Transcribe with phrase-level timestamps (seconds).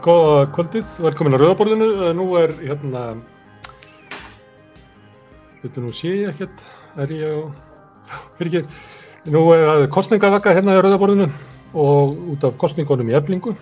[0.00, 1.86] Góða kvöldið, velkomin að Rauðaborðinu.
[2.16, 3.00] Nú er hérna,
[5.60, 6.62] veitu nú sé ég ekkert,
[7.04, 7.40] er ég á,
[8.38, 8.78] fyrir ekki,
[9.34, 11.28] nú er kostningavakka hérna í Rauðaborðinu
[11.76, 13.52] og út af kostningunum í eflingu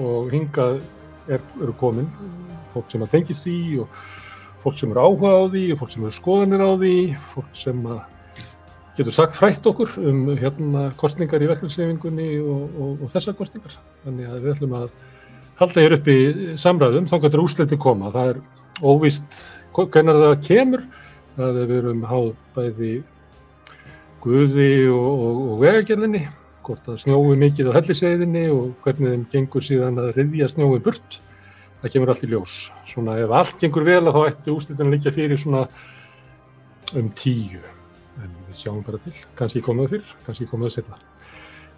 [0.00, 0.80] og hingað
[1.28, 2.08] er, eru komin
[2.72, 4.00] fólk sem að tengist því og
[4.64, 6.96] fólk sem eru áhuga á því og fólk sem eru skoðanir á því,
[7.36, 7.86] fólk sem
[8.96, 13.76] getur sagt frætt okkur um hérna kostningar í verkefnsleifingunni og, og, og þessar kostningar.
[14.06, 14.92] Þannig að við ætlum að
[15.60, 16.18] halda hér upp í
[16.60, 18.12] samræðum, þá getur úrslitin koma.
[18.14, 18.42] Það er
[18.82, 19.40] óvist
[19.76, 20.84] hvernig það kemur,
[21.36, 22.92] það er við erum háð bæði
[24.22, 26.22] guði og, og vegagerðinni,
[26.62, 31.18] hvort það snjói mikið á helliseiðinni og hvernig þeim gengur síðan að riðja snjói burt.
[31.82, 32.58] Það kemur allt í ljós.
[32.86, 35.64] Svona ef allt gengur vel þá ættu úrslitin að líka fyrir svona
[36.94, 37.62] um tíu
[38.22, 41.11] en við sjáum bara til, kannski komum það fyrr, kannski komum það setna.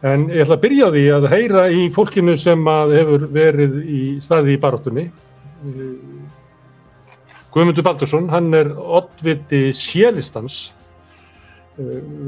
[0.05, 4.01] En ég ætla að byrja á því að heyra í fólkinu sem hefur verið í
[4.21, 5.07] staði í baróttunni.
[7.55, 10.75] Guðmundur Baldursson, hann er oddviti sjélistans.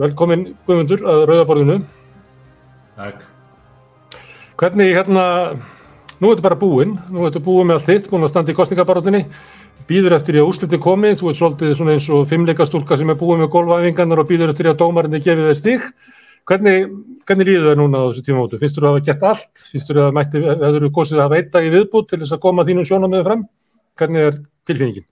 [0.00, 1.80] Velkomin Guðmundur að Rauðaborðinu.
[2.96, 3.26] Takk.
[4.56, 5.26] Hvernig hérna,
[6.16, 8.54] nú er þetta bara búinn, nú er þetta búið með allt þitt, búinn að standa
[8.54, 9.26] í kostningabaróttunni
[9.86, 13.18] býður eftir því að úrslitin komi, þú ert svolítið svona eins og fimmleikastúlka sem er
[13.20, 15.84] búið með golfæfingarnar og býður eftir því að dómarinni gefið þeir stig.
[16.46, 16.90] Hvernig,
[17.26, 18.58] hvernig líður það núna á þessu tímamótu?
[18.60, 19.62] Finnst þú að hafa gert allt?
[19.72, 22.36] Finnst þú að mætti, hefur þú kosið að hafa einn dag í viðbútt til þess
[22.36, 23.42] að koma þínum sjónamöðu fram?
[23.98, 24.38] Hvernig er
[24.68, 25.06] tilfinningin?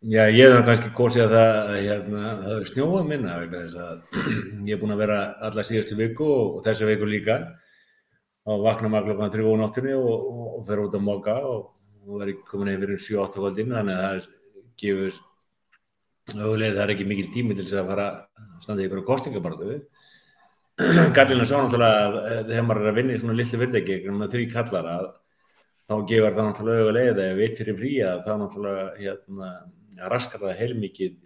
[0.00, 3.34] Já, ég hef kannski kosið að það, hérna, snjóað minna
[4.68, 7.36] ég er búin að vera alla síðastu viku og þessa viku líka
[8.48, 12.20] og vakna maður klokkan 3 á nóttunni og, og, og fer út að móka og
[12.20, 14.24] verið komin yfir um 7-8 kvöldin þannig að það
[14.80, 15.18] gefur
[16.30, 18.08] auðvitað það er ekki mikil tími til þess að fara
[18.60, 19.80] standa í ykkur kostingabartu
[21.16, 24.46] Gallina sá náttúrulega að þegar maður er að vinna í svona lillu vindegi með þrý
[24.54, 24.94] kallara
[25.90, 29.50] þá gefur það náttúrulega auðvitað eða veit fyrir frí að það náttúrulega hérna,
[30.14, 31.16] raskar það heilmikið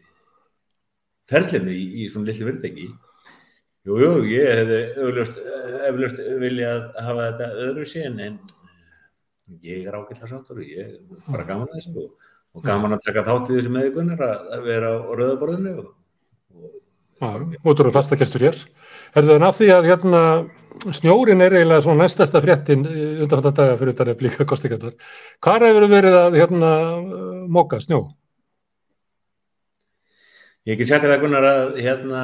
[1.30, 2.88] ferlinu í, í svona lillu vindegi
[3.84, 8.38] Jújú, ég hefði auðvitað viljað hafa þetta öðru síðan en
[9.64, 12.06] ég er ágætla sáttur og ég er bara gaman að þessu
[12.54, 15.90] og gaman að taka þátt í þessu meðgunar að vera á rauðaborðinu og,
[17.22, 18.58] og fastagestur hér
[19.14, 20.22] Herðu þann af því að hérna
[20.94, 24.96] snjórin er eiginlega svona næstasta fréttin undan þetta daga fyrir þetta replíka kostingatar
[25.44, 26.70] Hvar hefur verið að hérna
[27.46, 28.08] móka snjó?
[30.64, 32.20] Ég get sættir að gunnar að hérna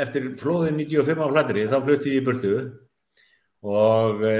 [0.00, 2.54] eftir flóðin 95 á hlættri þá flutti ég í burtu
[3.64, 4.36] og e,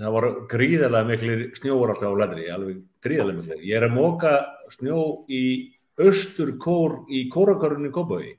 [0.00, 3.56] það voru gríðarlega miklu snjóur alltaf á ladri, alveg gríðarlega miklu.
[3.68, 4.34] Ég er að móka
[4.72, 5.42] snjó í
[6.00, 8.34] austur kór í kórakörunni Kópaví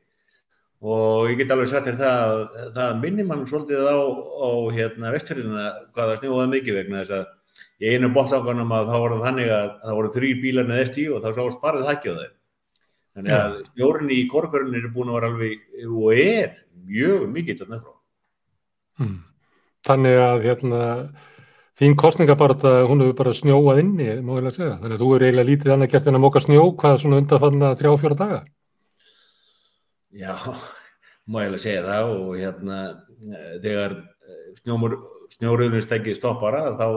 [0.87, 5.13] og ég get alveg sagt þér það að það minnir mann svolítið á, á hérna
[5.15, 7.25] vestfjörðina hvaða snjóðaði mikið vegna þess að
[7.77, 11.23] í einu bóttákanum að það voru þannig að það voru þrý bílar með ST og
[11.25, 12.33] þá bara það ekki á þeim.
[13.17, 16.51] Þannig að snjórinni í kórakörunni er búin að vera alveg og er
[16.85, 17.95] mjög mikið þarna frá.
[19.01, 19.15] Hmm.
[19.87, 20.81] Þannig að hérna,
[21.79, 24.77] þín kostningabarta, hún hefur bara snjóað inni, má ég lega segja.
[24.83, 27.73] Þannig að þú eru eiginlega lítið annað gert en að móka snjó, hvað svona undanfanna
[27.79, 28.39] þrjá fjóra daga?
[30.17, 30.33] Já,
[31.27, 32.79] má ég lega segja það og hérna
[33.63, 33.95] þegar
[35.38, 36.88] snjóruðnustekki stoppara þá,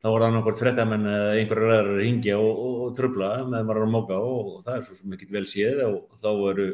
[0.00, 3.66] þá var það náttúrulega frettamenn eða einhverjar aðrar að ringja og, og, og tröfla með
[3.68, 6.68] maður að móka og, og það er svo mikið vel séð og þá eru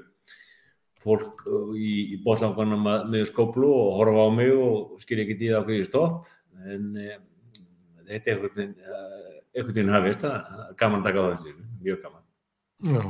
[1.06, 1.44] fólk
[1.78, 5.86] í, í botlangunum með skóplu og horfa á mig og skilja ekki tíða á hverju
[5.86, 6.26] stopp.
[6.66, 7.18] En e,
[8.08, 11.54] þetta er einhvern veginn hafist það er gaman að taka á þessu,
[11.84, 12.24] mjög gaman.
[12.86, 13.02] Já,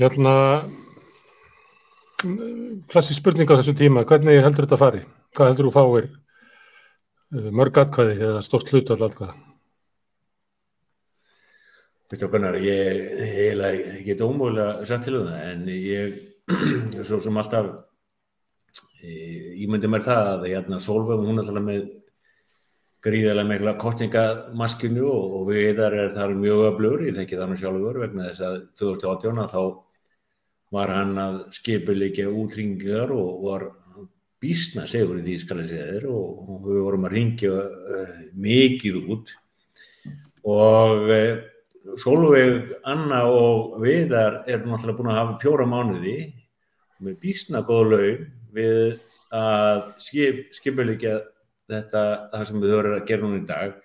[0.00, 0.34] hérna
[2.22, 5.02] klassisk spurning á þessu tíma, hvernig heldur þetta að fari?
[5.36, 6.06] Hvað heldur þú fáir
[7.52, 9.34] mörg atkvæði eða stort hlut hvað?
[12.06, 13.00] Fyrst og kannar, ég,
[13.50, 17.72] ég get ómögulega satt til um það en ég svo sem alltaf
[19.02, 21.88] ég myndi mér það að hérna Solveig hún er alltaf með
[23.06, 27.58] gríðarlega mikla kostningamaskinu og, og við þar er það mjög öflugur, ég þekki það nú
[27.60, 29.60] sjálfur vegna þess að 2018 þá
[30.76, 33.66] var hann að skipuleikja útringar og var
[34.42, 38.16] bísna segur í því skal ég segja þér og, og við vorum að ringja uh,
[38.46, 39.32] mikið út.
[40.46, 46.16] Og uh, Solveig, Anna og Viðar er náttúrulega búin að hafa fjóra mánuði
[47.02, 48.24] með bísna góð laun
[48.56, 48.98] við
[49.36, 51.20] að skip, skipuleikja
[51.70, 52.02] þetta
[52.32, 53.76] það sem við höfum að gera núna í dag.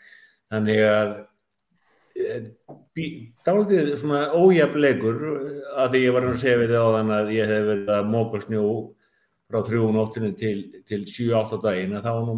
[0.52, 1.14] Þannig að
[3.46, 5.22] dálítið svona ójafleikur
[5.80, 8.10] að því ég var að segja við þið á þann að ég hef verið að
[8.12, 8.66] móka snjó
[9.52, 10.58] frá þrjúun óttinu til,
[10.88, 12.36] til 7-8 daginn að þá nú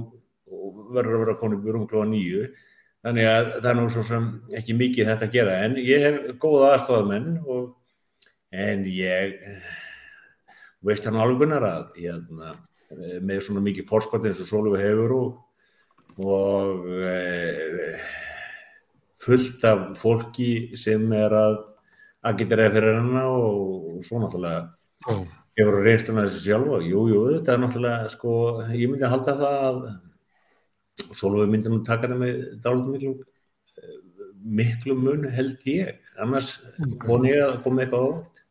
[0.93, 2.43] verður að vera konið búrum klóða nýju
[3.03, 5.55] þannig að það er nú svo sem ekki mikið þetta að gera.
[5.65, 7.31] En ég hef góða aðstofamenn
[8.53, 9.33] en ég
[10.85, 12.53] veist hann alveg gunnar að hérna,
[13.25, 15.29] með svona mikið fórskotni eins og Sólífi hefur og,
[16.21, 17.17] og e,
[19.23, 21.59] fullt af fólki sem er að
[22.29, 24.63] agitera fyrir hennar og, og svo náttúrulega
[25.11, 25.25] oh.
[25.59, 28.33] hefur reynsluna þessu sjálfa jú, jú, þetta er náttúrulega sko,
[28.71, 29.85] ég myndi að halda það að
[30.93, 33.13] Sólvöðu myndi nú taka það með dálit miklu,
[34.59, 36.55] miklu mun held ég, annars
[37.07, 38.41] voni ég að koma eitthvað á vart.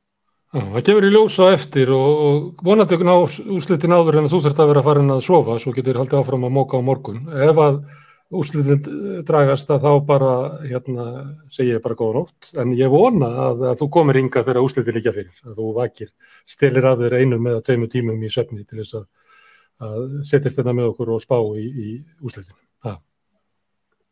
[0.52, 3.14] Það gefur í ljósa eftir og, og vonandi ná
[3.56, 6.56] úslitin áður en þú þurft að vera farin að sofa svo getur haldið áfram að
[6.58, 7.22] móka á morgun.
[7.32, 7.78] Ef að
[8.40, 10.34] úslitin dragast að þá bara,
[10.64, 11.06] hérna,
[11.52, 14.68] segja ég bara góða nótt, en ég vona að, að þú komir ynga fyrir að
[14.68, 16.12] úslitin líka fyrir, að þú vakir,
[16.48, 19.10] stilir af þér einu með teimu tímum í söfni til þess að
[19.82, 21.88] að setjast þetta með okkur og spá í, í
[22.22, 22.56] úsleitin.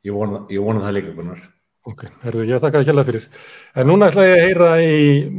[0.00, 1.40] Ég vona, ég vona það líka, Gunnar.
[1.88, 3.26] Ok, herru, ég þakka það kjalla fyrir.
[3.76, 4.98] En núna ætla ég að heyra í,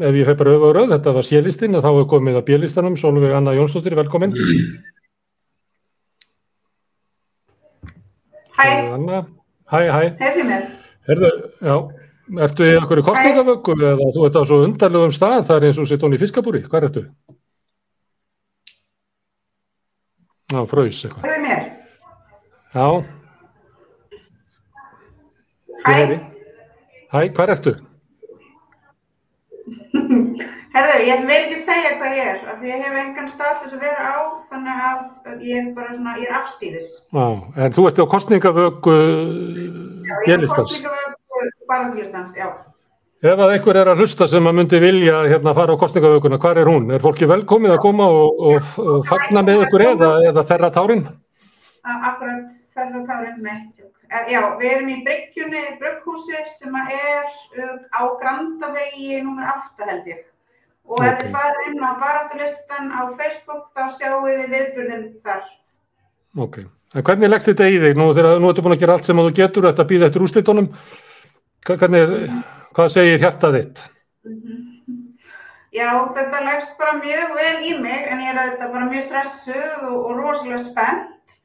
[0.09, 2.47] ef ég feg bara öfu á rauð, þetta var sélistinn og þá hefur komið að
[2.49, 4.35] bílistanum, Sólvig Anna Jónsdóttir, velkomin.
[8.57, 8.67] Hæ.
[8.95, 9.19] Anna,
[9.71, 10.03] hæ, hæ.
[10.19, 10.65] Herri mér.
[11.07, 11.29] Herru,
[11.61, 11.75] já,
[12.45, 15.87] ertu í einhverju kostningavöggu eða þú ert á svo undarlegum stað, það er eins og
[15.89, 17.05] sitt hún í fiskabúri, hvað ertu?
[20.51, 21.23] Já, fröys eitthvað.
[21.25, 21.63] Hörðu mér.
[22.75, 22.87] Já.
[25.81, 25.95] Hæ.
[27.11, 27.73] Hæ, hvað ertu?
[30.71, 33.65] Herðu, ég vil ekki segja hvað ég er, af því ég hef engan stað til
[33.65, 34.19] þess að vera á,
[34.51, 36.93] þannig að ég er bara svona, ég er afsýðis.
[37.11, 37.25] Já,
[37.65, 40.71] en þú ert á kostningavöku Já, ég er á bélistans.
[40.71, 42.47] kostningavöku barðlistans, já.
[43.21, 46.63] Ef að einhver er að hlusta sem að myndi vilja hérna fara á kostningavökuna, hvað
[46.63, 46.87] er hún?
[46.95, 51.03] Er fólki velkomið að koma og, og, og fagna með ykkur eða, eða þerra tárin?
[51.83, 53.83] Akkurat þeirra tárin neitt.
[54.31, 59.45] Já, við erum í bryggjunni, brugghúsi sem að er á Grandavegi nr.
[59.53, 60.25] 8 held ég.
[60.89, 61.21] Og ef Ok.
[61.21, 65.43] þið farið inn á baráttulistan á Facebook þá sjáum við viðburðin þar.
[66.37, 66.57] Ok.
[66.95, 67.95] En hvernig leggst þetta í þig?
[67.95, 70.67] Nú, þegar, nú ertu búin að gera allt sem þú getur, þetta býða eftir úrslitunum.
[71.65, 72.11] Hvernig,
[72.75, 73.81] hvað segir hjartað þitt?
[75.71, 75.87] Já,
[76.17, 79.97] þetta leggst bara mjög vel í mig en ég er auðvitað bara mjög stressuð og,
[80.01, 81.37] og rosalega spennt.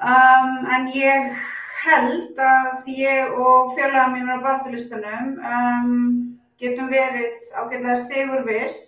[0.00, 1.36] Um, en ég
[1.84, 5.94] held að ég og félaga mínur á barðulistanum um,
[6.60, 8.80] getum verið ágætlega sigurviss.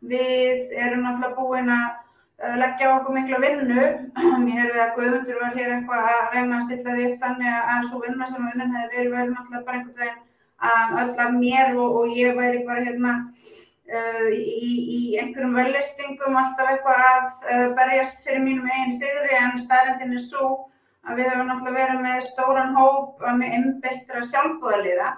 [0.00, 3.86] Við erum náttúrulega búin að uh, leggja okkur mikla vinnu.
[4.50, 7.86] Ég heyrði að Guðmundur var hér eitthvað að reyna að stilla því upp þannig að
[7.88, 10.26] svo vinna sem vinnan hefði verið verið náttúrulega bara einhvern veginn
[10.60, 13.14] að öll af mér og, og ég væri bara hérna
[13.90, 17.24] uh, í, í einhverjum vellistingum alltaf eitthvað að
[17.54, 20.50] uh, berjast fyrir mínum eigin sigri en staðrendin er svo
[21.08, 25.10] að við höfum náttúrulega verið með stóran hóp með innbyttra sjálfbúðaliða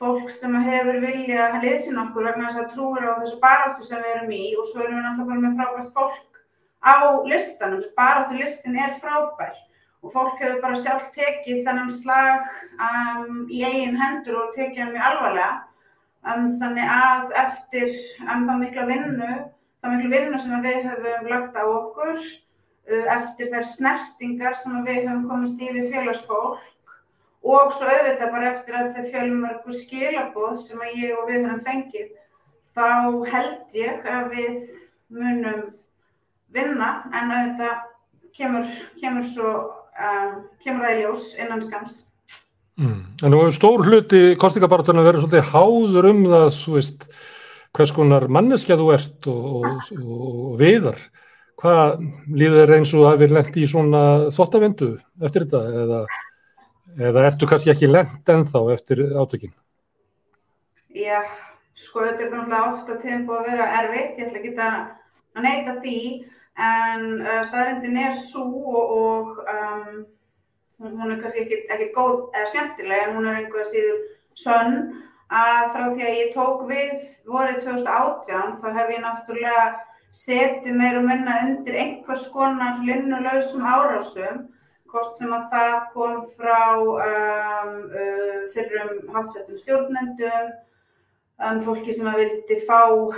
[0.00, 4.00] fólk sem hefur vilja að liðsina okkur vegna þess að trúir á þessu baráttu sem
[4.00, 6.30] við erum í og svo erum við náttúrulega bara með frábært fólk
[6.80, 6.96] á
[7.28, 9.58] listanum, baráttu listin er frábær
[10.00, 12.46] og fólk hefur bara sjálf tekið þennan slag
[12.80, 15.50] um, í eigin hendur og tekið hann mjög alvarlega.
[16.20, 17.90] Um, þannig að eftir
[18.24, 19.30] um, það mikla vinnu
[19.80, 25.02] það mikla vinnu sem við höfum lagt á okkur uh, eftir þær snertingar sem við
[25.04, 26.64] höfum komist í við félagsfólk
[27.40, 31.62] og svo auðvitað bara eftir að þau fjölmörgu skilaboð sem að ég og við höfum
[31.66, 32.10] fengið
[32.76, 32.88] þá
[33.32, 34.58] held ég að við
[35.10, 35.62] munum
[36.54, 37.86] vinna en auðvitað
[38.36, 38.68] kemur,
[39.00, 39.50] kemur svo
[39.96, 41.98] um, kemur það í ljós innan skams.
[42.80, 43.00] Mm.
[43.20, 47.08] En nú hefur stór hluti kostningabartuna verið svolítið háður um það, veist,
[47.76, 51.02] hvers konar manneskja þú ert og, og, og viðar.
[51.60, 52.06] Hvað
[52.40, 55.98] líður eins og það hefur lent í svona þóttavendu eftir þetta eða,
[56.98, 59.52] eða ertu kannski ekki lent ennþá eftir átökin?
[60.96, 61.20] Já,
[61.78, 65.76] sko þetta er náttúrulega ofta tíðum búið að vera erfitt, ég ætla ekki að neita
[65.82, 65.98] því,
[66.60, 70.00] en uh, staðrindin er svo og, og um,
[70.82, 74.02] hún, er kannski ekki, ekki góð eða skemmtileg, en hún er einhver síður
[74.38, 74.82] sönn.
[75.30, 79.66] Að frá því að ég tók við vorið 2018 þá hef ég náttúrulega
[80.10, 84.48] setið meir og minna undir einhvers konar linnulausum árásum
[84.90, 90.50] hvort sem að það kom frá um, uh, fyrrum hátsettum stjórnendum
[91.40, 93.12] um, fólki sem að vildi fá uh,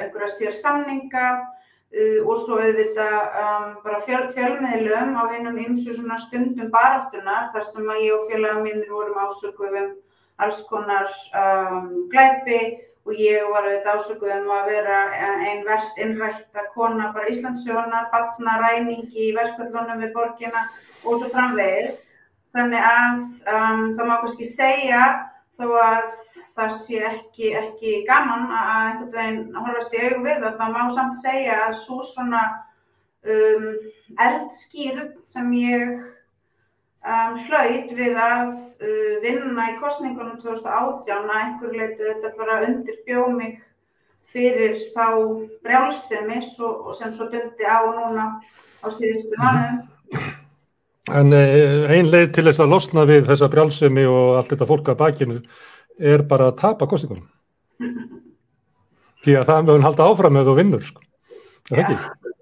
[0.00, 6.72] einhverja sér samninga uh, og svo auðvitað um, bara fjöl, fjölmiðlum á hennum ymsu stundum
[6.74, 9.94] baráttunar þar sem að ég og félaga mínir vorum ásökuð um
[10.42, 12.60] alls konar um, glæpi
[13.04, 19.28] og ég var auðvitað ásökuð um að vera einn verst innrætta kona bara Íslandsjónar, batnaræningi
[19.28, 20.64] í verkvöldunum við borgina
[21.04, 22.00] og svo framvegis.
[22.54, 23.20] Þannig að
[23.50, 25.02] um, það má kannski segja
[25.58, 26.10] þó að
[26.54, 30.82] það sé ekki, ekki gaman að einhvern veginn horfast í aug við það, þá má
[30.94, 32.42] samt segja að svo svona
[33.26, 33.70] um,
[34.22, 35.96] eldskýr sem ég
[37.04, 43.28] um, hlaut við að uh, vinna í kostningunum 2018 að einhver leitu þetta bara undirbjó
[43.34, 43.60] mig
[44.34, 45.06] fyrir þá
[45.62, 48.24] brjálsemi sem svo dundi á núna
[48.82, 49.84] á síðustu mánuðum.
[51.14, 54.90] En eh, ein leið til þess að losna við þessa brjálsemi og allt þetta fólk
[54.90, 55.40] að bakinu
[56.00, 57.28] er bara að tapa kostingunum.
[59.24, 61.04] Því að það mögum halda áfram með þú vinnur, sko.
[61.70, 62.32] Er það ekki?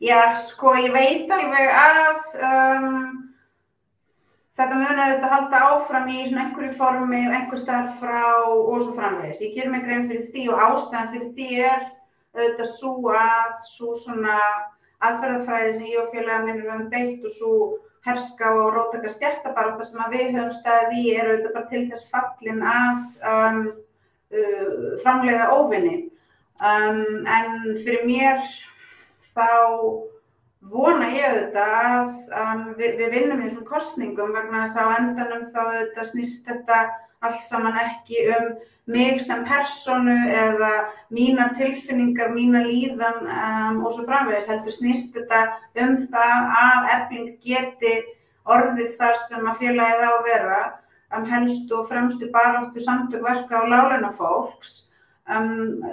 [0.00, 2.98] Já, sko, ég veit alveg að um,
[4.58, 8.96] þetta mögum auðvitað halda áfram í svona einhverju formi og einhver starf frá og svo
[8.96, 9.42] framvegis.
[9.46, 11.86] Ég ger mig grein fyrir því og ástæðan fyrir því er
[12.36, 14.40] auðvitað svo að svo svona
[15.00, 17.54] aðferðafræði sem ég og félaga minn erum beitt og svo
[18.04, 22.10] herska og rótaka stjættabaróta sem að við höfum staðið í eru auðvitað bara til þess
[22.12, 23.02] fallin að
[23.32, 23.60] um,
[24.36, 25.98] uh, framleiða óvinni.
[26.60, 28.40] Um, en fyrir mér
[29.32, 29.48] þá
[30.60, 34.96] vona ég auðvitað að um, við, við vinnum í þessum kostningum vegna þess að á
[34.98, 36.80] endanum þá auðvitað snýst þetta
[37.20, 38.52] allt saman ekki um
[38.90, 40.70] mig sem personu eða
[41.14, 45.42] mínar tilfinningar, mínar líðan um, og svo framvegis heldur snýst þetta
[45.84, 47.94] um það að efling geti
[48.50, 50.60] orðið þar sem að félagið á að vera
[51.16, 54.89] um, helstu og fremstu baráttu samtökverka og láleina fólks.
[55.30, 55.84] Um,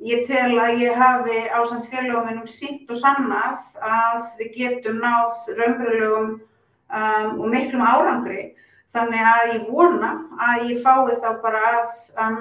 [0.00, 5.02] ég tel að ég hafi á samt félagum minnum sínt og sannað að við getum
[5.02, 8.50] náð raunverulegum um, og miklum árangri
[8.90, 11.90] Þannig að ég vona að ég fái þá bara að
[12.24, 12.38] um,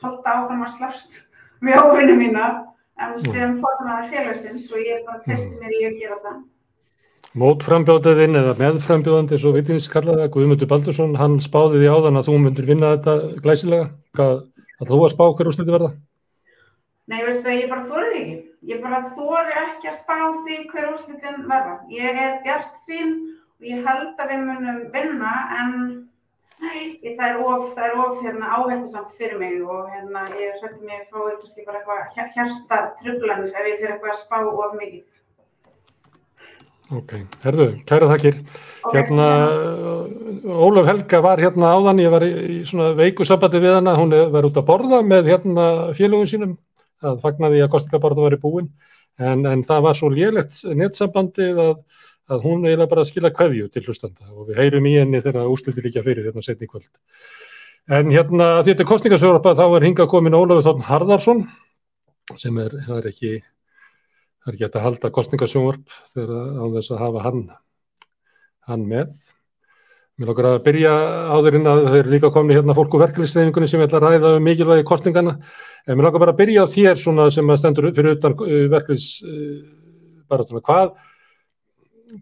[0.00, 1.18] halda áfram að slafst
[1.64, 6.16] við óvinni mína um, sem formaður félagsins og ég bara testi mér í að gera
[6.22, 6.38] það.
[7.40, 12.38] Mótframbjóðaðinn eða meðframbjóðandi, svo vitins kallaði það, Guðmundur Baldursson, hann spáði því áðan að þú
[12.42, 13.90] myndir vinna þetta glæsilega.
[14.18, 14.40] Hvað,
[14.80, 15.90] að þú að spá hver úrsliti verða?
[17.10, 18.36] Nei, veistu það, ég bara þórið ekki.
[18.70, 21.74] Ég bara þóri ekki að spá því hver úrslitin verða.
[21.90, 23.14] Ég er bjart sín
[23.58, 25.72] og ég held að við munum vinna en
[26.60, 30.84] nei, það er of, það er of hérna, áhættisamt fyrir mig og hérna, ég hrætti
[30.84, 35.08] mig bara eitthvað hjarta trublanir ef ég fyrir eitthvað að spá of mikið.
[36.90, 37.12] Ok,
[37.44, 38.40] herðu, kæra þakkir.
[38.90, 39.26] Hérna,
[40.50, 44.14] Ólaf Helga var hérna áðan, ég var í, í svona veiku sabati við hana, hún
[44.34, 46.56] var út að borða með hérna félögum sínum,
[47.02, 48.72] það fagnaði að kostningaborða var í búin,
[49.22, 51.74] en, en það var svo lélegt nettsambandið að
[52.30, 54.28] að hún eiginlega bara skila kveðju til hlustanda.
[54.34, 56.90] Og við heyrum í henni þegar úsluti líka fyrir hérna setni kvöld.
[57.90, 61.40] En hérna því þetta er kostningasjóðarpa þá er hinga komin Ólafur Þórn Harðarsson
[62.38, 63.32] sem er, það er ekki,
[64.40, 67.42] það er ekki að halda kostningasjóðarp þegar á þess að hafa hann,
[68.70, 69.12] hann með.
[70.20, 70.94] Mér lókar að byrja
[71.32, 74.44] áðurinn að þau eru líka komni hérna fólk úr verkefliðsreifingunni sem ætla að ræða um
[74.44, 75.38] mikilvægi kostningana.
[75.86, 78.66] En mér lókar bara að byrja á þér svona sem að stendur fyrir utan uh,
[78.74, 80.60] verkefliðsbaratuna.
[80.66, 80.92] Hvað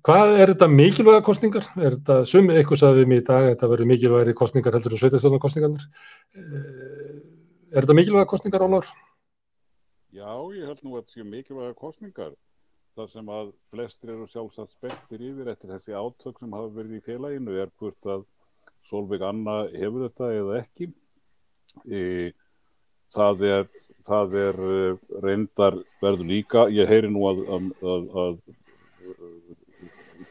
[0.05, 1.67] Hvað er þetta mikilvæga kostningar?
[1.81, 5.87] Er þetta sumið eitthvað mig í dag þetta verður mikilvægri kostningar heldur en sveitastjóðan kostningarnir?
[6.37, 7.15] Eh,
[7.73, 8.91] er þetta mikilvæga kostningar álur?
[10.09, 12.33] Já, ég held nú að þetta séu mikilvæga kostningar.
[12.97, 17.05] Það sem að flestir eru sjálfsagt spettir yfir eftir þessi átök sem hafa verið í
[17.05, 18.25] félaginu er hvort að
[18.89, 20.89] Solveig Anna hefur þetta eða ekki.
[21.85, 22.01] E,
[23.13, 23.69] það er,
[24.09, 28.35] það er eh, reyndar verður líka, ég heyri nú að, að, að, að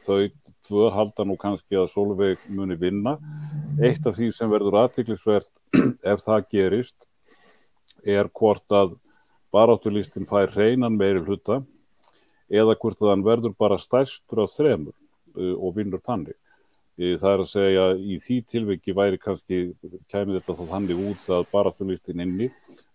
[0.07, 0.21] þau
[0.67, 3.19] tvö halda nú kannski að Solveig muni vinna.
[3.77, 5.51] Eitt af því sem verður aðtiklisvert
[6.11, 7.05] ef það gerist
[8.03, 8.97] er hvort að
[9.57, 11.61] baráttulístin fær hreinan meiri hluta
[12.47, 16.37] eða hvort að hann verður bara stærstur af þremur uh, og vinnur þannig.
[16.97, 19.57] Það er að segja í því tilviki væri kannski,
[20.09, 22.47] kæmi þetta þá þannig út að baráttulístin inni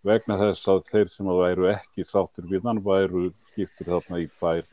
[0.03, 4.27] vegna þess að þeir sem að væru ekki sáttur við hann væru skiptir þarna í
[4.41, 4.65] tvær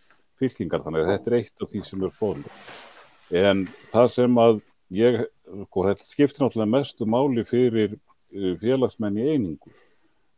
[0.41, 0.81] fylkingar.
[0.81, 2.87] Þannig að þetta er eitt af því sem er fórlega
[3.29, 4.61] en það sem að
[4.97, 5.19] ég,
[5.67, 9.73] sko þetta skiptir náttúrulega mestu máli fyrir uh, félagsmenn í einingu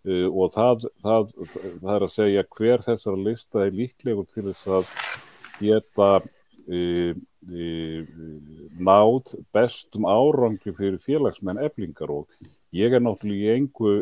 [0.08, 1.34] uh, og það, það,
[1.82, 4.94] það er að segja hver þessara lista er líklegur til þess að
[5.62, 7.12] geta uh,
[8.82, 12.28] náð bestum árangri fyrir félagsmenn eflingar og
[12.76, 13.94] ég er náttúrulega í engu,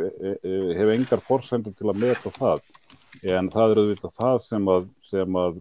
[0.75, 2.59] hef engar fórsendur til að meta það
[3.27, 4.85] en það er auðvitað það sem að,
[5.41, 5.59] að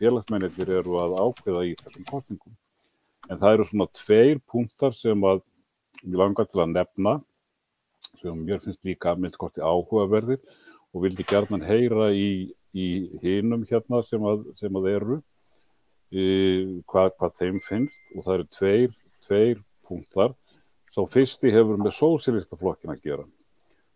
[0.00, 2.56] félagsmennir eru að ákveða í þessum kostningum.
[3.30, 5.40] En það eru svona tveir punktar sem að
[6.02, 7.14] við langar til að nefna
[8.20, 10.40] sem mér finnst líka myndkorti áhugaverðir
[10.94, 12.88] og vildi gerðan heyra í, í
[13.22, 15.20] hinum hérna sem að, sem að eru
[16.14, 16.24] e,
[16.90, 20.34] hvað, hvað þeim finnst og það eru tveir, tveir punktar.
[20.94, 23.26] Svo fyrsti hefur með sósilistaflokkin að gera.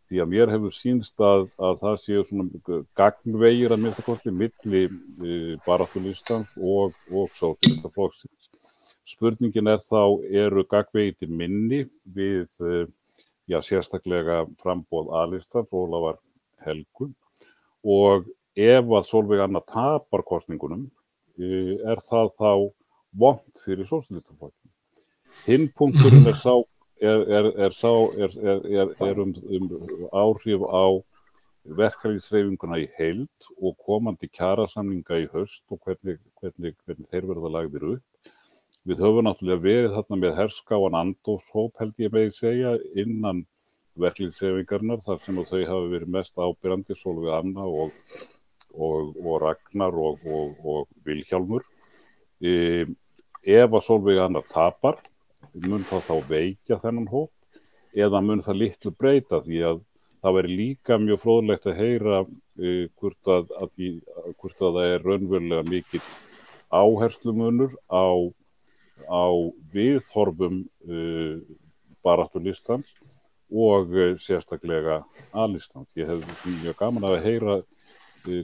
[0.08, 4.32] Því að mér hefur sínst að, að það séu svona gagnvegir að minnst að kosti
[4.34, 8.50] milli e, baráttulistans og, og sósilistaflokksins.
[9.08, 10.02] Spurningin er þá,
[10.44, 11.84] eru gagnvegir til minni
[12.16, 12.86] við e,
[13.48, 16.18] já, sérstaklega frambóð aðlistar, Ólafar
[16.64, 17.10] Helgu
[17.88, 18.28] og
[18.58, 20.88] ef að Solveig Anna tapar kostningunum
[21.38, 22.50] e, er það þá
[23.18, 24.72] vond fyrir sósilistaflokkin.
[25.46, 26.54] Hinn punkturinn er sá,
[27.00, 29.70] er, er, er, sá, um, um
[30.12, 30.84] áhrif á
[31.78, 37.88] verkefliðsreifinguna í heild og komandi kjarasamninga í höst og hvernig, hvernig, hvernig þeir verða lagðir
[37.94, 38.06] upp.
[38.88, 43.42] Við höfum náttúrulega verið þarna með herskáan andóshóp held ég með að segja innan
[44.00, 47.90] verkefliðsreifingarnar þar sem þau hafi verið mest ábyrjandi Solveig Anna og,
[48.72, 50.24] og, og Ragnar og,
[50.64, 51.66] og Vilhjálmur.
[52.40, 52.86] E,
[53.44, 55.02] ef að Solveig Anna tapar
[55.66, 57.60] mun það þá veikja þennan hóp
[57.92, 59.84] eða mun það litlu breyta því að
[60.24, 63.92] það veri líka mjög fróðlegt að heyra uh, hvort, að, að því,
[64.40, 66.04] hvort að það er raunverulega mikill
[66.72, 68.32] áherslumunur á,
[69.06, 69.26] á
[69.74, 71.38] viðþorfum uh,
[72.04, 72.90] baratulistans
[73.48, 75.02] og uh, sérstaklega
[75.32, 75.90] aðlistans.
[75.98, 77.58] Ég hef mjög gaman að heyra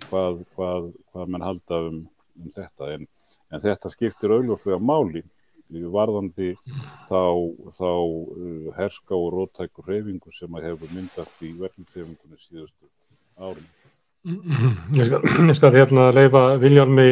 [0.08, 2.02] hvað, hvað, hvað mann halda um,
[2.40, 3.08] um þetta en,
[3.52, 5.24] en þetta skiptir auðvitað máli
[5.70, 6.52] varðandi
[7.08, 7.22] þá,
[7.74, 12.90] þá uh, herska og róttækur reyfingu sem að hefur myndast í verkefnisreyfingunni síðustu
[13.40, 13.66] árum.
[14.24, 17.08] Ég skal, ég skal hérna leifa Viljálmi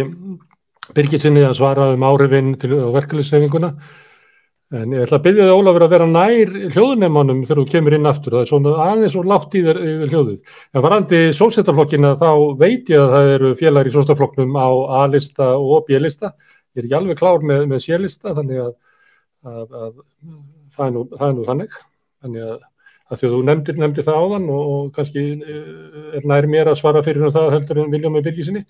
[0.90, 3.70] Birgitsinni að svara um áhrifin til verkefnisreyfinguna
[4.72, 8.08] en ég ætla að byggja þig Ólafur að vera nær hljóðunemanum þegar þú kemur inn
[8.08, 8.36] aftur.
[8.36, 10.54] Það er svona aðeins og látt í þér hljóðið.
[10.72, 12.30] En varandi sósættarflokkina þá
[12.60, 14.68] veit ég að það eru félagar í sósættarflokknum á
[15.02, 16.32] A-lista og B-lista.
[16.72, 18.72] Ég er ekki alveg klár með, með sérlista þannig að,
[19.44, 19.92] að, að
[20.72, 21.78] það, er nú, það er nú þannig.
[22.24, 22.58] Þannig að,
[23.12, 25.64] að því að þú nefndir, nefndir það áðan og, og kannski eh,
[26.18, 28.62] er nær mér að svara fyrir um það heldur en Viljámi Birgisinni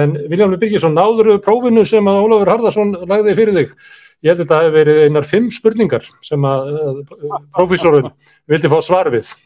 [0.00, 3.74] en Viljámi Birgisson náður prófinu sem að Ólafur Harðarsson lagði fyrir þig
[4.22, 6.62] ég held að þetta hefur verið einar fimm spurningar sem að
[7.56, 8.08] profesorun
[8.50, 9.26] vildi fá svar við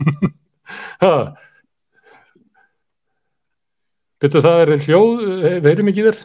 [4.22, 5.22] Betur það er hljóð,
[5.64, 6.18] veirum ekki þér?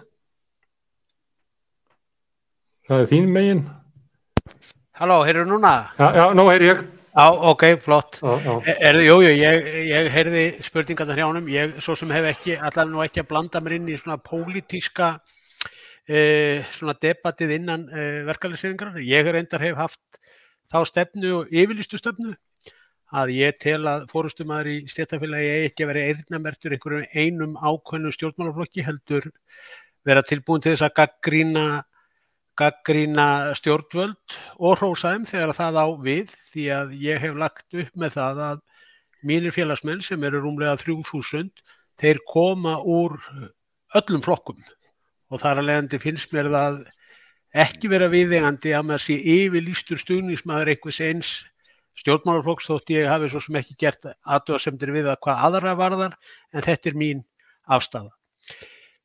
[2.88, 3.64] Það er þín megin.
[5.00, 5.72] Halló, heyrðu núna?
[5.98, 6.84] Já, já, nú heyri ég.
[7.18, 8.20] Já, ok, flott.
[8.22, 8.78] Já, já.
[8.78, 11.48] Er, jú, jú, ég, ég heyrði spurningarna hrjánum.
[11.50, 15.08] Ég svo sem hef ekki, allavega nú ekki að blanda mér inn í svona pólitíska
[16.06, 19.00] eh, svona debattið innan eh, verkefæliseringar.
[19.02, 20.22] Ég reyndar hef haft
[20.70, 22.36] þá stefnu og yfirlistu stefnu
[23.18, 28.86] að ég tel að fórustumæður í stéttafélagi ekki að vera eirnamertur einhverjum einum ákvönnu stjórnmálaflokki
[28.86, 29.32] heldur
[30.06, 31.66] vera tilbúin til þess að gaggrína
[32.58, 38.18] gaggrína stjórnvöld og hrósaðum þegar það á við því að ég hef lagt upp með
[38.18, 38.64] það að
[39.28, 41.52] mínir félagsmenn sem eru rúmlega 3000
[42.02, 43.18] þeir koma úr
[43.98, 44.60] öllum flokkum
[45.32, 46.82] og þar að leiðandi finnst mér það
[47.58, 51.32] ekki vera viðengandi að maður sé yfirlýstur stugnismæður einhvers eins
[51.98, 56.18] stjórnmálarflokks þótt ég hafi svo sem ekki gert aðdóðasemdir við að hvað aðra varðar
[56.54, 57.24] en þetta er mín
[57.66, 58.17] afstafa.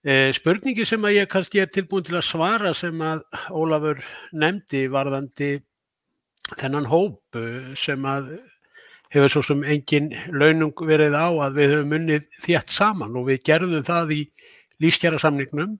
[0.02, 3.20] Eh, spurningi sem að ég kannski er tilbúin til að svara sem að
[3.54, 4.00] Ólafur
[4.34, 5.50] nefndi varðandi
[6.58, 8.32] þennan hóp eh, sem að
[9.14, 13.44] hefur svo sem engin launung verið á að við höfum unnið þétt saman og við
[13.46, 14.20] gerðum það í
[14.82, 15.78] lífskjara samningnum.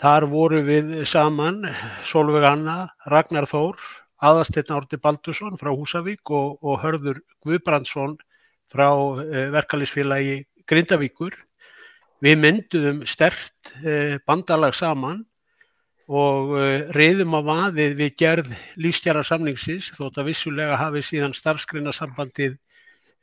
[0.00, 1.66] Þar voru við saman
[2.08, 2.78] Solveig Anna,
[3.12, 3.76] Ragnar Þór,
[4.24, 8.16] Aðarsteinn Árti Baldursson frá Húsavík og, og Hörður Guðbrandsson
[8.72, 8.88] frá
[9.20, 11.36] eh, verkefælisfélagi Grindavíkur
[12.22, 15.24] Við mynduðum stert eh, bandalag saman
[16.06, 22.54] og eh, reyðum á vaðið við gerð lífstjara samningsins þótt að vissulega hafi síðan starfsgreinasambandið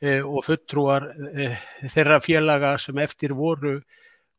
[0.04, 1.08] eh, og fulltrúar
[1.94, 3.80] þeirra félaga sem eftir voru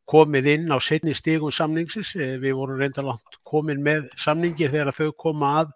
[0.05, 2.13] komið inn á setni stígun samningsins.
[2.13, 5.73] Við vorum reynda langt komin með samningi þegar þau koma að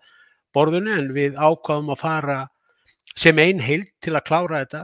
[0.54, 2.40] borðinu en við ákvaðum að fara
[3.18, 4.84] sem einn heilt til að klára þetta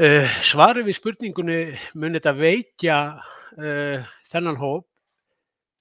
[0.00, 1.56] Uh, svarið við spurningunni
[2.00, 2.98] mun þetta veikja
[3.60, 4.86] uh, þennan hóp?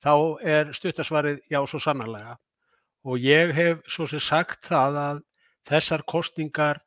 [0.04, 2.34] Þá er stuttasvarið já svo sannarlega.
[3.08, 5.21] Og ég hef svo sem sagt það að
[5.69, 6.82] þessar kostningar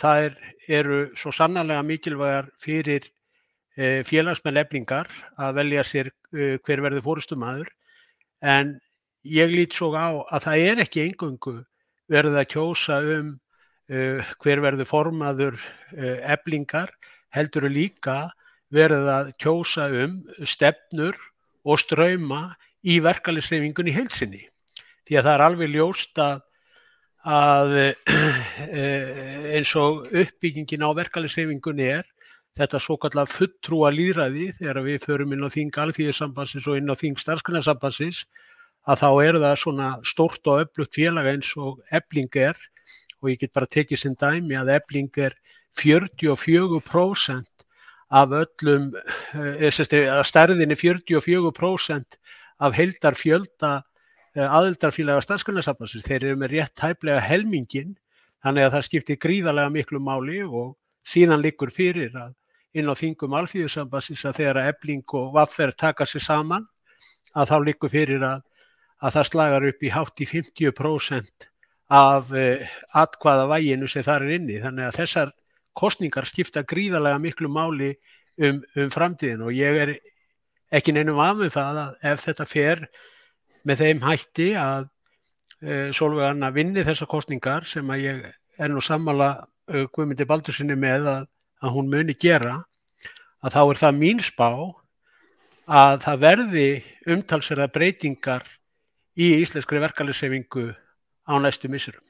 [0.00, 0.38] þær
[0.72, 7.68] eru svo sannarlega mikilvægar fyrir uh, félagsmenn lefningar að velja sér hver verður fórustumæður
[8.40, 8.72] en
[9.24, 11.54] ég lít svo á að það er ekki engungu
[12.08, 13.30] verið að kjósa um
[13.88, 15.54] hver verður formaður
[15.96, 16.90] eblingar
[17.32, 18.28] heldur líka
[18.74, 21.16] verið að kjósa um stefnur
[21.64, 22.42] og ströyma
[22.84, 24.42] í verkalisreifingunni í heilsinni.
[25.08, 26.42] Því að það er alveg ljóst að,
[27.24, 27.74] að
[29.56, 32.06] eins og uppbyggingin á verkalisreifingunni er
[32.58, 36.96] þetta svo kallar fulltrúa líðræði þegar við förum inn á þing alþýðisambansins og inn á
[36.98, 38.24] þing starfskunarsambansins
[38.88, 42.58] að þá er það svona stórt og öflugt félag eins og ebling er
[43.22, 45.34] og ég get bara tekið sem dæmi að ebling er
[45.78, 47.64] 44%
[48.08, 48.92] af öllum,
[49.34, 52.18] eh, að stærðinni 44%
[52.58, 53.82] af heildar fjölda
[54.34, 56.06] eh, aðildarfélaga starfskunarsambansins.
[56.06, 57.96] Þeir eru með rétt hæflega helmingin
[58.44, 60.76] þannig að það skiptir gríðarlega miklu máli og
[61.08, 62.34] síðan likur fyrir að
[62.76, 66.66] inn á þingum alþjóðsambassins að þegar ebling og vaffer taka sér saman
[67.34, 68.42] að þá likur fyrir að,
[69.02, 71.48] að það slagar upp í hátt í 50%
[71.88, 74.58] af eh, atkvaða væginu sem það er inni.
[74.62, 75.32] Þannig að þessar
[75.78, 77.92] kostningar skipta gríðarlega miklu máli
[78.40, 79.94] um, um framtíðin og ég er
[80.74, 82.84] ekki neinum af með það að ef þetta fer
[83.68, 84.88] með þeim hætti að
[85.62, 91.06] eh, Solveigarna vinni þessar kostningar sem að ég er nú sammála uh, Guðmundi Baldursinni með
[91.12, 91.26] að
[91.62, 92.60] að hún muni gera
[93.42, 94.50] að þá er það mín spá
[95.68, 96.68] að það verði
[97.14, 98.46] umtalsverða breytingar
[99.18, 100.68] í íslenskri verkefliðsefingu
[101.28, 102.04] á næstu missurum.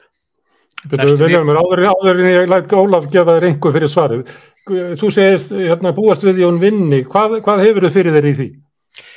[0.87, 4.23] Áður en ég læt Ólaf gefa þér einhver fyrir svaru.
[4.69, 7.03] Þú segist hérna, búast við því hún vinni.
[7.09, 8.49] Hvað, hvað hefur þau fyrir þeir í því?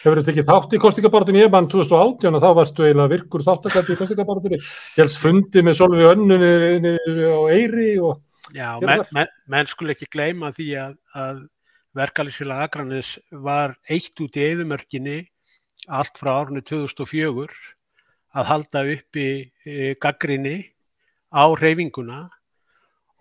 [0.01, 3.93] Hefur þau tekið þátt í kostingabortunni ég mann 2018 og þá varstu eiginlega virkur þáttakætti
[3.93, 4.59] í kostingabortunni.
[4.97, 8.19] Helst fundi með Solvi Önnunni á Eyri og
[8.51, 11.43] Já, menn men, men skul ekki gleyma því að, að
[11.97, 15.19] verkefælisfélag Akranis var eitt út í eðumörkinni
[15.91, 17.47] allt frá árunni 2004
[18.37, 19.27] að halda uppi
[19.65, 20.57] e, gaggrinni
[21.31, 22.29] á reyfinguna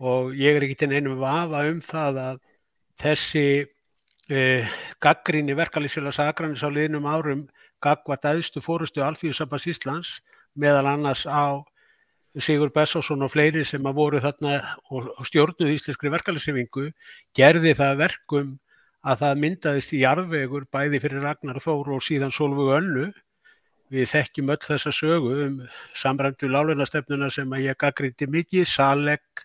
[0.01, 2.41] og ég er ekki til einum vafa um það að
[3.01, 3.47] þessi
[4.31, 4.41] e,
[5.03, 7.47] gaggrinni verkefælisfélags Akranis á liðnum árum
[7.83, 10.15] gagvart aðstu fórustu alþjóðsabans Íslands
[10.55, 11.63] meðal annars á
[12.39, 14.61] Sigur Bessásson og fleiri sem að voru þarna
[14.95, 16.85] og stjórnuð íslenskri verkefælissefingu
[17.35, 18.53] gerði það verkum
[19.03, 23.09] að það myndaðist í jarðvegur bæði fyrir Ragnar Þóru og síðan Solvögu Önnu.
[23.91, 25.61] Við þekkjum öll þessa sögu um
[25.99, 29.45] samræmdu lálunastefnuna sem að ég gaggrindi mikið, Saleg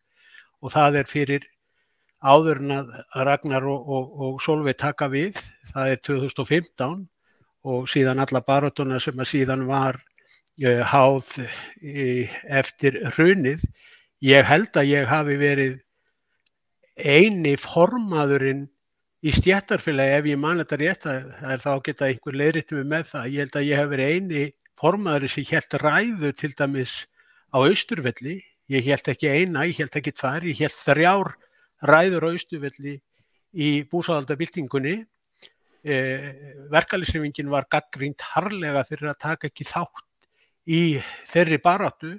[0.61, 1.47] og það er fyrir
[2.25, 2.91] áðurinn að
[3.25, 5.37] Ragnar og, og, og Solveig taka við,
[5.73, 6.99] það er 2015
[7.65, 9.97] og síðan alla barótuna sem að síðan var
[10.55, 11.27] Eh, háð
[12.47, 13.63] eftir hrunið.
[14.23, 15.73] Ég held að ég hafi verið
[16.95, 18.69] eini formaðurinn
[19.25, 23.07] í stjættarfélagi ef ég man þetta rétt að það er þá geta einhver leiðrittum með
[23.11, 23.27] það.
[23.33, 24.43] Ég held að ég hef verið eini
[24.81, 26.93] formaðurinn sem helt ræðu til dæmis
[27.49, 28.37] á Austurvelli.
[28.69, 31.33] Ég held ekki eina, ég held ekki tvær, ég held þrjár
[31.89, 32.95] ræður á Austurvelli
[33.55, 34.97] í búsáðaldabildingunni.
[35.85, 36.29] Eh,
[36.73, 40.05] Verkalisefingin var gaggrínt harlega fyrir að taka ekki þátt
[40.65, 40.97] í
[41.29, 42.15] þeirri baráttu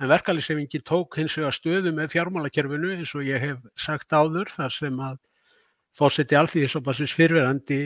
[0.00, 4.72] en verkalýsefingin tók hins vegar stöðu með fjármálakerfinu eins og ég hef sagt áður þar
[4.72, 5.18] sem að
[5.96, 7.80] fórseti alþýðisopassins fyrverandi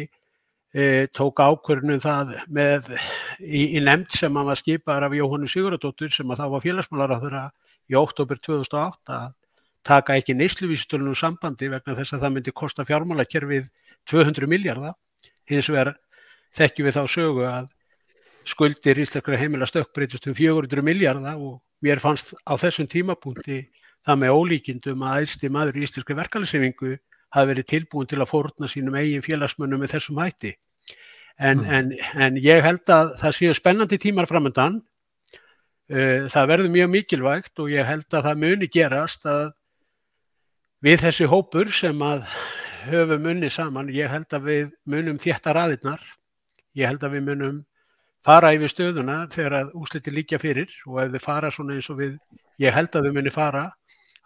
[0.75, 2.91] e, tók ákvörnum það með
[3.41, 7.17] í, í nefnd sem að var skipaður af Jóhannu Siguradóttur sem að þá var félagsmálar
[7.17, 7.45] á þeirra
[7.91, 9.33] í óttobur 2008 að
[9.85, 13.69] taka ekki neysluvísitölunum sambandi vegna þess að það myndi kosta fjármálakerfið
[14.09, 14.97] 200 miljardar
[15.51, 15.93] hins vegar
[16.57, 17.71] þekkjum við þá sögu að
[18.49, 23.65] skuldir íslenskra heimila stökkbreytist um 400 miljardar og mér fannst á þessum tímapunkti
[24.05, 26.97] það með ólíkindum að æðsti maður í íslenskri verkefælisefingu
[27.35, 30.55] hafi verið tilbúin til að fórna sínum eigin félagsmönnum með þessum hætti.
[31.35, 31.71] En, mm.
[31.77, 31.93] en,
[32.23, 34.79] en ég held að það séu spennandi tímar framöndan.
[35.91, 39.51] Uh, það verður mjög mikilvægt og ég held að það muni gerast að
[40.85, 42.25] við þessi hópur sem að
[42.89, 46.03] höfum munni saman, ég held að við munum þétta raðirnar,
[46.77, 47.61] ég held að við munum
[48.25, 52.01] fara yfir stöðuna þegar að úsliti líka fyrir og ef þið fara svona eins og
[52.01, 52.17] við,
[52.61, 53.65] ég held að þau muni fara,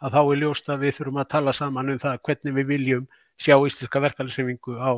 [0.02, 3.06] að þá er ljóst að við þurfum að tala saman um það hvernig við viljum
[3.38, 4.92] sjá íslenska verkefælisreifingu á,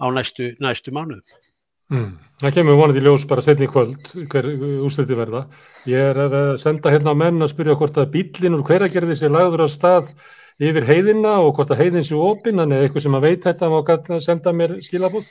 [0.00, 1.50] á næstu, næstu mánuðum.
[1.92, 2.14] Mm.
[2.40, 4.46] Það kemur vonandi ljós bara setni kvöld hver
[4.86, 5.44] úsliti verða.
[5.88, 9.28] Ég er að senda hérna á menn að spyrja hvort að bílinn úr hveragerði sé
[9.28, 10.14] lagður á stað
[10.62, 13.70] yfir heiðina og hvort að heiðin sé opinn, þannig að eitthvað sem að veit þetta
[13.72, 13.78] má
[14.24, 15.28] senda mér skilabóð.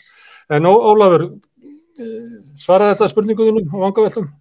[0.53, 1.27] En Ólafur,
[2.59, 4.31] svaraði þetta spurningunum á vangaveltum?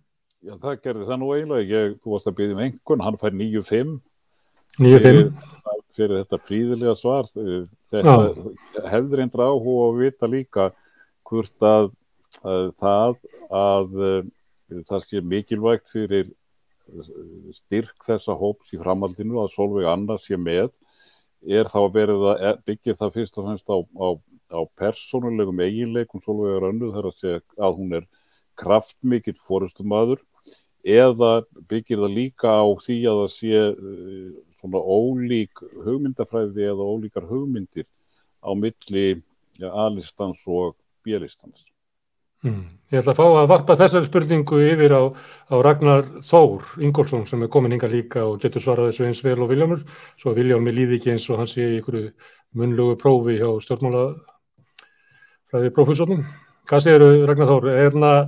[0.42, 1.68] Já, það gerði það nú eiginlega.
[1.70, 3.92] Ég, þú varst að byggja um einhvern, hann fær 9-5.
[4.78, 5.32] 9-5.
[5.92, 7.26] Fyrir þetta príðilega svar.
[7.92, 10.68] Þetta hefður einn áhuga að vita líka
[11.28, 11.90] hvort að,
[12.40, 13.18] að það
[13.52, 13.98] að
[14.88, 16.30] það sé mikilvægt fyrir
[17.52, 20.70] styrk þessa hóps í framhaldinu að Solveig annars sé með
[21.42, 24.08] er þá að verið að byggja það fyrst og fremst á, á,
[24.54, 27.16] á persónulegum eiginleikum Solveigar önnuð þar að
[27.58, 28.06] að hún er
[28.60, 30.22] kraftmikill fórustumadur
[30.82, 33.62] eða byggir það líka á því að það sé
[34.62, 37.88] svona ólík hugmyndafræði eða ólíkar hugmyndir
[38.42, 39.22] á milli
[39.58, 41.66] ja, A-listans og B-listans.
[42.42, 42.62] Mm.
[42.90, 47.42] Ég ætla að fá að varpa þessari spurningu yfir á, á Ragnar Þór Ingólfsson sem
[47.44, 49.84] er komin hinga líka og getur svarað þessu eins vel og Viljámur
[50.18, 52.00] svo Viljámi líði ekki eins og hann sé ykkur
[52.58, 54.08] munlugu prófi hjá stjórnmála
[55.52, 56.24] fræði prófísónum.
[56.66, 57.70] Hvað segir Ragnar Þór?
[57.76, 58.18] Er það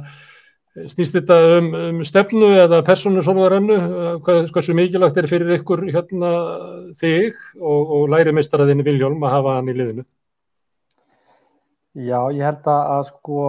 [0.74, 3.76] snýst þetta um, um stefnu eða personu solvarennu?
[4.24, 6.32] Hversu mikilvægt er fyrir ykkur hérna
[6.98, 10.06] þig og, og læri meistaraðinni Viljálm að hafa hann í liðinu?
[11.94, 13.44] Já, ég held að sko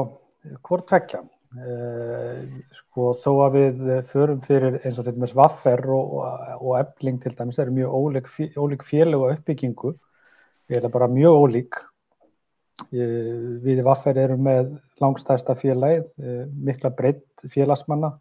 [0.62, 1.24] hvort tvekja.
[1.56, 2.42] Uh,
[2.76, 6.18] sko þó að við förum fyrir eins og til dæmis vaffer og,
[6.60, 8.28] og ebling til dæmis eru mjög ólík,
[8.60, 9.94] ólík félag og uppbyggingu
[10.68, 11.80] erum bara mjög ólík
[12.92, 18.16] við í vaffer erum með langstæsta félagið uh, mikla breytt félagsmanna.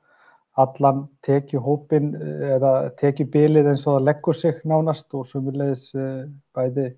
[0.55, 5.89] Allan tekju hópin eða tekju bilið eins og það leggur sig nánast og sumulegis
[6.55, 6.93] bæði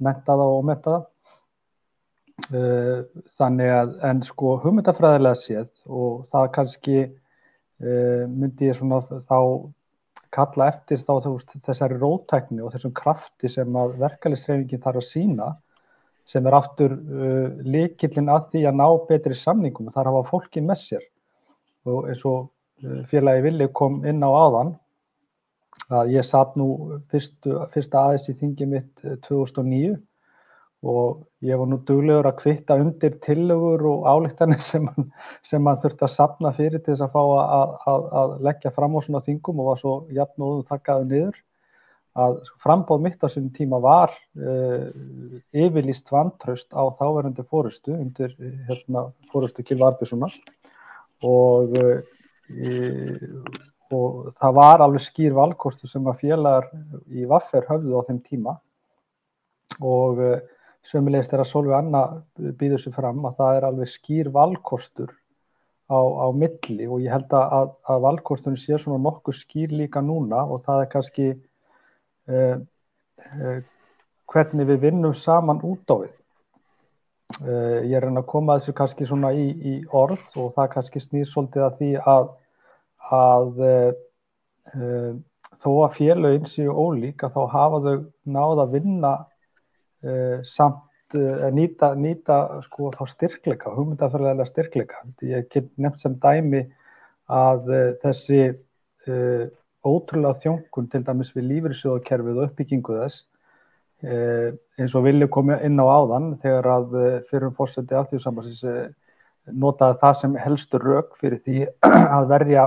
[0.00, 1.02] mentaða og ómentaða
[2.52, 2.98] Eh,
[3.38, 6.98] þannig að, en sko hugmyndafræðilega séð og það kannski
[7.76, 9.38] myndi ég svona þá
[10.32, 11.26] kalla eftir þá
[11.66, 15.48] þessari rótækni og þessum krafti sem að verkefliðsreifingin þarf að sína
[16.26, 19.90] sem er aftur uh, likillin að því að ná betri samningum.
[19.90, 21.06] Og þar hafa fólki með sér.
[21.86, 22.48] Og eins og
[22.84, 24.74] uh, félagi Vili kom inn á áðan
[25.92, 29.94] að ég satt nú fyrstu, fyrsta aðeins í þingi mitt 2009
[30.86, 35.10] og ég var nú duglegur að kvitta undir tillögur og álíktanir sem hann,
[35.46, 38.98] sem hann þurfti að sapna fyrir til þess að fá að, að, að leggja fram
[38.98, 41.40] á svona þingum og var svo jafn og þakkaðu niður
[42.16, 44.88] að frambóð mitt á svona tíma var uh,
[45.52, 48.32] yfirlýst vantraust á þáverandi fórustu undir
[48.68, 50.36] hérna, fórustu Kilva Arbjörnssonar
[51.26, 53.50] og, uh,
[53.92, 56.70] og það var alveg skýr valkostu sem að félagar
[57.12, 58.56] í Vaffer höfðu á þeim tíma.
[59.84, 60.38] Og uh,
[60.86, 62.02] Sömulegist er að Solveig Anna
[62.38, 65.10] býður sér fram að það er alveg skýr valkostur
[65.90, 66.86] á, á milli.
[66.86, 70.90] Og ég held að, að valkostunum sé svona nokkuð skýr líka núna og það er
[70.92, 71.26] kannski
[72.30, 72.56] uh,
[73.40, 73.58] uh,
[74.32, 76.14] hvernig við vinnum saman út á við.
[77.42, 81.30] Uh, ég er að koma þessu kannski svona í, í orð og það kannski snýr
[81.30, 82.28] svolítið að því að,
[83.16, 83.62] að
[85.62, 87.98] þó að félöginn séu ólík að þá hafa þau
[88.34, 89.12] náð að vinna
[90.46, 91.14] samt
[91.54, 95.04] nýta, nýta sko þá styrkleika, hugmyndafærlega styrkleika.
[95.22, 96.64] Ég get nefnt sem dæmi
[97.30, 97.70] að
[98.02, 98.40] þessi
[99.86, 103.24] ótrúlega þjónkun til dæmis við lífyrirsjóðakerfið og uppbyggingu þess
[104.06, 106.96] eins og vilja koma inn á áðan þegar að
[107.30, 108.92] fyrir fórseti aftíðusambansins
[109.52, 111.62] notaði það sem helstur rauk fyrir því
[112.16, 112.66] að verja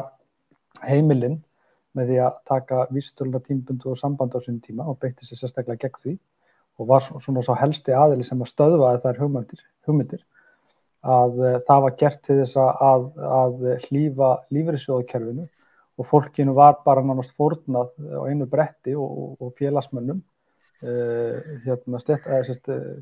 [0.87, 1.37] heimilinn
[1.97, 5.87] með því að taka vísturlega tímbundu og samband á sínum tíma og beitti sér sérstaklega
[5.87, 6.15] gegn því
[6.79, 10.21] og var svona svo helsti aðili sem að stöðvaði þær hugmyndir, hugmyndir
[11.03, 13.07] að uh, það var gert til þess að,
[13.39, 15.47] að hlýfa lífriðsjóðakerfinu
[15.99, 20.21] og fólkinu var bara nánast fórnað á einu bretti og, og, félagsmönnum
[20.83, 21.99] uh, hérna,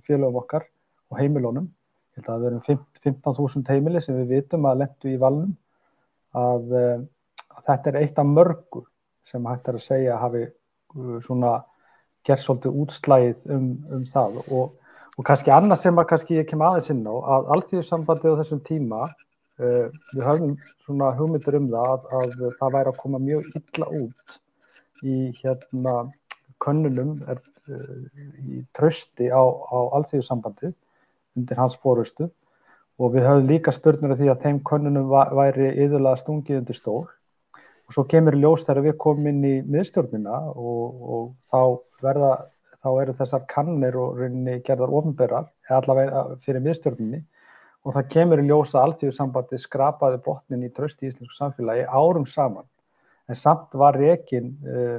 [0.07, 0.65] félagum okkar
[1.11, 1.69] og heimilónum
[2.17, 2.63] að það verðum
[3.05, 5.53] 15.000 heimili sem við vitum að lendu í valnum.
[6.37, 8.83] Að, að þetta er eitt af mörgu
[9.27, 10.43] sem hægt er að segja hafi
[11.25, 11.59] svona
[12.27, 14.41] gerð svolítið útslægið um, um það.
[14.49, 14.73] Og,
[15.17, 18.63] og kannski annað sem að kannski ég kem aðeins inn á að alltíðussambandið á þessum
[18.67, 19.07] tíma
[19.61, 23.91] uh, við höfum svona hugmyndir um það að, að það væri að koma mjög illa
[24.01, 24.39] út
[25.03, 25.95] í hérna
[26.63, 28.01] könnunum er, uh,
[28.47, 30.75] í trösti á, á alltíðussambandið
[31.37, 32.29] undir hans fórustu
[32.97, 37.05] og við höfum líka spurnir af því að þeim könnunum væri yðurlega stungið undir stól.
[37.87, 41.59] Og svo kemur ljós þegar við komum inn í miðstjórnina og, og þá
[42.03, 42.31] verða,
[42.83, 47.21] þá eru þessar kannir og rauninni gerðar ofinberar, allavega fyrir miðstjórninni
[47.87, 52.25] og það kemur í ljós að alltíðursambandi skrapaði botnin í trösti í íslensku samfélagi árum
[52.27, 52.67] saman.
[53.31, 54.97] En samt var reygin uh,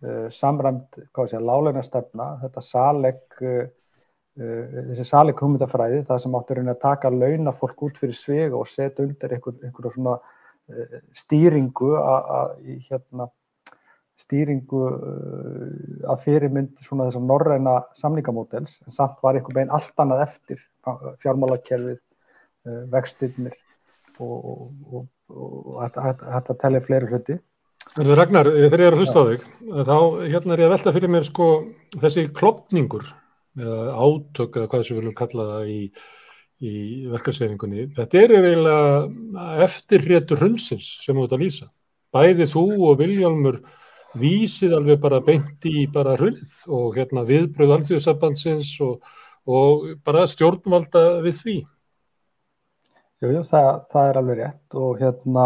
[0.00, 3.66] uh, samræmt, hvað sé, lálegnastefna, þetta saleg uh,
[4.32, 9.04] þessi saleg hugmyndafræði, það sem áttur að taka launa fólk út fyrir svega og setja
[9.04, 10.14] undir einhver, einhverju svona
[11.18, 12.54] stýringu að
[12.86, 13.26] hérna,
[14.22, 14.80] stýringu
[16.08, 18.78] að fyrirmynd svona þessar norræna samningamódels.
[18.86, 20.62] En samt var einhver beginn allt annað eftir
[21.20, 22.00] fjármálakerfið,
[22.92, 23.56] vextinnir
[24.18, 27.38] og, og, og, og þetta tellir fleiri hluti
[27.92, 29.96] Erðu Ragnar, eh, þegar ég er að hlusta á þig, eh, þá
[30.32, 31.48] hérna er ég að velta fyrir mér sko
[32.00, 33.04] þessi klopningur
[33.58, 35.80] eða átök eða hvað við viljum kalla það í,
[36.62, 36.72] í
[37.12, 37.84] verkarsreiningunni.
[37.98, 41.68] Þetta er eiginlega eftirréttur hundsins sem þú ert að lýsa.
[42.12, 43.60] Bæði þú og Viljálmur
[44.16, 49.04] vísið alveg bara beint í bara hunnið og hérna viðbröð alþjóðsabandsins og,
[49.44, 51.58] og bara stjórnvalda við því.
[53.22, 55.42] Jú, jú, það, það er alveg rétt og hérna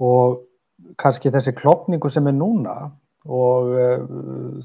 [0.00, 0.38] og
[0.96, 2.76] kannski þessi klopningu sem er núna
[3.28, 4.06] og uh,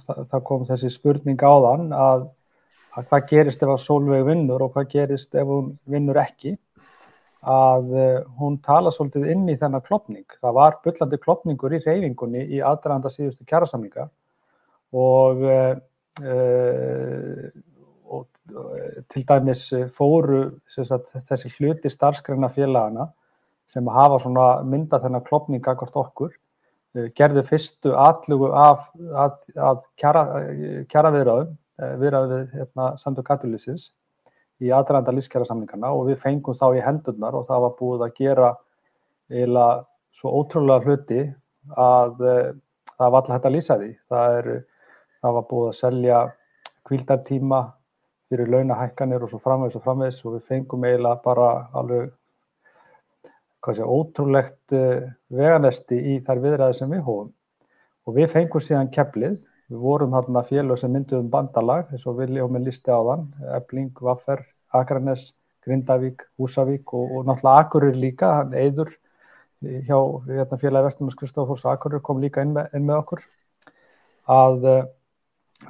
[0.06, 2.24] það, kom þessi spurning á þann að,
[2.96, 6.54] að hvað gerist ef að Solveig vinnur og hvað gerist ef hún vinnur ekki
[7.44, 10.24] að uh, hún tala svolítið inn í þennan klopning.
[10.40, 14.08] Það var byllandi klopningur í reyfingunni í aðdraðanda síðustu kjærasamlinga
[14.96, 15.76] og, uh,
[18.06, 18.28] og
[19.14, 23.08] til dæmis fóru sagt, þessi hluti starfskræna félagana
[23.72, 26.34] sem hafa svona mynda þennan klopning akkord okkur,
[26.96, 30.24] eh, gerðu fyrstu atlugu af, af, af kjara,
[30.92, 33.90] kjara viðræðum, eh, viðræðu við hérna, samtök katulísins
[34.62, 38.16] í aðrænda lífskjara samlingarna og við fengum þá í hendurnar og það var búið að
[38.20, 38.52] gera
[39.32, 41.24] eiginlega svo ótrúlega hluti
[41.80, 42.22] að
[42.98, 43.90] það var alltaf hægt að lýsa því.
[44.12, 44.50] Það, er,
[45.24, 46.20] það var búið að selja
[46.88, 47.62] kvildartíma
[48.34, 52.12] fyrir launahækkanir og svo framvegs og framvegs og við fengum eiginlega bara alveg
[53.78, 57.30] sé, ótrúlegt uh, veganesti í þær viðræði sem við hófum.
[58.04, 59.38] Og við fengum síðan keflið,
[59.72, 64.44] við vorum hérna félag sem mynduðum bandalag, eins og Viljóminn listi á þann, Ebling, Vaffer,
[64.76, 65.30] Akranes,
[65.64, 68.92] Grindavík, Húsavík og, og náttúrulega Akurur líka, hann Eidur
[69.64, 69.96] hjá
[70.28, 73.24] hérna, félagi Vestumars Kristófors Akurur kom líka inn með, inn með okkur,
[74.34, 74.84] að uh,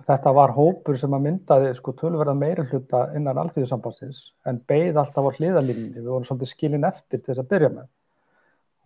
[0.08, 5.28] þetta var hópur sem að myndaði sko tölverða meira hluta innan alltíðusambansins en beigð alltaf
[5.28, 7.90] á hliðalínni, við vorum svolítið skilin eftir til þess að byrja með.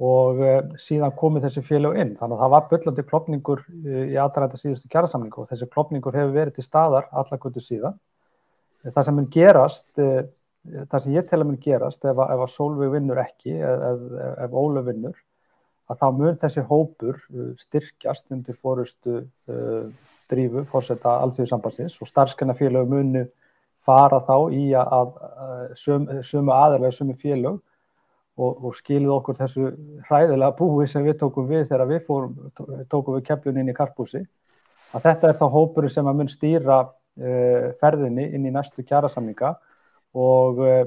[0.08, 4.17] Og uh, síðan komið þessi félag inn, þannig að það var byllandi klopningur uh, í
[4.22, 7.98] aðræða síðustu kjærasamlingu og þessi klopningur hefur verið til staðar allakvöldu síðan.
[8.86, 10.20] Það sem mun gerast, uh,
[10.91, 14.06] það sem ég tel að mun gerast ef, ef að Solveig vinnur ekki, ef,
[14.46, 15.17] ef Ólu vinnur,
[15.89, 17.17] að þá mun þessi hópur
[17.58, 19.22] styrkjast undir fórustu
[20.32, 23.26] drífu fórsetta alþjóðsambansins og starfskennafélög munu
[23.88, 27.62] fara þá í að, að söm, sömu aðalega sömu félög
[28.38, 29.70] og, og skiluð okkur þessu
[30.10, 32.36] hræðilega búi sem við tókum við þegar við fórum,
[32.92, 34.22] tókum við keppjun inn í karpúsi
[34.96, 39.56] að þetta er þá hópurinn sem að mun stýra uh, ferðinni inn í næstu kjærasamninga
[40.18, 40.84] og uh,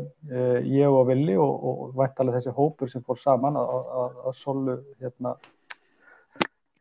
[0.66, 5.34] ég og Vili og, og vættalega þessi hópur sem fór saman að solu hérna,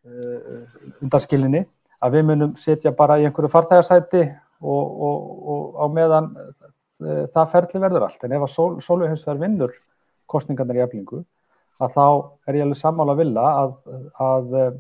[0.06, 0.64] uh,
[1.02, 1.66] undanskilinni
[2.04, 4.22] að við munum setja bara í einhverju farþægarsæti
[4.62, 8.24] og, og, og á meðan uh, það ferli verður allt.
[8.24, 9.76] En ef að sól, sóluhensverð vinnur
[10.30, 11.24] kostningarnir í eflingu,
[11.80, 12.06] að þá
[12.48, 13.76] er ég alveg sammála að vilja að,
[14.30, 14.74] að uh,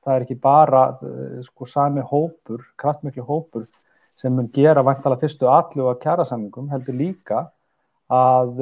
[0.00, 3.68] það er ekki bara uh, sko sami hópur, kraftmiklu hópur
[4.20, 7.46] sem mun gera vantala fyrstu allu að kjæra samningum, heldur líka
[8.10, 8.58] að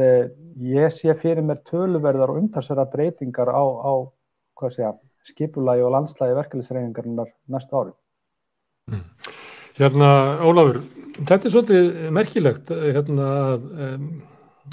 [0.61, 3.93] ég sé fyrir mér töluverðar og umtalsverðar breytingar á, á
[4.61, 7.93] hvað sé ég, skipulagi og landslægi verkefliðsreiningarinnar næsta ári.
[8.89, 9.05] Mm.
[9.79, 10.11] Hérna,
[10.43, 10.81] Ólafur,
[11.19, 13.29] þetta er svolítið merkilegt hérna,
[13.87, 14.07] um,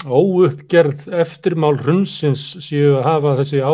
[0.04, 3.72] óuppgerð eftirmál hrunsins séu að hafa þessi á,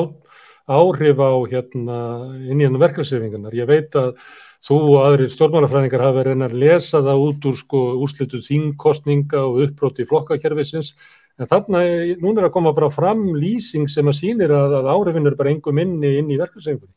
[0.72, 1.98] áhrif á hérna,
[2.46, 3.56] inn í hérna verkefliðsreiningarnar.
[3.56, 4.14] Ég veit að
[4.62, 9.58] þú og aðri stjórnmálafræðingar hafa verið að lesa það út úr sko, úrslitu þingkostninga og
[9.66, 10.92] uppbróti flokkakerfisins
[11.42, 11.80] En þarna,
[12.22, 15.50] núna er að koma bara fram lýsing sem að sýnir að, að áhrifin er bara
[15.50, 16.94] engum inni inn í verkefsengunni.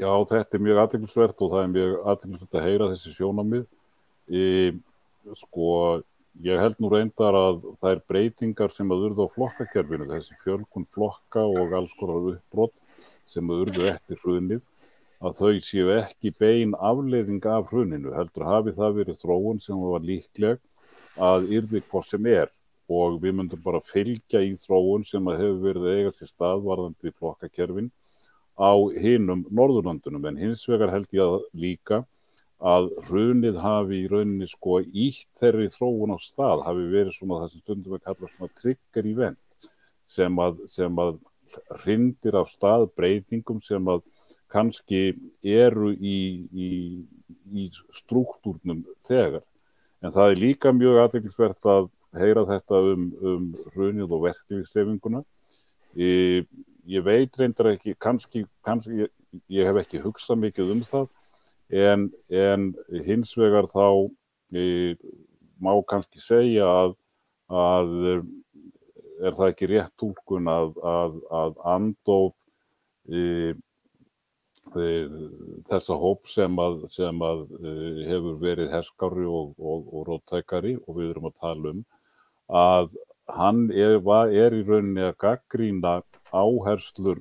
[0.00, 3.66] Já, þetta er mjög aðeinsvert og það er mjög aðeinsvert að heyra þessi sjónamið.
[4.32, 4.46] Í,
[5.42, 5.68] sko,
[6.48, 10.88] ég held nú reyndar að það er breytingar sem að urðu á flokkakerfinu, þessi fjölkun
[10.96, 12.74] flokka og alls konar uppbrott
[13.28, 14.64] sem að urðu eftir hrunið,
[15.20, 20.04] að þau séu ekki bein afleiðing af hruninu, heldur hafi það verið þróun sem var
[20.04, 20.60] líkleg
[21.16, 22.55] að yrði hvað sem er
[22.88, 27.88] og við myndum bara fylgja í þróun sem að hefur verið eiga til staðvarðandi flokkakerfin
[28.56, 28.72] á
[29.02, 32.04] hinnum Norðurlandunum en hins vegar held ég að líka
[32.56, 37.50] að hrunið hafi í rauninni sko ítt þeirri þróun á stað hafi verið svona það
[37.52, 39.70] sem stundum við kalla svona trigger event
[40.08, 41.18] sem að, sem að
[41.82, 44.06] hrindir af stað breytingum sem að
[44.52, 45.02] kannski
[45.42, 46.70] eru í, í,
[47.52, 49.42] í struktúrnum þegar.
[50.00, 51.88] En það er líka mjög aðeinsvert að
[52.20, 55.22] heyra þetta um, um hrunið og verkefliðsrefinguna.
[55.96, 56.48] Ég,
[56.86, 59.12] ég veit reyndar ekki, kannski, kannski ég,
[59.52, 61.08] ég hef ekki hugsað mikið um það,
[61.86, 62.70] en, en
[63.06, 63.86] hins vegar þá
[64.56, 65.00] ég,
[65.60, 66.96] má kannski segja að,
[67.48, 67.94] að
[69.16, 72.34] er það ekki rétt tólkun að, að, að andof
[73.08, 73.54] e,
[75.70, 77.74] þessa hóp sem að, sem að e,
[78.10, 81.84] hefur verið herskári og, og, og róttækari og við erum að tala um
[82.46, 82.90] að
[83.36, 83.98] hann er,
[84.30, 87.18] er í rauninni að gaggrína áherslur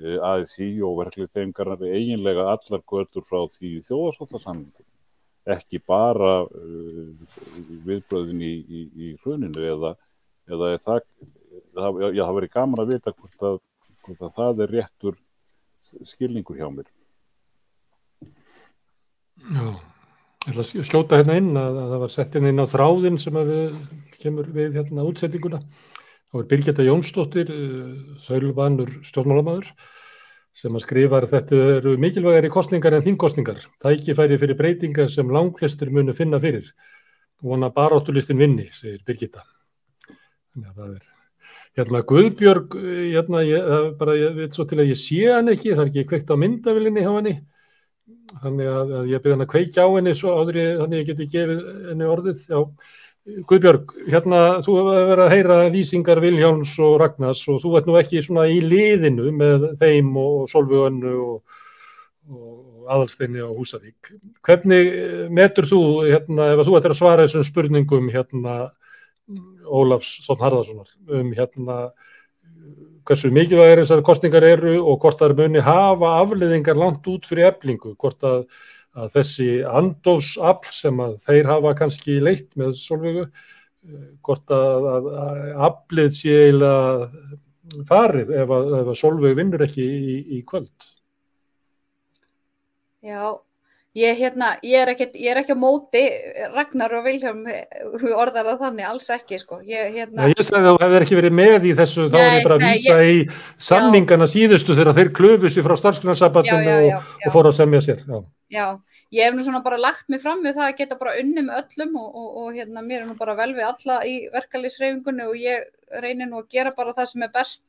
[0.00, 4.86] e, ASI og verkliðtengarnar eiginlega allar götur frá því þjóðarsóttasamlingum
[5.48, 7.34] ekki bara uh,
[7.86, 9.94] viðbröðin í, í, í hruninu eða,
[10.50, 11.02] eða það,
[11.74, 13.60] það, já, það verið gaman að vita hvort að,
[14.04, 15.20] hvort að það er réttur
[16.06, 16.90] skilningur hjá mér.
[19.40, 22.72] Já, ég ætla að skjóta hérna inn að, að það var sett hérna inn á
[22.74, 23.80] þráðin sem að við
[24.20, 25.62] kemur við hérna útsettinguna.
[26.30, 29.72] Það var Birgitta Jónsdóttir, uh, þaulvanur stjórnmálamæður
[30.60, 33.62] sem að skrifa að þetta eru mikilvægari kostningar en þingkostningar.
[33.82, 36.66] Tækifæri fyrir breytingar sem langflestur munu finna fyrir.
[37.40, 39.46] Vona baráttulistin vinni, segir Birgitta.
[40.50, 41.08] Þannig að það er
[41.78, 42.74] hérna Guðbjörg,
[43.14, 43.68] hérna, ég,
[44.00, 46.36] bara ég veit svo til að ég sé hann ekki, það er ekki kveikt á
[46.42, 47.36] myndavilinni hjá henni.
[48.40, 51.00] Þannig að, að ég byrði hann að kveikja á henni svo áður ég, þannig að
[51.00, 52.42] ég geti gefið henni orðið.
[52.50, 52.60] Já,
[53.50, 57.96] Guðbjörg, hérna þú hefur verið að heyra lýsingar Viljáns og Ragnars og þú ert nú
[58.00, 61.62] ekki svona í liðinu með þeim og Solvögunnu og,
[62.30, 64.12] og aðalsteinni á Húsavík.
[64.46, 64.92] Hvernig
[65.30, 68.58] metur þú, hérna, ef þú ættir að svara þessum spurningum hérna
[69.70, 71.80] Ólafs Þórn Harðarssonar um hérna
[73.08, 77.50] hversu mikilvægir þessar kostningar eru og hvort það er muni hafa afleðingar langt út fyrir
[77.50, 78.44] eflingu, hvort að
[79.00, 79.48] að þessi
[79.80, 83.26] andofsafl sem að þeir hafa kannski leitt með Solveigu,
[84.26, 90.16] hvort að, að, að aflið sé eiginlega farið ef að, að Solveig vinnur ekki í,
[90.38, 90.88] í kvöld.
[93.00, 93.40] Já,
[93.96, 96.02] ég, hérna, ég, er ekki, ég er ekki á móti
[96.54, 97.40] Ragnar og Vilhelm
[98.14, 99.58] orðar það þannig, alls ekki sko.
[99.66, 100.28] Ég, hérna...
[100.30, 102.66] Ég sagði að þú hefur ekki verið með í þessu, þá er ég bara að
[102.68, 103.16] vísa í
[103.70, 104.32] samningana já.
[104.34, 108.04] síðustu þegar þeir klöfu sér frá starfsgrunarsabatinu og, og fór að semja sér.
[108.06, 108.22] Já.
[108.54, 108.66] já,
[109.16, 111.64] ég hef nú svona bara lagt mig fram við það að geta bara unni með
[111.64, 115.36] öllum og, og, og hérna mér er nú bara vel við alla í verkalýsreifingunni og
[115.40, 115.66] ég
[115.98, 117.64] reynir nú að gera bara það sem er best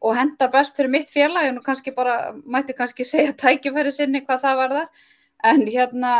[0.00, 4.46] og hendar best fyrir mitt félag en kannski bara, mæti kannski segja tækifæri sinni hvað
[4.46, 5.08] það var þar
[5.46, 6.14] en hérna,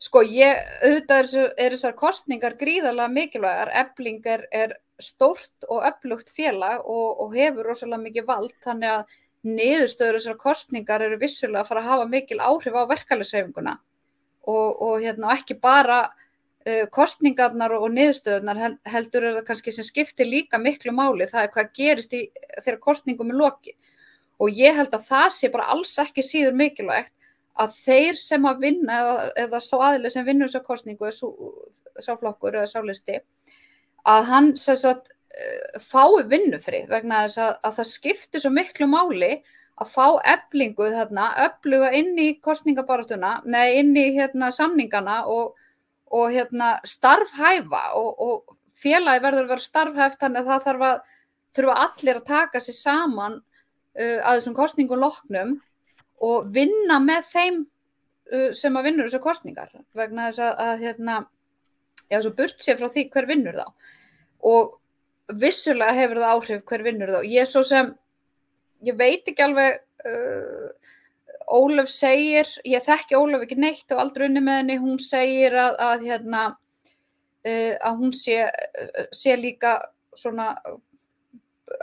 [0.00, 6.84] sko ég auðvitað er þessar kostningar gríðarlega mikilvægar, ebling er, er stórt og öflugt félag
[6.84, 9.18] og, og hefur rosalega mikið vald þannig að
[9.48, 13.76] niðurstöður þessar kostningar eru vissulega að fara að hafa mikil áhrif á verkefælisreifinguna
[14.48, 18.60] og, og hérna, ekki bara uh, kostningarnar og, niðurstöðunar
[18.92, 22.26] heldur er það kannski sem skiptir líka miklu máli, það er hvað gerist í,
[22.60, 23.76] þegar kostningum er loki
[24.40, 27.14] og ég held að það sé bara alls ekki síður mikilvægt
[27.60, 32.56] að þeir sem að vinna eða, eða sá aðlið sem vinnur þessar kostningu, sá flokkur
[32.56, 33.20] eða sá listi,
[34.08, 39.28] að hann sagt Eh, fái vinnufrið vegna þess að, að það skiptir svo miklu máli
[39.80, 45.54] að fá eblingu þarna, ebluga inn í kostningabaratuna, neða inn í hérna, samningana og,
[46.10, 50.98] og hérna, starfhæfa og, og félagi verður að vera starfhæft þannig að það þarf að
[51.60, 55.56] þurfa allir að taka sér saman uh, að þessum kostningum loknum
[56.20, 57.60] og vinna með þeim
[58.32, 61.16] uh, sem að vinnur þessu kostningar vegna þess að, að hérna,
[62.10, 63.66] já, svo burt sér frá því hver vinnur þá.
[64.50, 64.76] Og
[65.40, 67.20] vissulega hefur það áhrif hver vinnur þá.
[67.24, 67.92] Ég er svo sem,
[68.86, 70.68] ég veit ekki alveg, uh,
[71.50, 75.80] Ólaf segir, ég þekki Ólaf ekki neitt og aldrei unni með henni, hún segir að,
[75.82, 76.42] að, hérna,
[77.42, 79.78] uh, að hún sé, uh, sé líka
[80.18, 80.52] svona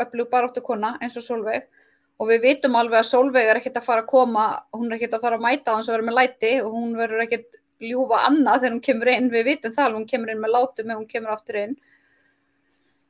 [0.03, 1.67] öflug baráttu kona eins og Solveig
[2.17, 5.17] og við vitum alveg að Solveig er ekkert að fara að koma, hún er ekkert
[5.17, 8.63] að fara að mæta hans að vera með læti og hún verður ekkert ljúfa annað
[8.63, 11.35] þegar hún kemur inn, við vitum það hún kemur inn með látum eða hún kemur
[11.35, 11.75] aftur inn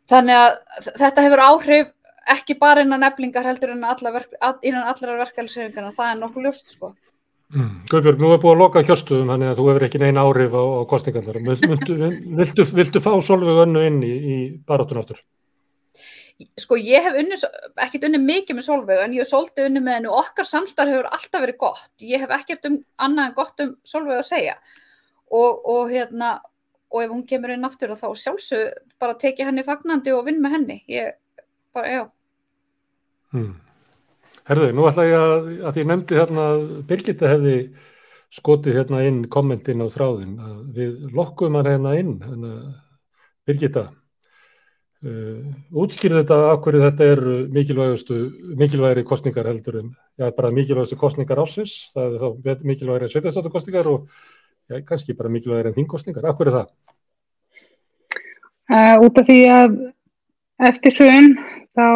[0.07, 1.89] Þannig að þetta hefur áhrif
[2.31, 4.31] ekki bara innan nefningar heldur innan, alla verk,
[4.63, 6.93] innan allra verkefælisreifingarna, það er nokkuð ljóst sko.
[7.55, 7.69] Mm.
[7.87, 10.63] Guðbjörg, nú er búið að loka kjörstuðum, þannig að þú hefur ekki neina áhrif á,
[10.63, 11.39] á kostningarnar.
[12.41, 14.37] Viltu, viltu fá Solveig önnu inn í, í
[14.67, 15.21] baráttun áttur?
[16.61, 17.37] Sko ég hef unni,
[17.81, 21.09] ekkert unni mikið með Solveig, en ég hef svolítið unni með hennu okkar samstarf hefur
[21.09, 21.93] alltaf verið gott.
[22.05, 24.53] Ég hef ekkert um annað en gott um Solveig að segja.
[25.33, 26.35] Og, og hérna
[26.93, 30.39] og ef hún kemur inn aftur og þá sjálfsög bara teki henni fagnandi og vinn
[30.43, 30.77] með henni.
[30.91, 31.17] Ég
[31.75, 32.03] bara, já.
[33.33, 33.55] Hmm.
[34.47, 37.55] Herðu, nú ætla ég að, að ég nefndi hérna að Birgitta hefði
[38.37, 40.37] skotið hérna inn kommentin á þráðin
[40.75, 42.51] við lokkum hann hérna inn hérna,
[43.47, 43.87] Birgitta
[45.05, 45.43] uh,
[45.83, 47.21] útskýrði þetta af hverju þetta er
[47.53, 48.17] mikilvægustu
[48.63, 53.91] mikilvægri kostningar heldur en já, bara mikilvægustu kostningar ásins það er þá mikilvægri sveitastátu kostningar
[53.91, 54.07] og
[54.69, 56.29] já, kannski bara mikilvægir en þingkostningar.
[56.31, 56.73] Akkur er það?
[58.67, 59.77] Uh, út af því að
[60.67, 61.37] eftir hrun
[61.77, 61.87] þá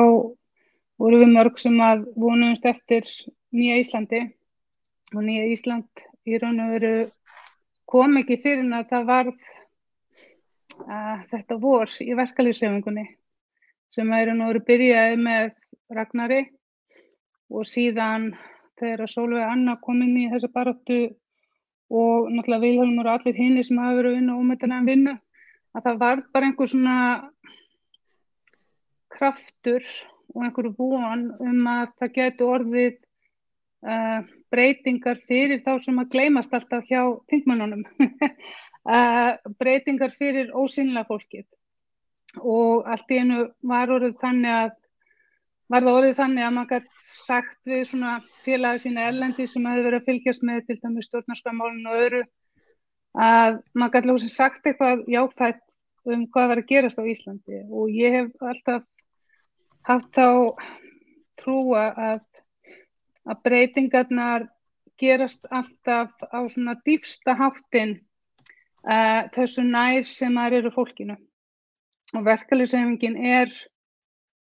[1.01, 3.07] voru við mörg sem að vonumst eftir
[3.51, 4.21] nýja Íslandi
[5.15, 6.93] og nýja Ísland í raun og veru
[7.91, 9.49] kom ekki fyrir en að það varð
[11.31, 13.05] þetta vor í verkalýssefingunni
[13.91, 15.51] sem er nú verið byrjaði með
[15.91, 16.41] Ragnari
[17.51, 18.31] og síðan
[18.79, 21.01] þegar Solveig Anna kom inn í þessa baróttu
[21.91, 25.17] og náttúrulega Vilhelmur og allir hinn sem hafa verið að vinna og ómyndan að vinna
[25.75, 26.97] að það var bara einhver svona
[29.11, 29.87] kraftur
[30.31, 34.19] og einhverju búan um að það getur orðið uh,
[34.53, 38.35] breytingar fyrir þá sem að gleymast alltaf hjá þingmannunum uh,
[38.83, 41.47] breytingar fyrir ósynlega fólkið.
[42.41, 44.77] Og allt í einu var orðið þannig að
[45.71, 48.13] var það orðið þannig að maður gætt sagt við svona
[48.43, 52.23] félagi sína erlendi sem hefur verið að fylgjast með til dæmis stjórnarskamálinu og öðru
[53.27, 55.63] að maður gætt lóðsum sagt eitthvað jáfætt
[56.11, 57.61] um hvað var að gerast á Íslandi.
[57.71, 58.83] Og ég hef alltaf
[59.87, 60.27] haft þá
[61.39, 62.21] trúa að,
[63.29, 64.47] að breytingarnar
[65.01, 67.99] gerast alltaf á svona dýfsta háttin
[68.87, 71.17] uh, þessu nær sem það eru fólkinu.
[72.15, 73.53] Og verkefliðsefingin er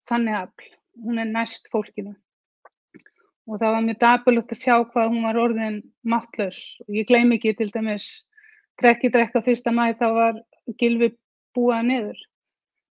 [0.08, 0.70] þannig afl,
[1.04, 2.14] hún er næst fólkinu.
[3.48, 7.32] Og það var mjög dapulegt að sjá hvað hún var orðin mattlaus og ég gleym
[7.32, 8.08] ekki til dæmis
[8.80, 10.40] trekki drekka fyrsta mæ þá var
[10.80, 11.14] Gilvi
[11.56, 12.18] búað niður.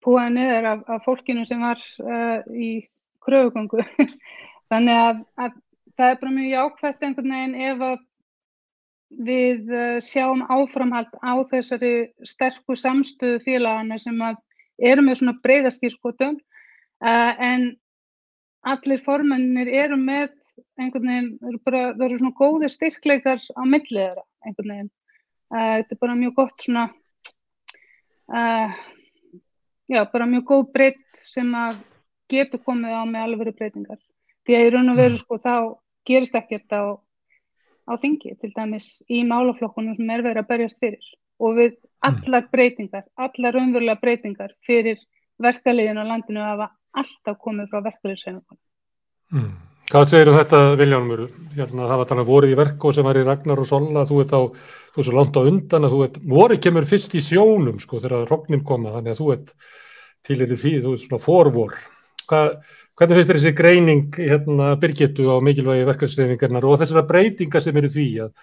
[0.05, 2.86] Búað niður af, af fólkinu sem var uh, í
[3.24, 3.82] kröfugöngu.
[4.70, 5.57] Þannig að, að
[5.99, 7.99] það er bara mjög jákvæmt einhvern veginn ef að
[9.26, 14.40] við uh, sjáum áframhald á þessari sterku samstöðu félagana sem að
[14.90, 17.70] eru með svona breyðaskýrskotum uh, en
[18.64, 20.32] allir formennir eru með
[20.80, 24.92] einhvern veginn, eru bara, það eru svona góðir styrkleikar á milliðra einhvern veginn.
[25.54, 26.88] Uh, þetta er bara mjög gott svona
[29.84, 31.82] já, bara mjög góð breytt sem að
[32.32, 34.00] getur komið á með alveg breytingar.
[34.44, 35.54] Því að í raun og veru sko þá
[36.08, 36.96] gerist ekkert á,
[37.85, 41.11] á þingi, til dæmis í málaflokkunum sem er verið að berjast fyrir.
[41.43, 45.01] Og við allar breytingar, allar raunverulega breytingar fyrir
[45.43, 48.61] verkaliðin á landinu hafa alltaf komið frá verkaliðsreifinguna.
[49.35, 49.55] Mm.
[49.85, 51.22] Hvað segir um þetta Viljánumur?
[51.53, 54.20] Hérna, það var þannig að voru í verko sem var í Ragnar og Sola, þú
[54.22, 54.41] ert á,
[54.95, 58.01] þú ert svo langt á undan að þú ert, voru kemur fyrst í sjónum sko
[58.01, 59.53] þegar rognin koma, þannig að þú ert
[60.24, 61.76] til yfir því, þú ert svona forvor.
[62.24, 62.49] Hvað,
[62.99, 67.90] hvernig finnst þér þessi greining hérna Birgittu á mikilvægi verkefnsreifingarnar og þessara breytinga sem eru
[67.90, 68.34] því að,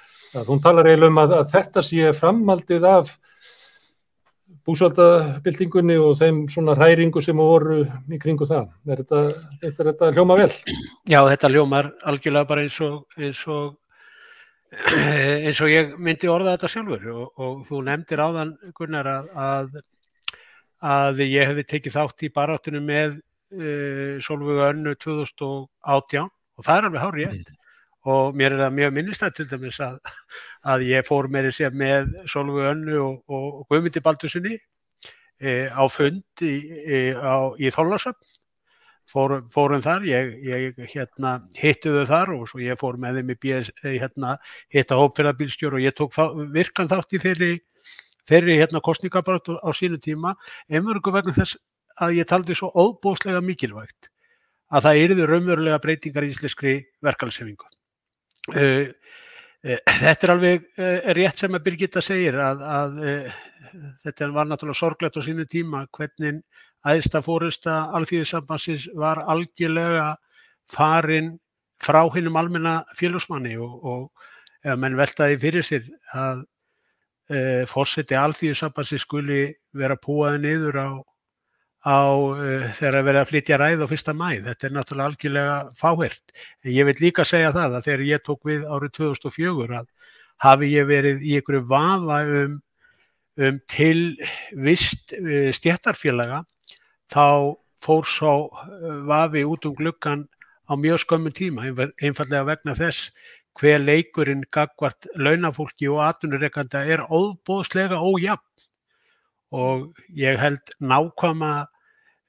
[0.42, 3.14] að hún talar eiginlega um að, að þetta sé framaldið af
[4.68, 8.68] búsvaldabildingunni og þeim svona hræringu sem voru í kringu það.
[8.86, 9.22] Er þetta,
[9.64, 10.52] er þetta hljóma vel?
[11.10, 13.74] Já, þetta hljómar algjörlega bara eins og, eins og,
[15.48, 19.82] eins og ég myndi orða þetta sjálfur og, og þú nefndir áðan, Gunnar, að,
[20.94, 23.20] að ég hefði tekið þátt í baráttunum með
[23.56, 27.52] uh, Solvögu önnu 2018 og það er alveg hárið ég
[28.10, 29.98] og mér er það mjög minnistætt til dæmis að,
[30.74, 36.46] að ég fór með þessi með Solveig Önnu og, og Guðmyndi Baldurssoni e, á fund
[36.46, 37.02] í, e,
[37.62, 38.32] í Þóllarsöfn
[39.12, 43.40] fór, fórum þar, ég, ég hérna, hittuðu þar og svo ég fór með þeim í
[43.44, 44.38] BS, hérna,
[44.74, 46.16] hitta hópferðarbílstjór og ég tók
[46.56, 47.52] virkan þátt í þeirri,
[48.30, 50.34] þeirri hérna, kostningabarat á sínu tíma.
[50.72, 51.60] Einmörgu vegna þess
[52.00, 54.10] að ég taldi svo óbóslega mikilvægt
[54.72, 57.68] að það erði raunverulega breytingar í íslenskri verkalsefingu
[58.50, 58.90] Uh,
[59.62, 62.96] uh, þetta er alveg uh, rétt sem að Birgitta segir að, að
[64.02, 66.42] þetta var náttúrulega sorglegt á sínu tíma hvernig
[66.82, 70.16] aðista fórusta alþjóðisambansins var algjörlega
[70.74, 71.36] farin
[71.82, 75.86] frá hinnum almenna félagsmanni og, og menn veltaði fyrir sér
[76.18, 76.42] að
[77.70, 79.44] fórseti alþjóðisambansins skuli
[79.78, 80.90] vera púaði niður á
[81.82, 84.44] á uh, þegar að vera að flytja ræð á fyrsta mæð.
[84.50, 86.36] Þetta er náttúrulega algjörlega fáhert.
[86.68, 89.88] Ég vil líka segja það að þegar ég tók við árið 2004 að
[90.46, 92.56] hafi ég verið í einhverju vafa um,
[93.42, 96.44] um tilvist uh, stjættarfélaga
[97.12, 100.28] þá fór svo uh, vafi út um gluggan
[100.70, 101.68] á mjög skömmun tíma,
[102.00, 103.12] einfallega vegna þess
[103.60, 108.46] hver leikurinn gagvart launafólki og atvinnureikanda er óbóðslega ójafn
[109.52, 111.54] og ég held nákvæma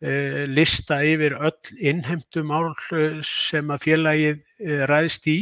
[0.02, 5.38] uh, lista yfir öll innheimtumál eh, sem að félagið uh, ræðst í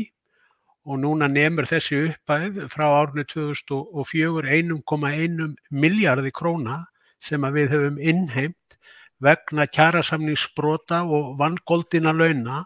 [0.85, 6.85] og núna nefnur þessi uppæð frá árinu 2004 1,1 miljardi króna
[7.21, 8.79] sem að við höfum innheimt
[9.21, 12.63] vegna kjærasamningsbrota og vangóldina launa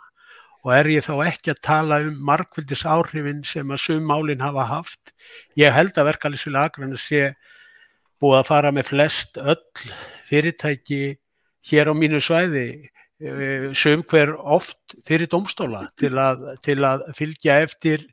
[0.64, 5.12] og er ég þá ekki að tala um markvildis áhrifin sem að summálinn hafa haft.
[5.60, 7.34] Ég held að verkefælisvili Akranes sé
[8.22, 9.60] búið að fara með flest öll
[10.28, 11.02] fyrirtæki
[11.70, 17.60] hér á mínu svæði uh, sum hver oft fyrir domstóla til að, til að fylgja
[17.64, 18.06] eftir,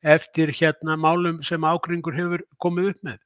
[0.00, 3.20] eftir hérna málum sem ágringur hefur komið upp með.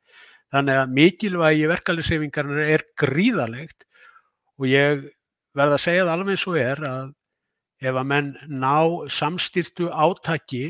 [0.49, 3.85] Þannig að mikilvægi verkeflisefingarnar er gríðalegt
[4.59, 5.09] og ég
[5.57, 7.09] verða að segja það alveg eins og er að
[7.79, 8.76] ef að menn ná
[9.12, 10.64] samstýrtu átaki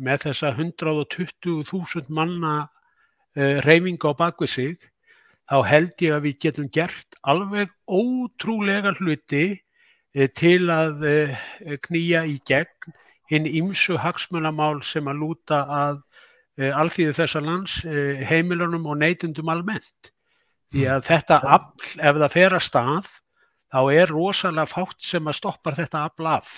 [0.00, 2.54] með þessa 120.000 manna
[3.38, 4.86] uh, reyfinga á bakvið sig,
[5.50, 11.36] þá held ég að við getum gert alveg ótrúlega hluti uh, til að uh,
[11.86, 12.96] knýja í gegn
[13.30, 16.00] hinn ymsu hagsmunamál sem að lúta að
[16.60, 17.76] alþýðu þessa lands
[18.26, 20.10] heimilunum og neytundum almennt.
[20.74, 23.12] Því að þetta afl, ef það fer að stað,
[23.70, 26.50] þá er rosalega fátt sem að stoppar þetta afl af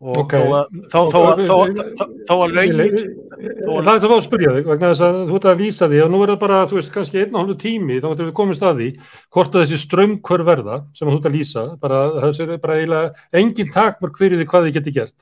[0.00, 0.32] og Ok.
[0.32, 5.34] þó að þó, að- lögin Það er það að spyrja þig, vegna þess að þú
[5.38, 7.56] ert að lýsa því og nú er það bara, þú veist, kannski einn og hálfu
[7.58, 8.88] tími, þá getur við komist að því
[9.34, 13.14] hvort að þessi strömmkvör verða, sem þú ert að lýsa, bara, það er bara eiginlega
[13.32, 15.18] engin takmörk fyrir því hvað þið geti gert.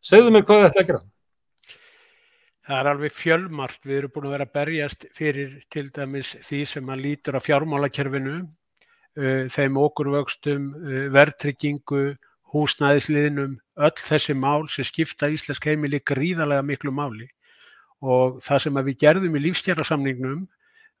[0.00, 1.02] Segðu mér hvað þið ætla að gera.
[2.68, 6.84] Það er alveg fjölmart, við erum búin að vera berjast fyrir til dæmis því sem
[6.92, 12.16] að lítur á fjármálakerfinu, uh, þeim okurvöxtum, uh, verðtryggingu,
[12.52, 17.28] húsnæðisliðnum, öll þessi mál sem skipta íslensk heimili gríðarlega miklu máli
[18.00, 20.44] og það sem við gerðum í lífstjærasamningnum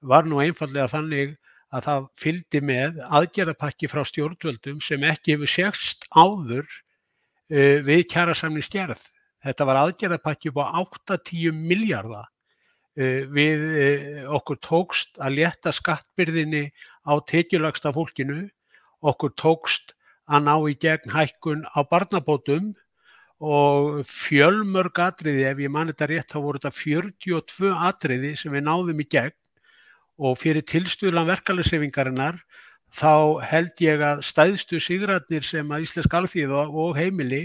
[0.00, 1.36] var nú einfallega þannig
[1.74, 9.00] að það fylgdi með aðgerðapakki frá stjórnvöldum sem ekki hefur sérst áður uh, við kjærasamningsgerð.
[9.44, 12.24] Þetta var aðgerðapakki upp á 8-10 miljarda.
[12.98, 16.66] Uh, við uh, okkur tókst að létta skattbyrðinni
[17.04, 18.46] á tekjulagsta fólkinu,
[19.04, 19.94] okkur tókst
[20.28, 22.72] að ná í gegn hækkun á barnabótum
[23.38, 28.66] og fjölmörg atriði, ef ég man þetta rétt, þá voru þetta 42 atriði sem við
[28.66, 29.36] náðum í gegn
[30.18, 32.40] og fyrir tilstuðlan verkeflisefingarinnar
[32.94, 37.42] þá held ég að stæðstu sigratnir sem að Íslensk alþýða og heimili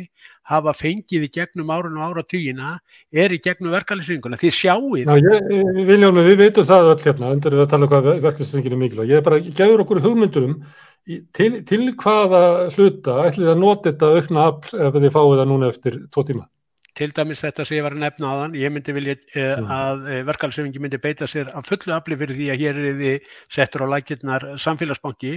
[0.47, 2.77] hafa fengið í gegnum árun og áratugina
[3.11, 4.39] er í gegnum verkeflisefinguna.
[4.39, 8.09] Þið Já, ég, Viljálmi, við veitum það öll hérna, endur við að tala um hvað
[8.23, 9.11] verkefnisfengin er mikilvæg.
[9.11, 10.57] Ég er bara, gefur okkur hugmyndurum
[11.05, 15.69] til, til hvaða hluta ætlið að nota þetta aukna afl ef þið fáið það núna
[15.73, 16.49] eftir tvo tíma.
[16.93, 20.03] til dæmis þetta sem ég var að nefna á þann, ég myndi vilja eh, að
[20.13, 23.81] eh, verkalsefingi myndi beita sér að fullu afli fyrir því að hér er þið settur
[23.81, 25.31] á lækirnar samfélagsbanki.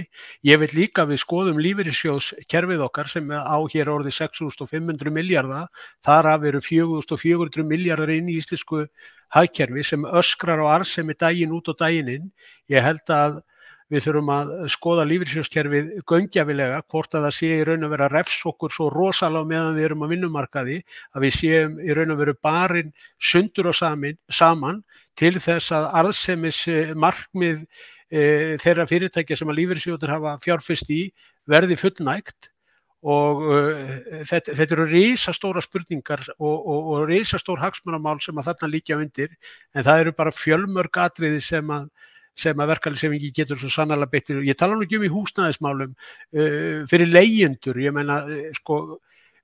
[0.45, 5.65] Ég vil líka við skoðum lífeyrissjóðs kerfið okkar sem á hér orði 6.500 miljardar,
[6.05, 8.85] þar af eru 4.400 miljardar inn í íslensku
[9.33, 12.33] hagkerfi sem öskrar á arðsemi daginn út og daginn inn.
[12.69, 13.41] Ég held að
[13.93, 18.39] við þurfum að skoða lífeyrissjóðskerfið göngjafilega hvort að það sé í raun og vera refs
[18.49, 20.77] okkur svo rosalega meðan við erum á vinnumarkaði
[21.15, 24.83] að við séum í raun og veru barinn sundur og samin, saman
[25.17, 26.59] til þess að arðsemis
[26.99, 27.63] markmið
[28.11, 31.01] e, þeirra fyrirtækja sem að lífeyrissjóður hafa fjárfest í
[31.47, 32.51] verði fullnægt.
[33.07, 33.91] Og uh,
[34.25, 39.35] þetta, þetta eru risastóra spurningar og, og, og risastór hagsmunamál sem að þarna líkja undir
[39.77, 41.85] en það eru bara fjölmörg atriði sem að
[42.37, 44.43] sem að verkeflisefingi getur svo sannarlega betur.
[44.45, 48.81] Ég tala nú ekki um í húsnæðismálum uh, fyrir leyendur, ég menna uh, sko,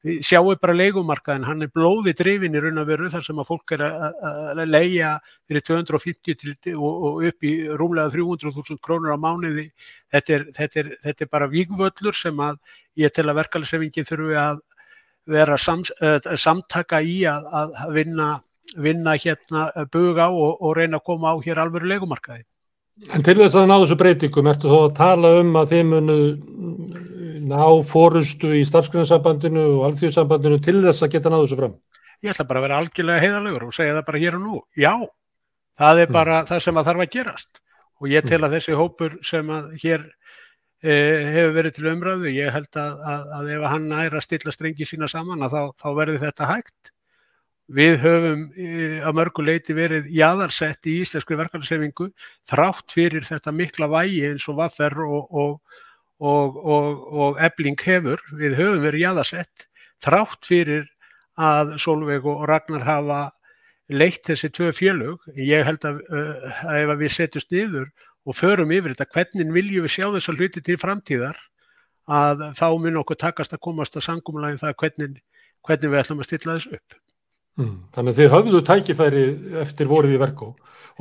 [0.04, 3.72] sjáu bara leigumarkaðin, hann er blóði drifin í raun og veru þar sem að fólk
[3.78, 5.14] er að- leia
[5.48, 9.70] fyrir 250 til, og, og upp í rúmlega 300.000 krónur á mánuði.
[10.12, 12.60] Þetta er, þetta er, þetta er bara vígvöllur sem að
[13.00, 14.62] ég tel að verkeflisefingi þurfi að
[15.32, 18.32] vera sams, uh, samtaka í að, að vinna,
[18.76, 22.44] vinna hérna bug á og, og reyna að koma á hér alvöru leigumarkaði.
[23.14, 26.18] En til þess að ná þessu breytingum, ertu þá að tala um að þið munu
[26.30, 27.02] mm,
[27.50, 31.74] ná fórustu í starfsgrunarsambandinu og alþjóðsambandinu til þess að geta náðu þessu fram?
[32.24, 34.62] Ég ætla bara að vera algjörlega heiðalegur og segja það bara hér og nú.
[34.80, 34.94] Já,
[35.82, 36.14] það er Mm.
[36.14, 37.62] bara það sem að þarf að gerast
[38.00, 40.06] og ég tel að þessi hópur sem að hér
[40.84, 40.94] e,
[41.34, 44.86] hefur verið til umræðu, ég held að, að, að ef hann næra að stilla strengi
[44.88, 46.94] sína saman að þá, þá verði þetta hægt.
[47.72, 52.10] Við höfum e, að mörgu leiti verið jaðarsett í íslenskri verkefnisefingu
[52.52, 55.78] þrátt fyrir þetta mikla vægi eins og vaffer og, og,
[56.20, 58.20] og, og, ebling hefur.
[58.36, 59.68] Við höfum verið jaðarsett
[60.04, 60.90] þrátt fyrir
[61.40, 63.22] að Solveig og Ragnar hafa
[63.88, 65.24] leitt þessi tvö fjölug.
[65.40, 67.88] Ég held að, að ef við setjumst niður
[68.28, 71.40] og förum yfir þetta, hvernig viljum við sjá þessa hluti til framtíðar,
[72.12, 75.18] að þá mun okkur takast að komast að sangumlægin það hvernig,
[75.64, 77.03] hvernig við ætlum að stilla þessu upp.
[77.60, 77.74] Mm.
[77.94, 79.24] Þannig að þið höfðu tækifæri
[79.62, 80.48] eftir vorið í verku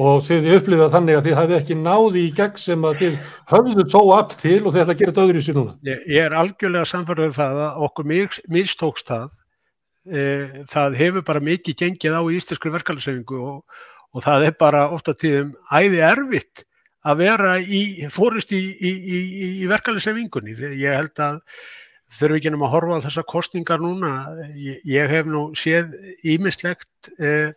[0.02, 3.16] og þið upplifað þannig að þið hafið ekki náði í gegn sem að þið
[3.52, 5.74] höfðu tó aft til og þið ætla að gera þetta öðru í sig núna.
[5.84, 9.38] Ég, ég er algjörlega samfærður það að okkur mis- mistókst það.
[10.02, 10.22] E,
[10.72, 13.82] það hefur bara mikið gengið á í íslenskri verkefnisefingu og,
[14.12, 16.64] og það er bara ofta tíðum æði erfitt
[17.04, 17.82] að vera í
[18.14, 19.20] fórust í, í, í,
[19.62, 20.56] í verkefnisefingunni.
[20.80, 21.40] Ég held að
[22.12, 24.12] þurfum ekki um að horfa á þessar kostningar núna.
[24.56, 27.52] Ég, ég hef nú séð ímislegt eh,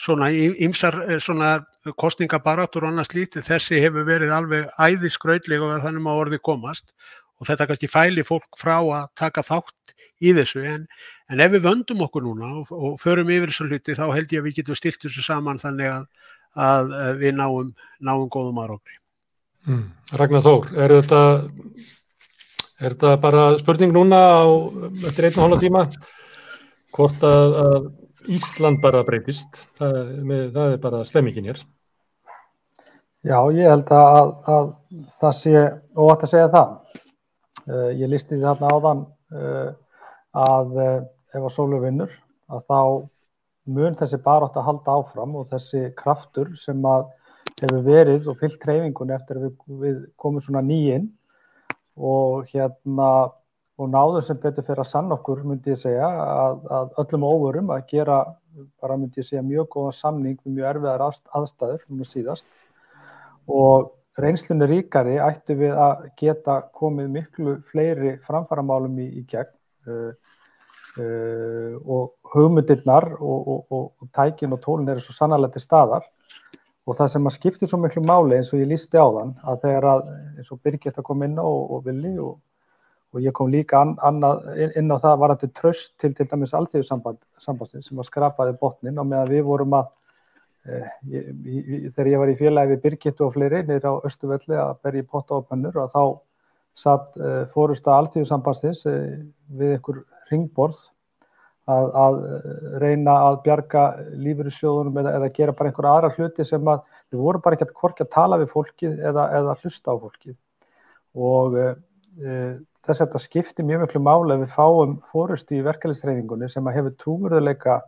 [0.00, 1.58] svona ímsar svona
[1.96, 3.46] kostningabarátur og annars lítið.
[3.46, 6.92] Þessi hefur verið alveg æðiskrautleg og þannig að orði komast
[7.36, 10.86] og þetta kannski fæli fólk frá að taka þátt í þessu en,
[11.32, 14.40] en ef við vöndum okkur núna og, og förum yfir þessu hluti þá held ég
[14.40, 16.06] að við getum stilt þessu saman þannig að,
[16.68, 18.96] að við náum, náum góðum aðrókri.
[19.66, 19.84] Mm.
[20.16, 21.20] Ragnar Þór, er þetta,
[22.80, 24.44] er þetta bara spurning núna á,
[25.08, 25.86] eftir einn og hálfa tíma?
[26.96, 27.88] Hvort að, að
[28.36, 29.96] Ísland bara breytist, það,
[30.26, 31.60] með, það er bara stemmingin hér.
[33.26, 34.70] Já, ég held að, að
[35.20, 35.64] það sé,
[35.98, 37.02] og að segja það,
[37.66, 39.02] uh, ég listi því þarna áðan
[39.34, 39.68] uh,
[40.46, 40.96] að uh,
[41.34, 42.12] ef að sólu vinnur,
[42.50, 42.80] að þá
[43.76, 47.08] mun þessi barátt að halda áfram og þessi kraftur sem að
[47.62, 51.08] hefur verið og fyllt treyfingun eftir að við, við komum svona nýinn
[51.96, 53.10] og hérna
[53.76, 57.72] og náður sem betur fyrir að sann okkur myndi ég segja að, að öllum óverum
[57.74, 58.20] að gera
[58.80, 62.46] bara myndi ég segja mjög góðan samning með mjög erfiðar aðstæður núna síðast.
[63.46, 69.52] Og reynslunni ríkari ættu við að geta komið miklu fleiri framfæramálum í, í gegn.
[69.86, 70.14] Uh,
[70.96, 76.08] uh, og hugmyndirnar og, og, og, og tækin og tólin eru svo sannarlega til staðar
[76.86, 79.62] og það sem að skiptir svo miklu máli eins og ég lísti á þann að
[79.64, 80.02] þegar að
[80.38, 82.36] eins og Birgit að koma inn á og Vili og
[83.16, 87.84] og ég kom líka an, annað, inn á það varandi tröst til til dæmis alþjóðsambandsin
[87.84, 89.86] sem að skrapaði botnin og meðan við vorum að
[90.68, 94.58] eh, ég, ég, þegar ég var í félagi við Birgittu og fleiri nýra á Östuvelli
[94.60, 96.02] að berja í potta og pannur og þá
[96.76, 99.16] satt eh, fórusta alþjóðsambandsins eh,
[99.56, 100.82] við ykkur ringborð
[101.66, 102.16] að, að
[102.82, 103.84] reyna að bjarga
[104.22, 107.76] lífurissjóðunum eða, eða gera bara einhverja aðra hluti sem að við vorum bara ekki að
[107.80, 110.36] korkja að tala við fólkið eða, eða hlusta á fólkið.
[111.16, 111.66] Og e,
[112.86, 116.78] þess að þetta skiptir mjög miklu máli að við fáum fórustu í verkefliðsreyfingunni sem að
[116.78, 117.80] hefur trúverðuleika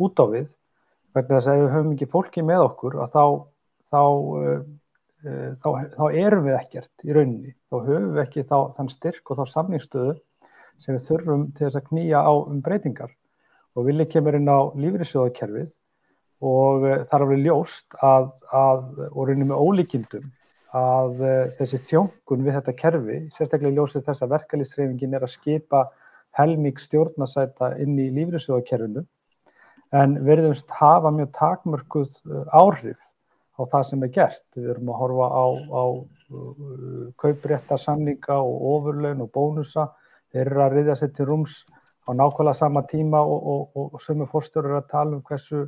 [0.00, 0.48] út á við.
[1.16, 3.24] Vegna þess að ef við höfum ekki fólki með okkur þá,
[3.92, 4.02] þá,
[4.40, 4.64] uh,
[5.60, 9.52] þá, þá erum við ekkert í rauninni, þá höfum við ekki þann styrk og þá
[9.52, 10.16] samningsstöðu
[10.80, 13.14] sem við þurfum til þess að knýja á um breytingar
[13.76, 15.68] og vilja kemur inn á lífriðsjóðakerfið
[16.46, 20.26] og uh, þar er við ljóst að, að og rauninni með ólíkindum
[20.76, 25.86] að uh, þessi þjónkun við þetta kerfi, sérstaklega ljósið þess að verkalýsreifingin er að skipa
[26.36, 29.06] helmík stjórnasæta inn í lífriðsjóðakerfinu
[29.96, 32.98] en verðumst hafa mjög takmörkuð uh, áhrif
[33.56, 34.44] á það sem er gert.
[34.56, 39.88] Við erum að horfa á, á uh, kaupréttarsamlinga og ofurlaun og bónusa.
[40.32, 41.60] Þeir eru að riðja sér til rúms
[42.06, 45.66] á nákvæmlega sama tíma og, og, og, sömu fórstjóður að tala um hversu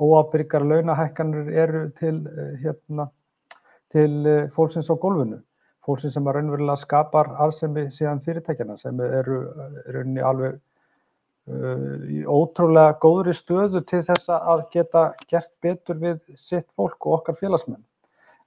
[0.00, 2.24] óabyrgar launahækkanur eru til
[2.62, 3.10] hérna
[3.94, 5.38] til eh, fólksins á gólfinu,
[5.86, 12.96] fólksins sem raunverulega skapar aðsemi síðan fyrirtækjana sem eru eh, rauninni alveg uh, í ótrúlega
[13.04, 17.84] góðri stöðu til þess að geta gert betur við sitt fólk og okkar félagsmenn.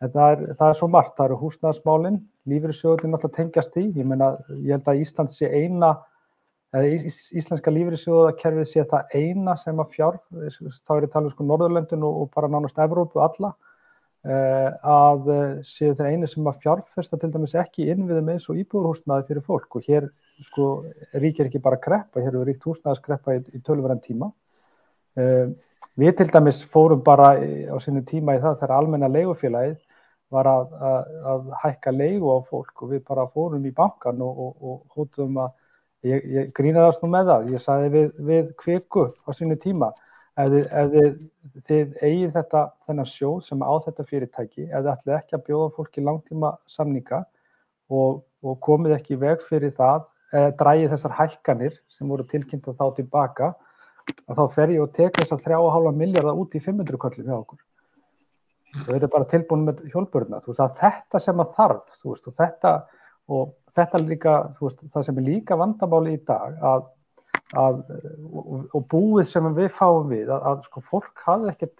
[0.01, 2.19] En það er, það er svo margt, það eru húsnæðismálinn,
[2.49, 5.95] lífyrirsjóðin náttúrulega tengjast í, ég meina ég held að Ísland sé eina,
[6.76, 12.03] Íslenska lífyrirsjóðakerfið sé það eina sem að fjárf, þá er ég talað um sko Norðurlöndin
[12.03, 13.53] og, og bara nánast Evrópu alla,
[14.28, 18.57] Eh, að eh, séu þeir einu sem að fjárfesta til dæmis ekki innviðum eins og
[18.59, 20.07] íbúðurhúsnaði fyrir fólk og hér
[20.49, 20.65] sko
[21.22, 24.28] ríkir ekki bara kreppa, hér eru ríkt húsnaðaskreppa í, í tölverðan tíma.
[25.18, 25.53] Uh,
[25.97, 29.80] við til dæmis fórum bara á sinu tíma í það þegar almenna leigufélagið
[30.34, 34.43] var að, að, að hækka leigu á fólk og við bara fórum í bankan og,
[34.43, 35.55] og, og hóttum að,
[36.05, 39.93] ég, ég grínaðast nú með það, ég saði við, við kviku á sinu tíma
[40.37, 41.15] ef þið, ef þið,
[41.67, 45.69] þið eigið þetta þennan sjóð sem á þetta fyrirtæki, ef þið ætlið ekki að bjóða
[45.77, 47.23] fólki langtíma samninga
[47.89, 52.81] og, og komið ekki veg fyrir það, eða drægið þessar hækkanir sem voru tilkynnt að
[52.81, 53.53] þá tilbaka,
[54.27, 57.63] að þá fer ég og tek þessar 3,5 miljardar út í 500 köllum hjá okkur.
[58.77, 60.41] Og þetta er bara tilbúin með hjólpurna.
[60.43, 62.73] Þú veist að þetta sem að þarf, þú veist, og þetta,
[63.28, 66.86] og þetta líka, veist, það sem er líka vandamáli í dag, að
[67.55, 67.84] að,
[68.28, 71.78] og, og búið sem við fáum við að, að sko, fólk hafði ekkert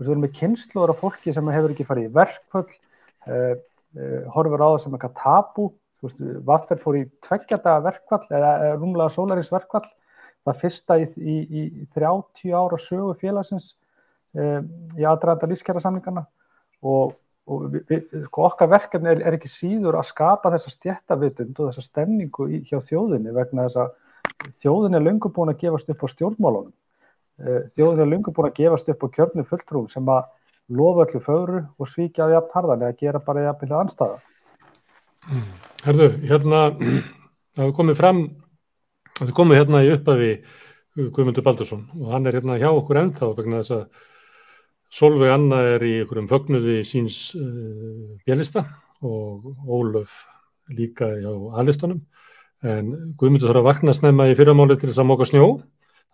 [0.00, 4.64] við erum með kynnslóður af fólki sem hefur ekki farið í verkvöld uh, uh, horfur
[4.64, 5.70] á það sem eitthvað tabu
[6.00, 9.84] Vaffer fór í tveggjadaga verkvall eða rúmlega sólarins verkvall
[10.48, 13.74] það fyrsta í, í, í 30 ára sögu félagsins
[14.40, 14.64] uh,
[14.96, 16.24] í aðdraðanda lífskjara samlingarna
[16.80, 17.12] og,
[17.50, 21.84] og við, sko, okkar verkefni er, er ekki síður að skapa þessa stjættavitund og þessa
[21.86, 26.08] stemningu í, hjá þjóðinni vegna þess að þjóðin er lungu búin að gefast upp á
[26.14, 26.74] stjórnmálunum.
[27.40, 30.28] Eh, þjóðin er lungu búin að gefast upp á kjörnu fulltrúum sem að
[30.70, 34.20] lofa öllu fögru og svíkja það jafn harðan eða gera bara jafn vilja anstaða.
[35.84, 38.20] Herðu, hérna, það hefur komið fram,
[39.16, 40.30] það hefur komið hérna í upphafi
[41.00, 44.06] Guðmundur Baldursson og hann er hérna hjá okkur ennþá vegna þess að
[44.90, 48.64] Solveig Anna er í einhverjum fögnuði síns uh, bjælista
[49.06, 50.14] og Ólöf
[50.74, 52.02] líka hjá Alistunum
[52.66, 55.46] en Guðmundur þarf að vakna snemma í fyrramáli til þess að móka snjó.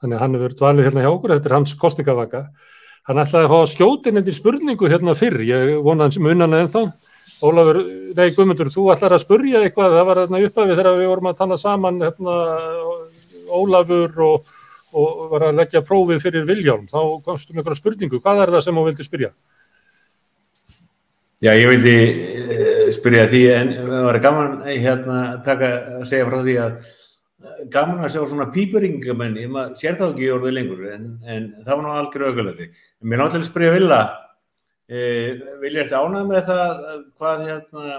[0.01, 2.43] Þannig að hann hefur dvalið hérna hjá okkur er hans kostingavaka
[3.07, 5.43] hann ætlaði að fá skjótin eftir spurningu hérna fyrr.
[5.47, 6.89] Ég vona hans munan ennþá.
[7.45, 7.83] Ólafur,
[8.17, 11.41] nei Guðmundur, þú ætlar að spurja eitthvað, það var hérna uppafið þegar við vorum að
[11.43, 12.37] tala saman hérna,
[13.53, 14.55] Ólafur og,
[14.97, 18.67] og var að leggja prófið fyrir Viljálm, þá komstu með einhverja spurningu, hvað er það
[18.67, 19.31] sem þú vildi spyrja?
[21.45, 26.29] Já, ég vildi uh, spyrja því en það var gaman hérna að taka að segja
[26.29, 26.79] frá því að
[27.73, 31.85] gaman að sjá svona pípuringamenn, ég sér þá ekki orðið lengur en, en það var
[31.85, 32.79] nú algjör auðvitað.
[33.05, 34.01] Mér náttúrulega spyrja Villa
[34.87, 36.83] Eh, vilja þetta ánað með það
[37.19, 37.95] hvað hérna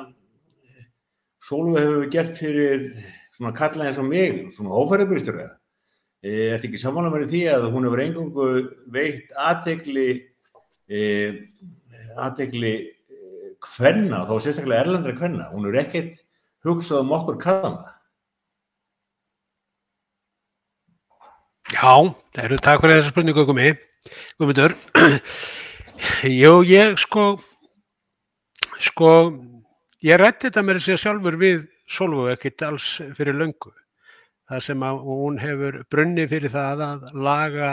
[1.43, 2.85] Sólveig hefur gert fyrir
[3.35, 5.56] svona kalla eins og mig, svona ófæriðbúrstur eða
[6.24, 8.47] eh, Þetta er ekki samanlega með því að hún hefur engungu
[8.93, 10.07] veitt aðtegli
[10.88, 11.41] eh,
[12.18, 12.76] aðtegli
[13.68, 16.20] hvenna, þá sérstaklega erlandra hvenna, hún hefur ekkert
[16.65, 17.93] hugsað um okkur kallana
[21.68, 23.72] Já, það eru takk fyrir þessa spurningu Gumi,
[24.39, 24.78] Guðmundur
[26.41, 27.34] Jú, ég sko
[28.80, 29.11] sko
[30.05, 32.88] ég rætti þetta með þessi sjálfur við Solveig ekkert alls
[33.18, 33.74] fyrir löngu
[34.47, 37.71] það sem að hún hefur brunni fyrir það að laga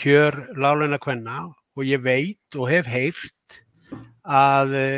[0.00, 1.48] kjör láleina kvenna.
[1.78, 3.60] Og ég veit og hef heyrt
[4.26, 4.88] að e,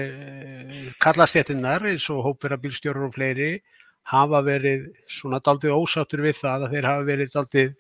[1.03, 3.53] kallastjættinnar eins og hópverðarbílstjórur og fleiri
[4.09, 7.75] hafa verið svona daldið ósáttur við það að þeir hafa verið daldið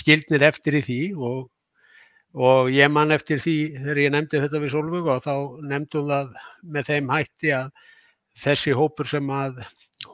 [0.00, 1.00] skildnir eftir í því.
[1.20, 1.44] Og,
[2.48, 5.34] og ég man eftir því þegar ég nefndi þetta við Solveig og þá
[5.74, 7.70] nefndum það með þeim hætti að
[8.40, 9.62] þessi hópur sem að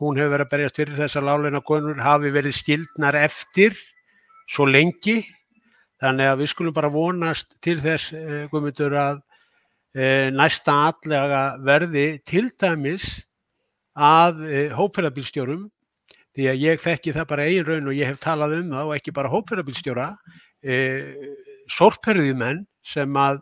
[0.01, 3.77] hún hefur verið að berjast fyrir þessar láleina konur hafi verið skildnar eftir
[4.53, 5.23] svo lengi.
[6.03, 8.13] Þannig að við skulum bara vonast til þess
[8.53, 9.23] Guðmundur að
[9.97, 13.09] e, næsta allega verði til dæmis
[13.97, 15.65] að e, hópferðarbílstjórum
[16.37, 18.97] því að ég þekki það bara eigin raun og ég hef talað um það og
[18.99, 20.09] ekki bara hópferðarbílstjóra
[20.61, 20.77] e,
[21.79, 23.41] sorgperðiðmenn sem að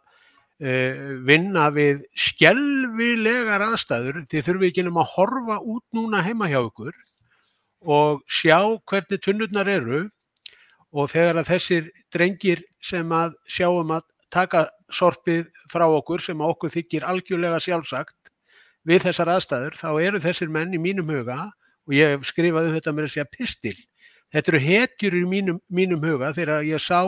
[0.61, 6.61] vinna við skelvilegar aðstæður því þurfum við ekki um að horfa út núna heima hjá
[6.61, 6.93] ykkur
[7.85, 10.05] og sjá hvernig tunnurnar eru
[10.95, 16.55] og þegar að þessir drengir sem að sjáum að taka sorpið frá okkur sem að
[16.55, 18.31] okkur þykir algjörlega sjálfsagt
[18.87, 21.51] við þessar aðstæður þá eru þessir menn í mínum huga
[21.85, 23.77] og ég skrifaði þetta með að segja pistil.
[24.35, 27.03] Þetta eru hetjur í mínum, mínum huga þegar ég sá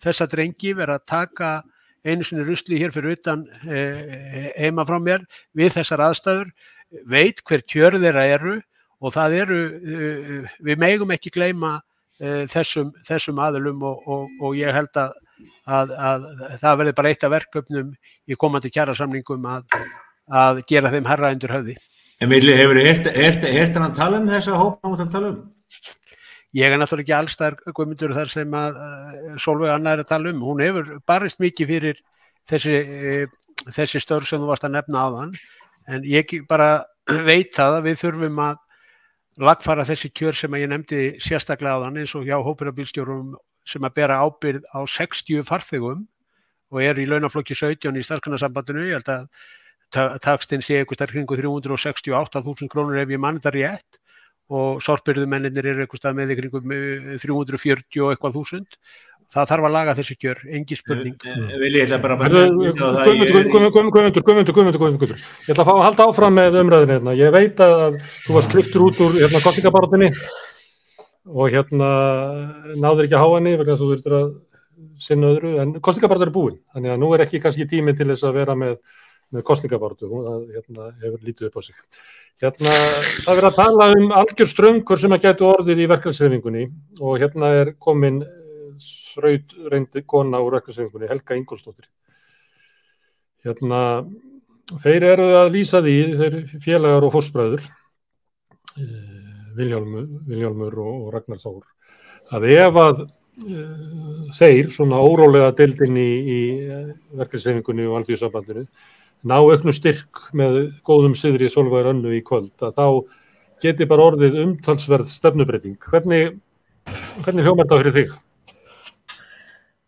[0.00, 1.50] þessa drengi vera að taka
[2.06, 5.24] einu sinni rusli hér fyrir utan eh, heima frá mér
[5.56, 6.50] við þessar aðstæður,
[7.06, 8.56] veit hver kjör þeirra eru
[9.00, 11.78] og það eru, eh, við megum ekki gleyma
[12.20, 15.14] eh, þessum, þessum aðlum og, og, og ég held að,
[15.66, 16.26] að, að
[16.64, 17.94] það verði bara eitt af verkefnum
[18.28, 19.80] í komandi kjærasamlingum að,
[20.28, 21.78] að gera þeim herra undir höfði.
[22.20, 25.40] En vilja, hefur þið hann að tala um þessa hópa át að tala um?
[26.56, 30.32] Ég er náttúrulega ekki allstæðar guðmyndur þar sem að uh, Solveig Anna er að tala
[30.32, 30.40] um.
[30.42, 32.00] Hún hefur barist mikið fyrir
[32.50, 35.36] þessi, uh, þessi störf sem þú varst að nefna á þann
[35.94, 36.70] en ég bara
[37.30, 38.58] veit það að við þurfum að
[39.40, 43.36] lagfara þessi kjör sem ég nefndi sérstaklega á þann eins og hjá hópirabílstjórum
[43.70, 46.04] sem að bera ábyrð á 60 farþegum
[46.70, 48.88] og er í launaflokki 17 í starfskannarsambandinu.
[48.90, 53.99] Ég held að takstinn sé eitthvað starf kringu 368.000 krónur ef ég mann þetta rétt
[54.50, 56.74] og sorpbyrðumennir eru eitthvað stað með kringum
[57.22, 58.78] 340 og eitthvað þúsund.
[59.30, 61.26] Það þarf að laga þessi kjör, engi spurning.
[61.60, 66.58] Vil ég ætla bara Guðmundur, Guðmundur, Guðmundur ég ætla að fá að halda áfram með
[66.64, 67.14] umræðinu hérna.
[67.14, 70.08] ég veit að þú varst kliftur út úr hérna kostingabarátinni
[71.30, 71.90] og hérna
[72.74, 74.32] náður ekki að há henni vegna þú þurftur að
[75.00, 78.26] sinna öðru, en kostingabarátin er búin þannig að nú er ekki kannski tími til þess
[78.26, 78.80] að vera með
[79.30, 81.78] með kostningabartu, það hérna, hefur lítið upp á sig.
[82.40, 82.74] Hérna,
[83.26, 86.66] það verður að tala um algjör ströngur sem að getur orðið í verkefnsreifingunni
[87.00, 88.22] og hérna er komin
[88.80, 91.90] sraut reyndi kona úr verkefnsreifingunni, Helga Ingolstóttir.
[93.44, 93.82] Hérna,
[94.82, 97.68] þeir eru að lýsa því, þeir félagar og fórspræður,
[99.58, 101.64] Viljálmur, Viljálmur og, Ragnar Þór,
[102.36, 103.02] að ef að
[104.36, 106.40] þeir, svona órólega dildin í, í
[107.18, 108.64] verkefnsreifingunni og alþjóðsambandinu,
[109.26, 112.86] ná auknu styrk með góðum siðri solvæðar önnu í kvöld að þá
[113.60, 115.76] geti bara orðið umtalsverð stefnubreiting.
[115.84, 116.38] Hvernig,
[117.24, 118.14] hvernig hljómar þetta fyrir þig?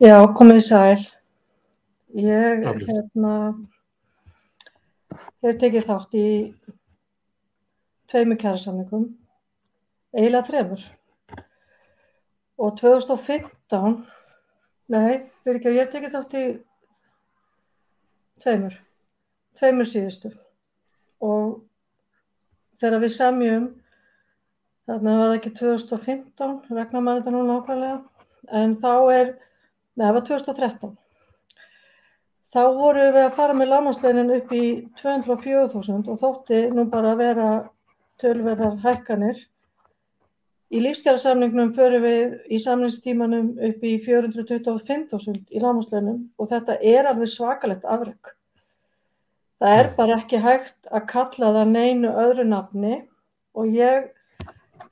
[0.02, 1.04] Já, komið sæl.
[2.12, 3.34] Ég hérna,
[5.40, 6.26] hef tekið þátt í
[8.12, 9.06] tveimu kærasamlingum
[10.12, 10.82] eiginlega þremur.
[12.62, 14.02] Og 2015,
[14.92, 16.44] nei, fyrir ekki að ég tekið þátt í
[18.42, 18.76] tveimur,
[19.58, 20.32] tveimur síðustu.
[21.22, 21.60] Og
[22.80, 23.68] þegar við samjum,
[24.88, 28.00] þarna var ekki 2015, regnar maður þetta nú nákvæmlega,
[28.62, 29.30] en þá er,
[29.94, 30.98] neða, það var 2013.
[32.52, 34.64] Þá voru við að fara með lámasleinin upp í
[35.00, 37.46] 204.000 og þótti nú bara að vera
[38.20, 39.38] tölverðar hækkanir.
[40.72, 47.32] Í lífskjærasamningnum förum við í samningstímanum upp í 425.000 í lámasleinum og þetta er alveg
[47.32, 48.34] svakalegt afreg.
[49.62, 52.96] Það er bara ekki hægt að kalla það neinu öðru nafni
[53.54, 54.08] og ég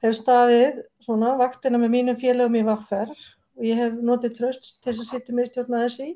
[0.05, 4.93] hef staðið svona vaktina með mínum félögum í Vaffer og ég hef notið tröst til
[4.93, 6.07] þess að sitja með stjórna þessi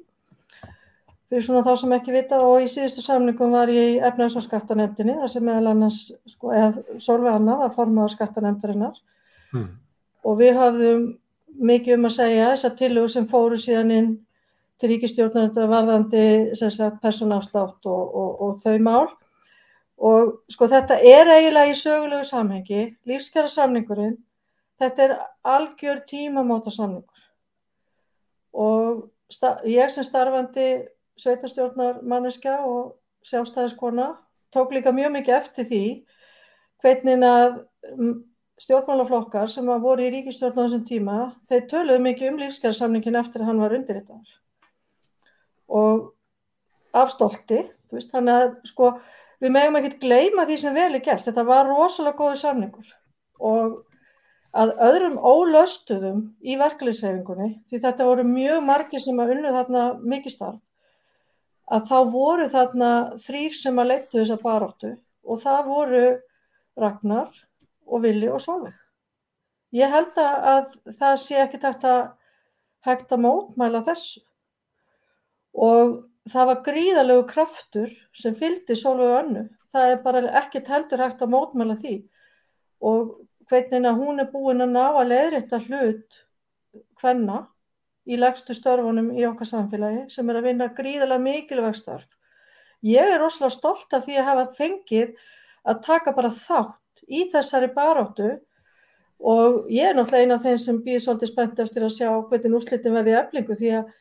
[1.35, 4.45] fyrir svona þá sem ekki vita og í síðustu samlingum var ég í efnaðs- og
[4.47, 5.99] skattanemdini þar sem meðal annars,
[6.31, 9.01] sko, eða Solveig Anna var formaður skattanemdarinnar
[9.51, 9.67] mm.
[10.31, 11.09] og við hafðum
[11.59, 14.13] mikið um að segja þessar tillögur sem fóru síðan inn
[14.85, 16.25] til ríkistjórnarnda varðandi
[17.01, 19.09] personafslátt og, og, og þau mál.
[20.05, 24.19] Og sko þetta er eiginlega í sögulegu samhengi, lífskjara samningurinn,
[24.83, 25.15] þetta er
[25.55, 27.25] algjör tímamóta samningur
[28.55, 29.11] og
[29.67, 30.69] ég sem starfandi
[31.19, 32.95] sveitarstjórnar manneska og
[33.27, 34.13] sjálfstæðiskona
[34.55, 35.83] tók líka mjög mikið eftir því
[36.85, 37.59] hvernig að
[38.63, 41.19] stjórnmálaflokkar sem að voru í ríkistjórn á þessum tíma,
[41.51, 44.35] þeir töluðu mikið um lífskjársamningin eftir að hann var undirritar
[45.69, 46.11] og
[46.95, 48.91] afstólti, þú veist, þannig að sko
[49.43, 52.93] við megum ekkert gleyma því sem vel er gert, þetta var rosalega góði samningur
[53.45, 53.81] og
[54.55, 60.37] að öðrum ólöstuðum í verkefliðshefingunni, því þetta voru mjög margi sem að unnu þarna mikið
[60.37, 60.61] starf,
[61.75, 62.91] að þá voru þarna
[63.25, 64.93] þrýr sem að leittu þessa baróttu
[65.25, 66.05] og það voru
[66.79, 67.31] Ragnar
[67.87, 68.77] og Vili og Solveig.
[69.75, 72.13] Ég held að það sé ekki takt að
[72.87, 74.23] hægt að mótmæla þessu
[75.55, 79.47] og það var gríðalegu kraftur sem fylgdi Solveig önnu.
[79.75, 81.97] Það er bara ekkert heldur hægt að mótmæla því
[82.85, 83.15] og
[83.49, 86.21] hvernig hún er búin að ná að leiðrita hlut
[87.01, 87.45] hvenna
[88.05, 92.09] í legstu störfunum í okkar samfélagi sem er að vinna gríðilega mikilvæg störf.
[92.85, 95.15] Ég er rosalega stolt af því að hafa fengið
[95.65, 98.35] að taka bara þátt í þessari baróttu
[99.25, 102.59] og ég er náttúrulega eina af þeim sem býð svolítið spennt eftir að sjá hvernig
[102.59, 103.93] úrslitin verði eflingu því að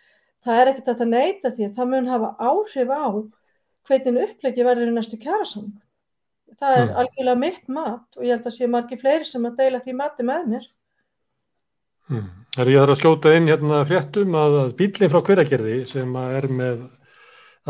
[0.43, 3.05] það er ekkert að neyta því að það mun hafa áhrif á
[3.87, 5.79] hvernig upplegi verður í næstu kjærasamning.
[6.59, 6.95] Það er mm.
[7.01, 10.25] algjörlega mitt mat og ég held að sé margi fleiri sem að deila því mati
[10.27, 10.67] með mér.
[12.11, 12.27] Hmm.
[12.53, 16.83] Það er ég að slóta inn hérna fréttum að, bílinn frá hveragerði sem er með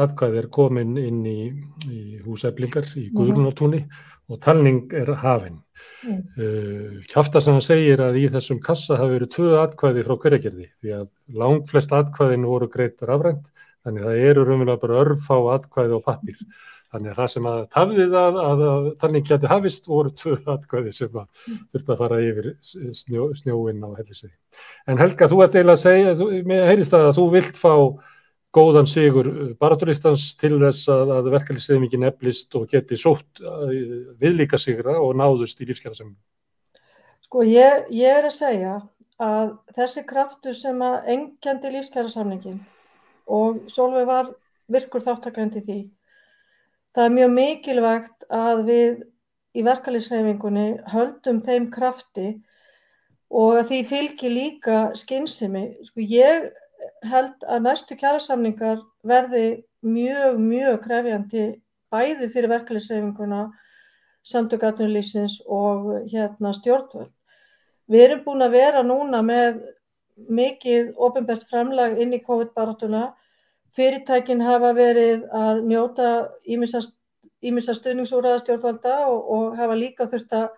[0.03, 1.37] aðkvæði er komin inn í,
[1.85, 3.13] í húseflingar í mhm.
[3.17, 3.83] Guðrunartúni
[4.31, 5.59] og talning er hafinn.
[6.03, 6.19] Mm.
[6.37, 11.07] Uh, Kjaftarsan segir að í þessum kassa hafi verið tvö atkvæði frá hverjagerði því að
[11.39, 13.49] langt flest atkvæðin voru greitt rafrænt
[13.83, 16.45] þannig að það eru raunverulega bara örfá atkvæði á pappir.
[16.93, 18.63] Þannig að það sem að tafðið að, að,
[19.01, 21.61] þannig geti hafist voru tvö atkvæði sem að mm.
[21.73, 22.49] þurfti að fara yfir
[22.99, 24.35] snjó, snjóinn á hellisegi.
[24.85, 27.73] En Helga, þú ert eiginlega að segja, mér heyrist að þú vilt fá
[28.53, 29.29] góðan sigur
[29.59, 33.41] baraturistans til þess að, að verkefliðsefingin eflist og geti sótt
[34.21, 36.19] viðlíka sigra og náðust í lífskjæðasemjum.
[37.25, 38.75] Sko ég, ég er að segja
[39.23, 42.61] að þessi kraftur sem að engjandi lífskjæðasamningin
[43.33, 44.31] og Solveig var
[44.73, 45.81] virkur þáttakandi því
[46.93, 48.99] Það er mjög mikilvægt að við
[49.57, 52.27] í verkalýsreifingunni höldum þeim krafti
[53.33, 55.63] og að því fylgir líka skynsimi.
[55.87, 56.51] Sko ég
[57.09, 61.45] held að næstu kjærasamningar verði mjög, mjög krefjandi
[61.93, 63.45] bæði fyrir verkalýsreifinguna,
[64.23, 67.11] samtökatunlýsins og hérna stjórnvöld.
[67.91, 69.59] Við erum búin að vera núna með
[70.29, 73.09] mikið ofinbært fremlag inn í COVID-baratuna
[73.73, 76.09] Fyrirtækin hafa verið að njóta
[76.45, 80.51] ímissa stuðningsúræða stjórnvalda og, og hafa líka þurft að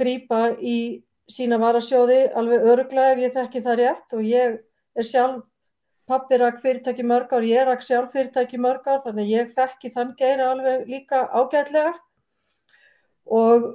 [0.00, 0.78] grýpa í
[1.28, 4.56] sína varasjóði alveg öruglega ef ég þekki það rétt og ég
[4.96, 5.44] er sjálf
[6.06, 10.14] pappi rak fyrirtæki mörg ár, ég rak sjálf fyrirtæki mörg ár þannig ég þekki þann
[10.18, 11.94] geira alveg líka ágætlega
[13.26, 13.66] og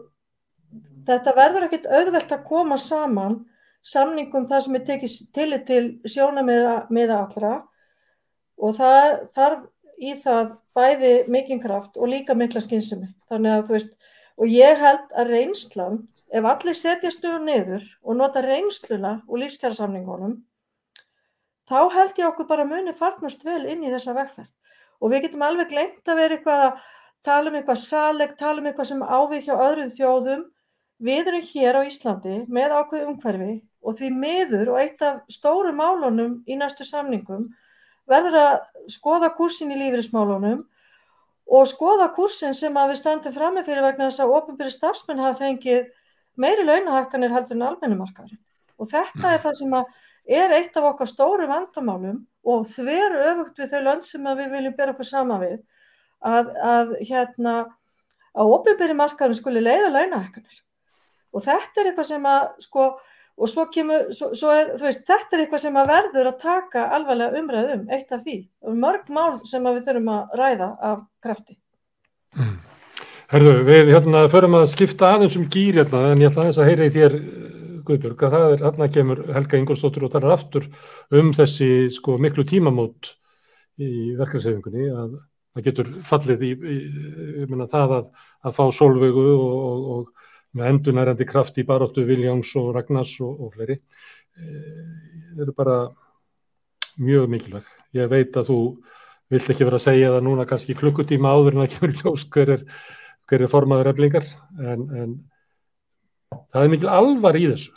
[1.07, 3.41] þetta verður ekkit auðvelt að koma saman
[3.81, 7.53] samningum það sem er tekið til til sjónamiða allra
[8.61, 9.69] og það þarf
[10.01, 13.09] í það bæði mikinn kraft og líka mikla skynsumi.
[13.29, 13.91] Þannig að þú veist,
[14.41, 15.99] og ég held að reynslan,
[16.31, 20.39] ef allir setja stöðu niður og nota reynsluna og lífskjærasamningunum,
[21.71, 24.51] þá held ég okkur bara muni farnast vel inn í þessa vegferð.
[25.01, 26.81] Og við getum alveg glemt að vera eitthvað að
[27.25, 30.49] tala um eitthvað saleg, tala um eitthvað sem ávið hjá öðrum þjóðum.
[31.01, 35.71] við erum hér á Íslandi með ákveð umhverfi og því miður og eitt af stóru
[35.73, 37.47] málunum í næstu samningum
[38.05, 38.57] verður að
[38.93, 40.61] skoða kursin í lífrismálunum
[41.51, 45.39] og skoða kursin sem að við stöndum frammi fyrir vegna þess að ofinbyrri starfsmenn hafa
[45.41, 45.89] fengið
[46.37, 48.41] meiri launahækkanir heldur en almennumarkaðurinn.
[48.77, 49.89] Og þetta er það sem að
[50.27, 54.75] er eitt af okkar stóru vandamálum og þveru öfugt við þau lönd sem við viljum
[54.77, 55.59] bera okkur sama við
[56.21, 57.55] að, að hérna
[58.31, 60.61] að ofinbyrri markaðurinn skuli leiða launahækkanir.
[61.31, 62.85] Og þetta er eitthvað sem að sko
[63.41, 66.83] og svo kemur, svo, svo er, veist, þetta er eitthvað sem að verður að taka
[66.97, 68.37] alvarlega umræðum, eitt af því.
[68.77, 71.57] Mörg mál sem við þurfum að ræða af krafti.
[72.37, 72.59] Mm.
[73.31, 76.67] Herðu, við hérna förum að skipta aðeins um gýr hérna, en ég ætla aðeins að
[76.67, 77.13] heyra í þér,
[77.87, 80.69] Guðbjörg, að það er, hérna kemur Helga Ingolstóttur og talar aftur
[81.17, 83.13] um þessi sko miklu tímamót
[83.81, 85.19] í verkefnisefingunni, að
[85.55, 88.09] það getur fallið í, í menna það að,
[88.47, 93.45] að fá sólvögu og, og, og með endunærandi kraft í baróttu Viljáns og Ragnars og,
[93.47, 93.79] og fleiri
[94.35, 95.77] það eru bara
[97.01, 97.67] mjög mikilvæg.
[97.97, 98.59] Ég veit að þú
[99.31, 102.25] vilt ekki vera að segja það núna kannski klukkutíma áður en að kemur í ljós
[102.33, 102.65] hver er,
[103.29, 104.27] hver er formaður eflingar
[104.59, 105.13] en, en
[106.31, 107.71] það er mikil alvar í þessu.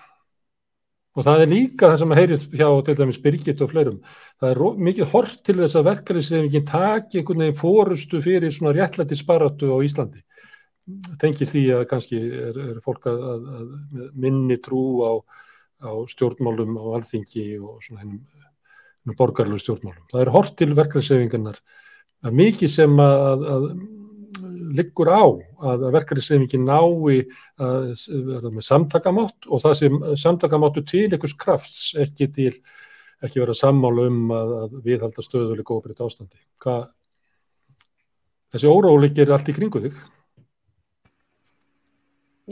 [1.15, 3.99] Og það er líka það sem að heyrið hjá til dæmis Birgit og fleirum.
[4.43, 9.19] Það er mikið hort til þess að verkefnisreifingin taki einhvern veginn fórustu fyrir svona réttlæti
[9.21, 10.25] sparatu á Íslandi.
[11.23, 15.13] Tengir því að kannski er, er fólk að, að, að minni trú á,
[15.87, 20.09] á stjórnmálum á alþingi og svona hennum borgarlegu stjórnmálum.
[20.11, 21.63] Það er hort til verkefnisreifingarnar
[22.27, 23.69] að mikið sem að, að
[24.75, 25.25] liggur á
[25.70, 27.20] að verkefnisreifingin nái
[27.62, 27.93] að
[28.31, 32.55] verða með samtakamátt og það sem samtakamáttu til einhvers krafts ekki til
[33.25, 36.41] ekki vera sammálu um að viðhalda stöðuleik og breyta ástandi.
[36.62, 36.91] Hvað,
[38.55, 40.03] þessi óróleik er allt í kringu þig.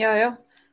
[0.01, 0.29] Já, já,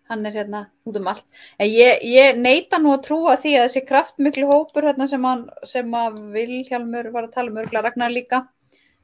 [0.08, 1.26] hann er hérna út um allt.
[1.60, 5.91] Ég, ég neita nú að trúa því að þessi kraftmiklu hópur hérna sem, hann, sem
[6.00, 8.45] að Vilhjálmur var að tala um örgla Ragnar líka,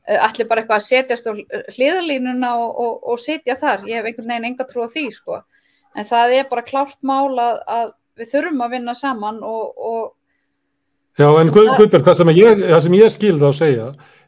[0.06, 1.34] allir bara eitthvað að setjast á
[1.76, 3.86] hliðalínuna og, og, og setja þar.
[3.89, 5.39] Ég hef einhvern veginn enga trú á því, sko.
[5.95, 9.74] En það er bara klárt mál að, að við þurfum að vinna saman og...
[9.76, 10.14] og
[11.16, 12.62] Já, en Guðbjörg, það sem ég,
[12.99, 13.86] ég skilði að segja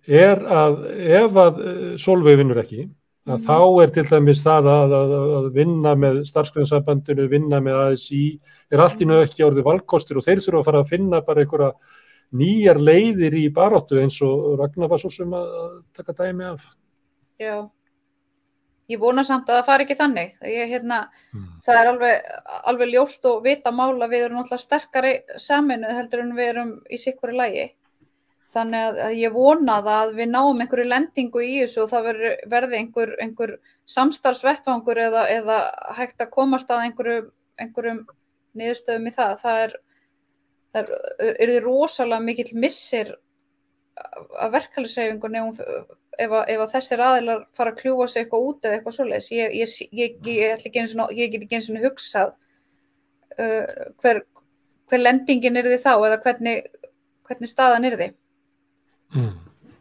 [0.08, 0.78] er að
[1.20, 1.58] ef að
[2.00, 2.86] Solveig vinnur ekki,
[3.28, 8.24] að þá er til dæmis það að, að, að vinna með starfsgrænsambandinu, vinna með ASI,
[8.72, 11.44] er allt í nöðu ekki árið valkostir og þeir þurfa að fara að finna bara
[11.44, 11.74] einhverja
[12.36, 15.50] nýjar leiðir í baróttu eins og Ragnar var svo sem að
[15.96, 16.66] taka dæmi af.
[17.40, 17.70] Já,
[18.92, 20.36] ég vona samt að það fari ekki þannig.
[20.42, 21.00] Ég, hérna,
[21.34, 21.48] mm.
[21.66, 22.30] Það er alveg,
[22.72, 27.00] alveg ljóst og vita mála við erum náttúrulega sterkari saminu heldur en við erum í
[27.02, 27.68] sikkur í lægi.
[28.56, 32.08] Þannig að ég vona það að við náum einhverju lendingu í þessu og það
[32.50, 33.58] verði einhver, einhver
[33.92, 35.58] samstarfsvettvangur eða, eða
[35.98, 37.28] hægt að komast að einhverjum,
[37.60, 38.00] einhverjum
[38.58, 39.36] niðurstöðum í það.
[39.44, 39.76] Það er,
[40.76, 40.92] það
[41.28, 43.14] er, því rosalega mikill missir
[44.38, 45.62] að verkefælisreifingunni ef,
[46.22, 49.30] ef að þessir aðilar fara að kljúa sig eitthvað út eða eitthvað svoleiðis.
[49.34, 52.34] Ég, ég, ég, ég get ekki eins og hugsað
[53.38, 54.22] uh, hver,
[54.90, 56.64] hver lendingin er því þá eða hvernig,
[57.30, 58.10] hvernig staðan er því.
[59.16, 59.36] Mm.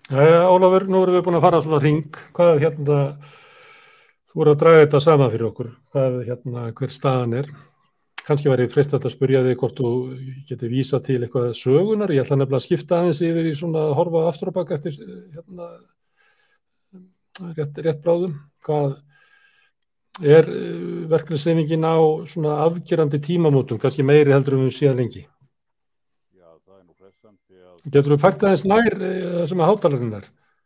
[0.07, 2.99] Jæja, Ólafur, nú erum við búin að fara svona ring, hvað er hérna,
[4.31, 7.49] þú voru að draga þetta sama fyrir okkur, hvað er hérna, hver staðan er,
[8.27, 9.91] kannski var ég frist að spyrja þig hvort þú
[10.49, 13.97] geti vísa til eitthvað sögunar, ég ætla nefnilega að skipta aðeins yfir í svona að
[14.01, 14.97] horfa aftur og baka eftir
[15.37, 15.69] hérna,
[17.59, 18.35] rétt, rétt bráðum,
[18.67, 18.99] hvað
[20.25, 20.49] er
[21.13, 21.97] verkefnisleifingin á
[22.27, 25.27] svona afgerandi tímamótum, kannski meiri heldur um síðan lengi?
[27.87, 30.25] Getur þú fært aðeins nær það sem að hátalarinn er?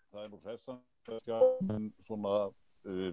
[0.08, 3.10] Það er nú þess að svona uh,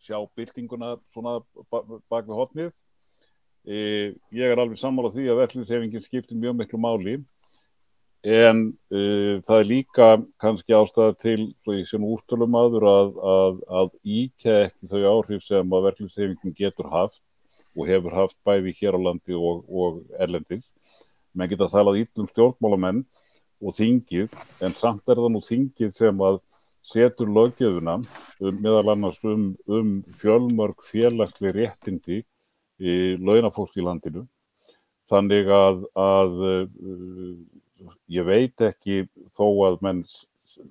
[0.00, 1.34] sjá byltinguna svona
[1.68, 2.72] bak við hotnið.
[3.64, 7.14] Uh, ég er alveg sammála því að verðlinsefingin skiptir mjög miklu máli.
[8.24, 10.08] En uh, það er líka
[10.40, 15.88] kannski ástæða til sem úrtölum aður að, að, að íkja ekki þau áhrif sem að
[15.90, 17.22] verðlinsefingin getur haft
[17.74, 20.68] og hefur haft bæði hér á landi og, og erlendins
[21.34, 23.02] menn geta talað ítlum stjórnmálamenn
[23.64, 26.40] og þingið, en samt er það nú þingið sem að
[26.84, 32.20] setur lögjöfuna um, meðal annars um, um fjölmörg félagsli réttindi
[32.80, 34.24] í launafólks í landinu.
[35.10, 39.04] Þannig að, að uh, ég veit ekki
[39.36, 40.04] þó að menn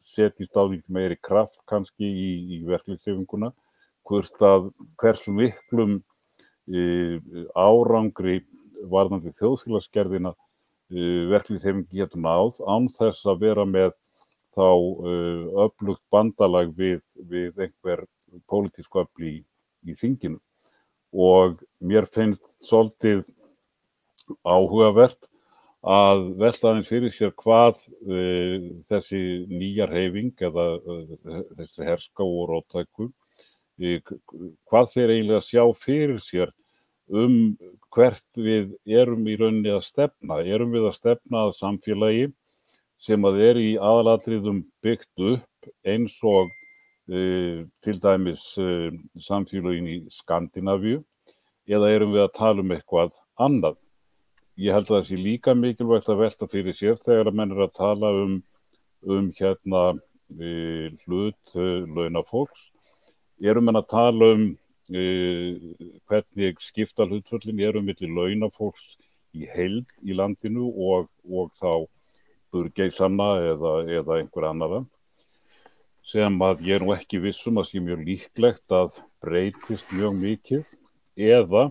[0.04, 3.52] setjist á því meiri kraft kannski í, í verklingsefinguna,
[4.08, 4.72] hvort að
[5.02, 7.20] hversu miklum uh,
[7.54, 8.42] árangri
[8.90, 10.34] varðandi þjóðfélagsgerðina
[10.94, 13.94] Uh, verklingshefingi getur náð án þess að vera með
[14.54, 18.04] þá uh, öflugt bandalag við, við einhver
[18.52, 19.40] pólitísku öfli í,
[19.90, 20.38] í þinginu
[21.14, 23.24] og mér finnst svolítið
[24.44, 25.30] áhugavert
[25.84, 29.22] að velta aðeins fyrir sér hvað uh, þessi
[29.52, 31.16] nýja reyfing eða uh,
[31.58, 34.14] þessi herska og róttæku uh,
[34.70, 36.54] hvað þeir eiginlega sjá fyrir sér
[37.12, 37.58] um
[37.94, 40.40] hvert við erum í rauninni að stefna.
[40.42, 42.30] Erum við að stefna að samfélagi
[43.04, 46.52] sem að er í aðalatriðum byggt upp eins og
[47.04, 48.44] til dæmis
[49.26, 51.02] samfélagin í Skandinavíu
[51.68, 53.12] eða erum við að tala um eitthvað
[53.44, 53.76] annað
[54.60, 57.64] ég held að það sé líka mikilvægt að velta fyrir sér þegar að menn er
[57.66, 58.36] að tala um,
[59.16, 59.84] um hérna
[60.38, 62.68] e, hlut e, launafólks.
[63.42, 64.46] Erum menn að tala um
[64.94, 65.06] e,
[66.10, 68.94] hvernig skipta hlutföllin erum millir launafólks
[69.34, 71.88] í held í landinu og, og þá
[72.54, 74.84] burgeisanna eða, eða einhver annara
[76.04, 80.76] sem að ég er nú ekki vissum að sé mjög líklegt að breytist mjög mikið
[81.16, 81.70] eða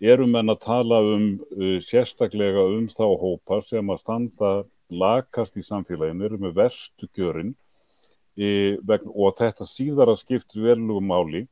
[0.00, 4.52] erum en að tala um uh, sérstaklega um þá hópa sem að standa
[4.88, 7.52] lakast í samfélaginu, erum með verstu kjörin
[8.38, 11.42] e, vegna, og þetta síðara skiptir velugum máli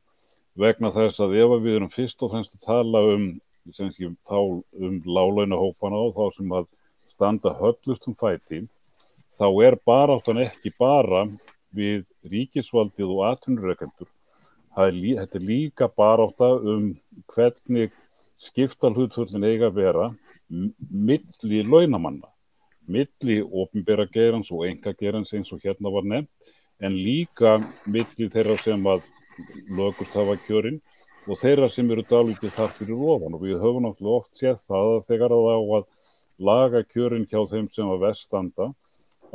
[0.57, 3.27] vegna þess að ef við erum fyrst og fremst að tala um,
[3.75, 3.91] sé,
[4.25, 4.39] þá,
[4.81, 6.65] um lálaunahópana og þá sem að
[7.11, 8.63] standa höllustum fæti,
[9.37, 11.27] þá er baráttan ekki bara
[11.75, 14.09] við ríkisvaldið og atvinnureikendur.
[14.77, 16.91] Þetta er líka barátta um
[17.33, 17.93] hvernig
[18.37, 20.09] skipta hlutföllin eiga að vera
[20.49, 22.29] milli launamanna,
[22.85, 26.29] milli ofinbera gerans og enga gerans eins og hérna var nefnt,
[26.79, 27.57] en líka
[27.89, 29.01] milli þeirra sem að
[29.73, 30.79] lögust hafa kjörin
[31.27, 34.91] og þeirra sem eru dálítið þar fyrir ofan og við höfum náttúrulega oft séð það
[34.93, 35.87] að þegar það á að
[36.49, 38.69] laga kjörin hjá þeim sem að vestanda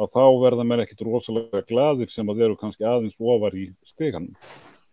[0.01, 4.37] að þá verða mér ekkit rosalega gladir sem að eru kannski aðeins ofar í steganum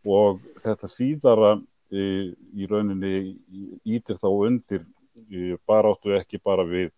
[0.08, 1.52] og þetta síðara
[1.92, 3.36] í, í rauninni
[3.88, 4.86] ítir þá undir
[5.68, 6.92] baráttu ekki bara við,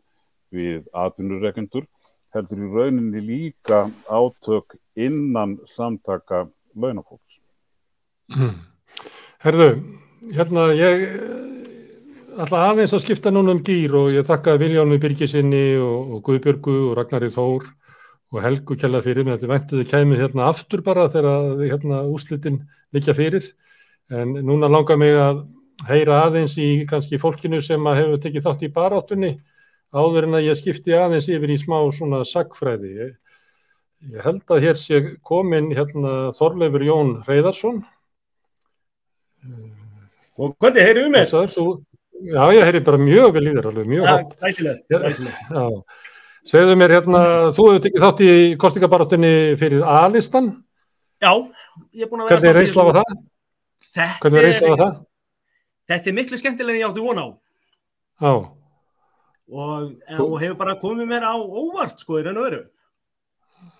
[0.53, 1.87] við atvinnureikendur,
[2.35, 6.45] heldur í rauninni líka átök innan samtaka
[6.77, 7.39] launafólks.
[9.41, 9.69] Herðu,
[10.31, 11.07] hérna ég
[12.41, 16.77] ætla aðeins að skipta núna um gýr og ég þakka Viljónu Birgisinni og, og Guðbjörgu
[16.91, 17.65] og Ragnari Þór
[18.31, 22.61] og Helgu kjalla fyrir mig að þið væntuðu kæmið hérna aftur bara þegar hérna úslitin
[22.95, 23.51] líka fyrir
[24.11, 25.45] En núna langar mig að
[25.87, 29.29] heyra aðeins í kannski fólkinu sem að hefur tekið þátt í baráttunni
[29.95, 32.91] áður en að ég skipti aðeins yfir í smá svona sagfræði.
[32.97, 33.13] Ég,
[34.11, 37.79] ég held að hér sé komin hérna Þorleifur Jón Reyðarsson.
[40.41, 41.31] Og hvernig heyrðu um mér?
[42.21, 44.09] Já, ég heyri bara mjög vel í þér alveg, mjög.
[44.11, 44.83] Ja, æsileg.
[46.47, 47.21] Segðu mér hérna,
[47.53, 48.31] þú hefur tekið þátt í
[48.61, 50.53] kostingabaráttunni fyrir A-listan.
[51.21, 51.35] Já,
[51.93, 52.39] ég er búin að vera...
[52.39, 53.19] Hvernig reynsla var það?
[53.91, 54.95] Þetta Hvernig reynst það það?
[55.91, 57.27] Þetta er miklu skemmtilega en ég átti von á.
[58.21, 58.33] Já.
[59.51, 59.85] Og,
[60.15, 62.61] og hefur bara komið mér á óvart sko í raun og veru.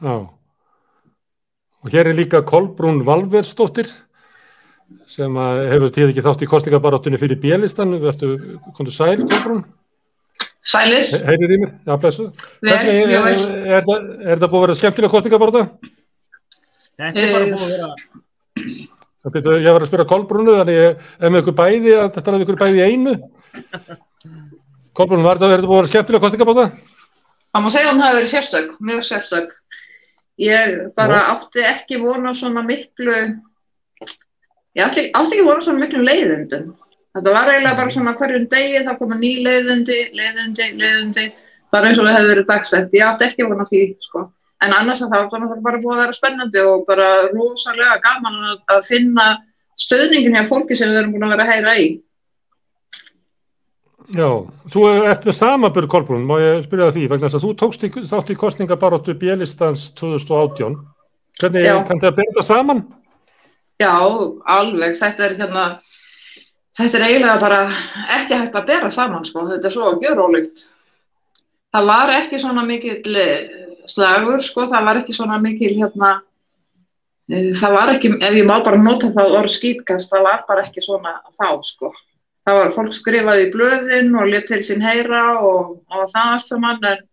[0.04, 0.16] Já.
[1.82, 3.90] Og hér er líka Kolbrún Valversdóttir
[5.08, 5.38] sem
[5.72, 7.96] hefur tíð ekki þátt í kostningabaráttunni fyrir bielistan.
[8.04, 8.36] Vertu,
[8.76, 9.64] komdu sæl Kolbrún?
[10.62, 11.08] Sælir.
[11.10, 11.72] He heyrir í mér?
[11.88, 12.28] Já, blessu.
[12.62, 13.40] Vel, er, er,
[13.80, 15.92] er, er það búið að vera skemmtilega kostningabarátta?
[17.02, 17.94] Þetta er bara búið að vera
[19.22, 22.44] Byrju, ég var að spyrja Kolbrúnu, þannig ég er með ykkur bæði, þetta er með
[22.46, 23.12] ykkur bæði í einu.
[24.98, 26.64] Kolbrúnu, var þetta verið búið að vera skemmtilega kostingabáta?
[27.52, 29.54] Það má segja að hún hafi verið sérstök, mjög sérstök.
[30.42, 31.30] Ég bara Ó.
[31.36, 33.18] átti ekki vona svona miklu,
[34.74, 36.72] ég átti, átti ekki vona svona miklu leiðundum.
[37.12, 41.26] Þetta var eiginlega bara svona hverjum degi, það koma ný leiðundi, leiðundi, leiðundi,
[41.74, 42.94] bara eins og það hefði verið dagsætt.
[42.96, 44.30] Ég átti ekki vona því, sko
[44.62, 48.64] en annars að það var bara búið að vera spennandi og bara rosalega gaman að,
[48.76, 49.28] að finna
[49.80, 51.90] stöðningin hjá fólki sem við erum búin að vera að heyra í.
[54.12, 54.28] Já,
[54.74, 57.92] þú ert með samabur Kolbrún, má ég spyrja því, vegna þess að þú tókst í,
[58.12, 60.76] þátt í kostningabaróttu Bjelistans 2018.
[61.40, 61.78] Hvernig Já.
[61.88, 62.82] kann þetta berða saman?
[63.82, 63.94] Já,
[64.52, 64.98] alveg.
[65.00, 65.64] Þetta er, hérna,
[66.82, 67.64] þetta er eiginlega bara
[68.18, 69.48] ekki hægt að bera saman, sko.
[69.54, 70.68] Þetta er svo gjörólíkt.
[71.72, 73.18] Það var ekki svona mikill
[73.90, 76.12] slagur sko, það var ekki svona mikil hérna,
[77.30, 80.66] e, það var ekki, ef ég má bara nota það orð skýtkast, það var bara
[80.68, 81.94] ekki svona þá sko.
[82.48, 86.48] Það var fólk skrifaði í blöðin og let til sín heyra og, og það allt
[86.48, 87.04] saman en,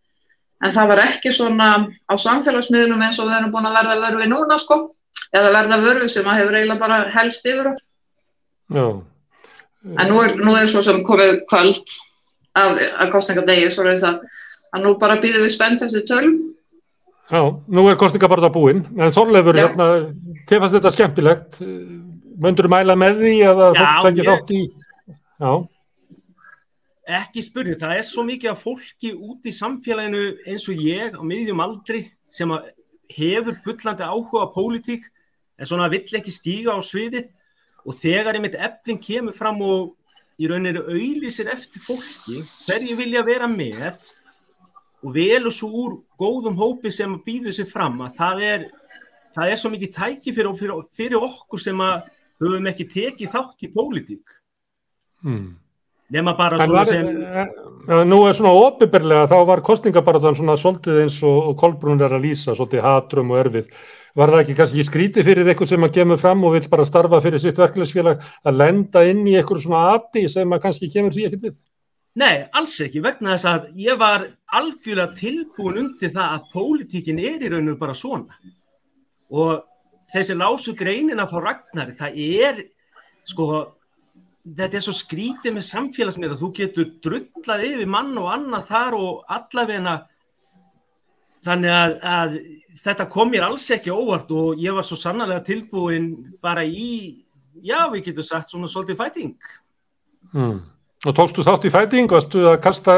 [0.65, 1.69] en það var ekki svona
[2.09, 4.81] á samfélagsmiðlum eins og við erum búin að verða vörfi núna sko,
[5.37, 7.85] eða verða vörfi sem að hefur eiginlega bara helst yfir það.
[8.73, 8.87] Já.
[9.87, 11.95] En nú er, nú er svo sem komið kvöld
[12.59, 14.21] af, af kostningadegi, svo er það
[14.75, 16.37] að nú bara býðum við spennt eftir tölum.
[17.29, 19.89] Já, nú er kostningabarða búinn, en Þorleifur, hérna,
[20.49, 21.59] þið fannst þetta skemmtilegt,
[22.41, 24.63] möndur þú mæla með því að fólk fengi þátt í?
[25.39, 25.53] Já,
[27.19, 31.23] ekki spurning, það er svo mikið af fólki út í samfélaginu eins og ég á
[31.25, 32.03] miðjum aldri
[32.33, 32.73] sem að
[33.15, 35.07] hefur bullandi áhuga á pólitík
[35.57, 37.31] en svona vill ekki stíga á sviðið
[37.89, 39.95] og þegar einmitt efling kemur fram og
[40.39, 43.97] í rauninni auðlýsir eftir fólki hverju vilja vera með
[45.03, 48.67] og velur svo úr góðum hópi sem býður sér fram að það er,
[49.35, 52.11] það er svo mikið tæki fyrir, fyrir, fyrir okkur sem að
[52.43, 54.37] höfum ekki tekið þátt í pólitík
[55.27, 55.49] hmm.
[56.15, 60.59] nema bara En svona var, sem eh, nú er svona opiðberlega, þá var kostningabaratan svona
[60.61, 63.73] svolítið eins og, og Kolbrún er að lýsa, svolítið hatrum og erfið.
[64.19, 67.21] Var það ekki kannski skrítið fyrir eitthvað sem að kemur fram og vil bara starfa
[67.23, 71.27] fyrir sitt verkefælisfélag að lenda inn í eitthvað svona ati sem að kannski kemur því
[71.29, 71.61] ekkert við?
[72.19, 74.25] Nei, alls ekki, vegna þess að ég var
[74.59, 78.41] algjörlega tilbúin undir það að pólitíkin er í rauninu bara svona.
[79.31, 79.61] Og
[80.11, 82.63] þessi lásu greinina frá Ragnari, það er,
[83.29, 83.47] sko,
[84.49, 89.35] þetta er svo skrítið með samfélagsmiðla, þú getur drullað yfir mann og annað þar og
[89.39, 89.99] allavegna,
[91.47, 92.39] þannig að, að
[92.85, 96.11] þetta kom mér alls ekki óvart og ég var svo sannarlega tilbúin
[96.43, 97.19] bara í,
[97.63, 99.37] já, við getum sagt svona svolítið fæting.
[100.33, 100.59] Hmm.
[101.07, 102.97] Og tókstu þátt í fæting, varstu að kasta...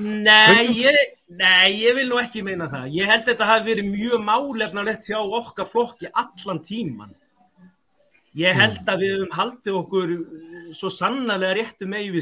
[0.00, 0.96] Nei ég,
[1.36, 2.86] nei, ég vil nú ekki meina það.
[2.96, 7.12] Ég held þetta hafi verið mjög málefnalegt hjá okkar flokki allan tíman.
[8.38, 10.14] Ég held að við höfum haldið okkur
[10.76, 12.12] svo sannarlega réttu með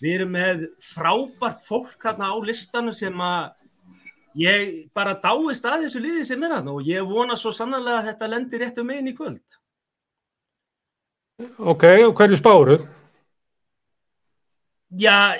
[0.00, 3.65] við erum með frábært fólk þarna á listanum sem að
[4.36, 8.08] ég bara dáist að þessu liði sem er þarna og ég vona svo sannarlega að
[8.10, 9.44] þetta lendir réttu megin í kvöld.
[11.60, 12.76] Ok, og hverju spáru?
[14.96, 15.36] Já,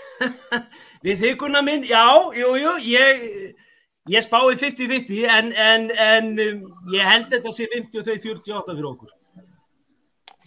[1.06, 2.02] við þykuna minn, já,
[2.36, 3.22] jú, jú, ég,
[4.10, 6.60] ég spái 50-50 en, en, en um,
[6.92, 9.14] ég held þetta sé 52-48 fyrir okkur.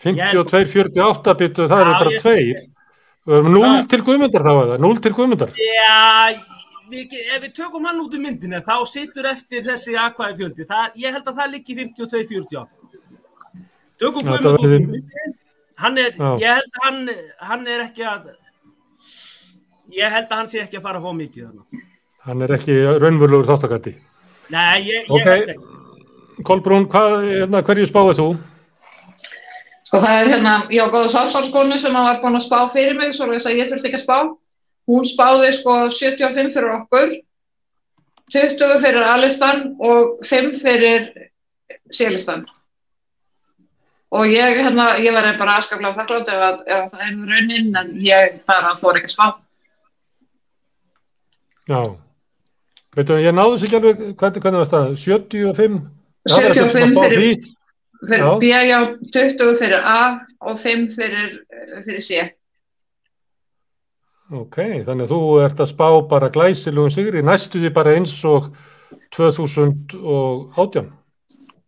[0.03, 2.63] 52-48 byttu, það eru bara ég- tveir.
[3.23, 5.53] Núl til guðmundar þá eða, núl til guðmundar.
[5.55, 6.33] Já,
[6.93, 10.67] við, ef við tökum hann út í myndinu þá situr eftir þessi aðkvæði fjöldi.
[10.69, 12.67] Það, ég held að það liggi 52-48.
[14.03, 15.33] Tökum það út í verður- myndinu.
[15.83, 16.31] Hann er, Já.
[16.39, 17.09] ég held að hann,
[17.49, 18.27] hann er ekki að,
[19.97, 21.85] ég held að hann sé ekki að fara að fá mikið þannig.
[22.23, 23.95] Hann er ekki raunverulegur þáttakatti.
[24.53, 25.25] Nei, ég, ég Ok.
[25.27, 25.69] held ekki.
[26.43, 28.27] Kolbrún, hvað, hérna, hverju spáðu þú?
[29.83, 33.13] Sko það er hérna, ég á góðu sáfsálskonu sem var búin að spá fyrir mig,
[33.13, 34.17] svo þess að ég þurfti ekki að spá.
[34.87, 37.13] Hún spáði sko 75 fyrir okkur,
[38.33, 41.07] 20 fyrir A-listan og 5 fyrir
[41.93, 42.43] C-listan.
[44.13, 47.87] Og ég, hérna, ég var bara aðskaplega þakklátt ef, að- ef það er raunin, en
[48.05, 49.27] ég bara fór ekki að spá.
[51.69, 51.79] Já.
[52.93, 54.93] Veitu, ég náðu sér ekki alveg, hvernig, hvernig var það?
[55.01, 55.79] 75?
[56.27, 57.49] Já, það er 75 sem að spá fyrir-.
[58.03, 58.39] Fyrir.
[58.43, 58.79] B, já,
[59.15, 59.99] 20 fyrir A
[60.41, 61.29] og 5 fyrir,
[61.87, 62.21] fyrir C.
[64.33, 64.55] Ok,
[64.87, 68.47] þannig að þú ert að spá bara glæsilugum sigri, næstu því bara eins og
[69.13, 70.89] 2018.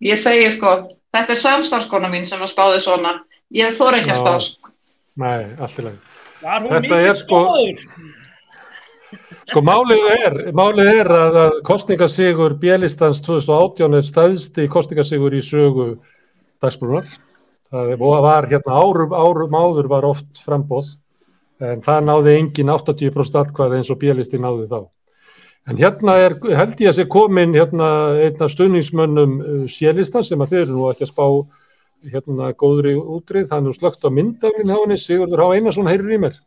[0.06, 0.72] Ég segi sko,
[1.14, 3.12] þetta er samstarfskona mín sem að spáði svona.
[3.54, 4.34] Ég þóra ekki að spá.
[4.48, 4.74] sko.
[5.22, 6.00] Nei, allt í lagi.
[6.42, 7.78] Var hún Þetta mikið sko- spáður?
[9.46, 15.88] Sko málið er, málið er að, að kostningasigur Bélistans 2018 er stæðsti kostningasigur í sögu
[16.62, 17.06] dagsbrúnar.
[17.70, 20.96] Það er- var hérna árum, árum áður var oft frambóð
[21.64, 24.80] en það náði engin 80% atkvæði eins og Bélisti náði þá.
[25.66, 27.88] En hérna er, held ég að sé komin hérna
[28.22, 29.38] einn af stunningsmönnum
[29.72, 31.26] sélista sem að þeir eru nú ekki að spá
[32.12, 36.14] hérna góðri útrið, það er nú slögt á myndaflinn hjá henni, Sigurður Há Einarsson heyrir
[36.14, 36.38] í mér.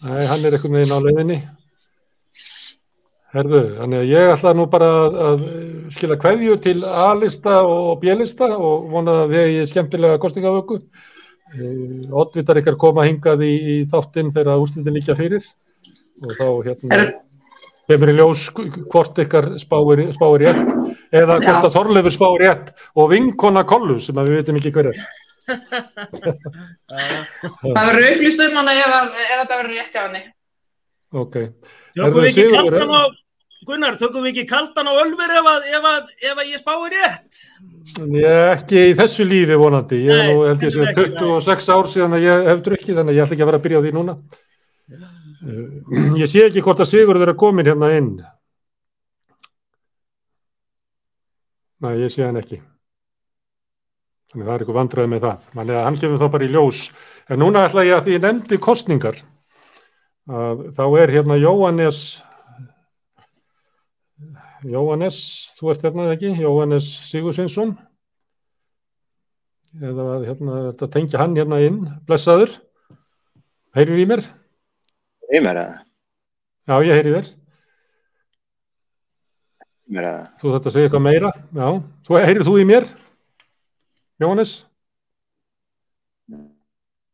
[0.00, 1.38] Nei, hann er eitthvað meginn á leiðinni.
[3.30, 5.42] Herðu, þannig að ég ætla nú bara að, að
[5.94, 10.80] skila kveðju til A-lista og B-lista og vona að við eigi skemmtilega kostingavöku.
[11.50, 15.42] Uh, Oddvitar ykkar koma hingað í, í þáttinn þegar úrslitin líka fyrir
[16.22, 16.98] og þá hérna
[17.90, 20.68] kemur í ljós hvort ykkar spáir, spáir rétt
[21.10, 24.90] eða hvort að Þorleifur spáir rétt og vinkona kollu sem að við veitum ekki hver
[24.92, 25.00] er.
[26.90, 30.22] Það verður upplýst um hana ef, að- ef þetta verður rétt hjá henni.
[31.24, 31.36] Ok.
[31.98, 33.02] Herðu, við ekki kaldan á,
[33.68, 36.92] Gunnar, tökum við ekki kaldan á Ölver ef að, ef að, ef að ég spái
[36.94, 37.40] rétt?
[38.16, 41.90] Ég ekki í þessu lífi vonandi, ég er Nei, nú held ég ekki, 26 ár
[41.92, 43.84] síðan að ég hef drukkið þannig að ég ætla ekki að vera að byrja á
[43.84, 44.14] því núna.
[45.40, 48.10] Uh, Ég sé ekki hvort að Sigurður er komin hérna inn.
[51.80, 52.60] Nei, ég sé hann ekki.
[54.30, 55.46] Þannig að það er eitthvað vandræði með það.
[55.58, 56.80] Þannig að hann kemur þá bara í ljós.
[57.28, 59.22] En núna ætla ég að því ég nefndi kostningar.
[60.30, 62.02] Að þá er hérna Jóhannes
[64.68, 65.16] Jóhannes,
[65.56, 67.72] þú ert hérna ekki, Jóhannes Sigursvinsson
[69.78, 71.78] eða hérna, þetta tengja hann hérna inn,
[72.08, 72.56] blessaður.
[73.76, 74.24] Heyrir í mér?
[75.30, 75.76] Í mér eða?
[76.66, 77.30] Já, ég heyri þér.
[79.86, 80.24] Í mér eða?
[80.42, 81.30] Þú þetta segja eitthvað meira?
[81.54, 81.68] Já,
[82.06, 82.88] þú heyrir þú í mér?
[84.20, 84.56] Jóhannes?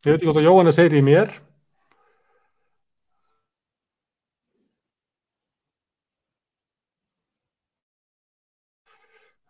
[0.07, 1.31] Ég veit ekki hvort að Jóhannes heyri í mér.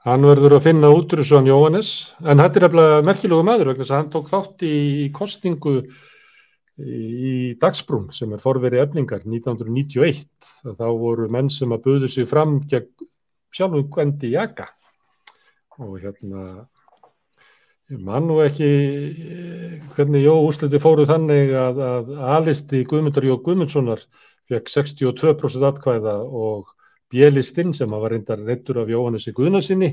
[0.06, 1.88] Hann verður að finna út úr þessu hann Jóhannes,
[2.22, 4.76] en þetta er eflega merkilegu maður vegna þess að hann tók þátt í
[5.16, 5.72] kostingu
[6.78, 10.22] í Dagsbrún sem er forveri efningar 1991.
[10.62, 13.08] Þá voru menn sem að buðu sig fram gegn
[13.56, 14.68] sjálfum Gwendi Jaka
[15.82, 16.44] og hérna
[17.90, 18.70] ég man nú ekki
[19.96, 24.06] hvernig Jó úsliti fóru þannig að, að alisti Guðmundar Jó Guðmundssonar
[24.46, 26.75] fekk 62% atkvæða og
[27.12, 29.92] Bjelistinn sem var reyndar reittur af Jóhannessi Guðnarsinni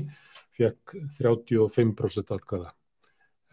[0.54, 2.72] fekk 35% atkvæða.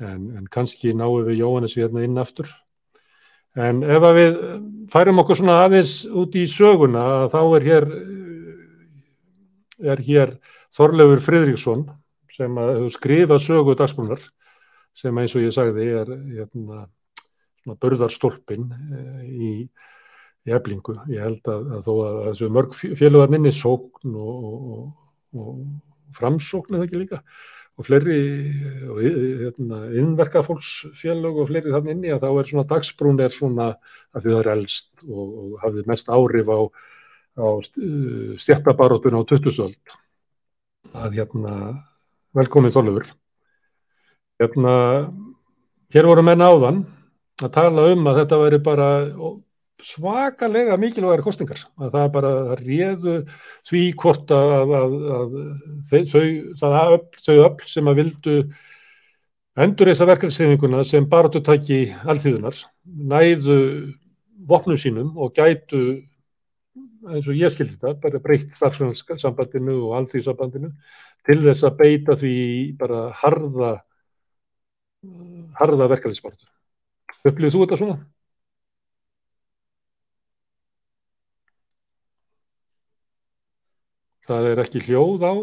[0.01, 2.49] En, en kannski náum við Jóhannessi hérna inn aftur.
[3.59, 4.37] En ef að við
[4.93, 7.87] færum okkur svona aðeins út í söguna þá er hér,
[9.93, 10.37] er hér
[10.71, 11.83] Þorleifur Fridriksson
[12.31, 14.23] sem hefur skrifað sögu dagsbúnar
[14.95, 16.85] sem eins og ég sagði er hérna,
[17.81, 18.71] börðarstolpin
[19.27, 19.51] í
[20.47, 20.97] í eflingu.
[21.11, 24.45] Ég held að, að þó að þessu mörg félagar minni sókn og,
[24.75, 24.85] og,
[25.37, 27.21] og framsókn eða ekki líka
[27.79, 28.17] og fleiri
[28.91, 33.67] og hérna, innverkafólksfélag og fleiri þannig inni að þá er svona dagsbrún er svona
[34.11, 36.59] að því það er eldst og, og hafði mest áhrif á,
[37.41, 37.47] á
[38.43, 39.75] stjættabarótun á 2000
[40.91, 41.55] að hérna
[42.37, 43.13] velkomið þólufur
[44.41, 44.73] hérna
[45.95, 46.83] hér voru menn áðan
[47.41, 48.89] að tala um að þetta væri bara
[49.85, 53.15] svakalega mikilvægari kostningar að það bara réðu
[53.69, 56.25] því hvort að, að, að, að þau,
[57.25, 58.35] þau öll sem að vildu
[59.61, 62.61] endur þessa verkefnisefinguna sem baratutæki alþjóðunar
[63.11, 63.59] næðu
[64.47, 65.83] vopnum sínum og gætu
[67.11, 70.69] eins og ég skildi þetta, bara breytt starfsfélagssambandinu og alþjóðsambandinu
[71.25, 72.35] til þess að beita því
[72.77, 73.71] bara harða
[75.57, 76.45] harða verkefnisbartu.
[77.25, 77.97] Upplýðu þú þetta svona?
[84.31, 85.33] Það er ekki hljóð á.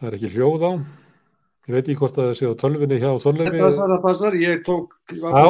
[0.00, 0.72] Það er ekki hljóð á.
[1.66, 3.58] Ég veit ekki hvort að það sé á tölvinni hjá Þorlefi.
[3.60, 4.36] Passar, það passar.
[4.40, 5.48] Ég tók, var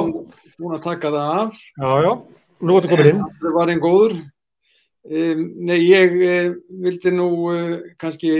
[0.56, 1.60] búin að taka það af.
[1.76, 2.10] Já, já.
[2.66, 3.20] Nú ertu komin inn.
[3.44, 4.16] Það var einn góður.
[5.06, 8.32] Um, nei, ég uh, vildi nú uh, kannski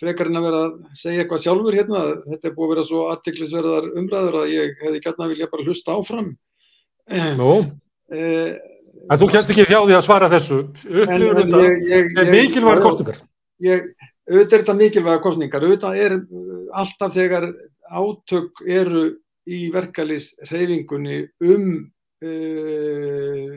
[0.00, 2.02] frekarinn að vera að segja eitthvað sjálfur hérna.
[2.32, 5.94] Þetta er búið að vera svo aðtiklisverðar umræður að ég hefði gætna vilja bara hlusta
[5.94, 6.34] áfram.
[7.38, 7.52] Nú?
[8.10, 8.58] Uh,
[9.10, 10.58] En þú kennst ekki hjá því að svara þessu.
[10.86, 13.20] Upplifur þetta mikilvægar kostningar?
[13.62, 13.88] Ég,
[14.28, 15.66] auðvitað er þetta mikilvægar kostningar.
[15.66, 16.16] Auðvitað er
[16.82, 17.48] alltaf þegar
[17.92, 19.04] átök eru
[19.50, 21.64] í verkalýs reyfingunni um
[22.22, 23.54] uh,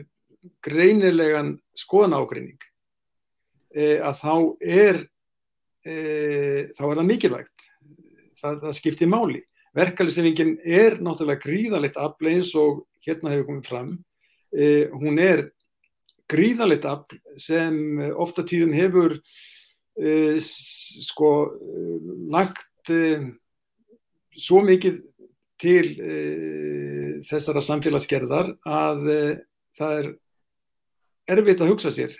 [0.66, 2.58] greinilegan skoðanágrinning
[3.76, 4.34] uh, að þá
[4.82, 5.00] er,
[5.86, 7.70] uh, þá er það mikilvægt.
[8.42, 9.44] Það, það skiptir máli.
[9.76, 13.90] Verkalýsreyfingin er náttúrulega gríðalegt afleins og hérna hefur komið fram
[14.56, 15.50] Uh, hún er
[16.32, 17.74] gríðalegt afl sem
[18.16, 21.98] ofta tíðum hefur uh, sko uh,
[22.32, 22.64] lagt
[24.36, 25.00] svo mikið
[25.58, 25.88] til
[27.26, 29.00] þessara samfélagsgerðar að
[29.74, 30.06] það er
[31.34, 32.14] erfitt að hugsa sér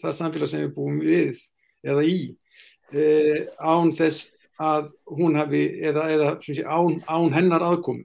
[0.00, 1.42] það samfélag sem við búum við
[1.84, 2.16] eða í
[3.60, 4.88] án þess að
[5.18, 8.00] hún hafi eða, eða sé, án, án hennar aðkom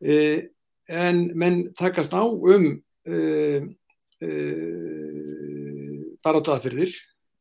[0.00, 2.70] en menn takast á um
[3.02, 3.66] Uh,
[4.22, 6.92] uh, barátaðfyrðir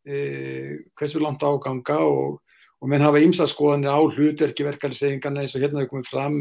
[0.09, 2.39] uh, hversu langt áganga og,
[2.81, 6.38] og menn hafa ímsa skoðanir á hlutverki verkefnisegingarna eins og hérna hefur komið fram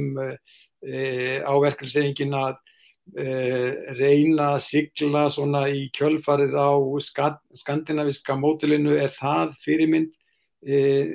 [0.81, 2.55] á verkefnisegingin að
[3.99, 6.73] reyna að sigla svona í kjölfarið á
[7.61, 10.15] skandinaviska mótilinu er það fyrirmynd?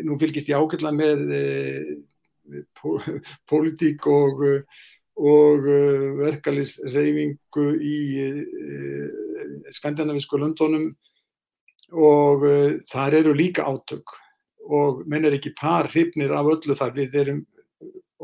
[0.06, 1.26] Nú fylgist ég ákveðla með
[3.50, 4.46] pólitík og
[5.16, 9.08] og uh, verkalýsreyfingu í uh,
[9.72, 10.90] skandinavísku löndunum.
[11.96, 14.04] Og uh, þar eru líka átök.
[14.66, 16.92] Og menn er ekki par hrifnir af öllu þar.
[16.98, 17.40] Við erum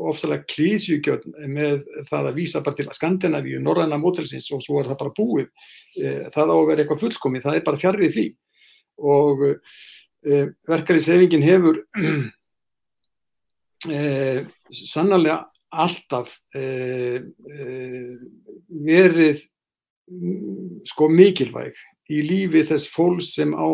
[0.02, 4.98] ofsalega klísjúkjöld með það að vísa bara til Skandinavíu, norræna mótelsins og svo er það
[5.04, 5.48] bara búið.
[6.34, 8.24] Það á að vera eitthvað fullkomi, það er bara fjarrið því.
[9.12, 9.44] Og
[10.72, 11.76] verkalýsreyfingin hefur
[14.80, 15.38] sannarlega
[15.72, 18.12] alltaf uh, uh,
[18.84, 19.42] verið
[20.88, 21.78] sko mikilvæg
[22.12, 23.66] í lífi þess fólks sem á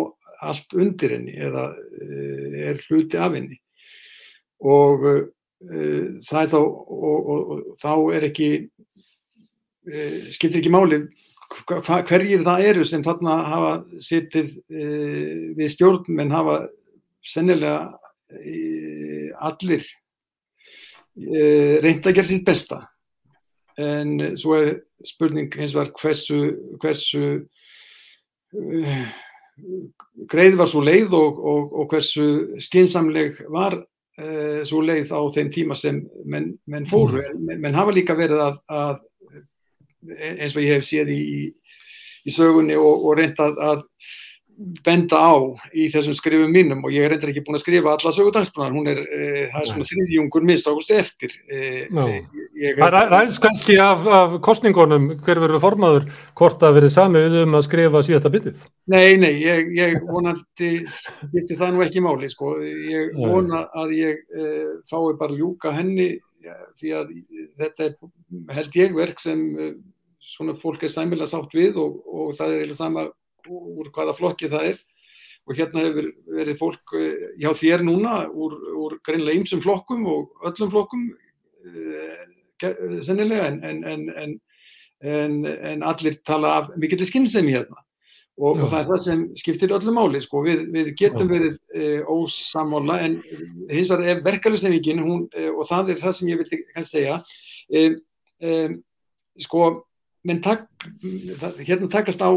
[0.47, 3.59] allt undir henni eða uh, er hluti af henni.
[4.63, 5.25] Og uh,
[6.27, 11.03] það er þá og, og, og þá er ekki uh, skiptir ekki máli
[11.67, 13.73] hva, hverjir það eru sem þarna hafa
[14.05, 16.67] sittið uh, við stjórn menn hafa
[17.27, 17.97] sennilega
[19.41, 19.83] allir
[21.19, 22.85] uh, reynd að gera sitt besta
[23.79, 24.73] en eh, svo er
[25.07, 26.39] spurning hins vegar hversu,
[26.83, 27.25] hversu
[28.59, 29.05] uh,
[30.31, 32.27] greið var svo leið og, og, og hversu
[32.63, 37.23] skinsamleg var uh, svo leið á þeim tíma sem menn, menn fóru.
[37.23, 38.99] En menn, menn hafa líka verið að, að
[40.39, 41.23] eins og ég hef séð í,
[42.27, 43.87] í sögunni og, og reynd að, að
[44.59, 45.35] benda á
[45.71, 48.91] í þessum skrifum mínum og ég er reyndar ekki búin að skrifa alla sögudagsbrunar, hún
[48.91, 51.35] er, e, það er svona þriðjungur minnst águst eftir.
[51.47, 51.61] E,
[52.59, 56.09] ég, Það ræ- ræðst kannski af, af kostningunum hver verður formaður
[56.39, 58.65] hvort að verið samið um að skrifa síðasta bitið.
[58.91, 60.73] Nei, nei, ég, ég vonandi
[61.35, 62.57] geti það nú ekki máli, sko.
[62.65, 67.15] Ég vona að ég uh, fái bara ljúka henni ja, því að
[67.63, 69.47] þetta er held ég verk sem
[70.29, 73.07] svona fólk er sæmilega sátt við og, og það er eiginlega sama
[73.49, 74.79] úr hvaða flokki það er.
[75.49, 80.49] Og hérna hefur verið fólk uh, hjá þér núna úr, úr greinlega ýmsum flokkum og
[80.51, 82.25] öllum flokkum uh,
[82.61, 84.09] ge- sennilega en, en,
[85.03, 87.81] en, en, allir tala af mikill skinnsemi hérna.
[88.39, 90.45] Og, og það er það sem skiptir öllu máli sko.
[90.47, 93.17] við, við getum verið e, ósamála en
[93.67, 97.17] hins vegar er verkefnisefingin hún, e, og það er það sem ég vildi kannski segja
[97.75, 97.83] e,
[99.43, 99.65] sko
[100.23, 100.69] menn tak,
[101.59, 102.31] hérna takast á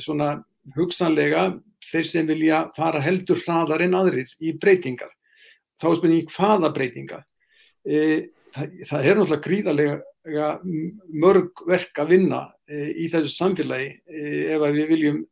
[0.00, 0.30] svona
[0.76, 5.12] hugsanlega þeir sem vilja fara heldur hraðar en aðrir í breytingar
[5.80, 7.24] þá er spurning hvaða breytingar
[7.84, 10.48] e, það, það er náttúrulega gríðarlega
[11.24, 13.92] mörg verk að vinna e, í þessu samfélagi
[14.52, 15.22] ef að við viljum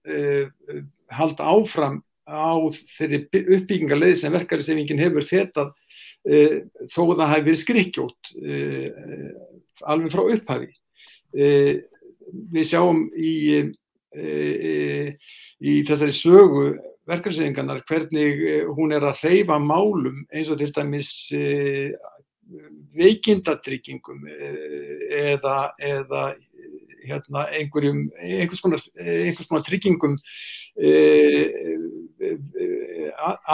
[1.13, 2.57] halda áfram á
[2.97, 5.77] þeirri uppbyggingarleið sem verkarisefingin hefur fetað
[6.93, 8.33] þó að það hefur verið skrikkjótt
[9.89, 10.69] alveg frá upphafi.
[12.53, 13.33] Við sjáum í,
[14.13, 14.75] e, e,
[15.61, 16.69] í þessari sögu
[17.09, 21.13] verkariseifingarnar hvernig e, hún er að hreyfa málum eins og til dæmis
[22.97, 26.23] veikindatryggingum eða, eða
[27.05, 28.81] hérna, einhvers konar,
[29.49, 30.17] konar tryggingum,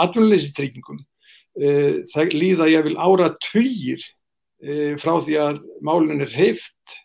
[0.05, 1.03] atvinnleysistryggingum.
[1.55, 3.29] Eh, það líða ég vil ára
[4.59, 7.04] eh, frá því að málun er heift eh,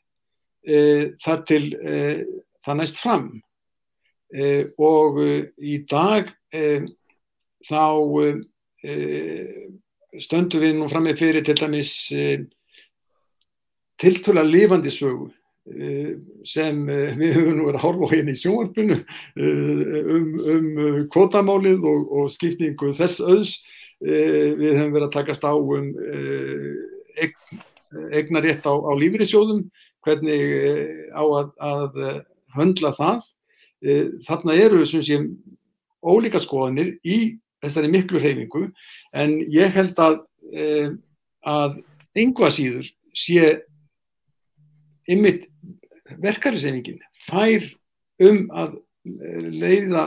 [0.65, 2.24] þar til eh,
[2.65, 3.31] það næst fram.
[4.31, 5.19] Eh, og
[5.59, 6.31] í dag
[7.61, 7.85] þá
[10.20, 11.93] stöndum við nú fram með fyrir til dæmis
[14.01, 15.28] tiltöla lifandi sögu
[16.49, 18.97] sem við höfum nú verið að horfa hérna í sjónvarpinu
[19.45, 20.70] um, um
[21.12, 23.20] kvotamálið og, og skipningu þess.
[24.01, 25.93] Eh, við höfum verið að takast á um
[27.20, 27.61] eign,
[28.15, 29.65] eignarétt á, á lífriðsjóðum,
[30.06, 32.18] hvernig eh, á að, að eh,
[32.56, 33.31] höndla það.
[33.81, 35.20] Eh, þarna eru sem sé
[36.01, 38.70] ólíka skoðanir í þessari miklu hreyfingu
[39.12, 40.22] en ég held að,
[41.44, 41.74] að
[42.16, 43.51] yngva síður sé
[45.12, 45.44] ymmit
[46.24, 47.66] verkarisefingin fær
[48.24, 50.06] um að leiða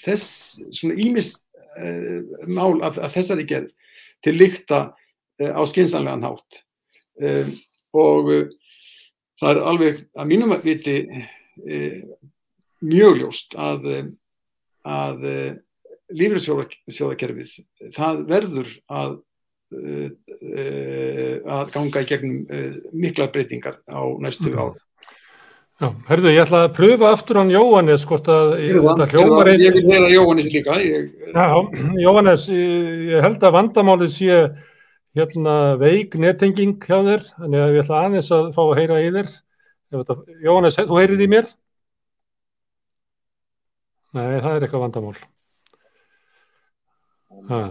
[0.00, 1.34] þess svona ímis
[2.48, 3.68] mál af, af þessari gerð
[4.24, 4.80] til lykta
[5.40, 6.62] eh, á skynsanlegan hátt
[7.94, 8.30] og
[9.40, 10.96] það er alveg að mínum að viti
[11.66, 12.00] eh,
[12.84, 14.04] mjög ljóst að, eh,
[14.86, 15.52] að eh,
[16.14, 17.54] lífriðsjóðakerfið,
[17.96, 19.14] það verður að,
[21.50, 22.34] að ganga í gegnum
[22.94, 24.58] mikla breytingar á næstu Mhm.
[24.60, 24.80] ári.
[25.80, 28.52] Já, herðu, ég ætla að pröfa aftur hann Jóhannes, hvort að
[30.14, 30.76] Jóhannes líka.
[31.98, 34.38] Jóhannes, ég ég held að vandamálið sé
[35.14, 39.12] hérna veik nettenging hjá þér, þannig að ég ætla aðeins að fá að heyra í
[39.14, 39.30] þér.
[39.94, 41.52] Þetta, Jóhannes, þú heyrir í mér?
[44.14, 45.16] Nei, það er eitthvað vandamál.
[47.50, 47.62] Ha.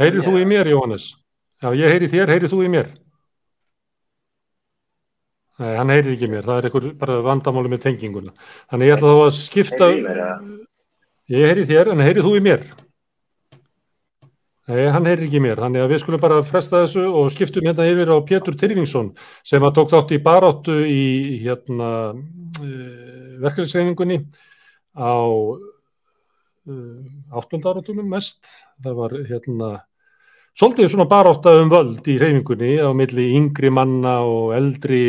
[0.00, 1.12] Heyrir þú í mér, Jóhannes?
[1.62, 2.92] Já, ég heyri þér, heyrir þú í mér?
[5.62, 8.32] Nei, hann heyrir ekki mér, það er eitthvað bara vandamáli með tenginguna.
[8.72, 9.90] Þannig ég ætla þá að skipta...
[9.92, 10.36] Mér, eða?
[11.32, 12.64] Ég heyri þér, en heyrir þú í mér?
[14.70, 17.86] Nei, hann heyrir ekki mér, þannig að við skulum bara fresta þessu og skiptum hérna
[17.90, 19.08] yfir á Pétur Tyrfingsson
[19.42, 21.02] sem að tók þátt í baráttu í
[21.42, 21.88] hérna
[23.42, 24.20] verkefnisreiningunni
[24.94, 25.18] á
[27.34, 28.46] áttunda áratunum mest.
[28.84, 29.72] Það var hérna
[30.54, 35.02] svolítið svona barátta um völd í reyfingunni á milli yngri manna og eldri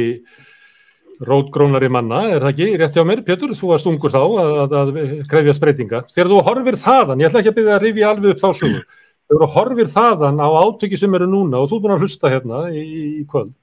[1.24, 4.74] rótgrónari manna, er það ekki rétt hjá mér, Pétur, þú varst ungur þá að, að,
[4.82, 4.98] að
[5.30, 6.02] krefjast breytinga.
[6.10, 9.03] Þegar þú horfir þaðan, ég ætla ekki að byrja að rifja alveg upp þá sögur,
[9.34, 12.32] þegar þú horfir þaðan á átöki sem eru núna og þú er búin að hlusta
[12.32, 12.84] hérna í,
[13.22, 13.58] í kvöld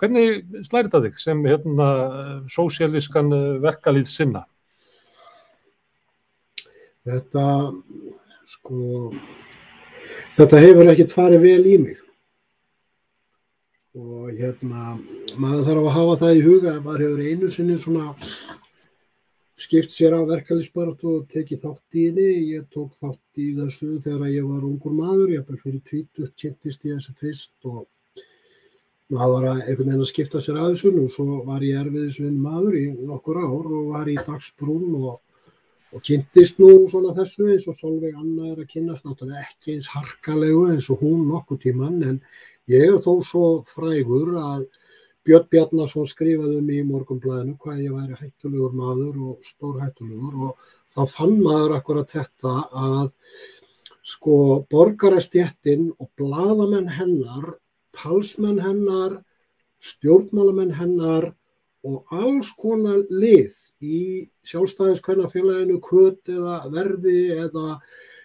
[0.00, 1.88] hvernig slæri þetta þig sem hérna
[2.52, 3.32] sósialískan
[3.64, 4.44] verkalýð sinna?
[7.06, 7.44] Þetta
[8.50, 9.12] sko
[10.36, 12.02] þetta hefur ekkert farið vel í mig
[13.96, 14.96] og hérna
[15.40, 18.10] maður þarf að hafa það í huga að maður hefur einu sinni svona
[19.56, 22.30] skipt sér á verkefælisbaratu og tekið þátt í henni.
[22.52, 26.84] Ég tók þátt í þessu þegar ég var ungur maður, ég hafði fyrir tvítut kynntist
[26.84, 27.86] ég þessu fyrst og
[29.12, 32.76] maður var einhvern veginn að skipta sér að þessu og svo var ég erfiðisvinn maður
[32.80, 35.20] í nokkur ár og var í dagsbrún og,
[35.94, 39.92] og kynntist nú svona þessu eins og Solveig Anna er að kynast náttúrulega ekki eins
[39.94, 42.18] harkalegu eins og hún nokkuð tíman en
[42.72, 44.66] ég er þó svo frægur að
[45.26, 50.68] Björn Bjarnason skrifaði um í morgunblæðinu hvað ég væri hættulegur maður og stór hættulegur og
[50.94, 53.08] þá fann maður akkurat þetta að
[54.06, 54.36] sko
[54.70, 57.56] borgarastjættin og bladamenn hennar,
[57.96, 59.18] talsmenn hennar,
[59.82, 61.32] stjórnmálamenn hennar
[61.86, 64.00] og alls konar lið í
[64.46, 67.80] sjálfstæðiskvennafélaginu, kvöt eða verði eða,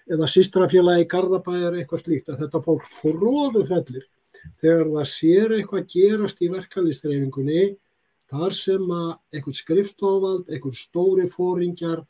[0.05, 4.05] eða sístrafélagi Garðabæjar eitthvað slíkt að þetta fólk fróðu fellir
[4.61, 7.65] þegar það sér eitthvað gerast í verkalýstreifingunni
[8.31, 12.05] þar sem að einhvern skriftofald, einhvern stóri fóringjar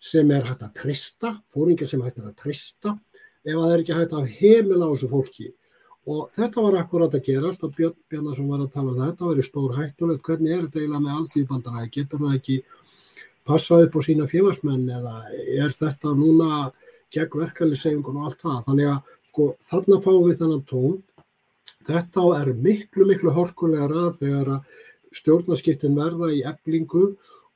[0.00, 2.96] sem er hægt að trista, fóringjar sem er hægt að trista
[3.44, 5.50] ef það er ekki hægt að heimila á þessu fólki.
[6.10, 9.46] Og þetta var akkurat að gerast og Björn Bjarnarsson var að tala um þetta, verið
[9.46, 12.56] stór hættulegt, hvernig er þetta eiginlega með alþýðbandaræði, getur það ekki
[13.46, 15.14] passað upp á sína félagsmenn eða
[15.60, 16.50] er þetta núna
[17.14, 18.58] gegn verkalýstreifingun og allt það.
[18.68, 20.96] Þannig að sko þarna fáum við þannan tón
[21.88, 24.60] Þetta er miklu, miklu horkulegra þegar
[25.16, 27.06] stjórnarskiptin verða í eblingu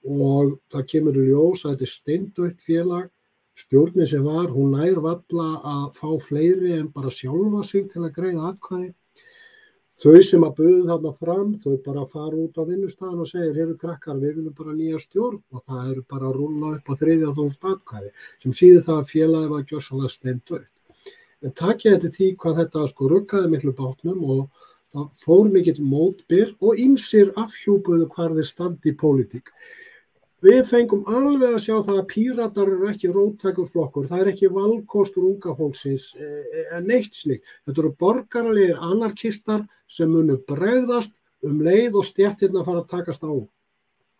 [0.05, 3.11] og það kemur í ljós að þetta er steindautt félag.
[3.55, 8.15] Stjórnin sem var, hún nær valla að fá fleiri en bara sjálfa sig til að
[8.17, 8.91] greiða atkvæði.
[10.03, 13.77] Þau sem að buðu þarna fram, þau bara fara út á vinnustæðan og segir, heyrðu
[13.79, 17.35] krakkar, við viljum bara nýja stjórn og það eru bara að rúla upp á þriðja
[17.37, 18.11] þónst atkvæði
[18.43, 20.74] sem síður það að félagi var gjössalega steindautt.
[21.45, 24.45] En takja þetta því hvað þetta sko ruggaði miklu bátnum og
[24.95, 29.51] það fór mikill mótbyr og ymsir afhjúbuðu hvar þeir standi í pólitík.
[30.45, 34.51] Við fengum alveg að sjá það að píratar eru ekki róttækur flokkur, það er ekki
[34.53, 37.47] valkostur unga fólksins en neitt slikt.
[37.65, 43.33] Þetta eru borgarlegir anarkistar sem munu bregðast um leið og stjættirna fara að takast á.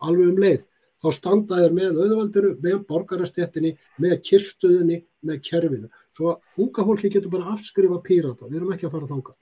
[0.05, 0.65] Alveg um leið.
[1.01, 5.93] Þá standa þeir með auðvaldinu, með borgarastjættinni, með kirstuðinni, með kerfinu.
[6.15, 9.37] Svo unga fólki getur bara afskrifa pírata, við erum ekki að fara þangað.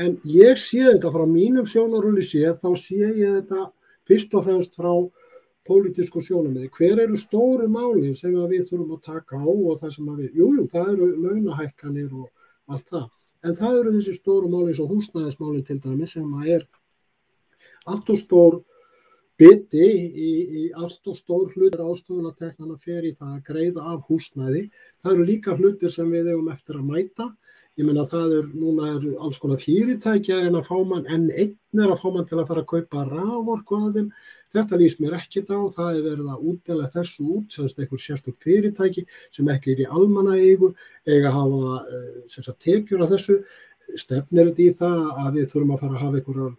[0.00, 3.66] En ég sé þetta frá mínum sjónarhulli séð, þá sé ég þetta
[4.08, 4.92] fyrst og fremst frá
[5.68, 6.70] pólitísku sjónarmiði.
[6.78, 10.62] Hver eru stóru málinn sem við þurfum að taka á og það sem við, jújú,
[10.62, 12.28] jú, það eru launahækkanir og
[12.72, 13.08] allt það.
[13.44, 16.66] En það eru þessi stóru málinn svo húsnæðismálinn til dæmi sem að er
[17.88, 18.60] allt og stór
[19.40, 20.30] biti í,
[20.60, 24.66] í allt og stór hlutir ástofunateknana fer í það að greiða af húsnæði.
[25.00, 27.30] Það eru líka hlutir sem við hefum eftir að mæta.
[27.78, 31.80] Ég menna það er, núna er alls konar fyrirtækja en að fá mann, en einn
[31.80, 34.08] er að fá mann til að fara að kaupa raforku að þeim.
[34.50, 38.36] Þetta lýst mér ekkert á, það er verið að útdela þessu út, semst einhver sérstök
[38.42, 40.74] fyrirtæki sem ekki er í almanna eigu,
[41.06, 41.78] eiga að hafa
[42.34, 43.38] semst að tekjur af þessu.
[43.96, 46.58] Stefnir þetta í það að við þurfum að fara að hafa einhverjar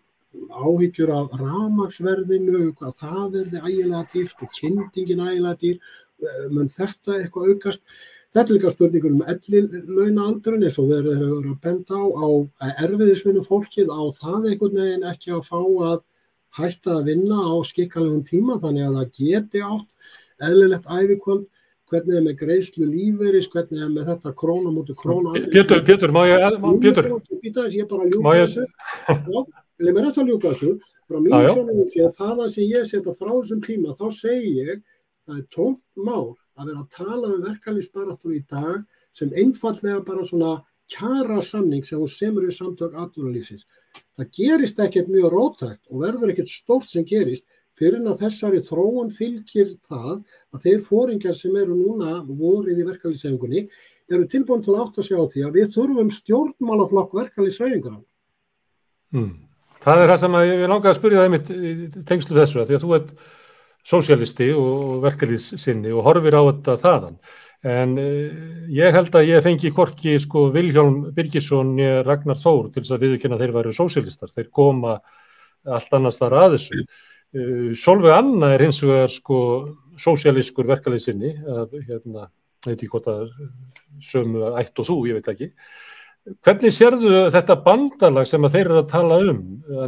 [0.52, 5.78] áhyggjur af ramagsverðinu, hvað það verði ægilega dýrt og kynntingin ægilega dýr,
[6.54, 7.84] mun þetta eitthvað aukast.
[8.32, 12.28] Þetta er líka spurningur um ellilaunaaldurinn eins og verður þeirra verið að benda á, á
[12.86, 15.98] erfiðisvinnu fólkið á það einhvern veginn ekki að fá að
[16.56, 20.14] hætta að vinna á skikkalegum tíma þannig að það geti átt
[20.48, 21.44] eðlilegt æfikvöld,
[21.92, 25.36] hvernig er með greiðslu lífeyris, hvernig er með þetta króna mútið króna.
[25.52, 26.56] Pétur, Pétur, má ég,
[26.86, 27.12] Pétur.
[27.52, 27.92] Þess, ég
[29.82, 29.92] þessu.
[29.92, 30.72] Ég þetta að ljúka þessu.
[31.12, 34.52] Frá mínu sjónum sé að það að sem ég setja frá þessum tíma, þá segi
[34.62, 34.82] ég,
[35.26, 38.84] það er tómt mál að vera að tala um verkalýsbaratun í dag
[39.18, 40.54] sem einfallega bara svona
[40.92, 43.66] kjara samning sem hún semur í samtök atvinnulífsins.
[44.18, 47.48] Það gerist ekkert mjög rótækt og verður ekkert stórt sem gerist
[47.80, 50.22] fyrir að þessari þróun fylgir það
[50.54, 53.64] að þeir fóringar sem eru núna vorið í verkalýsæfingunni
[54.12, 58.04] eru tilbúin til að átt að sjá því að við þurfum stjórnmálaflokk verkalýsæfingunar.
[59.16, 59.32] Hmm.
[59.82, 62.84] Það er það sem ég langaði að spyrja það einmitt tengslu þessu að því að
[62.84, 63.14] þú ert
[63.92, 67.16] sósialisti og verkefliðssinni og horfir á þetta þaðan.
[67.72, 68.42] En eh,
[68.74, 71.76] ég held að ég fengi korki sko Viljálm Birgisson
[72.06, 74.34] Ragnar Þór til þess að viðkynna þeir væru sósialistar.
[74.34, 75.00] Þeir koma
[75.66, 76.86] allt annars þar að þessu.
[77.80, 79.38] Solveig Anna er hins vegar sko
[80.02, 81.32] sósialískur verkefliðssinni
[81.88, 82.26] hérna,
[82.66, 83.30] veit ekki hvort að
[84.04, 85.52] sömu ætt og þú, ég veit ekki.
[86.22, 89.40] Hvernig sérðu þetta bandalag sem þeir eru að tala um?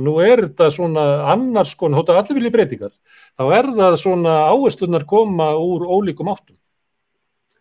[0.01, 2.93] Nú er þetta svona annars konar, hóttu allir vilja breytingar,
[3.37, 6.57] þá er það svona áherslunar koma úr ólíkum áttum.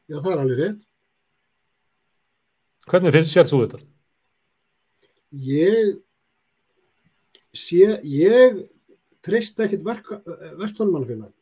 [0.08, 0.80] Já, það er alveg rétt.
[2.88, 3.84] Hvernig finnst sér þú þetta?
[5.52, 5.94] Ég
[7.52, 8.62] sé, ég
[9.24, 11.36] treyst ekkit vestlunumannafélagi.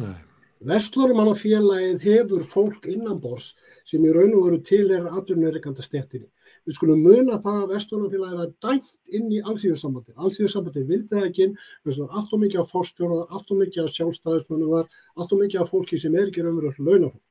[0.00, 0.22] Nei.
[0.64, 3.50] Vestlunumannafélagið hefur fólk innanbors
[3.84, 6.30] sem í raun og veru til er atvinnureikanda stettinni.
[6.64, 10.14] Við skulum muna það að vestlunumannafélagið var dæmt inn í alþjóðsambandi.
[10.16, 11.48] Alþjóðsambandi vildi það ekki,
[11.84, 14.88] þess að allt og mikið af fórstjóra, allt og mikið af sjálfstæðismönnum var,
[15.18, 17.22] allt og mikið af fólki sem er ekki raunverulega launafólk.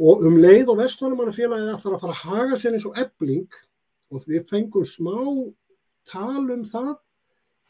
[0.00, 3.60] Og um leið og vestlunumannafélagið ætlar að fara að haga sér eins og ebling
[4.08, 5.18] og við fengum smá
[6.08, 6.94] tal um það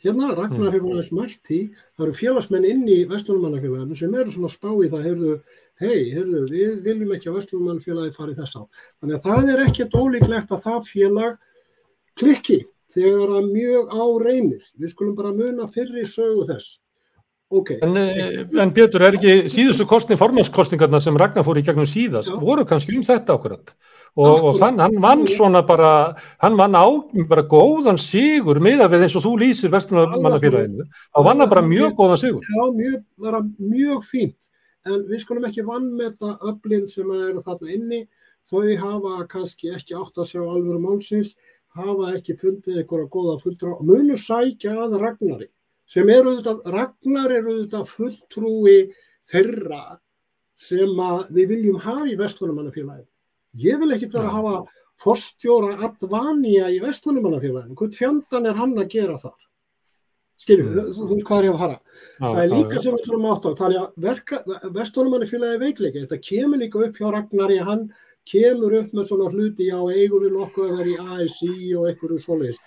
[0.03, 1.61] Hérna, Ragnar hefur aðeins mætt í,
[1.95, 5.35] það eru félagsmenn inn í Vestlunumannafélaginu sem eru svona spá í það, heyrðu,
[5.79, 8.63] hei, heyrðu, við viljum ekki að Vestlunumannafélagi fari þess á.
[8.99, 11.37] Þannig að það er ekkert ólíklegt að það félag
[12.19, 12.59] klikki
[12.93, 14.65] þegar að mjög á reynir.
[14.75, 16.81] Við skulum bara muna fyrri sögu þess.
[17.53, 17.77] Okay.
[17.85, 17.97] En,
[18.63, 22.39] en Björn, er ekki síðustu kostning, formannskostningarna sem Ragnar fór í gegnum síðast, Já.
[22.41, 23.75] voru kannski um þetta ákveðat?
[24.17, 25.91] Og, og þann, hann vann svona bara,
[26.41, 26.89] hann vann á
[27.29, 31.95] bara góðan sigur miða við eins og þú lýsir vestlunarmannafélaginu, þá vann hann bara mjög
[32.01, 32.49] góðan sigur.
[32.49, 32.99] Já, mjög,
[33.29, 34.51] bara mjög fínt,
[34.89, 38.03] en við skulum ekki vann með þetta öflin sem eru þarna inni,
[38.49, 41.37] þau hafa kannski ekki átt að sjá alvöru málsins,
[41.77, 45.53] hafa ekki fundið einhverja góða fulltrá, munur sækja að Ragnari
[45.91, 48.77] sem eru auðvitað, Ragnar eru auðvitað fulltrúi
[49.31, 49.83] þeirra
[50.59, 51.03] sem
[51.33, 53.09] við viljum hafa í Vestlunumannafélaginu.
[53.63, 54.55] Ég vil ekkit vera að hafa
[55.03, 57.77] forstjóra Advania í Vestlunumannafélaginu.
[57.79, 59.39] Hvort fjandan er hann að gera þar?
[60.43, 61.75] Skiljum, þú veist hvað er ég að fara.
[62.19, 63.51] Já, það er líka já, sem við þurfum átt á.
[63.61, 66.05] Þannig að Vestlunumannafélagi er veikleika.
[66.07, 67.85] Þetta kemur líka upp hjá Ragnar í hann
[68.29, 72.19] kemur upp með svona hluti á eigum við nokkuð að vera í ASI og einhverju
[72.23, 72.61] svoleiðis.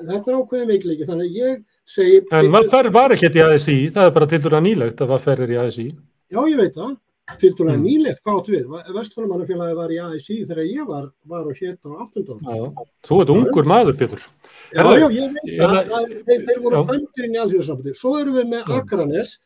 [0.00, 1.08] Þetta er ákveðin veikleiki.
[1.08, 2.20] Þannig að ég segi...
[2.32, 5.54] En Vaffer var ekkert í ASI, það er bara til dæra nýlegt að Vaffer er
[5.54, 5.88] í ASI.
[6.32, 6.94] Já, ég veit það.
[7.40, 7.82] Til dæra mm.
[7.86, 8.70] nýlegt, hvað átt við?
[8.96, 12.40] Vestfjörnumannafélagi var í ASI þegar ég var, var og hétt á 18.
[12.42, 14.24] Já, þú ert ungur maður, Pétur.
[14.72, 15.76] Já, já, ég veit það.
[15.76, 17.94] það, það þeir, þeir voru dæmtir inn í alþjóðsambandi.
[18.00, 19.36] Svo erum við með Akranes.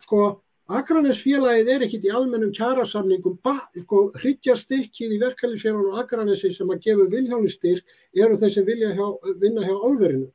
[0.00, 0.24] Sko,
[0.70, 3.38] Akranes félagið er ekkit í almennum kjærasamningum,
[3.84, 9.06] sko, hryggjarstykkið í verkefliðsfélagunum Akranesi sem að gefa vilhjónistyrk eru þeir sem vilja hjá,
[9.42, 10.28] vinna hjá álverinu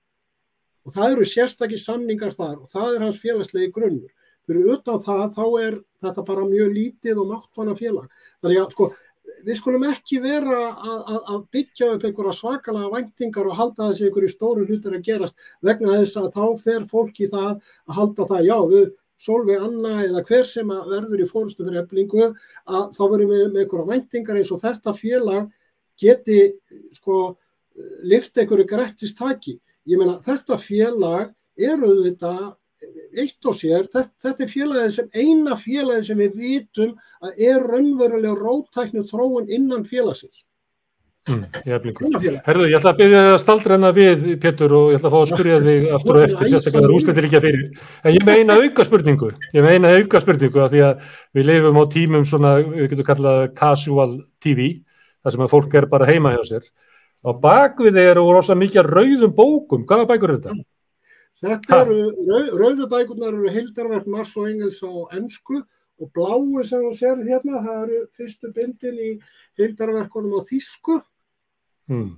[0.86, 4.12] og það eru sérstakki samningar þar og það er hans félagslegi grunnur.
[4.46, 8.10] Fyrir utan það þá er þetta bara mjög lítið og máttvanna félag.
[8.44, 8.92] Þannig að sko
[9.46, 14.08] við skulum ekki vera að, að, að byggja upp einhverja svakalega væntingar og halda þessi
[14.08, 18.30] einhverju stóru hlutir að gerast vegna þess að þá fer fólk í það að halda
[18.32, 18.94] það, já við
[19.26, 23.62] Solveig Anna eða hver sem verður í fórstu fyrir eflingu að þá verðum við með
[23.64, 25.46] einhverja væntingar eins og þetta félag
[26.02, 26.40] geti
[26.98, 27.20] sko
[28.04, 29.56] lift einhverju grættistaki
[29.86, 32.36] ég meina þetta félag eru þetta
[33.16, 36.92] eitt og sér, þetta, þetta er félagið sem eina félagið sem við vitum
[37.24, 40.44] að er raunverulega rótæknu þróun innan félagsins.
[41.26, 41.88] Mm, ég
[42.46, 45.32] Herðu, ég ætla að byrja að staldræna við Pétur og ég ætla að fá að
[45.32, 47.64] spyrja þig aftur og eftir, sérstaklega það er úslitir ekki að fyrir.
[48.04, 51.08] En ég meina auka spurningu, ég meina auka spurningu að því að
[51.40, 54.12] við leifum á tímum svona, við getum kallað casual
[54.46, 54.70] TV,
[55.26, 56.70] þar sem að fólk er bara heima hjá sér
[57.26, 60.66] á bakvið eru rosa mikið rauðum bókum, hvaða bækur eru þetta?
[61.46, 65.60] Þetta eru, rauð, rauðu bækurnar eru hildarverk Mars og Engels á ennsku
[66.02, 69.10] og bláu sem þú sér hérna, það eru fyrstu bindin í
[69.60, 71.02] hildarverkunum á þísku.
[71.92, 72.14] Hmm.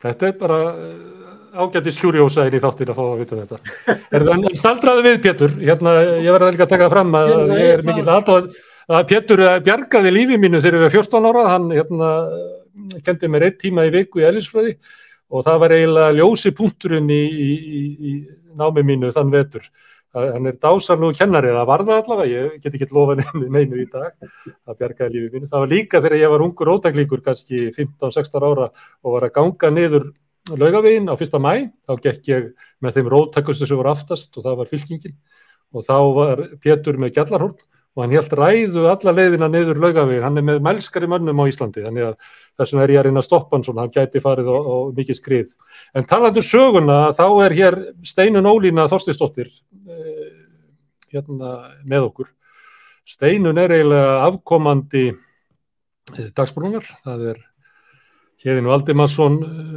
[0.00, 3.58] Þetta er bara eh, ágættis kjúriósaðin í þáttin að fá að vita þetta.
[4.20, 7.84] En staldraði við Pétur, hérna ég verði líka að taka það fram að ég er
[7.88, 8.48] mikil aðtóð
[8.90, 12.10] að Pétur bjargaði lífið mínu þegar við erum 14 ára, hann hérna
[13.06, 14.74] kendi mér eitt tíma í viku í ellisfröði
[15.30, 17.50] og það var eiginlega ljósi punkturinn í, í,
[18.10, 18.12] í,
[18.58, 19.66] námi mínu þann vetur.
[20.10, 24.16] Hann er dásalú kennari, það var það allavega, ég get ekki lofa neinu, í dag,
[24.66, 25.50] það bjargaði lífið mínu.
[25.52, 29.70] Það var líka þegar ég var ungur ótaklíkur, kannski 15-16 ára og var að ganga
[29.76, 30.08] niður
[30.50, 32.50] laugavegin á fyrsta mæ, þá gekk ég
[32.82, 35.16] með þeim róttakustu sem voru aftast og það var fylkingin
[35.70, 37.58] og þá var Pétur með gjallarhórn
[37.96, 41.82] og hann held ræðu alla leiðina niður laugavegin, hann er með mælskari mönnum á Íslandi,
[41.82, 42.28] þannig að
[42.60, 45.18] þessum er ég að reyna að stoppa hann svona, hann gæti farið og, og mikið
[45.18, 45.48] skrið.
[45.98, 50.30] En talandu um söguna, þá er hér Steinun Ólína Þorstisdóttir eh,
[51.10, 52.30] hérna með okkur.
[53.10, 57.44] Steinun er eiginlega afkomandi eh, dagsbrúnar, það er
[58.40, 59.34] Hérðin Valdimarsson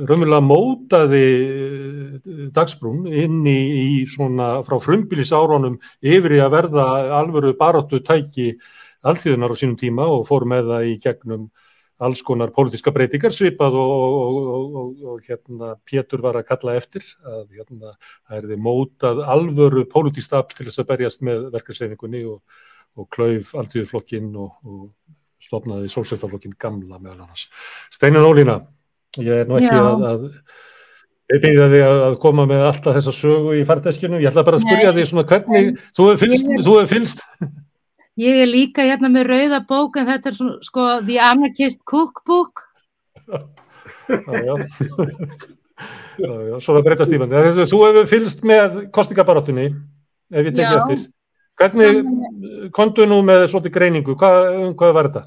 [0.08, 6.86] raunverulega mótaði eh, dagsbrún inn í, í svona frá frumbilisárunum yfir í að verða
[7.20, 8.54] alvöru baróttu tæki
[9.04, 11.50] alþjóðunar á sínum tíma og fór með það í gegnum
[12.04, 17.04] alls konar pólitíska breytingar svipað og, og, og, og hérna Pétur var að kalla eftir
[17.28, 23.12] að hérna það er þið mótað alvöru pólitísta til þess að berjast með verkarsreiningunni og
[23.14, 24.56] klauf alþjóðuflokkin og
[25.48, 27.48] stopnaði sólsveitaflokkin gamla meðal annars.
[27.94, 28.60] Steinar Ólína,
[29.20, 30.30] ég er nú ekki að, að
[31.32, 34.20] Ég byrja þig að að koma með alltaf þessa sögu í færteskinu.
[34.22, 36.92] Ég ætla bara að spyrja Nei, þig svona hvernig, þú hefur fylst, Ég þú hefur
[36.92, 37.24] fylst,
[38.22, 42.62] Ég er líka hérna með rauða bók en þetta er svona, sko The Anarchist Cookbook.
[43.26, 43.40] já,
[44.46, 44.54] já.
[46.22, 47.42] já, já, svo það breytast tímandi.
[47.58, 49.66] Þú þú hefur fylst með kostningabaróttunni,
[50.30, 51.00] ef ég tekja Já.
[51.62, 52.02] Hvernig,
[52.74, 55.24] kontu nú með svolítið greiningu, hvað, um hvað var þetta?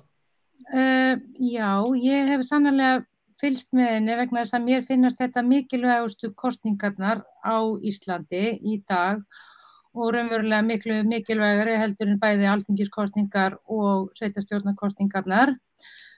[0.66, 1.70] Uh, já,
[2.02, 3.04] ég hef sannlega
[3.40, 9.20] fylst með henni vegna þess að mér finnast þetta mikilvægustu kostningarnar á Íslandi í dag
[9.96, 15.54] og raunverulega miklu mikilvægari heldur en bæði alþingiskostningar og sveitastjórnarkostningarnar.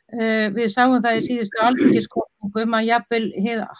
[0.09, 3.26] Uh, við sáum það í síðustu alþingiskostningum að jafnvel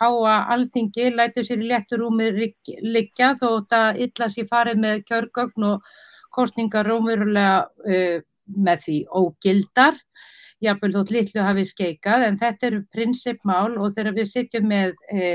[0.02, 2.28] háa alþingi lætur sér í létturúmi
[2.84, 5.88] liggja þótt að illa sér farið með kjörgögn og
[6.39, 9.98] kostningar raunverulega uh, með því ógildar
[10.65, 15.28] jafnvel þótt litlu hafi skeikað en þetta eru prinsipmál og þegar við sitjum með e,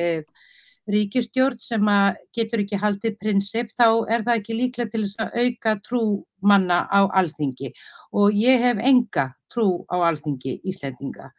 [0.93, 1.91] ríkistjórn sem
[2.35, 6.03] getur ekki haldið prinsip þá er það ekki líklega til þess að auka trú
[6.43, 7.71] manna á alþingi
[8.19, 11.29] og ég hef enga trú á alþingi Íslendinga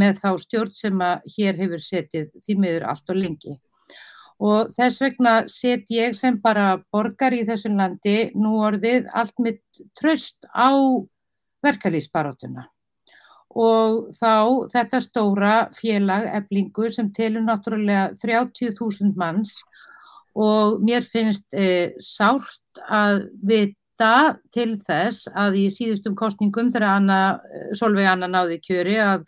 [0.00, 3.58] með þá stjórn sem að hér hefur setið því miður allt og lengi.
[4.44, 9.84] Og þess vegna set ég sem bara borgar í þessu landi nú orðið allt mitt
[9.96, 10.76] tröst á
[11.64, 12.66] verkalýsbaróttuna
[13.56, 19.56] og þá þetta stóra félag eblingu sem telur náttúrulega 30.000 manns.
[20.36, 27.20] Og mér finnst e, sárt að vita til þess að í síðustum kostningum þegar Anna,
[27.78, 29.24] Solveig Anna náði kjöri að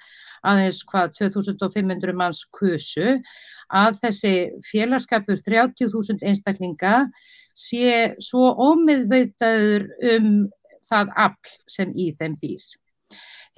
[0.46, 3.16] aðeins hvað 2500 manns kusu
[3.68, 4.34] að þessi
[4.68, 6.94] félagskapur 30.000 einstaklinga
[7.58, 10.32] sé svo ómiðveitaður um
[10.88, 12.64] það afl sem í þeim býr.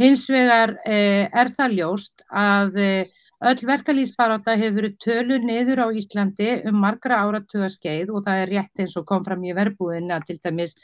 [0.01, 3.21] Hins vegar eh, er það ljóst að eh,
[3.51, 8.53] öll verkalýsbaráta hefur verið tölu niður á Íslandi um margra áratuga skeið og það er
[8.55, 10.77] rétt eins og kom fram í verbúðin að til dæmis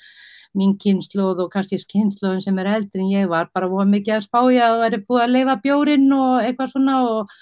[0.55, 4.27] mín kynnslóð og kannski kynnslóðin sem er eldri en ég var bara voru mikið að
[4.29, 7.35] spája að það er búið að leifa bjórin og eitthvað svona og,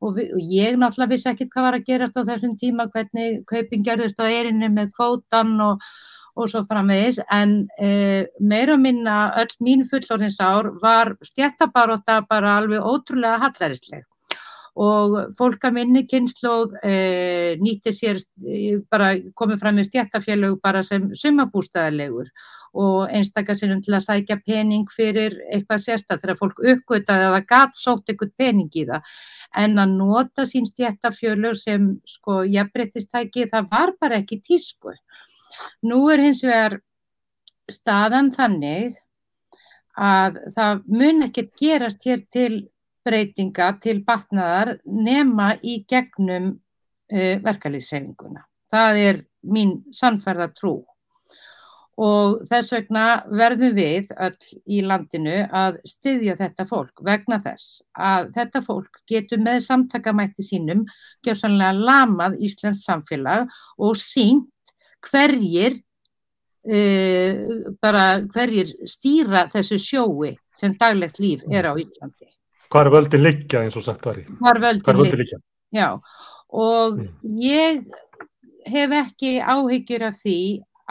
[0.00, 3.44] og, við, og ég náttúrulega vissi ekkit hvað var að gerast á þessum tíma, hvernig
[3.50, 5.92] kaupin gerðist á erinni með kvótan og
[6.32, 12.80] og svo framvegis, en uh, meira og minna öll mín fullorðinsár var stjættabaróta bara alveg
[12.80, 14.06] ótrúlega hallarisleg
[14.78, 20.82] og fólk að minni kynnslóð uh, nýttir sér uh, bara komið fram í stjættafélög bara
[20.86, 22.30] sem sumabústæðarlegur
[22.72, 27.50] og einstakar sinnum til að sækja pening fyrir eitthvað sérstak þegar fólk uppgötaði að það
[27.50, 29.10] gat sótt eitthvað pening í það.
[29.60, 34.96] En að nota sín stjættafélög sem sko jafnbrettistæki það var bara ekki tísku
[35.88, 36.78] Nú er hins vegar
[37.70, 38.98] staðan þannig
[39.92, 42.52] að það mun ekkert gerast hér til
[43.06, 48.46] breytinga, til batnaðar nema í gegnum uh, verkalýsreifinguna.
[48.72, 50.80] Það er mín sannferða trú
[52.00, 58.30] og þess vegna verðum við öll í landinu að styðja þetta fólk vegna þess að
[58.36, 60.86] þetta fólk getur með samtakamætti sínum
[61.26, 64.48] gjörsanlega lamað Íslands samfélag og sínt
[65.10, 65.82] hverjir
[66.64, 67.34] uh,
[68.32, 72.30] hverjir stýra þessu sjói sem daglegt líf er á Íslandi.
[72.72, 74.26] Hvað er völdin liggja eins og sagt var í?
[74.40, 75.38] Hvar völdin, Hvar völdin liggja?
[75.76, 75.88] Já,
[76.52, 77.00] og
[77.42, 77.82] ég
[78.72, 80.38] hef ekki áhyggjur af því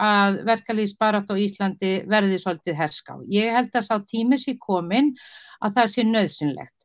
[0.02, 3.16] að verkalýsbarat á Íslandi verði svolítið herská.
[3.30, 5.12] Ég held að sá tími sér komin
[5.62, 6.78] að það sé nöðsynlegt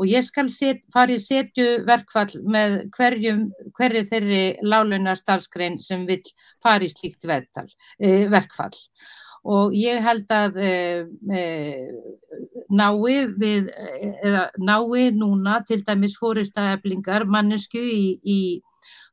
[0.00, 3.44] og ég skal set, fara í setju verkfall með hverjum,
[3.76, 6.22] hverju þeirri lálunar starfskrein sem vil
[6.62, 8.74] fara í slíkt eh, verkfall.
[9.42, 11.88] Og ég held að eh, eh,
[12.70, 13.70] nái við,
[14.22, 18.40] eða nái núna til dæmis fóristæðablingar mannesku í, í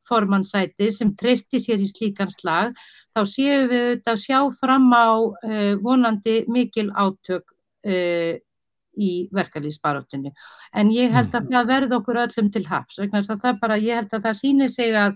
[0.10, 2.77] formannsæti sem treysti sér í slíkan slag,
[3.14, 7.56] þá séum við auðvitað að sjá fram á uh, vonandi mikil átök
[8.99, 10.34] í verkalýsbaróttinu.
[10.76, 12.97] En ég held að það verði okkur öllum til haps.
[12.99, 15.14] vegna þess að Það bara, ég held að það sýnir sig að,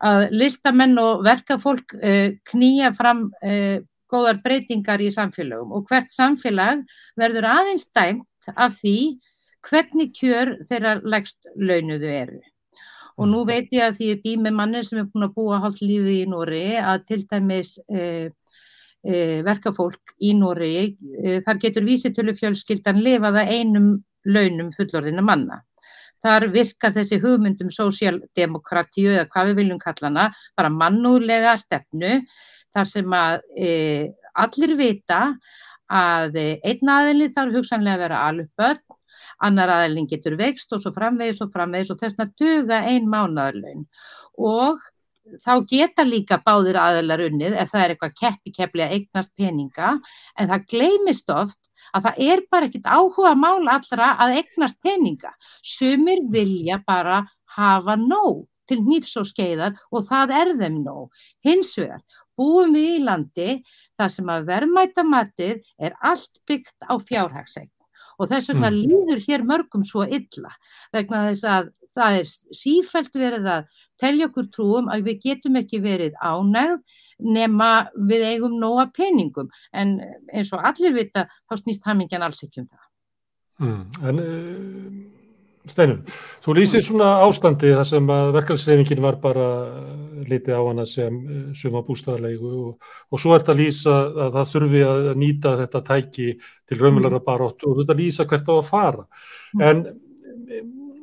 [0.00, 3.26] að listamenn og verkafólk uh, knýja fram
[4.12, 6.84] góðar breytingar í samfélögum og hvert samfélag
[7.18, 8.96] verður aðeins dæmt af því
[9.62, 12.40] hvernig kjör þeirra legst launuðu eru.
[13.20, 15.60] Og nú veit ég að því ég bý með manni sem er búin að búa
[15.62, 18.30] hálf lífið í Nóri að til dæmis eh,
[19.04, 20.72] e, verkafólk í Nóri,
[21.20, 23.92] e, þar getur vísitölu fjölskyldan lifaða einum
[24.24, 25.60] launum fullorðina manna.
[26.22, 30.26] Þar virkar þessi hugmyndum sósjaldemokratíu eða hvað við viljum kalla hana,
[30.56, 32.20] bara mannúðlega stefnu,
[32.74, 33.70] þar sem að e,
[34.44, 35.20] allir vita
[35.92, 38.98] að e, einn aðeinli þarf hugsanlega að vera börn,
[39.42, 43.86] annar aðeilin getur vext og svo framvegis og framvegis og þess að duga ein mánadarlaun
[44.38, 44.80] og
[45.42, 49.90] þá geta líka báðir aðeilar unnið ef það er eitthvað keppi keppli að eignast peninga
[50.38, 55.32] en það gleymist oft að það er bara ekkit áhuga mál allra að eignast peninga.
[55.62, 57.22] Sumir vilja bara
[57.56, 61.08] hafa nóg til nýfs og skeiðar og það er þeim nóg.
[61.44, 62.02] Hins vegar
[62.38, 63.50] búum við í landi
[64.00, 67.70] þar sem að verðmæta matið er allt byggt á fjárhagsegn
[68.18, 68.80] og þess vegna Mm.
[68.88, 70.52] líður hér mörgum svo illa
[70.92, 75.80] vegna þess að það er sífælt verið að telja okkur trúum að við getum ekki
[75.84, 76.78] verið ánægð
[77.20, 79.98] nema við eigum nóga peningum en
[80.32, 82.86] eins og allir vita þá snýst hamingjan alls ekki um það.
[83.62, 83.82] Mm.
[84.08, 86.00] En uh, Steinun,
[86.42, 91.16] þú lýsir svona ástandi þar sem að verkefælsreifingin var bara eh, litið á hana sem
[91.22, 93.96] uh, suma bústæðarlegu og, og svo ert að lýsa
[94.26, 98.54] að það þurfi að nýta þetta tæki til raunverulega baróttu og þetta lýsa hvert á
[98.54, 99.04] að fara.
[99.60, 100.62] En eh,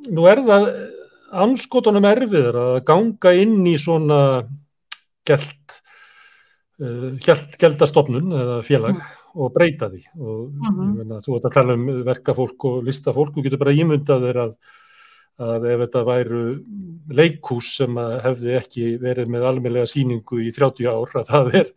[0.10, 0.70] nú er það
[1.46, 4.20] anskotunum erfiður að ganga inn í svona
[5.30, 5.80] gælt,
[6.82, 9.02] uh, gælt, gæltastofnun eða félag
[9.40, 10.80] og breyta því og Mhm.
[10.90, 14.40] ég meina, þú ert að tala um verkafólk og listafólk og getur bara ímyndað þér
[14.46, 14.56] að,
[15.40, 16.42] að ef þetta væru
[17.20, 17.96] leikhús sem
[18.26, 21.72] hefði ekki verið með almennlega síningu í 30 ár að það er,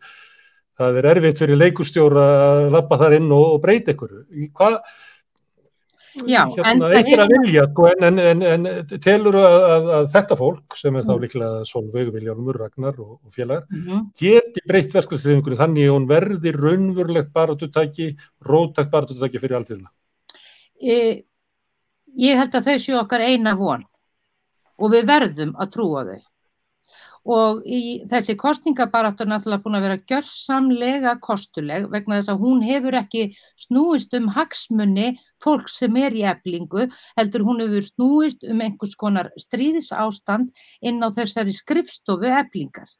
[0.81, 4.13] það er erfitt fyrir leikússtjóra að lappa þar inn og, og breyta ykkur.
[4.57, 4.77] Hvað
[6.13, 10.09] hérna, enda eitt er að vilja sko, en, en, en, en telur að, að, að
[10.13, 11.23] þetta fólk sem er þá Mm.
[11.23, 14.03] líklega Solveig, Viljónumur, Ragnar og, og félagar Mhm.
[14.19, 18.11] geti breytt verkefnisleifingunni þannig að hún verði raunverulegt baratutæki,
[18.45, 19.89] rótækt baratutæki fyrir alltíðina.
[20.83, 21.23] E,
[22.13, 23.85] ég held að þau séu okkar eina von
[24.77, 26.21] og við verðum að trúa þau.
[27.23, 27.61] Og
[28.11, 33.21] þessi kostningabaráttur er náttúrulega búin að vera gjörsamlega kostuleg vegna þess að hún hefur ekki
[33.63, 35.13] snúist um hagsmunni
[35.43, 40.51] fólk sem er í eblingu, heldur hún hefur snúist um einhvers konar stríðisástand
[40.83, 42.91] inn á þessari skrifstofu eblingar.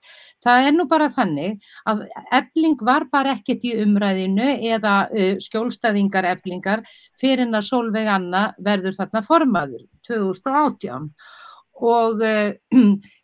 [0.43, 2.05] Það er nú bara þannig að
[2.39, 6.87] ebling var bara ekkert í umræðinu eða uh, skjólstæðingar eblingar
[7.19, 11.11] fyrir en að Solveig Anna verður þarna formaður 2018
[11.83, 12.53] og uh,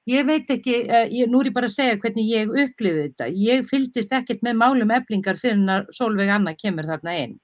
[0.10, 3.30] ég veit ekki, uh, ég, nú er ég bara að segja hvernig ég upplifði þetta.
[3.46, 7.38] Ég fylgdist ekkert með málum eblingar fyrir að Solveig Anna kemur þarna inn.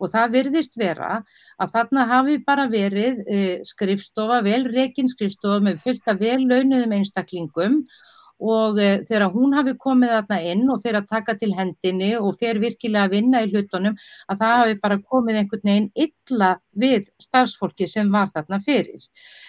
[0.00, 1.10] Og það virðist vera
[1.60, 6.96] að þarna hafi bara verið uh, skrifstofa, vel rekin skrifstofa með fullt af vel launuðum
[7.00, 8.09] einstaklingum og
[8.40, 12.62] uh, þegar hún hafi komið þarna inn og fyrir að taka til hendinni og fyrir
[12.64, 13.96] virkilega að vinna í hlutunum
[14.28, 16.50] að það hafi bara komið einhvern veginn illa
[16.80, 19.02] við starfsfólki sem var þarna fyrir.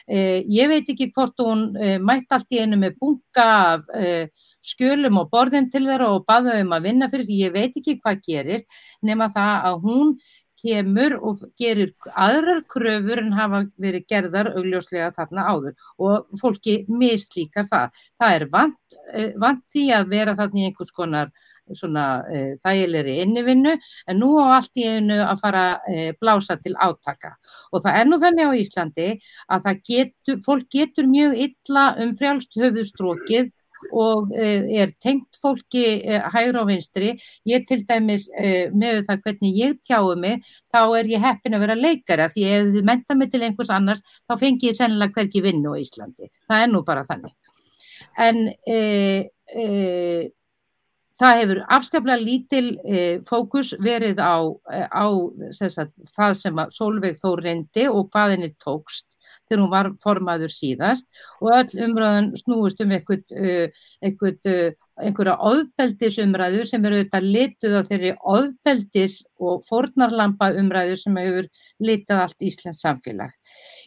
[0.10, 4.50] Uh, ég veit ekki hvort hún uh, mætt allt í einu með bunga af uh,
[4.66, 7.98] skjölum og borðin til þeirra og baða um að vinna fyrir því, ég veit ekki
[8.02, 10.14] hvað gerist nema það að hún
[10.62, 17.68] kemur og gerir aðrar kröfur en hafa verið gerðar augljóslega þarna áður og fólki mislíkar
[17.72, 18.04] það.
[18.22, 21.34] Það er vant, eh, vant því að vera þarna í einhvers konar
[21.78, 23.76] svona uh, þægilegri innivinnu
[24.10, 27.36] en nú á allt í einu að fara uh, blása til átaka
[27.72, 29.08] og það er nú þannig á Íslandi
[29.52, 33.52] að getur, fólk getur mjög illa um frjálst höfuðstrókið
[33.92, 37.14] og uh, er tengt fólki uh, hægra og vinstri.
[37.50, 40.42] Ég til dæmis uh, með það hvernig ég tjáu mig,
[40.74, 44.04] þá er ég heppin að vera leikara því ef þið menta mig til einhvers annars
[44.30, 46.30] þá fengi ég sennilega hverki vinnu á Íslandi.
[46.50, 47.36] Það er nú bara þannig.
[48.20, 49.22] En uh,
[49.56, 50.24] uh,
[51.22, 54.42] það hefur afskaplega lítil uh, fókus verið á,
[54.90, 55.06] á
[55.54, 59.11] sagt, það sem Solveig þó reyndi og hvað henni tókst
[59.52, 61.08] þegar hún var formaður síðast
[61.42, 63.68] og öll umræðan snúist um uh,
[64.08, 64.72] uh,
[65.02, 71.48] einhverja ofbeldisumræðu sem eru auðvitað lituð á þeirri ofbeldis og fornarlampa umræðu sem hefur
[71.82, 73.32] litað allt Íslands samfélag.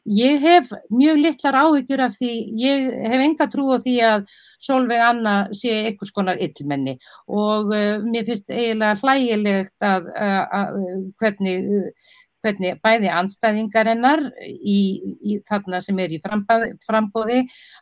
[0.04, 4.26] Ég hef mjög litlar áhyggjur af því, ég hef enga trú á því að
[4.64, 6.96] Solveig Anna sé einhvers konar illmenni
[7.28, 10.78] og uh, mér finnst eiginlega hlægilegt að, að, að
[11.20, 12.12] hvernig uh,
[12.44, 14.78] hvernig bæði anstæðingar hennar í,
[15.24, 17.40] í þarna sem er í frambóði,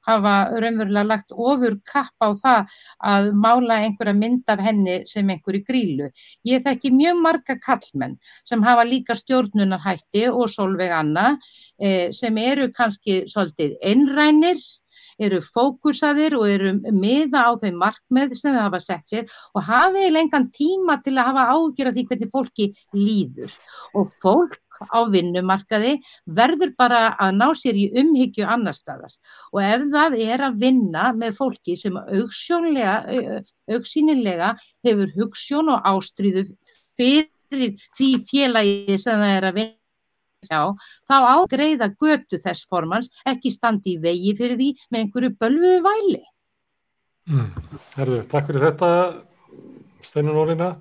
[0.09, 2.77] hafa raunverulega lagt ofur kapp á það
[3.13, 6.11] að mála einhverja mynd af henni sem einhverju grílu.
[6.49, 8.19] Ég þekki mjög marga kallmenn
[8.49, 11.33] sem hafa líka stjórnunarhætti og Solveig Anna
[11.81, 14.63] eh, sem eru kannski svolítið einrænir
[15.27, 19.25] eru fókusaðir og eru miða á þau markmið sem þau hafa sett sér
[19.55, 23.53] og hafi lengan tíma til að hafa ágjör af því hvernig fólki líður.
[23.99, 24.59] Og fólk
[24.91, 25.93] á vinnumarkaði
[26.27, 29.13] verður bara að ná sér í umhyggju annar staðar
[29.53, 31.95] og ef það er að vinna með fólki sem
[33.71, 34.51] auksínilega
[34.87, 36.43] hefur hugssjón og ástríðu
[36.99, 39.82] fyrir því félagi sem það er að vinna
[40.49, 40.73] hjá,
[41.09, 46.23] þá ágreiða götu þess formans ekki standi í vegi fyrir því með einhverju bölvuðu væli.
[47.31, 47.49] Mm.
[47.97, 48.91] Herðu, takk fyrir þetta
[50.03, 50.73] Steinar Nólina.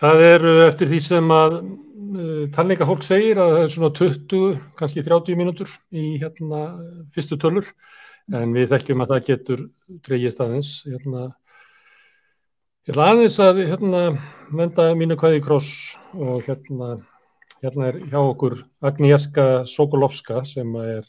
[0.00, 5.06] Það er eftir því sem að uh, talningafólk segir að það er svona 20, kannski
[5.06, 6.64] 30 mínútur í hérna
[7.14, 7.70] fyrstu tölur
[8.34, 9.64] en við þekkjum að það getur
[10.06, 11.28] dreigist aðeins hérna
[12.84, 14.00] Ég ætla aðeins að hérna,
[14.52, 16.98] menda mínu hvaði kross og hérna,
[17.64, 21.06] hérna er hjá okkur Agnieszka Sokolovska sem er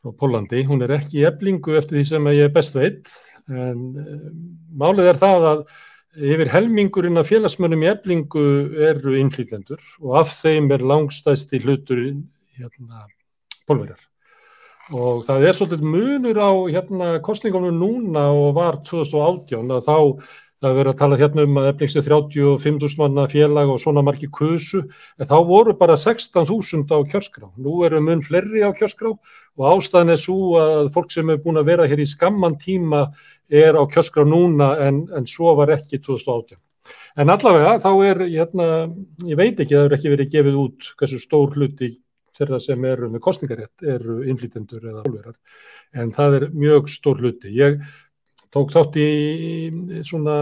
[0.00, 0.64] frá Pólandi.
[0.66, 3.10] Hún er ekki í eblingu eftir því sem ég er best veit
[3.50, 4.34] en um,
[4.78, 5.62] málið er það að
[6.34, 8.44] yfir helmingurinn af félagsmönnum í eblingu
[8.90, 12.00] eru innflýtlendur og af þeim er langstæsti hlutur
[12.58, 13.04] hérna,
[13.68, 14.00] pólverjar.
[14.90, 19.98] Og það er svolítið munur á hérna kostningunum núna og var 2018 að þá
[20.60, 24.82] það verið að tala hérna um að efningsið 35.000 manna félag og svona margi kusu
[24.84, 27.48] en þá voru bara 16.000 á kjörskrá.
[27.56, 31.60] Nú eru mun flerri á kjörskrá og ástæðan er svo að fólk sem er búin
[31.60, 33.06] að vera hér í skamman tíma
[33.48, 36.60] er á kjörskrá núna en, en svo var ekki 2018.
[37.20, 38.68] En allavega þá er, hérna,
[39.26, 41.90] ég veit ekki, það er ekki verið gefið út hversu stór hluti
[42.36, 45.34] þeirra sem eru með kostningarétt eru innflýtendur eða hólverar,
[45.92, 47.52] en það er mjög stór hluti.
[47.52, 47.82] Ég
[48.54, 49.08] tók þátt í
[50.06, 50.36] svona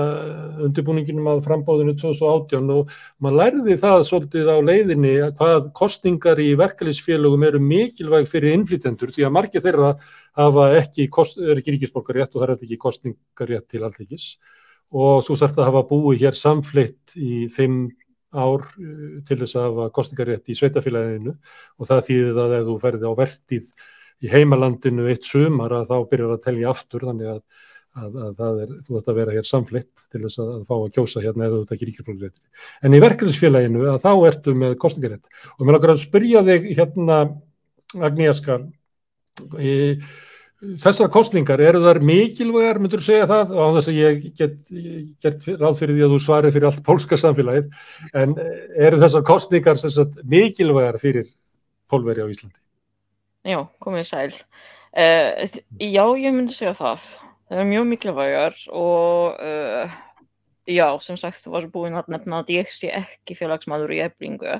[0.64, 6.48] undirbúninginum að frambáðinu 2018 og maður lærði það svolítið á leiðinni að hvað kostningar í
[6.60, 9.92] verkefliðsfélögum eru mikilvæg fyrir innflýtendur því að margir þeirra
[10.38, 11.08] hafa ekki,
[11.44, 14.30] er ekki ríkisborgarétt og það er ekki kostningarétt til alltingis
[14.88, 17.90] og þú þarfst að hafa búið hér samflitt í fimm
[18.32, 22.76] ár uh, til þess að hafa kostningarétt í sveitafélaginu og það þýðir að ef þú
[22.82, 23.70] ferði á vertið
[24.18, 27.42] í heimalandinu eitt sumar að þá byrjar að telja aftur þannig að,
[27.98, 30.74] að, að það er, þú ætti að vera hér samflitt til þess að, að fá
[30.76, 32.62] að kjósa hérna eða þú ætti ekki ríkisborgarétt.
[32.84, 37.20] En í verkefnisfélaginu að þá ertu með kostningarétt og mér langar að spyrja þig hérna
[38.08, 38.62] Agnieszka
[39.58, 39.76] í
[40.58, 44.56] Þessar kostningar, eru þar mikilvægar, myndur þú segja það, á þess að ég get
[45.22, 47.68] gert ráð fyrir því að þú svarir fyrir allt pólska samfélagið,
[48.18, 48.32] en
[48.74, 51.28] eru þessar kostningar sagt, mikilvægar fyrir
[51.86, 52.58] pólveri á Íslandi?
[53.46, 54.34] Já, komið sæl.
[54.90, 55.46] Uh,
[55.78, 57.06] já, ég myndi segja það.
[57.48, 59.98] Það er mjög mikilvægar og uh,
[60.68, 64.58] já, sem sagt, þú var búinn að nefna að ég sé ekki félagsmaður í eflingu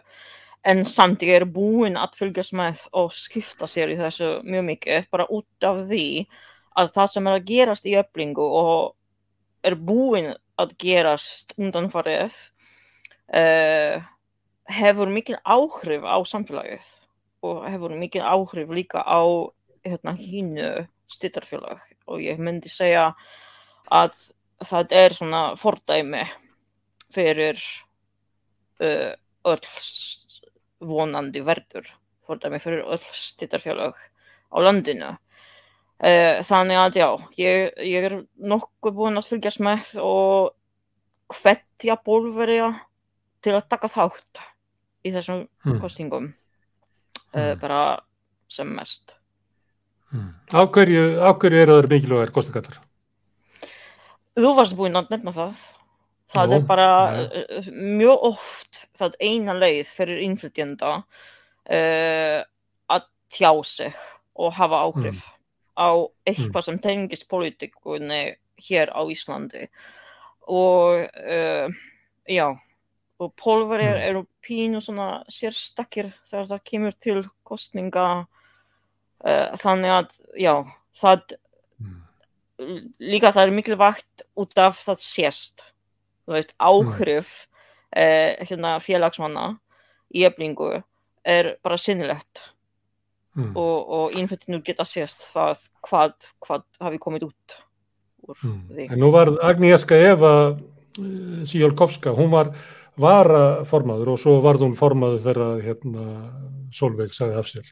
[0.69, 5.11] en samt ég er búinn að fylgjast með og skipta sér í þessu mjög mikið
[5.13, 6.07] bara út af því
[6.79, 12.41] að það sem er að gerast í öflingu og er búinn að gerast undanfarið
[13.37, 14.01] uh,
[14.69, 16.89] hefur mikil áhrif á samfélagið
[17.45, 19.23] og hefur mikil áhrif líka á
[19.85, 23.13] hérna, hínu styrtarfélag og ég myndi segja
[23.93, 24.17] að
[24.65, 26.25] það er svona fordæmi
[27.15, 27.61] fyrir
[28.83, 29.15] uh,
[29.49, 29.71] öll
[30.89, 31.89] vonandi verður
[32.29, 33.97] fordæmi fyrir öll stittarfélag
[34.53, 35.15] á landinu.
[35.99, 37.09] Uh, þannig að já,
[37.41, 40.53] ég, ég er nokkuð búinn að fylgjast með og
[41.35, 42.71] hvetja bólverja
[43.43, 44.43] til að taka þátt
[45.07, 45.81] í þessum hmm.
[45.83, 47.59] kostingum uh, hmm.
[47.63, 47.83] bara
[48.49, 49.18] sem mest.
[50.09, 50.31] Hmm.
[50.57, 52.79] Af hverju, hverju eru það mikilvægir kostingallar?
[54.39, 55.65] Þú varst búinn að nefna það.
[56.33, 56.89] Það Jó, er bara
[57.25, 62.41] uh, mjög oft það eina leið fyrir innflytjenda uh,
[62.93, 63.97] að tjá sig
[64.39, 65.39] og hafa áhrif mm.
[65.81, 65.91] á
[66.29, 66.67] eitthvað mm.
[66.67, 68.23] sem tengist politíkunni
[68.69, 69.71] hér á Íslandi
[70.49, 71.81] og uh,
[72.29, 72.49] já
[73.19, 74.05] og pólverið mm.
[74.11, 78.09] eru pínu svona sérstakir þegar það kemur til kostninga
[79.19, 80.53] þannig að já
[80.99, 81.37] það
[82.99, 85.65] líka það er mikilvægt út af það sést
[86.29, 87.59] þú veist, áhrif mm.
[88.03, 89.49] eh, hérna, félagsmanna
[90.15, 90.75] í eflingu
[91.29, 92.43] er bara sinnilegt
[93.39, 93.55] mm.
[93.57, 97.57] og, og innflyttinur geta sést það hvað, hvað hafi komið út
[98.29, 98.59] mm.
[98.75, 98.89] því.
[98.91, 102.53] En nú var Agnieszka Eva eh, Sjálkovska, hún var
[102.99, 106.07] varaformaður og svo varð hún formaður þegar hérna,
[106.75, 107.69] Solveig sagði af sér.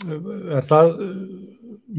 [0.00, 1.14] Er það eh,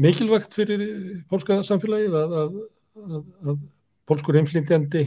[0.02, 0.82] mikilvægt fyrir
[1.30, 2.56] pólska samfélagið að, að,
[3.02, 3.60] að, að
[4.10, 5.04] pólskur inflytjandi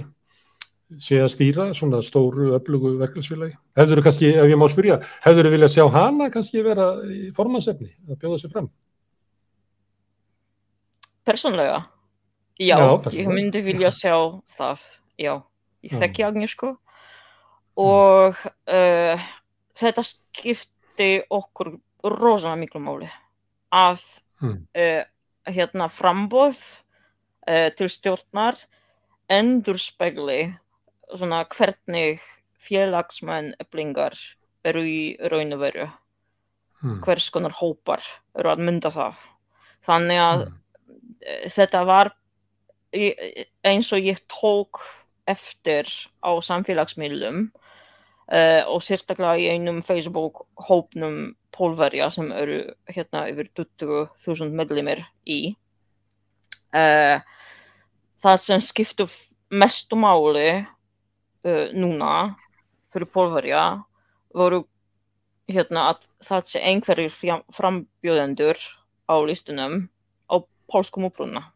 [1.02, 3.58] sé að stýra svona stóru öflugu verkefnsfélagi.
[3.76, 7.32] Hefur þú kannski, ef ég má spyrja, hefur þú viljað sjá hana kannski vera í
[7.36, 8.70] formansefni að bjóða sér fram?
[11.26, 11.80] persónlega?
[12.60, 13.34] Já, Já, ég persónulega.
[13.34, 14.16] myndi vilja sjá
[14.56, 14.84] það,
[15.20, 15.34] já.
[15.86, 16.70] Ég þekki Agnieszku
[17.82, 19.26] og uh,
[19.78, 21.76] þetta skipti okkur
[22.14, 23.10] rosalega miklu máli
[23.74, 24.04] að
[24.42, 24.68] Mm.
[24.76, 25.04] uh,
[25.48, 26.58] hérna frambóð
[27.48, 28.58] uh, til stjórnar
[29.32, 30.54] endurspegli
[31.16, 32.20] svona hvernig
[32.60, 34.18] félagsmenn eblingar
[34.66, 35.88] eru í raun og veru
[36.84, 37.00] Mm.
[37.02, 38.04] hvers konar hópar
[38.38, 39.16] eru að mynda það
[39.88, 40.42] þannig að
[41.22, 42.12] eh, þetta var
[43.64, 44.82] eins og ég tók
[45.26, 45.88] eftir
[46.22, 47.48] á samfélagsmiðlum
[48.32, 52.60] uh, og sérstaklega í einum Facebook hópnum pólverja sem eru
[52.92, 55.56] hérna yfir 20.000 medlimir í.
[56.76, 57.24] Uh,
[58.24, 59.08] það sem skiptu
[59.54, 62.36] mestu máli uh, núna
[62.92, 63.66] fyrir pólverja
[64.36, 64.66] voru
[65.48, 67.14] hérna að það sé einhverjir
[67.54, 68.60] frambjóðendur
[69.08, 69.86] á listunum
[70.28, 70.36] á
[70.68, 71.52] pólskum uppruna.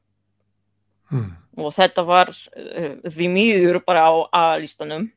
[1.10, 1.32] Mm.
[1.58, 5.10] og þetta var uh, því miður bara á A-listanum.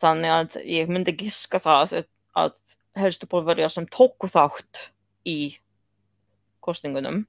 [0.00, 2.04] Þannig að ég myndi giska það
[2.36, 2.54] að
[2.96, 4.88] helstu pólverja sem tóku þátt
[5.28, 5.56] í
[6.64, 7.24] kostingunum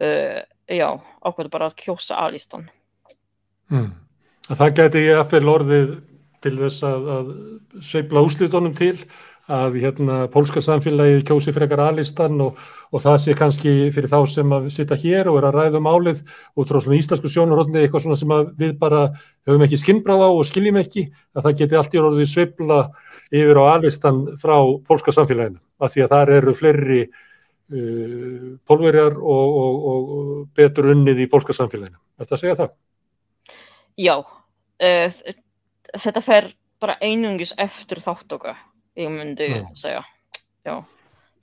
[0.00, 0.88] uh, já,
[1.22, 2.66] ákveðu bara að kjósa A-listan
[3.72, 3.88] Mm.
[4.46, 5.94] Að það geti ég eftir orðið
[6.44, 7.30] til þess að, að
[7.82, 8.94] sveifla úslitunum til
[9.52, 12.56] að hérna pólska samfélagi kjósi frekar alistan og,
[12.90, 15.90] og það sé kannski fyrir þá sem að sitja hér og er að ræða um
[15.90, 16.22] álið
[16.58, 19.04] út frá svona íslensku sjónarhóttni eitthvað svona sem við bara
[19.46, 21.06] höfum ekki skinnbráð á og skiljum ekki
[21.36, 22.80] að það geti allt í orðið sveifla
[23.30, 24.56] yfir á alistan frá
[24.88, 30.90] pólska samfélaginu af því að þar eru fleiri uh, pólverjar og, og, og, og betur
[30.94, 31.98] unnið í pólska samfélaginu.
[32.18, 32.74] Þetta segja það?
[33.96, 35.18] já, uh,
[35.96, 36.50] þetta fer
[36.82, 38.52] bara einungis eftir þáttöku
[38.96, 39.64] ég myndi Já.
[39.78, 40.02] segja
[40.66, 40.76] já.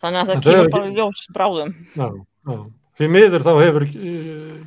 [0.04, 2.08] þannig að það En þau kemur bara ljós bráðum Já,
[2.50, 2.58] já.
[2.94, 4.58] Því miður þá hefur uh,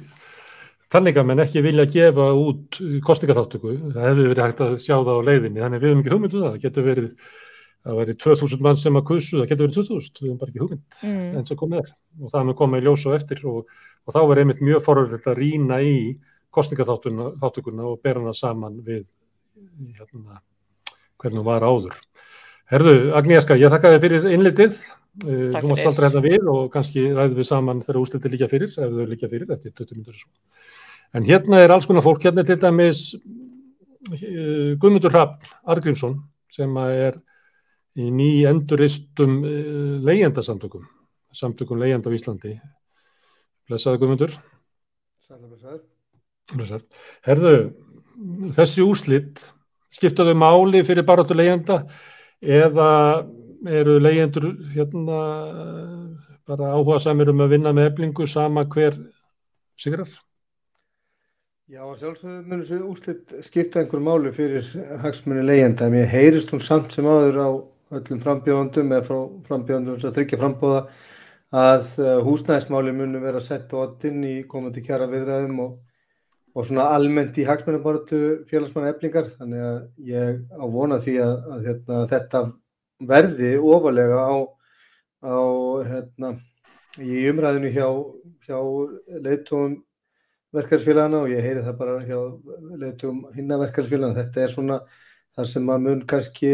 [0.91, 3.75] tanningamenn ekki vilja gefa út uh, kostningaþáttöku.
[3.95, 6.49] Það hefði verið hægt að sjá það á leiðinni, þannig við höfum ekki hugmyndu það.
[6.57, 7.13] Það getur verið,
[7.87, 10.65] það væri 2000 mann sem að kussu, það getur verið 2000, við höfum bara ekki
[10.65, 11.37] hugmynd Mm.
[11.39, 11.93] eins og komið er.
[12.23, 13.71] Og það koma í ljós og eftir og,
[14.07, 15.97] og þá er einmitt mjög forverðilegt að rýna í
[16.57, 19.05] kostningaþáttökuna og bera hana saman við
[20.01, 20.41] hérna,
[21.21, 21.95] hvernig hún var áður.
[22.67, 24.79] Herðu, Agnieszka, ég þakka þér fyrir innlitið.
[25.23, 25.89] Uh, Takk þú mátt fyrir.
[25.89, 29.29] aldrei hérna við og kannski ræðum við saman þegar úrslitir líka fyrir, ef þau líka
[29.31, 30.31] fyrir eftir 20 minnur svo.
[31.15, 36.19] En hérna er alls konar fólk, hérna er til dæmis uh, Guðmundur Hrafn Argrímsson
[36.53, 37.21] sem að er
[38.03, 40.83] í ný enduristum uh, leyendasamtökum,
[41.33, 42.57] samtökum leyenda á Íslandi.
[43.71, 44.35] Blessaði Guðmundur.
[46.51, 46.85] Blessaður.
[47.31, 47.55] Herðu,
[48.59, 49.41] þessi úrslit,
[49.95, 51.85] skiptaðu máli fyrir baráttu leyenda
[52.43, 52.91] eða
[53.67, 55.21] eru leyendur hérna
[56.47, 58.99] bara áhuga samir um að vinna með eblingu sama hver
[59.81, 60.09] sigrar?
[61.67, 64.69] Já, að sjálfsögðu mun þessu úrslit skipta einhver máli fyrir
[65.03, 65.89] hagsmunni leyenda.
[65.91, 67.49] Mér heyrist hún samt sem áður á
[67.99, 69.17] öllum frambjóðandum eða frá
[69.49, 70.85] frambjóðandum sem þryggja frambóða
[71.57, 75.75] að uh, húsnæðismáli munu vera sett á oddinn í komandi kjara viðræðum og,
[76.57, 79.29] og svona almennt í hagsmunnabaratu félagsmanna eblingar.
[79.37, 82.43] Þannig að ég á vona því að, að hérna, þetta
[83.13, 84.37] verði ofalega á,
[85.21, 85.39] á
[85.91, 86.31] hérna,
[87.05, 87.89] í umræðinu hjá,
[88.49, 88.61] hjá
[89.21, 89.83] leiðtogum
[90.57, 92.21] verkefærsfélagana og ég heyri það bara hjá
[92.81, 94.17] leiðtugum hinna verkefærsfélagana.
[94.23, 94.79] Þetta er svona
[95.37, 96.53] það sem maður mun kannski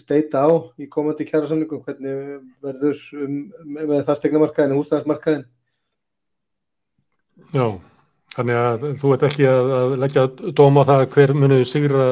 [0.00, 0.50] steita á
[0.82, 3.36] í komandi kjærasamningum, hvernig verður um,
[3.70, 5.46] með fastegnamarkaðin og húsnæðarsmarkaðin.
[7.54, 7.66] Já,
[8.36, 10.26] þannig að þú ert ekki að, að leggja
[10.58, 12.08] dóma það hver munu sigra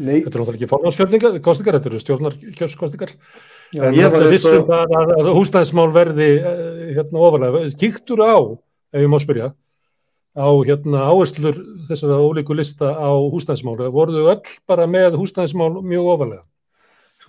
[0.00, 0.22] Nei.
[0.24, 3.10] Þetta er náttúrulega ekki kostingar, þetta eru stjórnarkjöfskostingar.
[3.76, 7.60] En ég var vissum og- það að, að húsnæðismál verði eh, hérna ofalega.
[7.76, 8.36] Kíktur á,
[8.96, 9.50] ef ég má spyrja,
[10.40, 11.58] á hérna áherslur
[11.90, 13.76] þessara ólíku lista á húsnæðismál.
[13.92, 16.42] Voruðu öll bara með húsnæðismál mjög ofalega?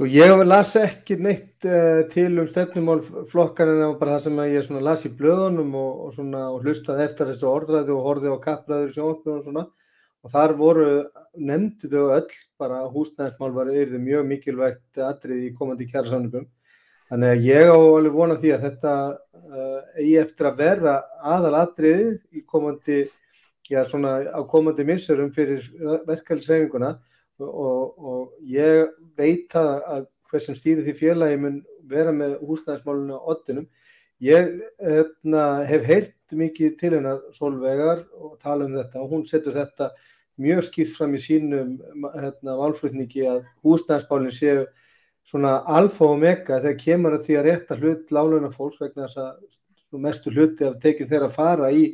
[0.01, 4.23] Sko ég las ekki neitt uh, til um stefnumál flokkan en það var bara það
[4.23, 8.31] sem ég las í blöðunum og, og, svona, og hlustaði eftir þessu orðræði og horfði
[8.33, 9.63] á kappræður sjónvarpinu og svona.
[10.25, 10.87] Og þar voru,
[11.37, 16.49] nefndu þau öll bara húsnæðismál var yfir mjög mikilvægt atrið í komandi kjærasamningum
[17.13, 20.95] þannig að ég á alveg vona því að þetta uh, eigi eftir að vera
[21.35, 23.03] aðal atriði í komandi
[23.69, 25.69] já svona á komandi missurum fyrir
[26.09, 26.95] verkefælisreifinguna
[27.47, 31.61] og, og, ég veit að, að hver sem stýri því félagi mun
[31.91, 33.67] vera með húsnæðismálunum á oddinum.
[34.21, 39.57] Ég hérna, hef heyrt mikið til hennar Solveigar og tala um þetta og hún setur
[39.57, 39.89] þetta
[40.41, 41.73] mjög skýrt fram í sínum
[42.13, 44.67] hérna, valflutningi að húsnæðismálinn séu
[45.27, 49.21] svona alfa og omega þegar kemur að því að rétta hlut láluna fólks vegna þess
[49.21, 51.91] að mestu hluti af tekjum þeirra fara í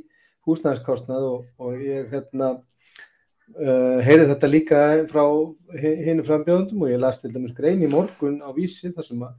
[0.48, 2.53] húsnæðiskostnað og, og ég hérna
[3.56, 5.24] uh, heyrði þetta líka frá
[5.82, 9.34] hinu frambjóðundum og ég las til dæmis grein í morgun á vísi þar sem að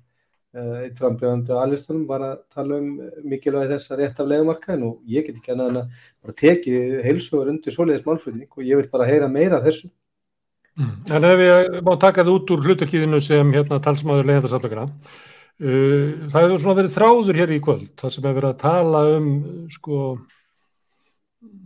[0.59, 2.91] uh, eitt frambjóðandi á Alistunum var að tala um
[3.29, 6.99] mikilvægi þess að rétt af legumarkaðin og ég get ekki annað en að bara tekið
[7.07, 9.91] heilsugur undir svoleiðis málflutning og ég vil bara heyra meira þessu.
[10.79, 16.43] En ef ég má taka það út úr hlutakíðinu sem hérna talsmaður leiðandarsamlökuna, uh, það
[16.45, 19.31] hefur svona verið þráður hér í kvöld, það sem hefur verið að tala um
[19.75, 20.03] sko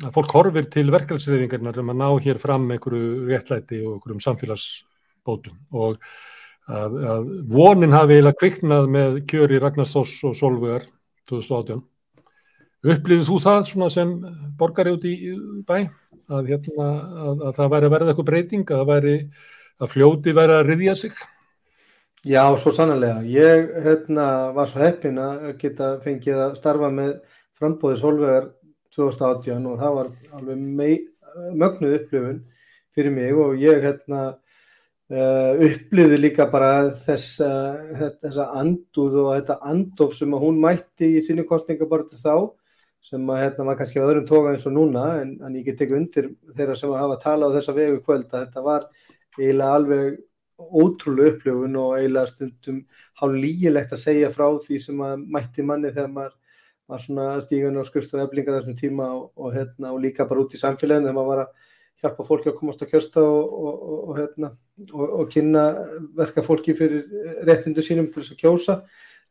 [0.04, 5.56] að fólk horfir til verkefælsreyfingarnar um að ná hér fram einhverju réttlæti og einhverjum samfélagsbótum
[5.72, 5.96] og
[6.68, 10.86] að, að vonin hafi eiginlega kviknað með kjöri Ragnarsdós og Solvögar
[11.30, 11.82] 2018.
[12.82, 14.14] Upplýðið þú það svona sem
[14.58, 15.16] borgari út í
[15.66, 15.76] bæ
[16.32, 16.88] að, hérna,
[17.26, 19.16] að, að það væri að verða eitthvað breyting, að væri
[19.92, 21.20] fljóti væri að riðja sig?
[22.22, 23.22] Já, svo sannlega.
[23.26, 27.16] Ég hérna, var svo heppin að geta fengið að starfa með
[27.58, 28.50] frambóði Solvögar
[28.96, 30.64] 2018 og það var alveg
[31.56, 32.40] mögnuð upplifun
[32.92, 39.60] fyrir mig og ég hérna uh, upplifði líka bara þess, uh, þessa anduð og þetta
[39.72, 42.50] andof sem að hún mætti í sínu kostningabortu þá
[43.02, 45.96] sem að hérna var kannski öðrum toga eins og núna en, en ég get ekki
[45.98, 48.86] undir þeirra sem að hafa talað á þessa vegu kvöld að þetta var
[49.38, 50.20] eiginlega alveg
[50.62, 52.78] ótrúlega upplifun og eiginlega stundum
[53.18, 56.38] hálf lígilegt að segja frá því sem að mætti manni þegar maður
[56.92, 60.54] var svona stígun og skrifstofu eflinga þessum tíma og, og, hérna, og líka bara út
[60.54, 61.70] í samfélaginu þegar maður var að
[62.02, 64.52] hjálpa fólki að komast að kjörsta og, og hérna,
[65.30, 65.66] kynna
[66.18, 67.04] verka fólki fyrir
[67.46, 68.78] réttindu sínum til þess að kjósa.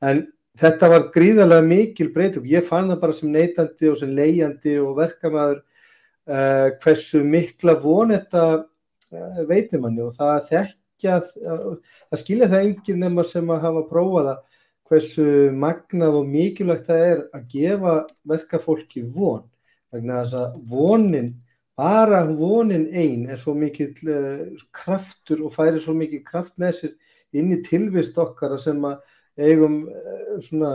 [0.08, 0.24] En
[0.60, 4.96] þetta var gríðarlega mikil breytug ég fann það bara sem neytandi og sem leiðandi og
[5.00, 10.06] verkamæður uh, hversu mikla von þetta uh, veitir manni.
[10.08, 11.76] Og það þekkja uh,
[12.08, 14.48] það skilja það enginn nema sem að hafa prófað að
[14.92, 17.96] hversu magnað og mikilvægt það er að gefa
[18.28, 19.46] verkafólki von
[19.92, 21.32] vegna þess að vonin
[21.80, 24.44] bara vonin einn er svo mikil uh,
[24.76, 29.00] kraftur og færi svo mikil kraft með sér inn í tilvist okkar sem að
[29.40, 30.74] eigum uh, svona,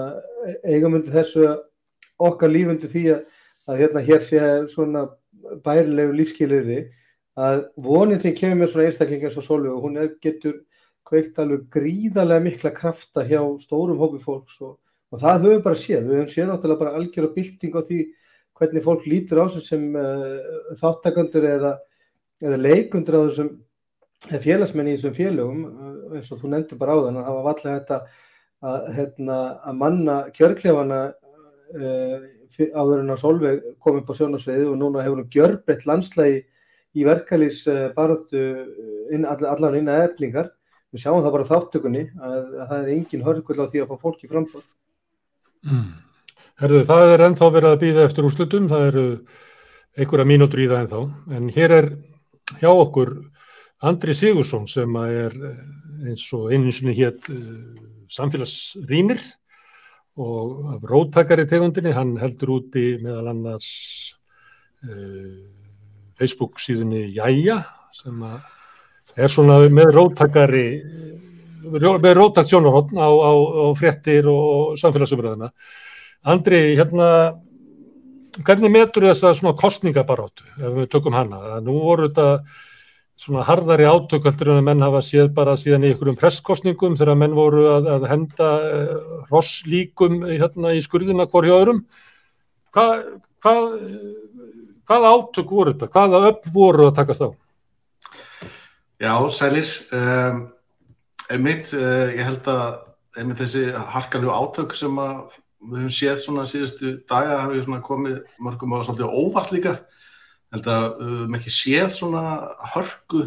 [0.65, 1.51] eigum undir þessu
[2.17, 3.25] okkar lífundi því að,
[3.69, 5.05] að hérna hér sé svona
[5.65, 6.71] bærilegu lífskeilir
[7.37, 10.63] að vonin sem kemur með svona einstaklingar svo solu og hún er, getur
[11.07, 14.77] kveikt alveg gríðarlega mikla krafta hjá stórum hópi fólks og,
[15.13, 17.81] og það höfum við bara séð, við höfum séð náttúrulega bara algjör og bylting á
[17.87, 18.01] því
[18.57, 21.75] hvernig fólk lítur á sig sem uh, þáttakandur eða,
[22.43, 23.53] eða leikundur á þessum
[24.43, 27.47] félagsmenn í þessum félögum uh, eins og þú nefndir bara á þann að það var
[27.51, 28.01] vallega þetta
[28.67, 29.39] að, hérna,
[29.69, 31.01] að manna kjörklefana
[31.77, 32.19] uh,
[32.73, 36.45] áður en að Solveig kom upp á sjónasviði og núna hefur hún gjörbreytt landslægi
[36.97, 38.43] í verkalýs baratu
[39.13, 40.47] allan inn að eflingar
[40.97, 44.03] við sjáum það bara þáttökunni að, að það er engin hörgull á því að fá
[44.07, 44.69] fólk í frambóð
[45.69, 45.87] mm.
[46.57, 49.07] Herðu, það er ennþá verið að býða eftir úrslutum, það eru
[49.97, 51.01] einhverja mínútur í það ennþá,
[51.37, 51.89] en hér er
[52.63, 53.11] hjá okkur
[53.85, 55.37] Andri Sigursson sem er
[56.07, 57.29] eins og eininsinni hétt
[58.17, 59.21] samfélagsrýnir
[60.17, 63.69] og róttakari tegundinni, hann heldur úti meðal annars
[64.89, 65.45] uh,
[66.17, 67.61] Facebook síðunni Jæja
[67.93, 68.56] sem að
[69.17, 70.69] er svona með róttakari
[71.67, 75.51] með róttakt sjónarhóttn á, á, á fréttir og samfélagsumröðina.
[76.27, 77.09] Andri, hérna,
[78.47, 81.61] hvernig metur þess að svona kostningabaróttu, ef við tökum hana?
[81.65, 82.41] Nú voru þetta
[83.17, 87.37] svona harðari átököldur en að menn hafa séð bara síðan í einhverjum presskostningum þegar menn
[87.37, 91.81] voru að, að henda uh, rosslíkum hérna í skurðina hvorju öðrum.
[92.77, 93.07] Hvað,
[93.41, 93.63] hvað,
[94.87, 95.93] hvað átök voru þetta?
[95.95, 97.29] Hvaða upp voru að takast á?
[98.97, 99.69] Já, sælir.
[99.93, 100.53] Um,
[101.29, 102.79] einmitt, uh, ég held að
[103.21, 108.81] einmitt þessi harkaljú átök sem við höfum séð svona síðustu daga hafi komið mörgum á
[108.87, 109.75] svolítið óvart líka.
[110.49, 112.23] Ég held að við höfum ekki séð svona
[112.73, 113.27] hörku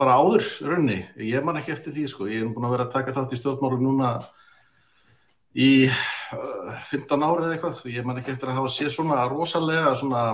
[0.00, 1.02] bara áður raunni.
[1.20, 2.30] Ég man ekki eftir því sko.
[2.32, 4.14] Ég hef búin að vera að taka þátt í stjórnmálum núna
[5.52, 7.84] í uh, 15 ári eða eitthvað.
[7.92, 10.24] Ég man ekki eftir að hafa séð svona rosalega svona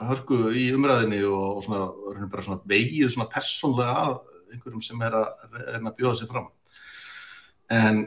[0.00, 1.86] hörku í umræðinni og, og svona,
[2.44, 4.16] svona vegið svona persónlega að
[4.52, 5.30] einhverjum sem er að,
[5.62, 6.50] er að bjóða sér fram.
[7.72, 8.02] En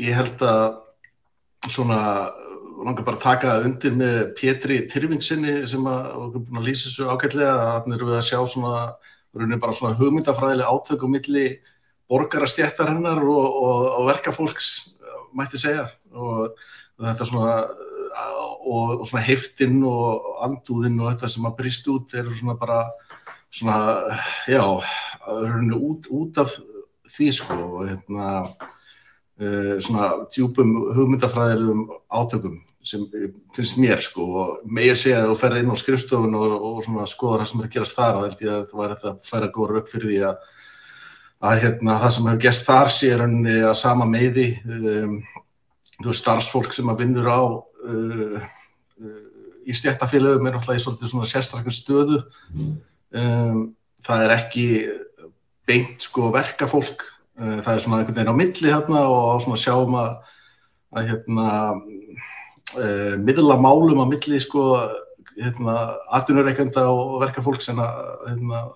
[0.00, 0.64] ég held að
[1.70, 2.00] svona
[2.84, 7.98] langar bara að taka undir með Pétri Tyrfingsinni sem að, lýsa svo ágætlega að þannig
[7.98, 8.80] eru við að sjá svona,
[9.70, 11.46] svona hugmyndafræðilega átök og milli
[12.10, 14.72] borgarastjættar hennar og, og, og verkafólks
[15.34, 15.86] mætti segja.
[16.14, 16.58] Og
[17.00, 17.54] þetta svona
[18.14, 22.84] og, og svona heftinn og andúðinn og þetta sem að brist út eru svona bara
[23.54, 23.78] svona,
[24.50, 24.62] já,
[25.78, 26.54] út, út af
[27.14, 33.04] því sko og hérna uh, svona djúpum hugmyndafræðilegum átökum sem
[33.54, 36.82] finnst mér sko og með ég segja að þú ferði inn á skrifstofun og, og
[36.84, 39.12] svona skoða það sem er að gerast þar og held ég að þetta var þetta
[39.12, 40.50] að færa góður upp fyrir því að,
[41.48, 45.16] að hérna, það sem hefur gerst þar sé rauninni að sama meiði um,
[46.00, 47.40] þú veist starfsfólk sem að vinnur á
[47.84, 48.44] uh,
[49.00, 49.24] uh,
[49.64, 52.20] í stjættafélögum er náttúrulega í svolítið svona sérstaklega stöðu.
[53.14, 53.66] Um,
[54.04, 54.66] það er ekki
[55.68, 57.06] beint sko verkafólk.
[57.38, 60.12] Uh, það er svona einhvern veginn á milli hérna og svona sjáum að,
[60.94, 64.68] að hérna uh, miðla málum á milli sko
[65.34, 68.66] hérna atvinnureikenda og verkafólk sem að hérna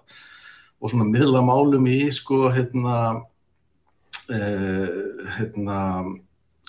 [0.78, 2.96] og svona miðla málum í sko hérna
[4.30, 4.88] uh,
[5.36, 5.78] hérna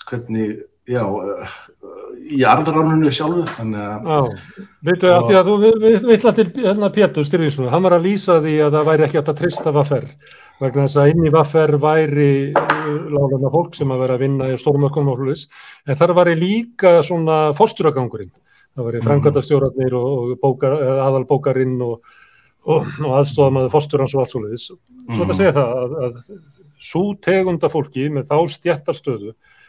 [0.06, 0.60] hvernig
[0.90, 1.54] já uh,
[2.30, 4.28] í arðaránunu sjálfur að
[4.86, 5.56] veitu að því að þú
[6.10, 9.32] vittla til hérna Pétur Styrvísson, hann var að lýsa því að það væri ekki að
[9.40, 10.06] trista vaffer
[10.60, 14.58] vegna þess að inn í vaffer væri láðana fólk sem að vera að vinna í
[14.60, 15.46] stórmökkum og hlutis,
[15.86, 18.32] en þar var líka svona fórsturagangurinn
[18.76, 20.76] það væri framkvæmtastjóratnir og, og bókar,
[21.06, 22.10] aðalbókarinn og,
[22.66, 24.66] og, og aðstofamaður fórsturans og allt svo leiðis.
[25.10, 26.12] Svo þetta segja það að, að
[26.90, 28.36] svo tegunda fólki með þá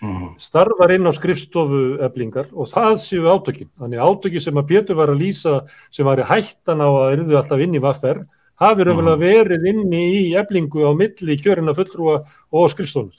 [0.01, 3.69] stjættarstöðu starfar inn á skrifstofu eblingar og það séu átökin.
[3.77, 5.61] Þannig átöki sem að Pétur var að lýsa
[5.91, 8.23] sem var í hættan á að erðu alltaf inn í vaffer
[8.61, 13.13] hafi raunverulega verið inni í eblingu á milli kjörina fulltrúa og skrifstofnum.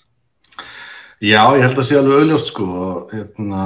[1.22, 3.64] Já, ég held að sé alveg auðljóst sko og hérna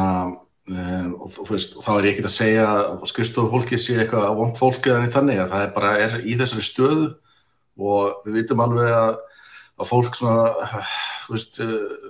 [0.68, 4.36] um, og þú veist, þá er ég ekkert að segja að skrifstofu fólki sé eitthvað
[4.36, 7.06] vond fólk eða þannig að það er bara er í þessari stöðu
[7.76, 9.20] og við vitum alveg að,
[9.80, 10.84] að fólk svona
[11.32, 11.59] veist,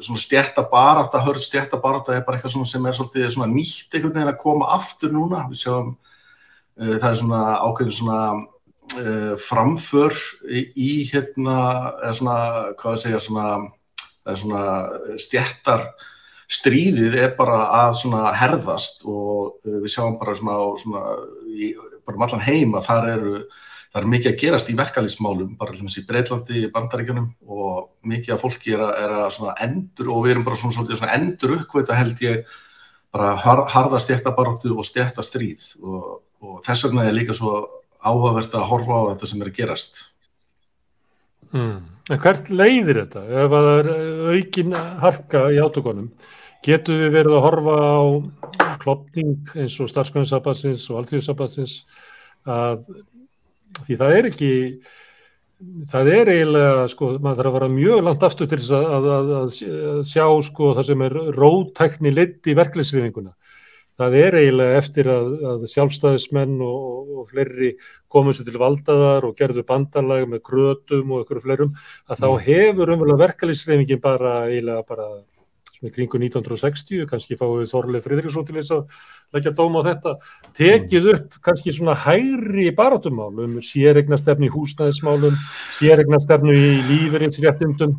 [0.05, 4.33] svona stjættabarátt að hörð stjættabarátt er bara eitthvað sem er svolítið svona nýtt einhvern veginn
[4.33, 5.47] að koma aftur núna.
[5.51, 10.19] Við sjáum, uh, það er svona ákveðin svona uh, framför
[10.49, 11.57] í, í hérna,
[12.03, 12.37] eða svona,
[12.81, 13.49] hvað að segja svona,
[14.27, 14.67] svona
[15.23, 15.89] stjættar
[16.47, 21.07] stríðið er bara að svona herðast og uh, við sjáum bara svona, svona
[21.51, 21.73] í,
[22.07, 23.41] bara um allan heim að þar eru
[23.97, 28.43] það er mikið að gerast í verkalýsmálum bara hljóms í Breitlandi, Bandaríkjunum og mikið af
[28.45, 32.21] fólki er að, er að endur og við erum bara svona, svona endur uppkveita held
[32.21, 32.43] ég
[33.15, 36.05] bara har, harða stjættabaróttu og stjættastríð og,
[36.45, 37.55] og þess vegna er líka svo
[38.05, 40.03] áhugavert að horfa á þetta sem er að gerast
[41.57, 41.77] mm.
[42.07, 43.25] En hvert leiðir þetta?
[43.27, 43.89] Ef það er
[44.37, 46.13] aukin harka í átökunum
[46.67, 48.05] getur við verið að horfa á
[48.85, 51.81] klopning eins og starfsgöðinsabatsins og alltíðsabatsins
[52.45, 52.85] að
[53.85, 54.53] því það er ekki
[55.91, 59.07] það er eiginlega sko, maður þarf að vera mjög langt aftur til þess að, að,
[59.11, 63.33] að, að sjá sko það sem er rótækni lit í verkleysriðinguna
[63.97, 67.71] það er eiginlega eftir að sjálfstæðismenn og, og, og fleiri
[68.13, 71.73] komur sér til valdaðar og gerðu bandalag með grötum og ykkur fleirum
[72.11, 75.09] að þá hefur umverulega verkleysriðingin bara eiginlega bara
[75.87, 78.99] er kringu 1960, kannski fáið Þorleif Fridriksson til þess að
[79.37, 80.15] leggja dóma á þetta,
[80.59, 85.39] tekið upp kannski svona hægri barátumálum, séregnastefnu í húsnæðismálum,
[85.79, 87.97] séregnastefnu í lífeyrinsréttindum,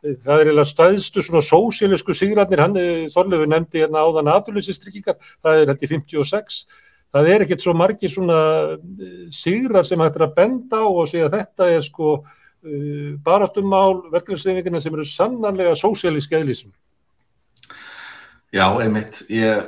[0.00, 2.78] það er eiginlega staðstu svona sósílisku sigratnir, hann
[3.12, 6.62] Þorleifur nefndi hérna áðan aðlýsistryggingar, það er í 56,
[7.14, 8.40] það er ekkert svo margi svona
[9.34, 14.04] sigrar sem hægt er að benda á og segja að þetta er sko uh, barátumál
[14.12, 16.72] verkefnisreifingina sem eru sannanlega sósíliski eðlísum.
[18.50, 19.62] Já, einmitt, ég,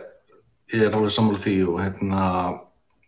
[0.74, 2.22] ég er alveg sammála því og, hérna,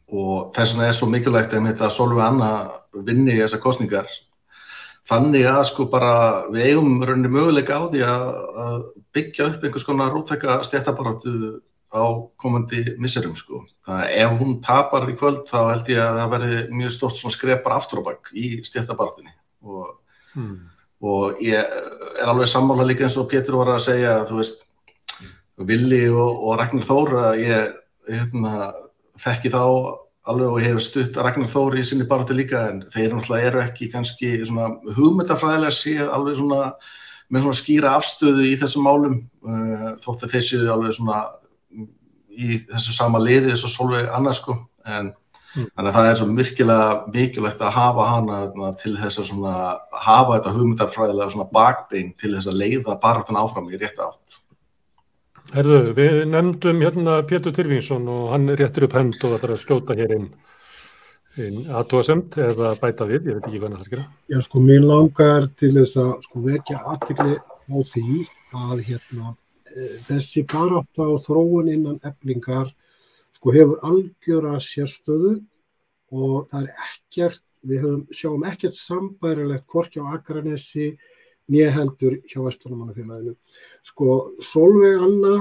[0.07, 2.51] og þess vegna er svo mikilvægt einmitt að Solveig Anna
[2.95, 4.11] vinni í þessar kostningar.
[5.05, 6.15] Þannig að sko bara
[6.55, 8.29] við eigum rauninni möguleika á því að,
[8.65, 8.77] að
[9.17, 11.35] byggja upp einhvers konar rótækka stjættabaráttu
[11.95, 12.05] á
[12.41, 13.65] komandi misserum sko.
[13.85, 17.19] Það er ef hún tapar í kvöld þá held ég að það verði mjög stort
[17.19, 19.35] svona skrepar aftur á bakk í stjættabaráttunni
[19.67, 19.91] og,
[20.35, 20.55] hmm.
[21.03, 24.65] og ég er alveg sammála líka eins og Pétur var að segja að þú veist
[25.59, 27.77] Vili og, og Ragnar Þór að ég
[28.11, 28.73] hérna,
[29.23, 29.63] þekki þá
[30.25, 33.91] alveg og hefur stutt Ragnar Þór í sinni baróti líka en þeir náttúrulega eru ekki
[33.93, 36.61] kannski hugmyndafræðilega séð alveg svona
[37.33, 41.21] með svona skýra afstöðu í þessum málum uh, þótt að þeir séu alveg svona
[42.35, 45.69] í þessu sama liði þessu solveig annars sko en mm.
[45.71, 49.55] þannig að það er svo myrkilega mikilvægt að hafa hana til þess að svona
[49.93, 54.41] hafa þetta hugmyndafræðilega svona bakbein til þess að leiða baróttan áfram í rétt átt
[55.55, 59.61] Herðu, við nefndum hérna Pétur Tyrfingsson og hann réttir upp hend og það þarf að
[59.63, 60.25] skjóta hér inn,
[61.45, 64.07] inn aðtóasemt eða bæta við, ég veit ekki hvað það þarf að gera.
[64.33, 68.19] Já, sko, mér langar til þess að sko, vekja aðtikli á því
[68.65, 69.31] að hérna,
[70.09, 72.75] þessi barátta og þróun innan eflingar
[73.39, 75.37] sko, hefur algjöra sérstöðu
[76.11, 80.97] og það er ekkert, við höfum, sjáum ekkert sambærilegt hvorki á Akranesi
[81.47, 83.37] nýja heldur hjá Vesturlumannafélaginu.
[83.85, 85.35] Sko, Solveig Anna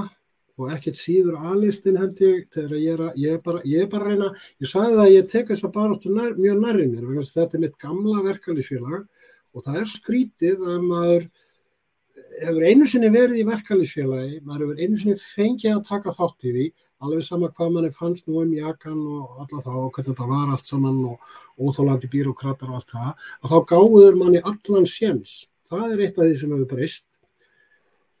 [0.60, 3.88] og ekkert síður A-listin held ég þegar ég er, að, ég er, bara, ég er
[3.90, 4.28] bara reyna,
[4.62, 7.58] ég sagði það að ég tek þess að bara nær, mjög nærri mér, vegna þetta
[7.58, 9.00] er mitt gamla verkalýsfélag
[9.54, 11.26] og það er skrítið að maður
[12.44, 16.54] hefur einu sinni verið í verkalýsfélagi, maður hefur einu sinni fengið að taka þátt í
[16.54, 16.68] því,
[17.04, 20.54] alveg sama hvað manni fannst nú um jakan og alla þá og hvernig þetta var
[20.54, 23.10] allt saman og óþólandi bírókratar og allt það,
[23.42, 25.36] að þá gáður manni allan séns.
[25.64, 27.13] Það er eitt af því sem hefur breyst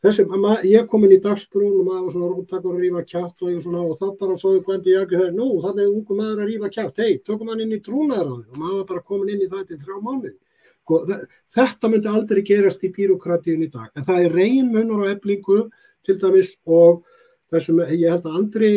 [0.04, 3.58] þessi, ma- ég kom inn í dagsbrún og maður svona rúttakar að rífa kjátt og,
[3.64, 6.70] svona, og þá bara svo Gwendi Jaki þegar, nú þannig er ungu maður að rífa
[6.76, 9.78] kjátt, hei, tökum hann inn í trúnaðaráði og maður bara komin inn í það til
[9.82, 10.34] þrjá mánuði.
[10.84, 11.20] Sko, þe-
[11.54, 15.70] Þetta myndi aldrei gerast í bírókratíun í dag, en það er reyn munur á eblingu
[16.04, 17.04] til dæmis og
[17.52, 18.72] þessum, ég held að Andri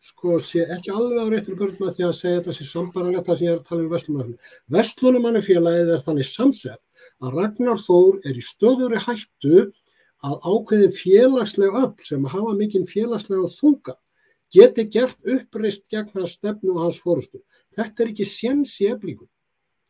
[0.00, 3.36] sko sé ekki alveg á réttir börn með því að segja þetta sé sambaranlegt það
[3.40, 4.38] sem ég er að tala um Vestlunumannum.
[4.72, 6.80] Vestlunumannafélagið er þannig samsett
[7.20, 9.64] að Ragnar Þór er í stöðuri hættu
[10.26, 13.96] að ákveðin félagsleg öll sem hafa mikinn félagslega þunga
[14.52, 17.40] geti gert uppreist gegn hans stefnu og hans fórustu.
[17.76, 19.28] Þetta er ekki séns í eblingu.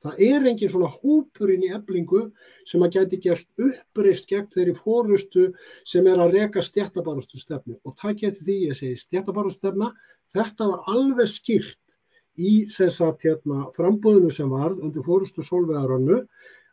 [0.01, 2.23] Það er engin svona hópurinn í eblingu
[2.69, 5.51] sem að geti gert uppreist gegn þeirri fórustu
[5.85, 7.77] sem er að reka stjættabarustu stefnu.
[7.85, 9.90] Og það geti því ég segi stjættabarustu stefna,
[10.32, 11.98] þetta var alveg skýrt
[12.40, 16.23] í sem sagt hérna frambúðinu sem var undir fórustu sólvegarönnu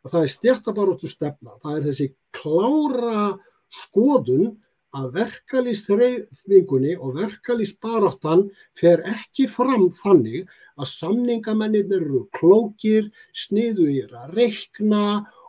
[0.05, 1.57] að það er stjættabarustu stefna.
[1.63, 3.25] Það er þessi klára
[3.73, 4.55] skoðun
[4.97, 8.47] að verkalýsþreifingunni og verkalýsbaráttan
[8.79, 10.47] fer ekki fram þannig
[10.77, 15.03] að samningamennir eru klókir, sniðugir að reikna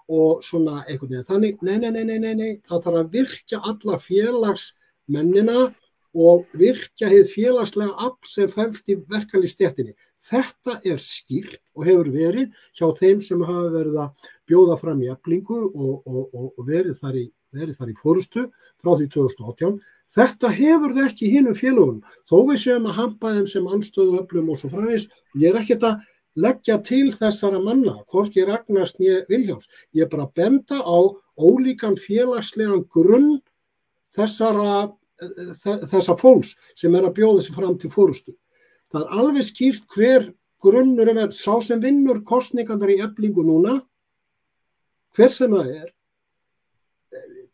[0.09, 3.99] og svona einhvern veginn þannig, nei, nei, nei, nei, nei, það þarf að virkja alla
[4.01, 5.67] félagsmennina
[6.19, 9.93] og virkja heið félagslega afl sem fælst í verkalýsstjættinni.
[10.25, 15.11] Þetta er skýrt og hefur verið hjá þeim sem hafa verið að bjóða fram í
[15.13, 18.49] eflingu og, og, og, verið þar í í fórustu
[18.83, 19.79] frá því 2018.
[20.09, 24.23] Þetta hefur þau ekki hinn um félagunum, þó við séum að hampa þeim sem anstöðu
[24.23, 25.09] öflum og svo framvegis.
[25.37, 26.07] Ég er ekkert að
[26.39, 29.69] leggja til þessara manna, hvorki Ragnars nýja Viljáns.
[29.93, 30.99] Ég er bara að benda á
[31.39, 33.39] ólíkan félagslegan grunn
[34.17, 34.91] þessara,
[35.59, 38.35] þessa fólks sem er að bjóða sig fram til fórustu.
[38.93, 40.31] Það er alveg skýrt hver
[40.65, 43.79] grunnur er sá sem vinnur kostningarnar í eflingu núna,
[45.17, 45.89] hver sem það er,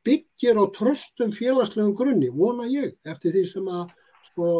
[0.05, 3.95] byggir á tröstum félagslegum grunni, vona ég, eftir því sem að
[4.29, 4.51] sko,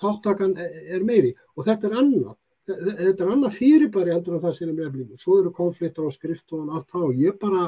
[0.00, 1.34] þáttakan er meiri.
[1.56, 2.38] Og þetta er annað.
[2.64, 5.18] Þetta er annað fyrirbæri heldur en það sem er með eflingu.
[5.20, 7.66] Svo eru konfliktar á skriftunum og allt það og ég bara,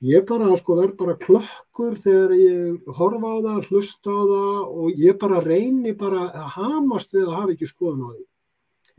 [0.00, 5.00] ég bara sko verð bara klökkur þegar ég horfa á það, hlusta á það og
[5.04, 8.26] ég bara reyni bara að hamast við að hafa ekki skoðun á því.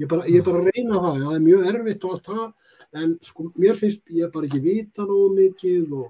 [0.02, 2.48] Ég bara, ég bara reyna það, það er mjög erfitt og allt það,
[3.02, 6.10] en sko mér finnst ég bara ekki vita nógu mikið og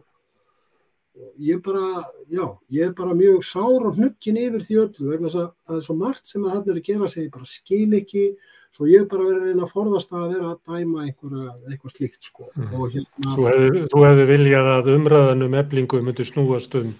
[1.44, 5.52] ég bara, já, ég er bara mjög sár og hnukkin yfir því öllu vegna að
[5.68, 8.26] það er svo margt sem að hann er að gera sig ég bara skil ekki,
[8.72, 11.96] svo ég er bara verið að reyna að forðast að vera að dæma einhverja, eitthvað
[11.98, 12.70] slíkt sko Mm.
[12.78, 16.94] og hérna Þú hefði, þú hefði viljað að umræðan um eblingu myndi snúast um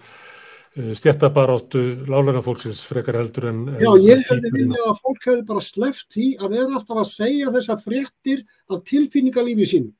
[0.76, 6.08] uh, stjættabaráttu lálænafólksins frekar heldur en, Já, ég hefði viljað að fólk hefði bara sleppt
[6.16, 9.92] því að vera alltaf að segja þessar fréttir af tilfinningalífi sínu.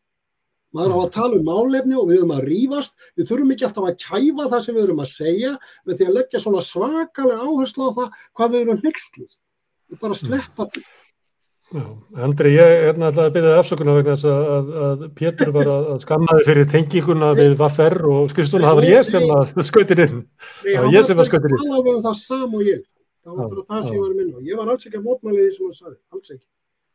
[0.72, 3.88] Maður á að tala um málefni og við höfum að rífast, við þurfum ekki alltaf
[3.90, 5.50] að kæfa það sem við höfum að segja
[5.84, 9.34] með því að leggja svona svakalega áherslu á það hvað við höfum nextluð.
[9.92, 10.84] Við bara sleppa því.
[11.72, 11.84] Já,
[12.26, 15.86] Andri, ég hérna ætlaði að byrja afsökunar vegna þess að, að, að Pétur var að,
[16.04, 20.18] þig fyrir tenginguna við Vaffer og skrifstofuna, það var ég sem að skautir inn.
[20.20, 21.72] Nei, Það hann var ég sem var að skautir inn.
[21.78, 22.82] alveg um það sam og ég.
[23.22, 24.44] Það var bara það sem ég var að minna.
[24.50, 26.46] Ég var alls ekki að mótmæli því sem hann sagði, alls ekki.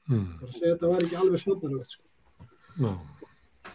[0.08, 0.28] Mm.
[0.38, 1.98] Bara að segja að þetta var ekki alveg snabbarlegt.
[1.98, 2.94] Sko.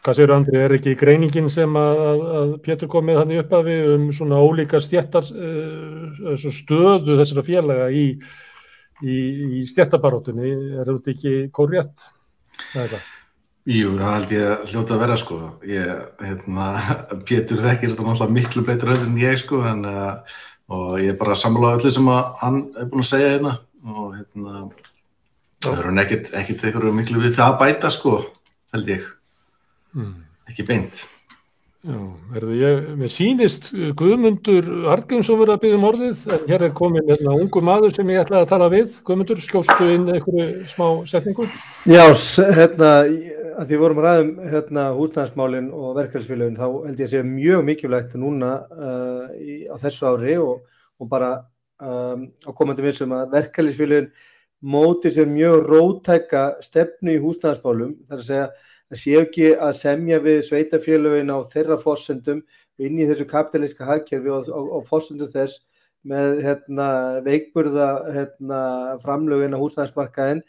[0.03, 3.77] Hvað séu Andri, er ekki greiningin sem að, að, að Pétur kom með þannig uppafi
[3.93, 8.07] um svona ólíka stjættar uh, stöðu þessara félaga í,
[9.03, 9.17] í,
[9.61, 11.35] í stjættabaróttunni, er þetta ekki
[12.95, 13.11] það.
[13.73, 15.37] Jú, það held ég að hljóta að vera sko.
[15.71, 16.69] Ég, hérna,
[17.29, 20.41] Pétur þekkir þetta náttúrulega miklu betur öll en ég sko, en, uh,
[20.73, 23.55] og ég er bara að samla öllu sem að hann er búin að segja hérna
[23.83, 24.65] og hérna,
[25.63, 25.97] það verður
[26.41, 28.17] ekkit einhverju miklu við það að bæta sko,
[28.75, 29.11] held ég,
[29.93, 30.15] Mm.
[30.49, 31.03] ekki beint.
[31.83, 31.97] Já,
[32.39, 36.77] erðu ég, mér sýnist uh, Guðmundur Argrímsson verið að byggja um orðið, en hér er
[36.79, 39.01] komin hérna ungu maður sem ég ætlaði að tala við.
[39.09, 41.49] Guðmundur, skjóstu inn einhverju smá setningu?
[41.91, 42.05] Já,
[42.55, 42.93] hérna,
[43.59, 47.67] að því vorum að ræðum hérna, húsnæðismálin og verkefælsfélagin, þá held ég að sé mjög
[47.73, 51.35] mikilvægt núna uh, í, á þessu ári og, og bara
[51.83, 54.13] um, á komandi vissum að verkefælsfélagin
[54.63, 58.53] móti sér mjög rótæka stefnu í húsnæðismálum, þar að segja
[58.93, 62.43] að séu ekki að semja við sveitafélagin á þeirra fórsendum
[62.83, 65.63] inn í þessu kapitalíska hagkerfi og, og, og fórsendum þess
[66.09, 66.87] með hérna,
[67.23, 68.61] veikburða hérna,
[69.05, 70.43] framlögin á húsnæðismarkaðin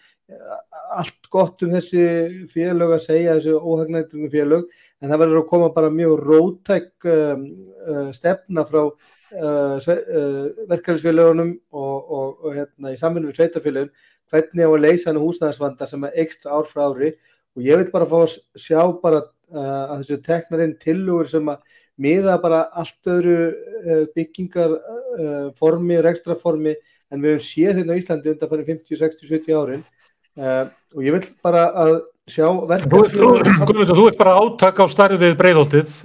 [0.93, 2.03] allt gott um þessi
[2.51, 4.69] félög að segja þessi óhagnættum félög
[5.01, 7.43] en það verður að koma bara mjög rótæk um,
[7.85, 13.93] uh, stefna frá uh, uh, verkefælisfélögunum og, og, og hérna, í samfunum við sveitafélögun
[14.33, 17.13] hvernig á að leysa hann húsnæðisvanda sem er ekstra ár frá ári
[17.53, 21.61] og ég vil bara fá að sjá bara uh, að þessu teknarinn tilugur sem að
[22.01, 26.73] miða bara allt öðru uh, byggingar uh, formi, ekstra formi
[27.13, 29.85] en við höfum séð hérna á Íslandi undan fyrir 50, 60, 70 árin.
[30.33, 30.65] Uh,
[30.97, 31.95] og ég vil bara að
[32.29, 35.97] sjá verkefni Þú ert bara áttak á starfið breyðoltið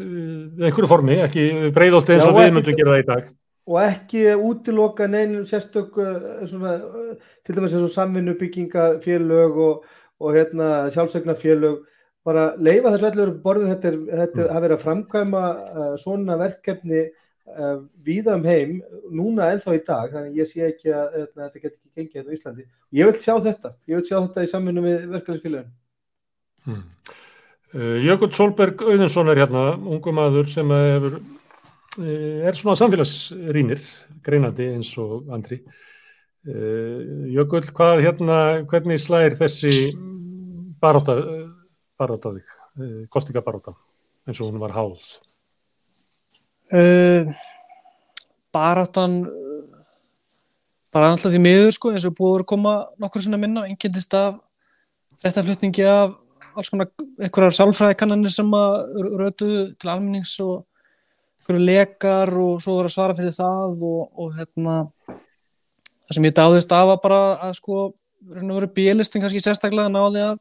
[0.59, 1.45] einhverju formi, ekki
[1.75, 3.31] breyðoltið eins og við myndum gera það í dag.
[3.69, 5.97] og ekki útiloka neinu sérstök
[6.49, 6.75] svona,
[7.45, 9.89] til dæmis eins og samvinnu byggingafélög og,
[10.19, 11.79] og hérna, sjálfsögnafélög
[12.27, 14.51] bara leifa þessu allur borðið þetta, er, þetta mm.
[14.53, 18.75] hafa verið að framkvæma uh, svona verkefni uh, víða um heim
[19.15, 22.35] núna ennþá í dag þannig ég sé ekki að uh, þetta getur ekki gengið hérna
[22.35, 22.69] á Íslandi.
[22.99, 25.73] Ég vil sjá þetta ég vil sjá þetta í samfunnu með verkefnisfélagin
[26.67, 26.87] hmm.
[28.09, 31.19] Jökull Solberg Auðinsson er hérna ungu maður sem hefur
[31.99, 33.83] er svona samfélagsrýnir
[34.25, 35.59] greinandi eins og andri
[36.49, 38.39] Jökull, hvað hérna
[38.71, 39.73] hvernig slæðir þessi
[40.81, 41.19] baróta
[41.99, 42.53] baráta þig,
[43.13, 43.75] kostingabaráta
[44.29, 45.03] eins og hún var háð?
[46.69, 47.29] Uh,
[48.55, 49.23] barátan
[50.93, 54.39] bara alltaf því miður sko eins og búið að koma nokkur svona minna einnkjöndist af
[55.21, 56.17] fréttaflutningi af
[56.59, 56.89] alls konar
[57.19, 60.55] einhverjar sálfræðikannanir sem að rötuðu til almennings og
[61.41, 64.79] einhverju lekar og svo voru að svara fyrir það og, og hérna
[66.09, 67.81] það sem ég dáðist af var bara að sko
[68.33, 70.39] raun og veru bílistin kannski sérstaklega náði að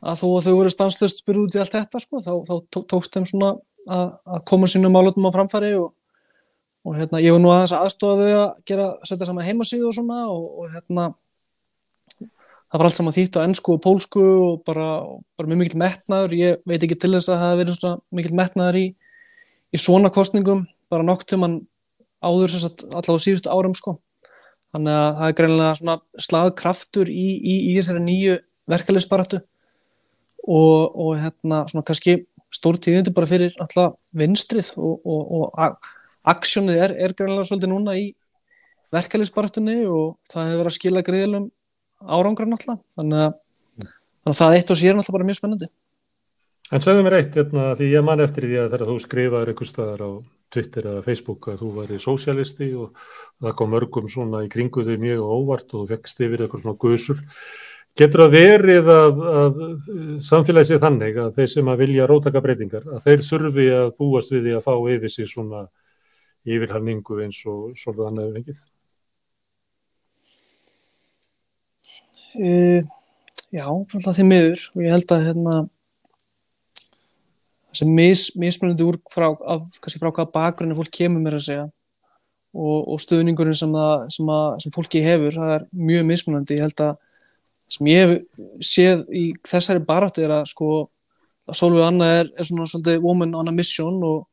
[0.00, 3.16] að þó að þau voru stanslust spyrð út í allt þetta sko, þá, þá tókst
[3.16, 3.50] þeim svona
[3.84, 5.90] að, að koma sínum álutum á framfæri og,
[6.88, 9.96] og hérna, ég var nú að þess aðstofa þau að gera, setja saman heimasíðu og
[9.98, 11.06] svona og, og hérna
[12.16, 14.88] það var allt saman þýtt á ennsku og pólsku og bara,
[15.36, 16.36] bara mjög mikil metnaður.
[16.38, 18.86] Ég veit ekki til þess að það hefði verið svona mikil metnaður í,
[19.74, 21.58] í svona kostningum bara noktum hann
[22.24, 23.98] áður allavega síðustu árum sko
[24.74, 28.36] þannig að það er greinlega svona slagkraftur í, í, í þessari nýju
[28.70, 32.16] verkefliðsbaratu og, og hérna svona kannski
[32.54, 35.90] stór tíðindi bara fyrir alltaf vinstrið og, og, og
[36.30, 38.10] aksjónið er, er greinlega svolítið núna í
[38.94, 41.46] verkefliðsbartunni og það hefur verið að skila greiðilum
[42.00, 42.82] árangra náttúrulega.
[42.96, 43.36] Þannig að,
[43.78, 45.70] þannig að það eitt og sér náttúrulega bara mjög spennandi.
[46.70, 49.70] En segðu mér eitt, hérna, því ég man eftir því að þegar þú skrifaður einhver
[49.70, 50.10] staðar á
[50.50, 52.94] Twitter eða Facebook að þú væri sósialisti og
[53.40, 57.22] það kom mörgum svona í kringu þau mjög óvart og vekkst yfir eitthvað svona gusur
[57.98, 59.56] Getur það verið að, að
[60.24, 64.30] samfélagi sé þannig að þeir sem að vilja rótaka breytingar, að þeir þurfi að búast
[64.32, 65.62] við því að fá yfir sig svona
[66.46, 68.62] yfirhalningu eins og svolítið annað vengið?
[72.30, 72.86] Uh,
[73.50, 75.56] já, alltaf því miður og ég held að hérna
[77.70, 81.66] þessi mis, mismunandi úr frá, af, kannski frá hvaða bakgrunni fólk kemur mér að segja
[82.50, 86.66] og, og stöðningurinn sem, að, sem, að, sem fólki hefur, það er mjög mismunandi, ég
[86.66, 86.96] held að
[87.70, 90.70] sem ég hef séð í þessari baráttu er að sko
[91.50, 94.26] að Solveig Anna er, er svona svolítið woman on a mission og,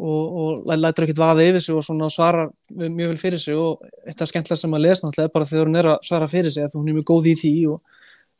[0.00, 3.56] og, og lætur ekkert vaða yfir sig og svona svarar mjög vel fyrir sig.
[3.56, 6.30] Og eitt af skemmtilega sem að lesa náttúrulega er bara þegar hún er að svara
[6.30, 7.84] fyrir sig að hún er mjög góð í því og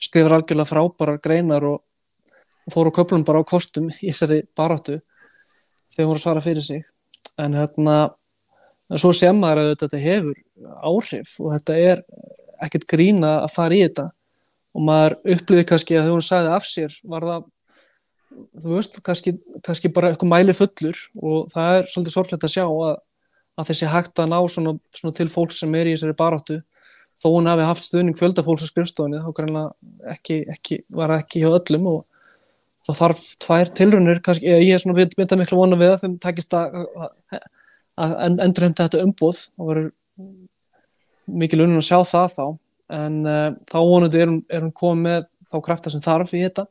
[0.01, 1.83] skrifar algjörlega frábærar greinar og,
[2.67, 4.99] og fór á köplum bara á kostum í þessari baráttu
[5.95, 6.83] þegar að svara fyrir sig.
[7.41, 7.97] En hérna
[8.99, 10.35] svo sem maður að þetta hefur
[10.83, 12.03] áhrif og þetta er
[12.61, 14.11] ekkert grína að fara í þetta.
[14.71, 17.49] Og maður upplýði kannski að þegar hún sagði af sér var það
[18.31, 19.35] þú veist, kannski,
[19.67, 22.93] kannski bara eitthvað mæli fullur og það er svolítið sorglega að sjá að,
[23.59, 26.61] að þessi hægt að ná svona, svona til fólk sem er í þessari baráttu.
[27.21, 31.51] Þó hún hafi haft stuðning fjöldafólks á skrifstofunni þá greinlega ekki, ekki, var ekki hjá
[31.51, 31.99] öllum og
[32.91, 36.55] þá þarf tvær tilrunir, kannski, ég er svona myndað miklu vona við að þeim takist
[36.57, 36.77] að,
[38.01, 38.15] að
[38.47, 39.91] endurhemta þetta umbúð og verður
[41.41, 42.47] mikil unnum að sjá það þá.
[43.01, 46.43] En uh, þá vonandi er hún, er hún komið með þá krafta sem þarf í
[46.43, 46.67] þetta.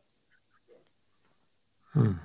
[1.96, 2.18] Hmm.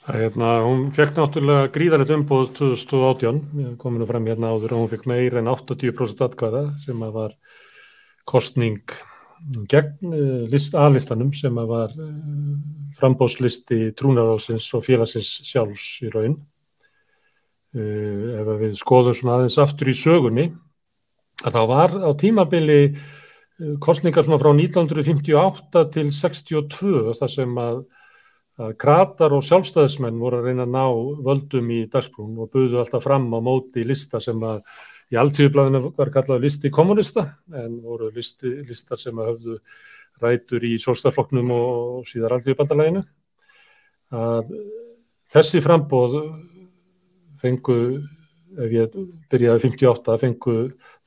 [0.00, 3.42] Það er hérna, hún fekk náttúrulega gríðarlegt umbóð 2018,
[3.82, 7.36] kominu fram hérna áður og hún fekk meir en 80% atkvæða sem að var
[8.30, 8.94] kostning
[9.70, 12.08] gegn uh, list, aðlistanum sem að var uh,
[12.98, 16.40] frambóðslisti trúnaráðsins og félagsins sjálfs í raun.
[17.70, 20.48] Ef við skoðum svona aðeins aftur í sögunni
[21.46, 27.82] að það var á tímabili eh, kostningar svona frá 1958 til 62 þar sem að,
[28.60, 30.84] að kratar og sjálfstæðismenn voru að reyna að ná
[31.28, 34.62] völdum í dagsbrún og buðu alltaf fram á móti lista sem að
[35.10, 39.56] í alltíðublaðinu var kallað listi kommunista en voru listi, listar sem að höfðu
[40.20, 43.02] rætur í sólstafloknum og síðar alltíðubandalæginu.
[45.30, 46.16] Þessi frambóð
[47.40, 47.76] fengu,
[48.60, 48.94] ef ég
[49.30, 50.56] byrjaði 58, fengu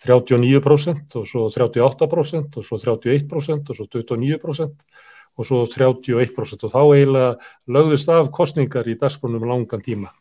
[0.03, 6.82] 39% og svo 38% og svo 31% og svo 29% og svo 31% og þá
[6.83, 7.32] eiginlega
[7.75, 10.14] lögðust af kostningar í dagsbrunum langan tíma.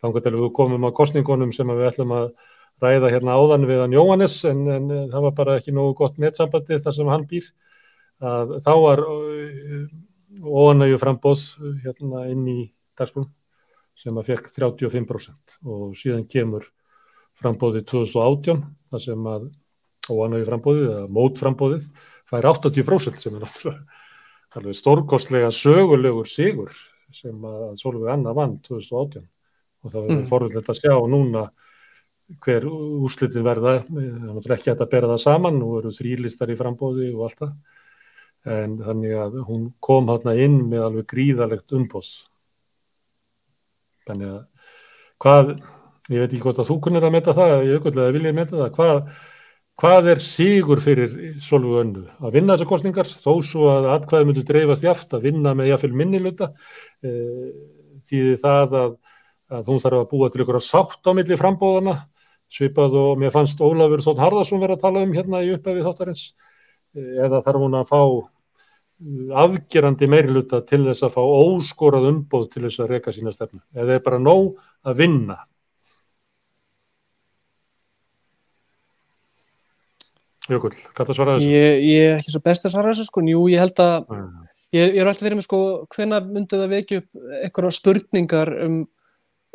[0.00, 2.30] Þannig að við komum á kostningunum sem við ætlum að
[2.82, 6.80] ræða hérna áðan við hann Jóhannes en, en það var bara ekki nógu gott netsambandi
[6.82, 7.50] þar sem hann býr.
[8.20, 9.04] Að þá var
[10.40, 11.46] óanægju frambóð
[11.84, 12.58] hérna inn í
[12.98, 13.30] dagsbrunum
[14.00, 16.68] sem að fekk 35% og síðan kemur
[17.40, 19.48] frambóðið 2018 þar sem að
[20.10, 21.88] óanægju frambóðið eða mótframbóðið
[22.30, 26.72] fær 80% sem er náttúrulega stórkostlega sögulegur sigur
[27.14, 29.26] sem að Solveig Anna vann 2018
[29.80, 30.28] og það verður mm.
[30.30, 31.44] forðilegt að sjá núna
[32.44, 36.58] hver úrslitin verða það er ekki hægt að bera það saman nú eru þrýlistar í
[36.58, 37.56] frambóði og allt það.
[38.50, 42.12] En þannig að hún kom hérna inn með alveg gríðalegt umbóð
[44.08, 44.70] þannig að
[45.20, 45.50] hvað,
[46.08, 48.72] ég veit ekki hvort að þú kunnir að meta það, ég auðvitað vilja meta það,
[48.78, 49.02] hvað
[49.80, 52.02] Hvað er sigur fyrir Solveig Önnu?
[52.20, 55.96] Að vinna þessar kostningar þó svo að atkvæði myndu dreifast jáft að vinna með jáfnveil
[55.96, 56.50] minniluta
[57.00, 57.12] e,
[58.10, 58.98] því það að,
[59.56, 61.94] að hún þarf að búa til ykkur að sátt á milli frambóðana
[62.50, 66.24] svipað og mér fannst Ólafur Þótt Harðarsson verið að tala um hérna í upphefið þáttarins
[66.96, 68.00] e, eða þarf hún að fá
[69.40, 73.96] afgerandi meiriluta til þess að fá óskorað umbóð til þess að reyka sína stefnu eða
[73.96, 75.38] er bara nóg að vinna
[80.50, 81.50] Jökull, hvað það svaraði þessu?
[81.54, 84.30] Ég, ég er ekki svo best að svara þessu sko, jú ég held að mm.
[84.74, 85.60] ég, ég er alltaf verið með sko
[85.94, 88.80] hvena myndið að vekja upp einhverja spurningar um,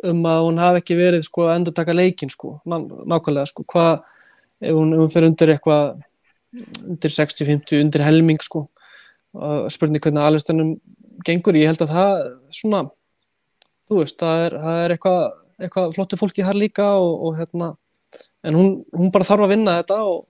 [0.04, 3.64] um að hún hafi ekki verið sko að endur taka leikin sko, ná, nákvæmlega sko,
[3.72, 3.94] hvað
[4.60, 5.96] ef hún, hún fyrir undir eitthvað
[6.86, 8.66] undir 60-50, undir helming sko,
[9.72, 10.76] spurning hvernig aðlistunum
[11.26, 12.14] gengur, ég held að það
[12.54, 12.84] svona,
[13.88, 15.26] þú veist, það er, það er eitthvað,
[15.60, 17.72] eitthvað flottu fólki þar líka og, og hérna,
[18.46, 20.24] en hún, hún bara þarf að vinna þetta og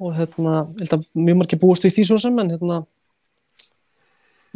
[0.00, 2.78] og hérna, ég held að mjög margir búast við því svo sem, en hérna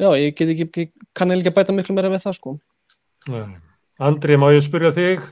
[0.00, 2.54] já, ég get ekki kann ekki að bæta miklu meira við það sko
[3.28, 3.42] Nei.
[4.02, 5.26] Andri, má ég spyrja þig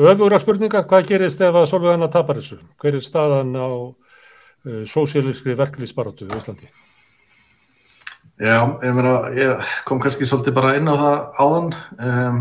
[0.00, 2.58] öfura spurninga, hvað gerist ef að Solveig Anna tapar þessu?
[2.82, 6.70] Hver er staðan á uh, sósíalískri verkefliðsbaróttu í Íslandi?
[8.42, 11.68] Já, ég meina, ég kom kannski svolítið bara inn á það áðan
[12.08, 12.40] um,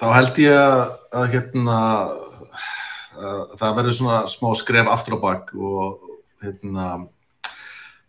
[0.00, 0.82] þá held ég að,
[1.16, 1.78] að hérna
[3.20, 5.96] að það verður svona smá skref aftur á bakk og
[6.44, 6.86] hérna,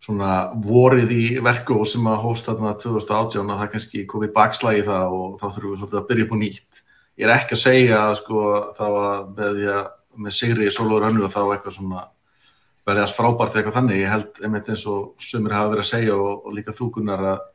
[0.02, 0.30] svona
[0.64, 5.18] vorið í verku og sem að hósta þarna 2018 að það kannski komið bakslægi það
[5.18, 6.80] og þá þurfum við svolítið að byrja upp á nýtt.
[7.20, 8.46] Ég er ekki að segja að sko
[8.78, 9.84] þá að með að
[10.16, 12.02] með Sigri Sólur Önnu og þá eitthvað svona
[12.86, 14.02] verði alls frábært eitthvað þannig.
[14.02, 17.46] Ég held einmitt eins og sumir hafa verið að segja og, og líka þúkunar að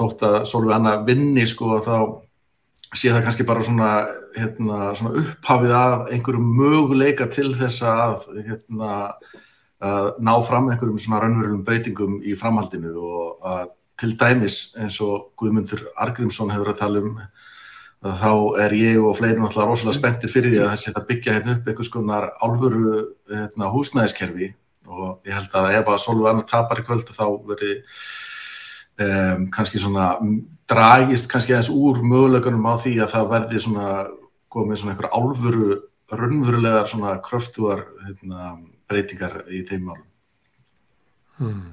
[0.00, 1.94] þótt að Sólur Anna vinni sko þá
[2.96, 3.90] sé það kannski bara svona,
[4.34, 9.38] hérna, svona upphafið af einhverju möguleika til þess að hérna, að
[9.80, 13.68] ná fram einhverjum svona raunverulegum breytingum í framhaldinu og að
[14.00, 17.16] til dæmis eins og Guðmundur Argrímsson hefur að tala um
[18.00, 18.32] að þá
[18.64, 21.68] er ég og fleiri náttúrulega rosalega spenntir fyrir því að það setja byggja hérna upp
[21.68, 22.94] einhvers konar álfuru
[23.28, 24.54] hérna, húsnæðiskerfi.
[24.88, 27.74] Og ég held að ef að Solveig Anna tapar í kvöld þá veri
[29.04, 30.14] um, kannski svona
[30.70, 33.92] dragist kannski aðeins úr möguleikunum á því að það verði svona
[34.50, 35.70] komið svona einhver álfuru
[36.10, 38.54] raunverulegar svona kröftuar hérna
[38.90, 40.08] breytingar í þeim málum.
[41.40, 41.68] Hmm.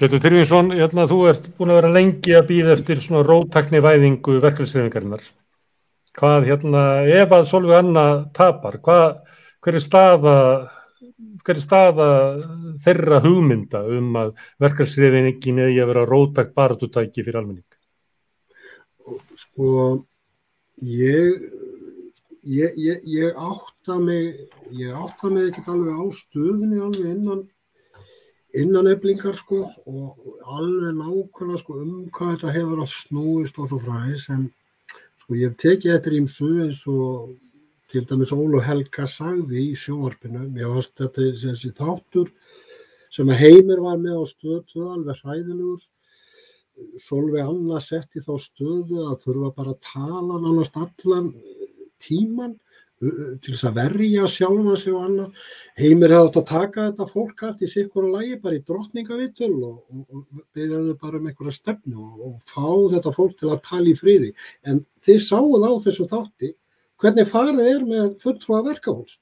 [0.00, 4.38] Pétur Tyrfinsson, hérna, þú ert búin að vera lengi að býða eftir svona róttakni væðingu
[4.40, 5.26] verkefliðsreyfingarinnar.
[6.16, 6.84] Hvað, hérna,
[7.20, 9.18] ef að Solveig Anna tapar, hvað,
[9.60, 10.36] hver er staða,
[11.44, 12.06] hver er staða
[12.80, 14.32] þeirra hugmynda um að
[14.64, 17.68] verkefliðsreyfingin eigi að vera róttakt baratutæki fyrir almenning?
[19.36, 19.74] Sko,
[20.80, 21.44] ég,
[22.48, 23.36] ég, ég, ég
[23.80, 27.48] átta mig ég átta mig ekkert alveg á stöðunni alveg innan
[28.52, 33.78] innan eflingar sko og alveg nákvæmlega sko um hvað þetta hefur að snúist og svo
[33.80, 34.44] fræðis en
[35.22, 37.32] sko ég hef tekið eftir ímsu eins og
[37.88, 40.44] til dæmis Ólu Helga sagði í sjónvarpinu.
[40.52, 42.28] Mér varst þetta þessi þáttur
[43.10, 45.80] sem Heimir var með á stöðu alveg hræðilegur.
[47.00, 51.32] Solveig Anna sett í þá stöðu að þurfa bara að tala nánast allan
[51.98, 52.60] tíman
[53.00, 55.38] til þess að verja sjálfa sig og annað.
[55.80, 59.54] Heimir hefði átt að taka þetta fólk allt í sikkur og lægi bara í drottningavitul
[59.56, 63.54] og, og, og beðið þau bara um einhverja stefnu og, og fá þetta fólk til
[63.54, 64.34] að tala í friði.
[64.68, 66.52] En þið sáuð á þessu þátti
[67.00, 69.16] hvernig farið er með fulltrúa verkahús.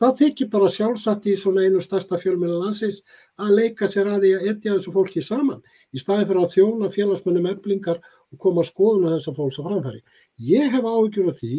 [0.00, 3.02] Það þykir bara sjálfsagt í svona einu stærsta fjölmjöla landsins
[3.40, 5.60] að leika sér að því að etja þessu fólki saman
[5.92, 10.00] í staði fyrir að þjóna félagsmönnum eflingar og koma að skoðuna þessa fólks á framfæri.
[10.40, 11.58] Ég hef áhyggjur af því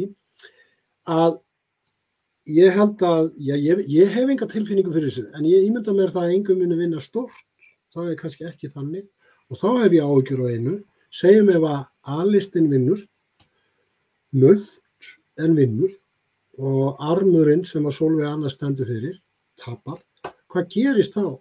[1.10, 1.40] að
[2.50, 6.14] ég held að, já, ég, ég hef enga tilfinningu fyrir þessu, en ég ímynda mér
[6.14, 7.44] það að engum muni vinna stort,
[7.94, 9.08] það er kannski ekki þannig,
[9.52, 10.78] og þá hef ég áhyggjur á einu,
[11.12, 11.82] segjum ef að
[12.18, 13.04] A-listin vinnur,
[14.34, 14.66] nöld
[15.42, 15.94] en vinnur,
[16.62, 19.16] og armurinn sem að Solveig annars stendur fyrir
[19.62, 20.02] tapar,
[20.52, 21.38] hvað gerist þá?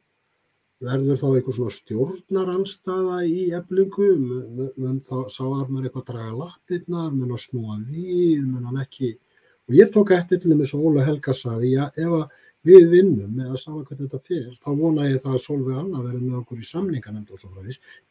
[0.81, 6.37] Verður þá eitthvað svona stjórnaranstaða í eflingu, mun, mun þá sá armur eitthvað að draga
[6.39, 9.11] lappirnar, mun að snúa við, mun hann ekki,
[9.71, 12.37] og ég tók eftir til þess að Óla Helga saði, já ef
[12.69, 16.03] við vinnum með að saman hvernig þetta fyrir, þá vona ég það að Solveig Anna
[16.05, 17.63] verður með okkur í samninganemnd og svona.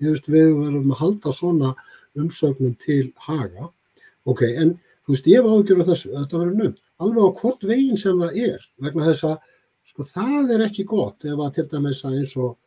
[0.01, 1.73] Ég veist við verðum að halda svona
[2.17, 3.67] umsögnum til haga,
[4.25, 4.73] ok, en
[5.05, 8.17] þú veist ég hef ágjörð af þessu, þetta verður nöfn alveg á hvort veginn sem
[8.19, 9.37] það er vegna þess að
[9.89, 12.57] sko, það er ekki gott ef að til dæmis að eins og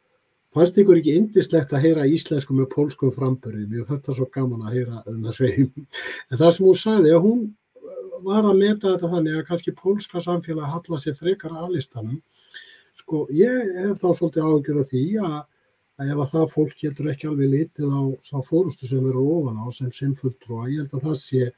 [0.52, 4.64] fannst ykkur ekki indislegt að heyra íslensku með pólskum frambörðum, ég fætti það svo gaman
[4.66, 7.44] að heyra en það sem hún sagði að hún
[8.26, 12.20] var að meta þetta þannig að kannski pólska samfélag halla sér frekar að listanum.
[12.96, 15.38] Sko ég hef þá svolítið ágjör af því að,
[16.00, 19.62] að ef að það fólk getur ekki alveg litið á sá fórustu sem eru ofan
[19.62, 21.50] á sem sinnfulltrúa, ég held að það sé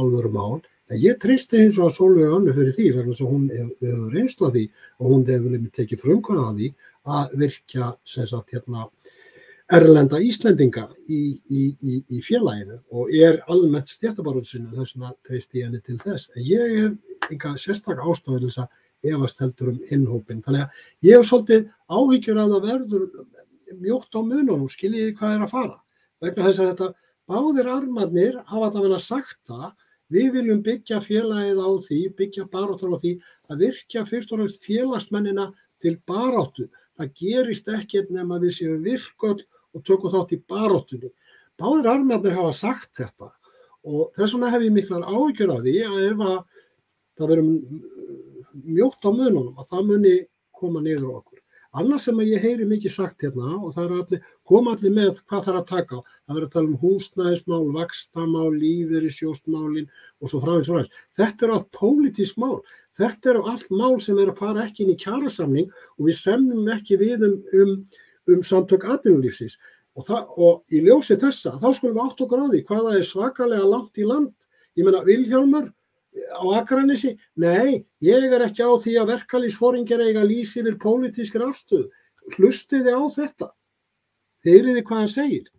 [0.00, 0.60] alvöru mál.
[0.90, 4.48] En ég tristi eins og að Solveig Önnu fyrir því, þannig að hún hefur reynslu
[4.48, 4.64] af því
[4.98, 6.70] og hún hefur limit tekið frumkvæða af því
[7.14, 8.88] að virkja sagt, hérna,
[9.76, 15.80] erlenda Íslendinga í, í, í, í félaginu og er almennt stjættabarðsinu þess að tristi henni
[15.86, 16.30] til þess.
[16.34, 20.42] En ég hef enga sérstak ástofið til þess að efast heldur um innhópin.
[20.44, 23.06] Þannig að ég hef svolítið áhyggjur að það verður
[23.80, 25.78] mjótt á mununum, skiljiði hvað er að fara.
[26.20, 26.90] Vegna þess að þetta
[27.30, 29.70] báðir armarnir hafa þetta verið að sagt það
[30.10, 33.12] Við viljum byggja félagið á því, byggja baráttur á því
[33.46, 35.46] að virkja fyrst og næst félagsmennina
[35.82, 36.66] til baráttu.
[36.98, 39.38] Það gerist ekkert nema við séum virköll
[39.74, 41.12] og tökum þátt í baráttunni.
[41.60, 43.30] Báðir armjarnir hafa sagt þetta
[43.80, 46.38] og þess vegna hef ég miklar áhyggjur af því að ef að
[47.16, 47.46] það verður
[48.78, 50.16] mjótt á mununum að það muni
[50.60, 51.38] koma niður okkur.
[51.80, 55.20] Annars sem að ég heyri mikið sagt hérna og það er allir, koma allir með
[55.30, 56.00] hvað það er að taka á.
[56.02, 59.86] Það verður að tala um húsnæðismál, vakstamál, lífeyri, sjóstmálin
[60.18, 60.96] og svo fráins fráins.
[61.14, 62.56] Þetta eru allt pólitísk mál.
[62.98, 66.72] Þetta eru allt mál sem er að fara ekki inn í kjærasamning og við semnum
[66.74, 67.76] ekki við um, um,
[68.34, 69.58] um samtök atvinnulífsins.
[69.98, 73.06] Og, það, og í ljósi þessa, þá skulum við átt okkur á því hvaða er
[73.08, 74.34] svakalega langt í land.
[74.78, 75.70] Ég menna, Vilhjálmur
[76.38, 81.88] á Akranissi, nei, ég er ekki á því að verkalýsforingir eiga lýsi yfir pólitískir afstöð.
[82.36, 83.50] Hlustiði á þetta.
[84.46, 85.50] Heyriði hvað hann segir.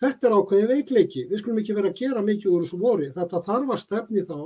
[0.00, 1.22] Þetta er ákveðin veikleiki.
[1.28, 3.08] Við skulum ekki vera að gera mikið úr þessu voru.
[3.12, 4.36] Þetta þarf að stefni þá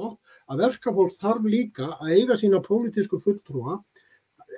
[0.50, 3.78] að verkafólk þarf líka að eiga sína pólitísku fulltrúa,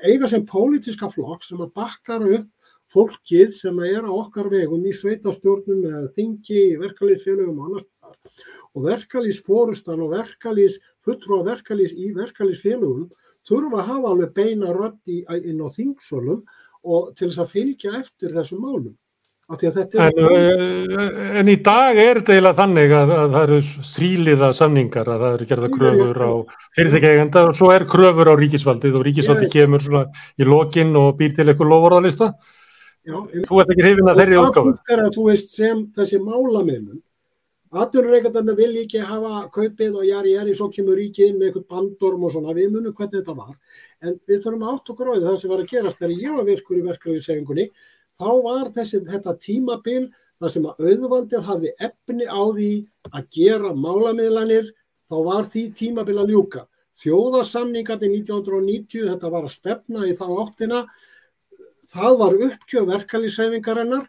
[0.02, 2.48] eiga sem pólitíska flokk sem að bakkar upp
[2.92, 7.88] fólkið sem er á okkar vegum í sveitastjórnum eða þingi, verkalýsfélögum og annars.
[8.76, 13.08] Og verkalýsfórustan og verkalýs, fulltrúa verkalýs í verkalýsfélögum
[13.46, 16.44] þurfa að hafa alveg beina röndi inn á þingsólum
[16.86, 18.94] og til þess að fylgja eftir þessum málum.
[19.46, 20.88] En,
[21.38, 23.58] en í dag er þetta eiginlega þannig að, að það eru
[23.92, 26.32] þrýliða samningar að það eru gerða kröfur á
[26.74, 30.02] fyrirtækjegenda og svo er kröfur á ríkisvaldið og ríkisvaldið kemur svona
[30.34, 32.32] í lokin og býr til eitthvað lovorðalista.
[33.06, 34.54] Þú ert ekki hrifin að þeirri útgáðu.
[34.56, 37.02] Það funkar að þú veist sem þessi málamennum
[37.76, 42.22] Atvinnureikandarna vil ekki hafa kaupið og jari jari, svo kemur ríkið inn með eitthvað bandorm
[42.24, 43.56] og svona, við munum hvernig þetta var.
[44.00, 46.78] En við þurfum átt og gróðið það sem var að gerast þegar ég var virkur
[46.78, 47.66] í verkefnisefingunni
[48.16, 50.04] þá var þessi, þetta tímabil
[50.38, 52.70] þar sem að auðvaldið hafði efni á því
[53.10, 54.72] að gera málamiðlanir,
[55.10, 56.64] þá var því tímabil að ljúka.
[57.02, 60.84] Þjóðarsamningandi 1990, þetta var að stefna í þá áttina,
[61.92, 64.06] það var uppkjöf verkalýsreifingarinnar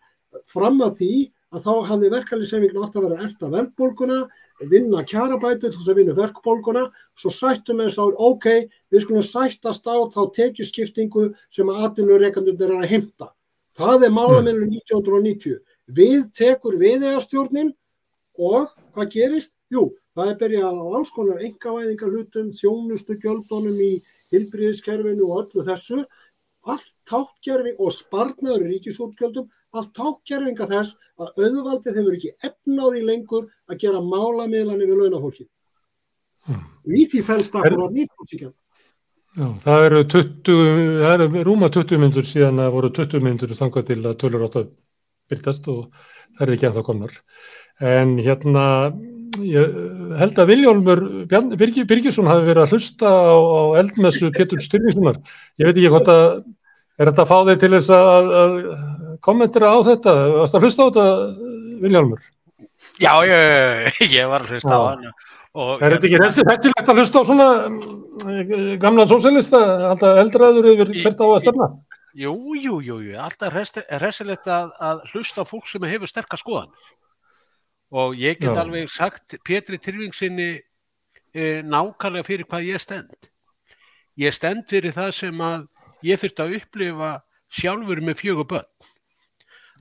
[0.50, 1.14] fram að því
[1.56, 4.18] að þá hafði verkalýsreifingin alltaf verið að elda verkbólguna,
[4.68, 6.84] vinna kjarabætur til þess að vinna verkbólguna,
[7.16, 8.48] svo sættum við þess að ok,
[8.92, 13.32] við skulum sættast á þá tekjuskiptingu sem að atvinnureikandur er að heimta.
[13.78, 15.60] Það er málamennur 1990.
[15.88, 17.72] Við tekur viðeigastjórnin
[18.38, 19.54] og hvað gerist?
[19.72, 23.92] Jú, það er byrjað á alls konar engavæðingar hlutum, þjónustu gjöldunum í
[24.34, 26.04] hilbriðiskerfinu og öllu þessu.
[26.68, 29.48] Allt tákgerfi og sparnaður í ríkisútgjöldum,
[29.78, 35.48] allt tákgerfinga þess að auðvaldið hefur ekki efnáði lengur að gera málamiðlanir við launafólkið.
[36.88, 38.56] Í því fælst það bara nýtbúsíkjan.
[39.38, 40.62] Já, það eru 20,
[40.98, 44.56] það eru rúma 20 myndur síðan að voru 20 myndur þangað til að tölur átt
[44.64, 44.72] að
[45.30, 45.84] byrtast og
[46.38, 47.20] það er ekki ennþá komnar.
[47.94, 48.64] En hérna,
[49.46, 49.76] ég
[50.18, 55.20] held að Viljólmur Birgi, Birgisson hafi verið að hlusta á, á eldmessu Pétur Styrningsunar.
[55.62, 56.26] Ég veit ekki hvort að,
[56.98, 58.58] er þetta að fá þig til þess að, að
[59.26, 60.16] kommentera á þetta?
[60.38, 61.08] Varst að hlusta á þetta,
[61.84, 62.28] Viljólmur?
[63.02, 65.10] Já, ég, ég var að hlusta á hann.
[65.58, 69.62] Er þetta ekki þessi, þessi legt að hlusta á svona mm, gamlan sósélista,
[69.92, 71.70] alltaf eldraður yfir hvert á að stefna?
[72.18, 73.54] Jú, jú, jú, jú, alltaf
[74.02, 76.72] resilegt að, að hlusta á fólk sem hefur sterkar skoðan.
[77.94, 78.62] Og ég get Já.
[78.64, 83.30] alveg sagt Pétri Tyrfingsinni e, nákvæmlega fyrir hvað ég stend.
[84.18, 85.68] Ég stend fyrir það sem að
[86.06, 87.12] ég þurfti að upplifa
[87.54, 88.70] sjálfur með fjögur börn.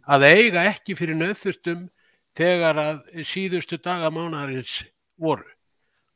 [0.07, 1.89] Að eiga ekki fyrir nöðþurftum
[2.37, 4.85] þegar að síðustu daga mánarins
[5.19, 5.47] voru.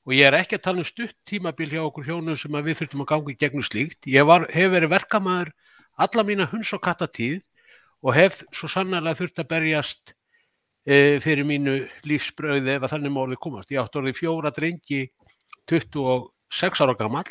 [0.08, 2.78] Og ég er ekki að tala um stutt tímabil hjá okkur hjónum sem að við
[2.80, 4.08] þurftum að ganga í gegnum slíkt.
[4.08, 5.52] Ég var, hef verið verkamaður
[6.00, 7.42] alla mína hunds og kattatíð
[8.00, 10.14] og hef svo sannarlega þurft að berjast
[10.86, 11.76] e, fyrir mínu
[12.08, 13.72] lífsbröði ef að þannig málið komast.
[13.74, 15.02] Ég átti orðið fjóra drengi
[15.68, 17.28] 26 ára gamall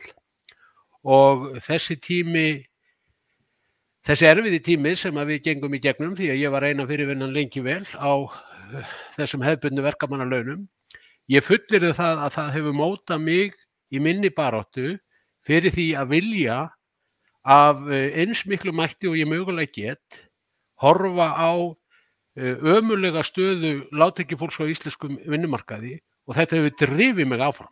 [1.04, 2.48] og þessi tími
[4.08, 7.64] þessi erfiði tími sem við gengum í gegnum því að ég var eina fyrirvinnan lengi
[7.64, 10.66] vel á eh, þessum hefðbundu verkamannalaunum
[11.30, 13.56] ég fullir það að það hefur mótað mig
[13.94, 14.98] í minni baráttu
[15.46, 16.58] fyrir því að vilja
[17.44, 20.24] af eh, eins miklu mætti og ég mögulega get
[20.80, 21.52] horfa á
[22.38, 27.72] eh, ömurlega stöðu látekjufólks á íslenskum vinnumarkaði og þetta hefur drifið mig áfram.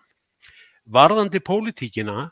[0.88, 2.32] Varðandi pólitíkina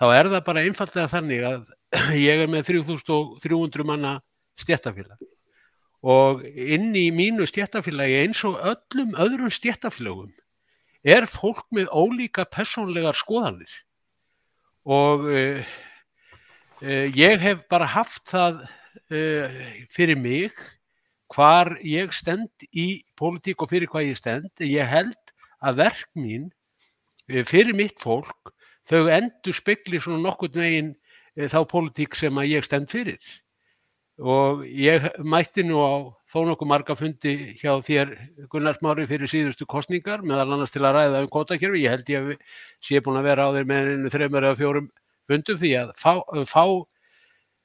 [0.00, 1.62] þá er það bara einfallega þannig að
[2.28, 4.16] ég er með 3300 manna
[4.60, 5.28] stjættafélag
[6.02, 10.32] og inn í mínu stjættafélagi eins og öllum öðrum stjættafélagum
[11.02, 13.72] er fólk með ólíka persónlegar skoðanir
[14.82, 15.62] og uh,
[16.82, 18.64] uh, ég hef bara haft það
[19.14, 19.60] uh,
[19.94, 20.50] fyrir mig
[21.32, 24.50] hvar ég stend í pólitík og fyrir hvað ég stend.
[24.60, 25.32] Ég held
[25.64, 26.50] að verk mín
[27.48, 28.52] fyrir mitt fólk
[28.90, 30.90] þau endur spekli svona nokkurn veginn
[31.36, 33.20] eh, þá pólitík sem að ég stend fyrir.
[34.22, 35.92] Og ég mætti nú á
[36.30, 38.12] þó nokkuð marga fundi hjá þér
[38.52, 41.84] Gunnar Smári fyrir síðustu kostningar meðal annars til að ræða um kvotakerfi.
[41.84, 44.90] Ég held ég að sé búin að vera á þeir með einu þreymur eða fjórum
[45.30, 46.12] fundum því að fá,
[46.48, 46.64] fá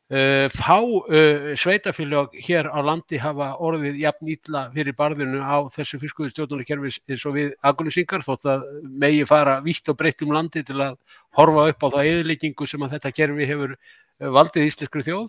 [0.08, 6.32] fá uh, sveitafélag hér á landi hafa orðið jafn ítla fyrir barðinu á þessu fiskuðu
[6.32, 10.80] stjórnarkerfi eins og við aglusingar þótt að megi fara vítt og breytt um landi til
[10.80, 10.96] að
[11.36, 15.28] horfa upp á það eðleikingu sem að þetta kerfi hefur uh, valdið íslenskri þjóð.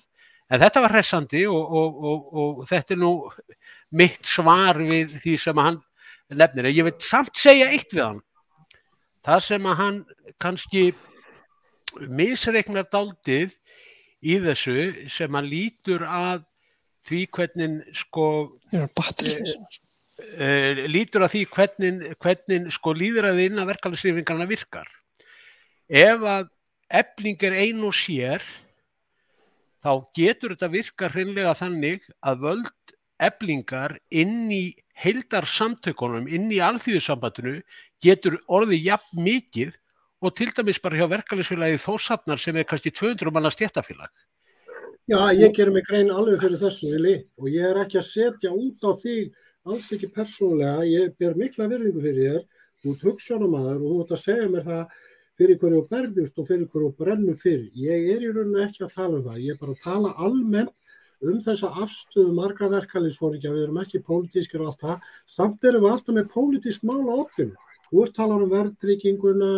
[0.49, 3.13] En þetta var hressandi og, og, og, og þetta er nú
[3.99, 5.83] mitt svar við því sem að hann
[6.39, 6.71] nefnir.
[6.71, 8.23] En ég vil samt segja eitt við hann.
[9.27, 10.05] Það sem að hann
[10.39, 10.85] kannski
[12.07, 13.59] misreiknar daldið
[14.23, 16.45] í þessu sem að lítur að
[17.09, 18.27] því hvernig sko
[18.75, 24.89] uh, lítur að því hvernig, hvernig sko líðræði innan verkefælisrifingarna virkar.
[25.89, 26.51] Ef að
[26.89, 28.43] efling er ein og sér
[29.85, 36.59] þá getur þetta virka hreinlega þannig að völd eflingar inn í heildar samtökunum, inn í
[36.63, 37.61] alþjóðsambandinu
[38.03, 39.77] getur orðið jafn mikið
[40.21, 44.11] og til dæmis bara hjá verkefælisfélagi þósafnar sem er kannski 200 manna stjættafélag.
[45.09, 48.51] Já, ég ger mig grein alveg fyrir þessu, Vili, og ég er ekki að setja
[48.53, 49.31] út á þig
[49.69, 52.43] alls ekki persónulega, ég ber mikla virðingu fyrir þér,
[52.83, 54.99] þú ert hugsanamaður og þú ert að segja mér það
[55.39, 57.71] fyrir hverju berðust og fyrir hverju brennur fyrir.
[57.79, 60.75] Ég er í rauninu ekki að tala um það, ég er bara að tala almennt
[61.25, 65.95] um þessa afstöðu margra verkefælisfóringja, við erum ekki pólitískir og allt það, samt erum við
[65.95, 67.57] alltaf með pólitísk mál á optinu.
[67.89, 69.51] Þú ert talað um verðtrygginguna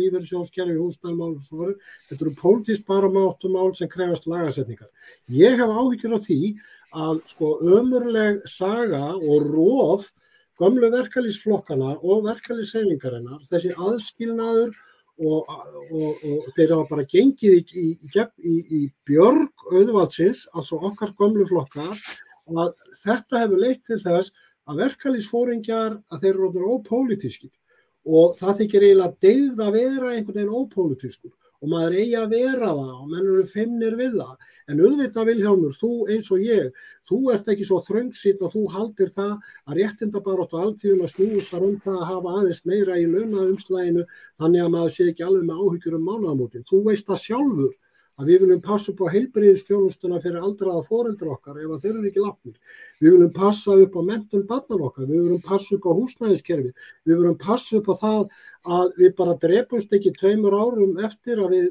[0.00, 1.70] lífeyrissjónskerfi, húsnæðmál og svo.
[2.08, 4.90] Þetta eru pólitísk bara máttumál sem krefast lagasetningar.
[5.28, 6.40] Ég hef áhyggjur af því
[6.90, 10.06] að sko ömurleg saga og róð
[10.60, 14.74] gömlu verkalýsflokkana og verkalýssefingarinnar, þessi aðskilnaður
[15.20, 21.14] og, og, og þeir hafa bara gengið í, í, í, í björg auðvaldsins, altså okkar
[21.18, 21.96] gömlu flokkar,
[22.50, 22.74] að
[23.04, 24.32] þetta hefur leitt til þess
[24.68, 27.52] að verkalýsfóringjar að þeir eru orðin ópolítískir
[28.10, 32.70] og það þykir eiginlega deyð að vera einhvern veginn ópolítískur og maður eigi að vera
[32.72, 34.30] það og menn eru fimmnir við það.
[34.70, 39.12] En auðvitað Vilhjálmur, þú eins og ég þú ert ekki svo þröngsitt og þú haldir
[39.16, 39.34] það
[39.66, 44.06] að réttindabarótt og alþjóðuna snúist þar um það að hafa aðeins meira í launaumslæginu
[44.40, 46.66] þannig að maður sé ekki alveg með áhyggjur um mánaðamótin.
[46.70, 47.76] Þú veist það sjálfur
[48.20, 52.24] að við viljum passa upp á heilbriðistjónustuna fyrir aldraða foreldra okkar ef þeir eru ekki
[52.24, 52.56] látnir.
[53.00, 56.72] Við viljum passa upp á mentun barnan okkar, við viljum passa upp á húsnæðiskerfi,
[57.08, 58.22] við viljum passa upp á það
[58.76, 61.68] að við bara drepumst ekki tveimur árum eftir að við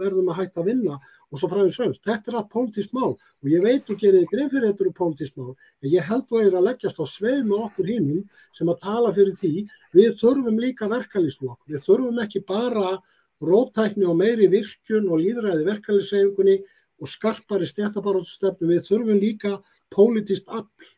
[0.00, 2.02] verðum að hætta að vinna og svo fræðum sveimst.
[2.06, 5.38] Þetta er allt pólitískt mál og ég veit og gerir grein fyrir þetta eru pólitískt
[5.38, 8.24] mál en ég held að það er að leggjast á sveið með okkur hinnum
[8.56, 9.52] sem að tala fyrir því
[9.94, 11.60] við þurfum líka verkalýsflokk.
[11.70, 12.96] Við þurfum ekki bara
[13.40, 16.56] rótækni og meiri virkjun og líðræði verkalýssefingunni
[17.00, 18.68] og skarpari stjættabaróttstefnu.
[18.68, 19.54] Við þurfum líka
[19.92, 20.90] pólitískt afl.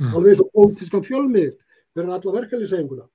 [0.00, 0.12] Mm.
[0.12, 1.56] Alveg eins og pólitískan fjölmið
[1.94, 3.08] fyrir alla verkalýssefinguna.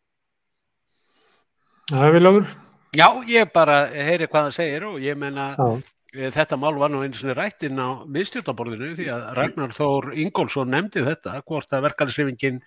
[1.90, 2.52] Það er viljaður.
[2.98, 7.04] Já, ég bara heyri hvað það segir og ég menna eh, þetta mál var nú
[7.06, 11.86] eins og rætt inn á miðstjórnaborðinu því að Ragnar Þór Ingólfsson nefndi þetta hvort að
[11.86, 12.64] verkalýsefingin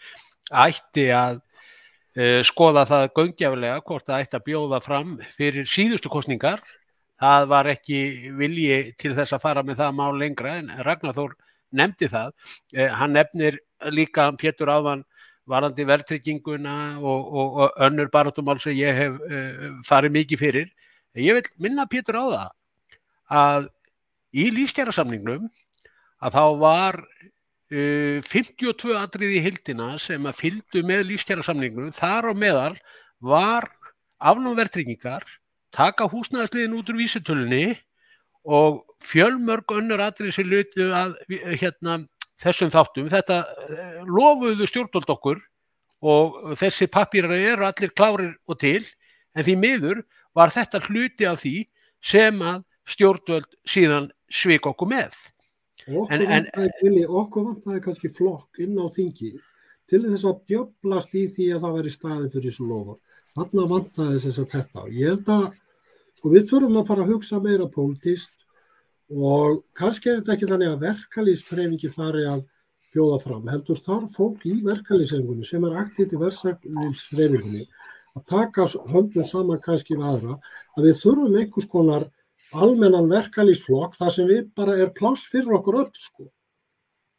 [0.62, 1.41] ætti að
[2.44, 6.60] skoða það göngjafilega hvort það ætti að bjóða fram fyrir síðustu kostningar.
[7.23, 8.00] Það var ekki
[8.36, 11.36] vilji til þess að fara með það mál lengra en Ragnar Þór
[11.73, 12.32] nefndi það.
[12.76, 13.58] Uh, hann nefnir
[13.94, 15.05] líka Pétur áðan
[15.49, 20.73] varandi verðtrygginguna og, og, og önnur barátumál sem ég hef uh, farið mikið fyrir.
[21.18, 22.50] Ég vil minna Pétur á það
[23.32, 23.70] að
[24.32, 25.49] í lífskjærasamningnum
[26.23, 27.00] að þá var
[27.73, 31.92] 52 atrið í hildina sem að fylgdu með lífskjærasamningnum.
[31.97, 32.75] Þar á meðal
[33.23, 33.70] var
[34.20, 35.25] afnum verðtryggingar,
[35.73, 37.65] taka húsnæðasliðin út úr vísitölunni
[38.44, 41.17] og fjölmörg önnur atrið sem lutu að
[41.57, 42.02] hérna,
[42.42, 43.09] þessum þáttum.
[43.12, 45.41] Þetta eh, lofuðu stjórnvöld okkur
[46.02, 48.83] og þessi pappýrar eru allir klárir og til
[49.33, 50.02] en því miður
[50.36, 51.57] var þetta hluti af því
[52.02, 55.15] sem að stjórnvöld síðan svik okkur með.
[55.89, 59.33] Okkur vantaði, vantaði kannski flokk inn á þingi
[59.91, 63.01] til þess að djöblast í því að það væri staði fyrir þessu lofar.
[63.36, 64.86] Þarna vantaði þess að þetta.
[64.93, 65.44] Ég held að
[66.19, 68.47] sko, við þurfum að fara að hugsa meira pólitíst
[69.12, 72.47] og kannski er þetta ekki þannig að verkalýsfreifingi fari að
[72.93, 73.51] bjóða fram.
[73.52, 77.67] Heldur þarf fólk í verkalýsfreifingunni sem er aktivt í verkalýsfreifingunni
[78.17, 80.39] að taka höndum saman kannski við aðra
[80.77, 82.09] að við þurfum einhvers konar
[82.55, 86.29] almennan verkalýsflokk þar sem við bara er pláss fyrir okkur öll sko.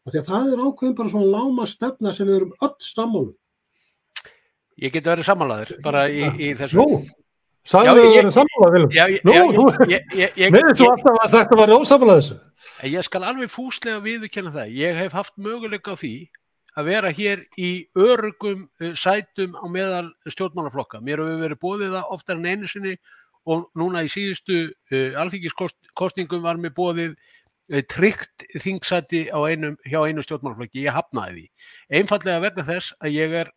[0.05, 3.33] Af Því að það er ákveðin bara svona láma stefna sem við erum öll sammálum.
[4.83, 6.81] Ég get verið sammálaður bara í, í þessu.
[6.81, 6.99] Nú,
[7.69, 8.91] sagði við að vera sammála, Vilum.
[8.97, 11.77] Já, ég- Nú, já, þú, ég- ég- ég- með þú alltaf að sagt að vera
[11.79, 12.39] ósammála þessu.
[12.83, 14.73] En Ég skal alveg fúslega viðurkenna það.
[14.75, 16.13] Ég hef haft möguleika á því
[16.75, 20.99] að vera hér í örugum uh, sætum á meðal stjórnmálaflokka.
[21.05, 22.97] Mér hefur verið bóðið það oftar en einu sinni
[23.49, 30.23] og núna í síðustu uh, alþingiskostningum var mér bóðið uh, tryggt þingsæti einum, hjá einu
[30.25, 30.85] stjórnmálaflokki.
[30.85, 31.67] Ég hafnaði því.
[31.99, 33.51] Einfallega vegna þess að ég er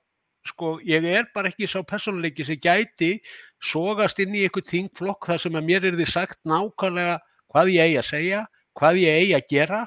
[0.47, 3.16] sko, ég er bara ekki sá persónuleiki sem gæti
[3.62, 7.18] sogast inn í eitthvað þingflokk þar sem að mér er þið sagt nákvæmlega
[7.52, 8.40] hvað ég eigi að segja,
[8.76, 9.82] hvað ég eigi að gera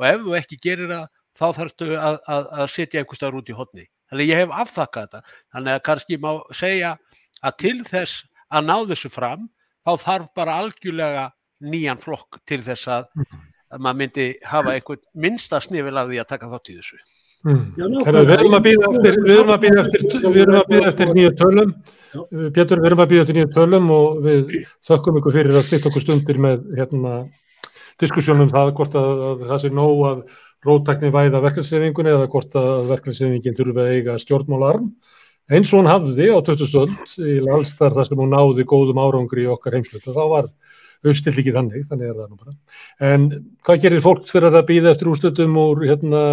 [0.00, 1.08] og ef þú ekki gerir það
[1.40, 3.86] þá þarfstu að, að, að setja eitthvað staður út í hotni.
[4.10, 5.36] Þannig ég hef afþakkað þetta.
[5.54, 6.94] Þannig að kannski má segja
[7.40, 9.48] að til þess að ná þessu fram
[9.86, 11.30] þá þarf bara algjörlega
[11.70, 13.08] nýjan flokk til þess að,
[13.70, 17.00] að maður myndi hafa einhvern minnsta snifil af því að taka þátt í þessu.
[17.40, 17.60] Mm.
[18.04, 20.90] Herra, við erum að býða eftir, við erum að býða eftir, við erum að býða
[20.90, 21.70] eftir nýju tölum.
[22.56, 24.52] Pétur, við erum að býða eftir nýju tölum og við
[24.88, 27.14] þökkum ykkur fyrir að stýtt okkur stundir með hérna,
[28.02, 30.20] diskussjónum um það hvort að, að það sé nóg að
[30.66, 34.90] rótækni væða verkefnsreifingunni eða hvort að verkefnsreifingin þurfi að eiga stjórnmálarm
[35.50, 36.76] eins og hún hafði á 20.
[36.80, 40.14] öld í allstar þar sem hún náði góðum árangri í okkar heimsluta.
[40.14, 40.50] Þá var
[41.00, 42.56] uppstill ekki þannig, þannig er það nú bara.
[43.10, 43.28] En
[43.66, 46.24] hvað gerir fólk þegar það býða eftir úrslutum úr hérna,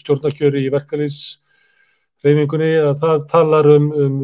[0.00, 1.20] stjórnarkjöri í verkalýs
[2.24, 4.20] reyfingunni að það talar um, um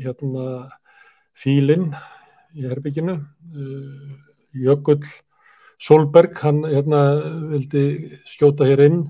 [0.00, 0.48] hérna
[1.38, 1.90] fílinn
[2.54, 4.10] í herbygginu uh,
[4.54, 5.02] Jökull
[5.82, 7.00] Solberg, hann hérna
[7.50, 7.84] vildi
[8.30, 9.00] skjóta hér inn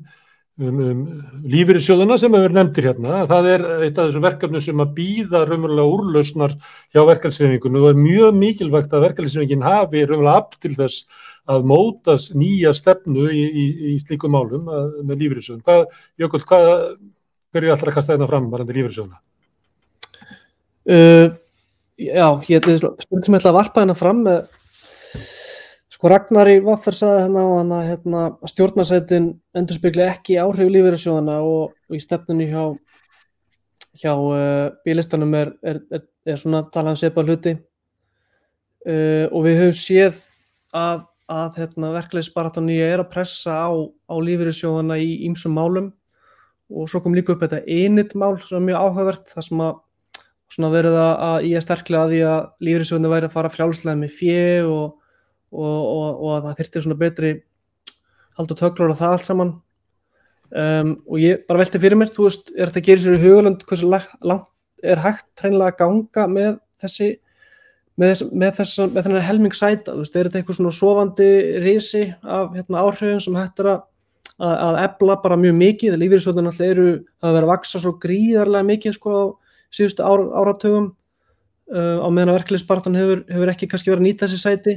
[0.61, 1.03] um, um
[1.51, 3.25] lífyrirsjóðuna sem hefur nefndir hérna.
[3.31, 6.57] Það er eitt af þessu verkefni sem að býða raunverulega úrlausnar
[6.95, 12.31] hjá verkalýsreifingunni og er mjög mikilvægt að verkalýsreifingin hafi raunverulega aft til þess að mótas
[12.33, 15.65] nýja stefnu í, í, í slíkum málum að, með lífyrirsjóðun.
[15.67, 15.87] Hvað,
[16.23, 16.73] Jökull, hvað
[17.55, 19.23] hverju allra að kasta þetta fram varandi lífyrirsjóðuna?
[20.85, 21.33] Uh,
[22.01, 24.61] já, ég spurning sem ég ætla að varpa hérna fram með
[26.05, 30.69] sko Ragnar í Vaffer saði hérna á hana hérna, að stjórnarsætin endur spekli ekki áhrif
[30.69, 32.75] lífeyrissjóðana og, og í stefnunni hjá
[33.97, 37.55] hjá uh, bílistanum er, er, er, er svona talað um sepa hluti.
[38.85, 40.19] Uh, og við höfum séð
[40.77, 45.87] að, að hérna, verklegisbarátan nýja er að pressa á, á lífeyrissjóðana í ýmsum málum.
[46.69, 49.81] Og svo kom líka upp þetta einit mál sem er mjög áhugavert þar sem að
[50.59, 54.85] að í að sterklega að því að lífriðsjóðinu væri að fara frjálslega með fjö og,
[55.55, 57.35] og, og, og að það þyrfti svona betri
[58.39, 59.53] halda töklur og það allt saman.
[60.55, 63.23] Um, og ég bara velti fyrir mér, þú veist, er þetta að gera sér í
[63.25, 64.51] hugulund hversu la- langt
[64.85, 67.15] er hægt hreinlega að ganga með þessi
[67.95, 71.29] með, þess, með, þess, með þennan helming sæta, þú veist, er þetta eitthvað svona sofandi
[71.63, 73.85] risi af hérna, áhrifum sem hægt er að,
[74.51, 76.89] að, ebla bara mjög mikið, lífyrirsvöldin alltaf eru
[77.23, 79.23] að vera að vaksa svo gríðarlega mikið sko á
[79.75, 80.91] síðustu ár, áratugum
[81.71, 84.77] uh, á meðan að verkefliðspartan hefur, hefur ekki kannski verið að nýta þessi sæti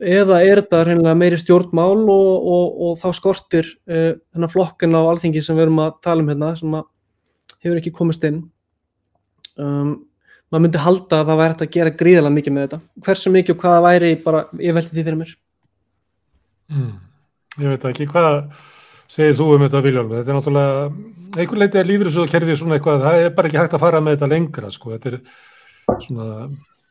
[0.00, 5.00] eða er þetta reynilega meiri stjórnmál og, og, og þá skortir uh, þennan flokkin á
[5.04, 6.76] alþingi sem við erum að tala um hérna sem
[7.64, 8.42] hefur ekki komist inn
[9.56, 9.96] um,
[10.50, 13.56] maður myndi halda að það væri hægt að gera gríðarlega mikið með þetta hversu mikið
[13.56, 15.34] og hvaða væri bara, ég velti því fyrir mér
[16.66, 16.96] Mm.
[17.62, 18.40] Ég veit ekki, hvað
[19.10, 20.14] segir þú um þetta Viljálf?
[20.16, 20.86] Þetta er náttúrulega,
[21.36, 24.16] einhver leiti að lífriðsjóða kerfið svona eitthvað, það er bara ekki hægt að fara með
[24.16, 26.28] þetta lengra, sko, þetta er svona,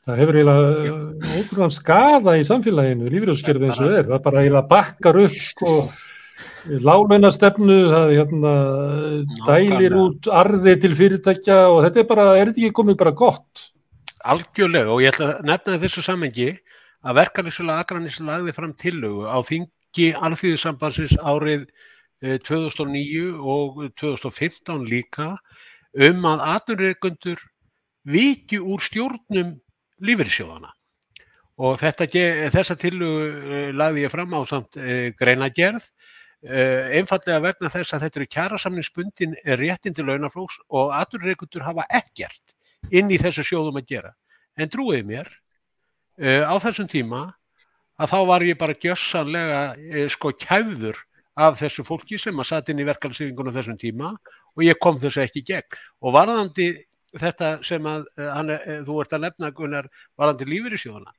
[0.06, 5.20] það hefur eiginlega ótrúan skada í samfélaginu, lífriðsjóðskerfið eins og er, það bara eiginlega bakkar
[5.24, 5.72] upp, sko,
[6.86, 8.54] lálunastefnu, það hérna,
[9.48, 13.66] dælir út arði til fyrirtækja og þetta er bara, er þetta ekki komið bara gott?
[14.26, 16.52] Algjörlega og ég ætla að nefna þessu samengi
[17.06, 21.68] að verkefnislega Akranis lagði fram tillögu á þingi alþýðisambansins árið
[22.22, 25.36] eh, 2009 og 2015 líka
[25.96, 27.42] um að aturreikundur
[28.06, 29.56] viki úr stjórnum
[30.06, 30.72] lífyrsjóðana
[31.56, 35.88] og þessa tillögu eh, lagði ég fram á samt eh, greinagerð
[36.44, 42.56] eh, einfallega vegna þess að þetta eru kjærasamningsbundin réttindi launaflóks og aturreikundur hafa ekkert
[42.92, 44.12] inn í þessu sjóðum að gera.
[44.60, 45.28] En trúið mér,
[46.22, 47.24] á þessum tíma
[48.00, 51.00] að þá var ég bara gjössanlega sko kæfður
[51.36, 54.14] af þessu fólki sem að satt inn í verkalsýfingunum þessum tíma
[54.54, 55.80] og ég kom þessu ekki gegn.
[56.06, 56.70] Og varðandi
[57.20, 59.88] þetta sem að uh, hann, uh, þú ert að nefna Gunnar,
[60.20, 61.14] varðandi lífyrirsjóðana,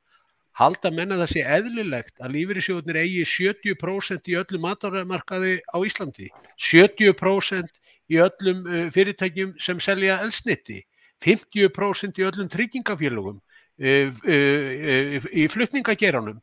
[0.61, 6.31] halda menna það sé eðlilegt að lífyrirsjóðnir eigi 70% í öllum matarmarkaði á Íslandi,
[6.71, 7.81] 70%
[8.13, 10.83] í öllum uh, fyrirtækjum sem selja elsniti,
[11.25, 13.41] 50% í öllum tryggingafélögum,
[13.77, 16.39] í flutningageranum,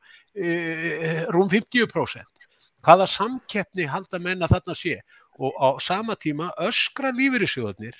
[1.33, 2.41] rúm 50%.
[2.85, 4.99] Hvaða samkeppni halda menna þarna sé?
[5.41, 7.93] Og á sama tíma öskra lífyrirsjóðnir,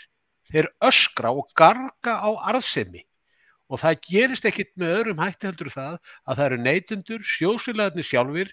[0.51, 3.03] þeir öskra og garga á arðsemi
[3.73, 5.93] og það gerist ekkit með öðrum hætti heldur það
[6.27, 8.51] að það eru neytundur, sjóðsfélagarnir sjálfur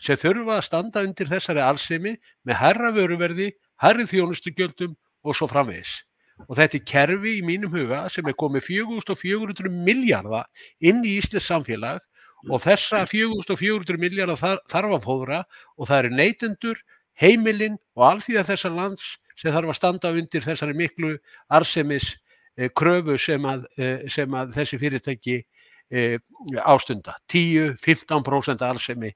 [0.00, 2.12] sem þurfa að standa undir þessari arðsemi
[2.46, 3.50] með herra vöruverði,
[3.82, 4.94] herri þjónustugjöldum
[5.26, 6.00] og svo framvegis.
[6.48, 10.46] Og þetta er kerfi í mínum huga sem er komið 4400 miljardar
[10.80, 12.00] inn í Íslands samfélag
[12.48, 15.42] og þessa 4400 miljardar þar, þarf að fóðra
[15.76, 16.78] og það eru neytendur,
[17.20, 19.10] heimilinn og alþýða þessar lands
[19.40, 21.14] sem þarf að standa undir þessari miklu
[21.56, 22.12] arsemis
[22.58, 26.18] eh, kröfu sem að, eh, sem að þessi fyrirtæki eh,
[26.64, 27.16] ástunda.
[27.32, 29.14] 10-15% arsemi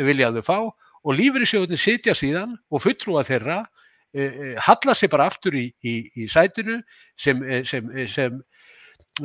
[0.00, 3.58] viljaðu fá og lífriðsjóðin sitja síðan og fulltrúa þeirra
[4.14, 6.78] eh, halla sig bara aftur í, í, í sætinu
[7.18, 8.38] sem, sem, sem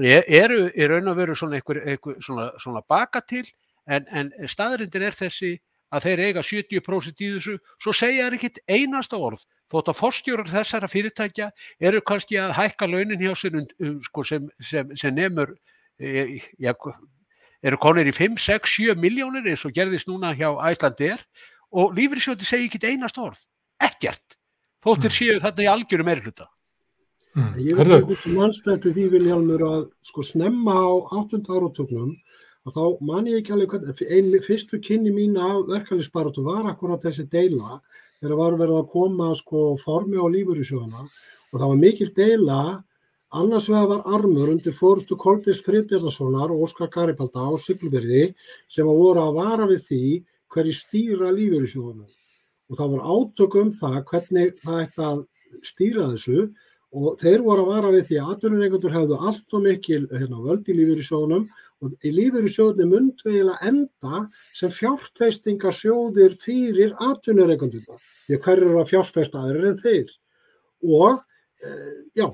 [0.01, 3.45] e- eru í raun og veru svona, einhver, einhver, svona, svona baka til
[3.87, 5.55] en, en staðrindin er þessi
[5.93, 10.49] að þeir eiga 70% í þessu, svo segja þeir ekkit einasta orð, þótt að fórstjórar
[10.51, 11.49] þessara fyrirtækja
[11.89, 15.53] eru kannski að hækka launin hjá sér um, sko, sem, sem, sem nemur
[15.99, 16.75] e, ja,
[17.63, 21.23] eru konir í 5, 6, 7 miljónir eins og gerðist núna hjá Æslandir
[21.71, 23.41] og lífriðsjóti segja ekkit einasta orð,
[23.83, 24.37] ekkert,
[24.83, 26.51] þótt þeir séu þetta í algjörum meirhluta.
[27.61, 31.43] Ég veit ekki mannstætti því Viljálmur að sko snemma á 8.
[31.45, 32.15] áratögnum
[32.67, 37.03] að þá man ég ekki alveg hvernig, einn fyrstu kynni mín af verkefnisbaratu var akkurat
[37.03, 37.79] þessi deila
[38.19, 42.59] þegar var verið að koma sko formi á lífurissjóðana og það var mikil deila.
[43.37, 48.29] Annars vegar var armur undir fórstu Kolbjörns Friðbjörnasonar og Óskar Garipalda á Siglubyrði
[48.71, 50.03] sem að voru að vara við því
[50.55, 52.07] hverju stýra lífurissjóðana
[52.67, 55.19] og það var átök um það hvernig það ætti að
[55.67, 56.47] stýra þessu
[56.97, 60.71] og þeir voru að vara við því að atvinnureikundur hefðu allt og mikil hérna, völd
[60.71, 61.47] í lífyrirsjóðunum
[61.83, 64.23] og í lífyrirsjóðunum myndu eiginlega enda
[64.57, 67.99] sem fjárfestingarsjóðir fyrir atvinnureikundurna.
[68.25, 70.13] Því að hver eru að fjárfesta aðrir en þeir.
[70.87, 71.23] Og,
[71.61, 71.73] e,
[72.17, 72.27] já.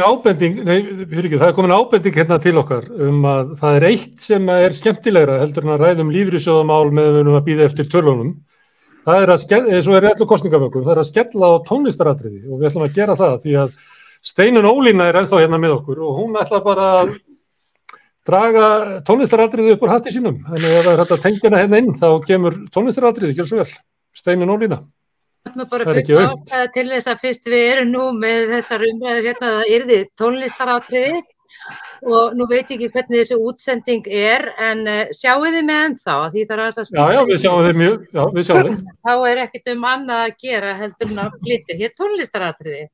[0.00, 0.78] Ábending, nei,
[1.10, 4.46] fyrir ekki, það er komin ábending hérna til okkar um að það er eitt sem
[4.54, 8.38] er skemmtilegra heldur en að ræðum lífyrirsjóðamál með við að býða eftir törlunum
[9.04, 12.60] það er að skella, og er öllu kostningavökum, það er að skella á tónlistaratriði og
[12.60, 13.74] við ætlum að gera það því að
[14.20, 17.14] Steinun Ólína er ennþá hérna með okkur og hún ætla bara að
[18.28, 18.66] draga
[19.08, 21.94] tónlistaratriði upp úr hatti sínum, þannig að það er hægt að tengja hana hérna inn
[21.96, 23.70] þá kemur tónlistaratriði, gjör svo vel
[24.20, 24.82] Steinun Ólína
[25.70, 26.40] bara Það er full aumt.
[26.44, 31.22] ástæða til þess að fyrst við erum nú með þessar umræður hérna að yrði tónlistaratriði
[32.10, 36.16] og nú veit ég ekki hvernig þessi útsending er en uh, sjáu þið með ennþá
[36.36, 38.96] því það er að Já, já, við sjáum þeir mjög, já, við sjáum þeir.
[39.08, 42.88] þá er ekkert um annað að gera heldur en að flytja hér tónlistaratriði.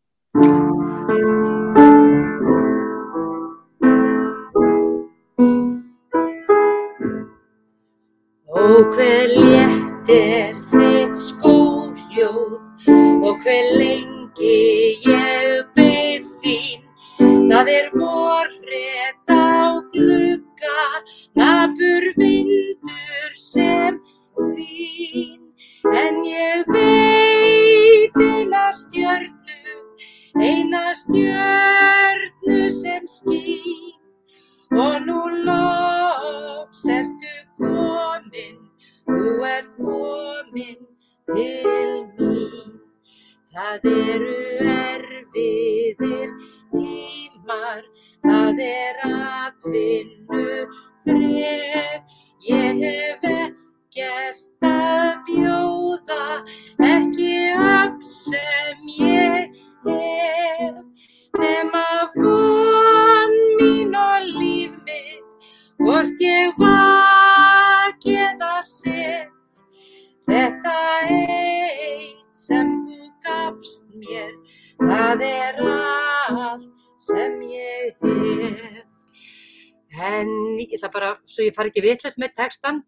[8.77, 12.51] Ó hver létt er þitt skóljóð
[13.25, 14.59] og hver lengi
[15.09, 16.83] ég beið þín.
[17.49, 20.85] Það er vorrið á glugga,
[21.41, 23.97] nabur vindur sem
[24.37, 25.41] vín.
[25.97, 29.79] En ég veit eina stjörnu,
[30.37, 33.97] eina stjörnu sem skín.
[34.77, 38.06] Og nú loks ertu komin,
[39.07, 40.79] þú ert komin
[41.31, 42.73] til mín.
[43.57, 46.33] Það eru erfiðir
[46.75, 47.87] tímar,
[48.27, 50.49] það er atvinnu
[51.07, 52.19] þref.
[52.47, 56.27] Ég hef ekkert að bjóða,
[56.91, 60.83] ekki afl sem ég hef.
[61.41, 61.87] Nema
[62.19, 65.49] von mín og líf mitt,
[65.81, 68.96] hvort ég vak eða sef.
[70.27, 70.75] Þetta
[71.07, 72.97] eitt sem þú
[73.27, 74.33] gafst mér,
[74.81, 76.67] það er allt
[76.99, 78.83] sem ég hef.
[79.97, 80.29] En
[80.61, 82.83] í- það bara, svo ég fari ekki vitlega með textan,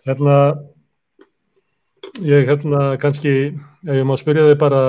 [0.07, 0.37] Hérna,
[2.23, 3.33] ég hérna kannski,
[3.87, 4.83] ef ég má spyrja þig bara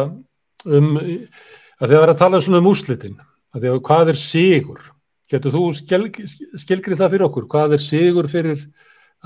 [0.69, 3.19] um, að þið að vera að tala um úrslitin,
[3.55, 4.87] að því að hvað er sigur?
[5.29, 6.05] Getur þú skil,
[6.57, 7.49] skilgrið það fyrir okkur?
[7.53, 8.63] Hvað er sigur fyrir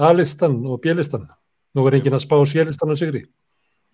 [0.03, 1.29] A-listan og B-listan?
[1.73, 3.23] Nú er enginn að spá C-listan og sigri.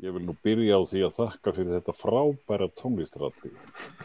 [0.02, 3.50] Ég vil nú byrja á því að þakka fyrir þetta frábæra tónlistrætti.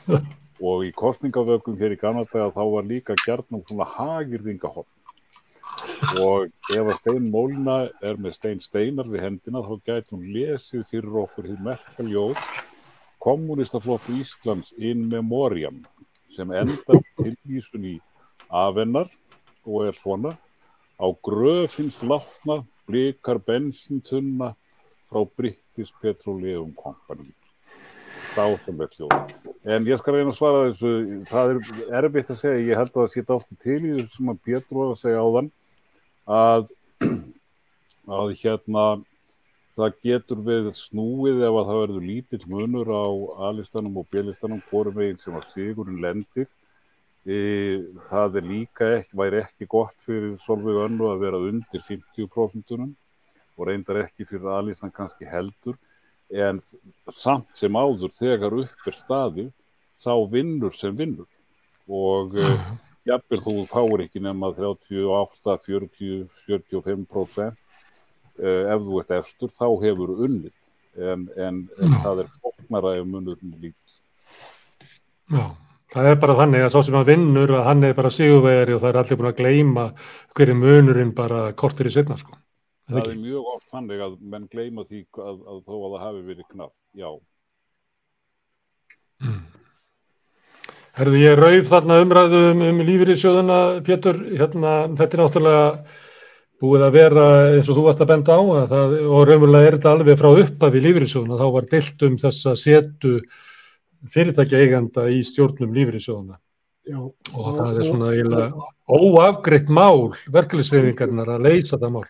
[0.69, 4.89] og í kostningavökum hér í Kanada þá var líka gjarnum svona hagirðingahopn.
[6.21, 10.85] Og ef að Stein Mólna er með Stein Steinar við hendina þá gæti hún lesið
[10.91, 12.37] fyrir okkur hér merkaljóð
[13.23, 15.81] Kommunistaflokk Íslands in memoriam
[16.33, 17.95] sem endar tilvísun í
[18.53, 19.09] afennar
[19.65, 20.35] og er svona
[21.01, 24.53] á gröfins látna blikar bensintunna
[25.09, 27.31] frá British Petroleum Company.
[28.33, 29.33] Dásamlegt hljóð.
[29.63, 30.91] En ég skal reyna að svara þessu,
[31.29, 34.31] það er erfitt að segja, ég held að það setja alltaf til í þessu sem
[34.33, 35.49] að Pétur var að segja áðan,
[36.39, 36.65] að,
[38.17, 38.85] að hérna,
[39.77, 43.05] það getur við snúið ef að það verður lítill munur á
[43.49, 46.49] A-listanum og B-listanum, hvorum veginn sem að sigurinn lendir.
[47.23, 53.67] Það er líka ekki, væri ekki gott fyrir Solveig Önnu að vera undir 50% og
[53.69, 55.77] reyndar ekki fyrir A-listan kannski heldur.
[56.33, 56.59] En
[57.15, 59.51] samt sem áður þegar upp er staðið
[60.03, 61.29] sá vinnur sem vinnur.
[61.87, 62.67] Og uh,
[63.07, 70.15] jafnvel þú fáir ekki nema 38, 40, 45% uh, ef þú ert efstur þá hefur
[70.17, 70.55] unnið.
[70.93, 73.79] En, en, en það er fólknara ef munurinn líkt.
[75.31, 75.47] Já,
[75.93, 78.81] það er bara þannig að svo sem að vinnur að hann er bara sigurvegari og
[78.81, 79.85] það er allir búin að gleyma
[80.33, 82.37] hverju munurinn bara kortir í setna sko.
[82.89, 83.13] Það ekki?
[83.13, 86.47] er mjög oft þannig að menn gleyma því að, að þó að það hafi verið
[86.51, 87.11] knapp, já.
[90.93, 95.63] Herðu, ég rauf þarna umræðu um, um lífyrirsjóðuna, Pétur, hérna, þetta er náttúrulega
[96.63, 97.23] búið að vera
[97.53, 100.29] eins og þú varst að benda á að það, og raunverulega er þetta alveg frá
[100.43, 103.15] uppafi lífyrirsjóðuna, þá var deilt um þessa setu
[104.11, 106.39] fyrirtækja eiganda í stjórnum lífyrirsjóðuna
[106.83, 112.09] Já, og það er svona eiginlega óafgreitt mál verkefliðsreyfingarnar að leysa það mál.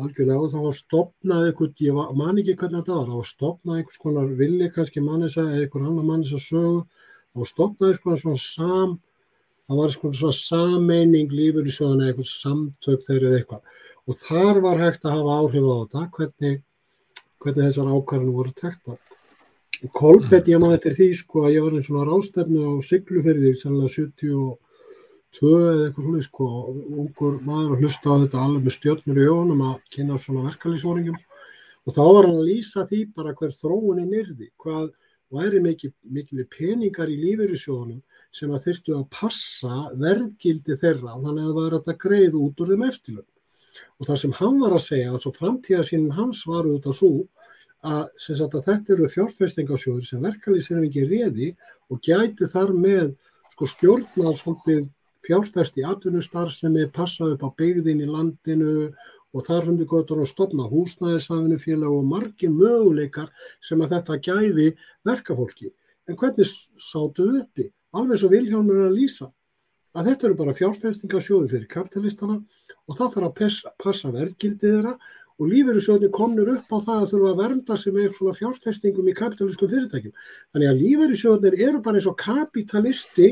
[0.00, 3.28] Algjörlega og það var stopnað eitthvað, ég var- man ekki hvernig þetta var, það var
[3.28, 6.80] stopnað einhvers konar villi kannski mannisa eða einhver annar mannisa sögu,
[7.30, 9.00] það var stopnað einhvers konar svona sam,
[9.68, 13.62] það var sko svona sameining lífeyrissjóðana eða eitthvað samtök þeirra eða eitthvað
[14.08, 16.62] og þar var hægt að hafa áhrif á þetta hvernig,
[17.38, 18.98] hvernig þessar ákvarðinu voru tekta.
[19.80, 23.54] Og Kolbett, ég man eftir því sko að ég var einn svona rástefnu á Siglufyrði,
[23.56, 24.58] sannlega 72
[25.40, 26.48] eða eitthvað svona sko,
[27.00, 31.16] ungur maður að hlusta á þetta alveg með stjórnur í ögunum að kynna svona verkalýsóringum
[31.16, 34.90] og þá var hann að lýsa því bara hver þróunin yrði, hvað
[35.32, 38.02] væri mikið, mikið peningar í lífeyrissjóðunum
[38.36, 42.74] sem að þyrstu að passa verðgildi þeirra þannig að það var að greið út úr
[42.74, 43.28] þeim eftirlun.
[43.96, 47.14] Og það sem hann var að segja, altså framtíðasínin hans var auðvitað svo
[47.86, 51.50] að, sagt, að þetta eru fjárfestingasjóður sem verkalýsir ekki réði
[51.90, 53.12] og gæti þar með
[53.54, 54.88] sko, stjórnað
[55.26, 58.92] fjárfesti atvinnustar sem er passað upp á byggðin í landinu
[59.30, 63.28] og þar hundi gotur að stopna húsnæðisafnufélag og margir möguleikar
[63.62, 64.70] sem að þetta gæfi
[65.06, 65.70] verkafólki.
[66.08, 66.48] En hvernig
[66.80, 67.68] sátu uppi?
[67.94, 69.30] Alveg svo Vilhjálmur er að lýsa
[69.94, 74.92] að þetta eru bara fjárfestingasjóður fyrir kapitalistana og það þarf að passa, passa verðgildið þeirra
[75.40, 79.14] og lífeyrissjóðinni komnur upp á það að þurfa að vernda sig með svona fjárfestingum í
[79.16, 80.12] kapitaliskum fyrirtækjum.
[80.52, 83.30] Þannig að lífeyrissjóðinni eru bara eins og kapitalisti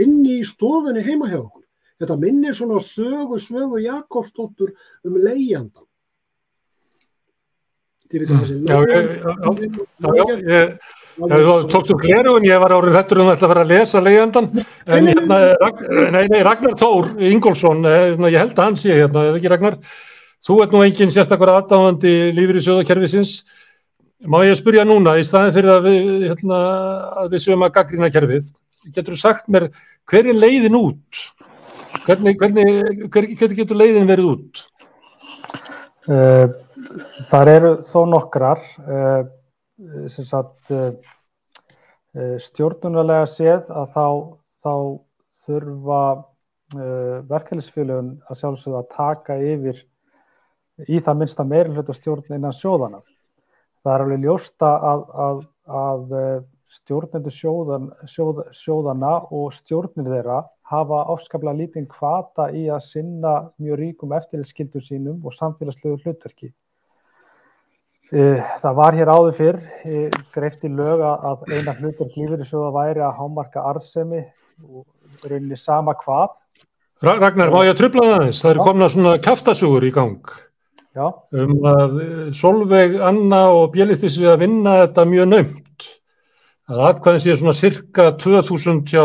[0.00, 1.64] inni í stofunni heima hjá okkur.
[2.00, 4.70] Þetta minnir svona sögu, sögu Jakobsdóttur
[5.04, 5.84] um leijandan.
[8.10, 12.72] Þið veit að þessi Já, ég- já, já, ég- Þú tókst um klerugun, ég var
[12.72, 14.46] árið hættur um að ætla að fara að lesa leiðandan,
[14.86, 15.38] en hérna,
[16.14, 19.50] nei, nei, Ragnar Þór Ingólfsson, eh, hérna, ég held að hann sé hérna, eða ekki
[19.52, 19.76] Ragnar,
[20.46, 23.34] þú ert nú engin sérstakur aðdáðandi lífur í sjóðakerfisins,
[24.28, 26.62] má ég spyrja núna, í staðin fyrir að við, hérna,
[27.24, 28.48] að við sögum að gaggrina kerfið,
[28.94, 29.70] getur þú sagt mér,
[30.10, 31.22] hver er leiðin út?
[32.06, 34.66] Hvernig, hvernig, hver, hvernig getur leiðin verið út?
[36.10, 36.58] Eh,
[37.30, 39.22] Þar eru þó nokkrar eh,
[40.10, 40.96] sem sagt eh,
[42.16, 44.06] eh, stjórnunarlega séð að þá,
[44.64, 44.74] þá
[45.46, 46.02] þurfa
[47.26, 49.78] verkefnisfélögun að sjálfsögða að taka yfir
[50.88, 53.02] í það minnsta meiri hluta stjórn innan sjóðana.
[53.84, 55.42] Það er alveg ljósta að, að,
[55.80, 56.16] að
[56.70, 63.80] stjórnendur sjóðan, sjóð, sjóðana og stjórnir þeirra hafa áskaplega lítinn kvata í að sinna mjög
[63.80, 66.52] ríkum eftirlitskildum sínum og samfélagslegu hlutverki.
[68.12, 73.02] Eh, Það var hér áður fyrr eh, greift í lög að eina hlutverk lífeyrissjóða væri
[73.06, 74.22] að hámarka arðsemi
[74.66, 74.84] og
[75.26, 76.32] rauninni sama hvað.
[77.02, 78.40] Ra- Ragnar, má ég að trubla það aðeins?
[78.44, 80.32] Það eru komna svona kjaftasúgur í gang.
[80.96, 81.06] Já.
[81.38, 85.86] Um að eh, Solveig, Anna og Bjelistis við að vinna þetta mjög naumt.
[86.70, 89.04] Að atkvæðin sé svona cirka 2000 hjá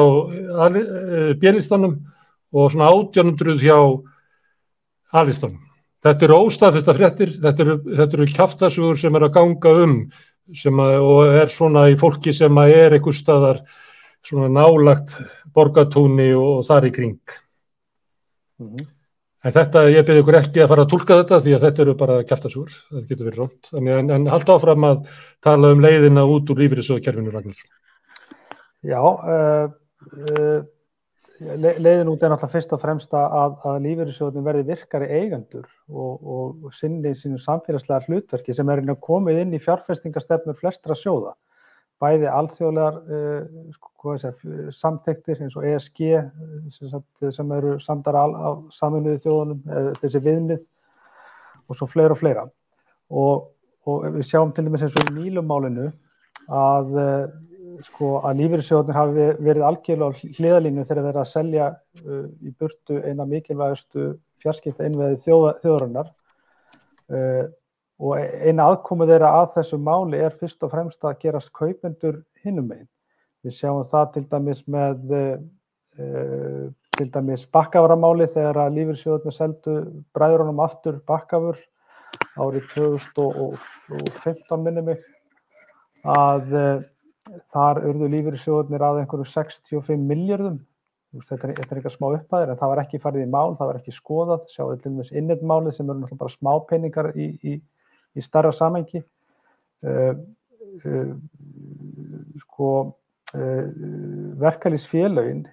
[1.42, 1.96] Bjelistanum
[2.54, 3.78] og svona 1800 hjá
[5.16, 5.62] Alistanum.
[6.06, 9.96] Þetta eru óstaðfesta fréttir, þetta eru, þetta eru kjaftasúgur sem er að ganga um
[10.54, 13.64] að, og er svona í fólki sem er einhver staðar
[14.26, 15.16] svona nálagt
[15.54, 17.18] borgatúni og, og þar í kring.
[19.46, 21.94] En þetta, ég byrði ykkur ekki að fara að tólka þetta því að þetta eru
[22.00, 23.68] bara kjaftasúgur, það getur verið rámt.
[23.70, 25.04] Þannig en, en halda áfram að
[25.46, 27.60] tala um leiðina út úr lífyrirsöðkerfinu, Ragnar.
[28.86, 29.68] Já, uh,
[30.18, 30.66] uh,
[31.62, 36.26] le- leiðin út er náttúrulega fyrst og fremst að, að lífeyrissjóðin verði virkari eigendur og,
[36.26, 41.36] og sinni sínu samfélagslega hlutverki sem er inn að komið inn í fjárfestingastefnur flestra sjóða.
[42.04, 46.26] Bæði alþjóðlegar uh, sko, ég segja, samtektir eins og ESG eh,
[46.74, 50.60] sem, sagt, sem eru samdara af saminuðu þjóðunum, eh, þessi viðmið
[51.66, 52.44] og svo fleira og fleira.
[53.10, 53.48] Og,
[53.88, 55.88] og við sjáum til dæmis eins og í nýlumálinu
[56.52, 57.26] að uh,
[57.88, 61.72] sko að lífeyrissjóðnir hafi ve- verið algjörlega á hliðalínu þegar verið að selja
[62.04, 64.12] uh, í burtu eina mikilvægastu
[64.44, 66.12] fjarskipta innveði þjóða, þjóðarinnar
[68.00, 72.68] og eina aðkomu þeirra að þessu máli er fyrst og fremst að gerast kaupendur hinnum
[72.72, 72.90] megin.
[73.46, 75.38] Við sjáum það til dæmis með uh,
[76.96, 79.78] til dæmis bakkavaramáli þegar að lífeyrissjóðnir seldu
[80.16, 81.60] bræðurunum aftur bakkavur
[82.40, 85.04] árið 2015 minni mig
[86.16, 86.84] að uh,
[87.54, 90.60] þar urðu lífeyrissjóðunir að einhverju 65 miljardum
[91.24, 93.80] þetta er, er eitthvað smá upphæðir en það var ekki farið í mál, það var
[93.80, 97.56] ekki skoðað sjáðu til dæmis innetmálið sem eru náttúrulega bara smápeningar í, í,
[98.16, 100.14] í starra samengi uh,
[100.84, 101.14] uh,
[102.44, 103.64] sko uh,
[104.42, 105.46] verkalýsfélögin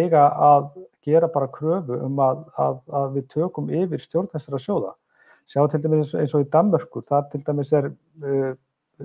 [0.00, 0.68] eiga að
[1.04, 4.94] gera bara kröfu um að, að, að við tökum yfir stjórn þessara sjóða
[5.50, 7.90] sjá til dæmis eins og í Danmörku það til dæmis er
[8.24, 8.54] uh,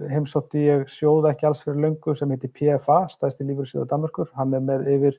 [0.10, 4.62] heimsótti ég sjóð ekki alls fyrir löngu sem heitir PFA, stæðsti lífeyrissjóðu Danmörkur, hann er
[4.66, 5.18] með yfir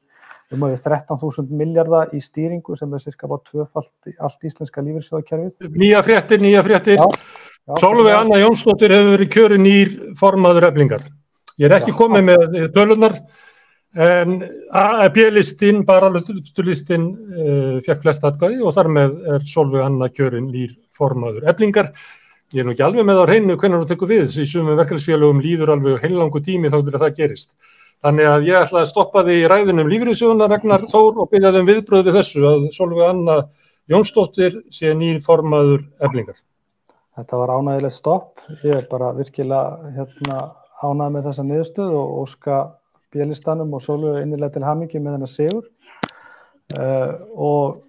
[0.55, 5.75] um að 13.000 miljardar í stýringu sem er cirka bara tvöfalt í allt íslenska lífeyrissjóðakerfið.
[5.75, 7.03] Nýja fréttir, nýja fréttir.
[7.03, 8.19] já, Solveig já.
[8.19, 11.05] Anna Jónsdóttir hefur verið kjörin nýr formaður eflingar.
[11.61, 13.21] Ég er ekki komið með tölunar
[13.91, 14.37] En
[15.15, 21.49] B-listin, baralöftulistin, uh, fekk flest atkvæði og þar með er Solveig Anna kjörin nýr formaður
[21.51, 21.91] eblingar.
[22.55, 25.43] Ég er nú ekki alveg með á reynu hvernig þú tekur við, í sumum verkefnisfélögum
[25.43, 27.51] líður alveg heilangu tími þá til að það gerist.
[28.01, 31.71] Þannig að ég ætla að stoppa því í ræðunum lífriðsjóðuna Ragnar Þór og byrja þeim
[31.73, 33.41] viðbröð við þessu að Solveig Anna
[33.91, 36.39] Jónsdóttir sé nýr formaður eblingar.
[37.21, 38.41] Þetta var ánægilegt stopp.
[38.65, 40.39] Ég er bara virkilega hérna,
[40.81, 42.61] ánægð með þessa niðurstöð og óska
[43.13, 45.67] bjölistanum og sólu innilega til hamingi með þennar sigur
[46.79, 47.81] uh, og,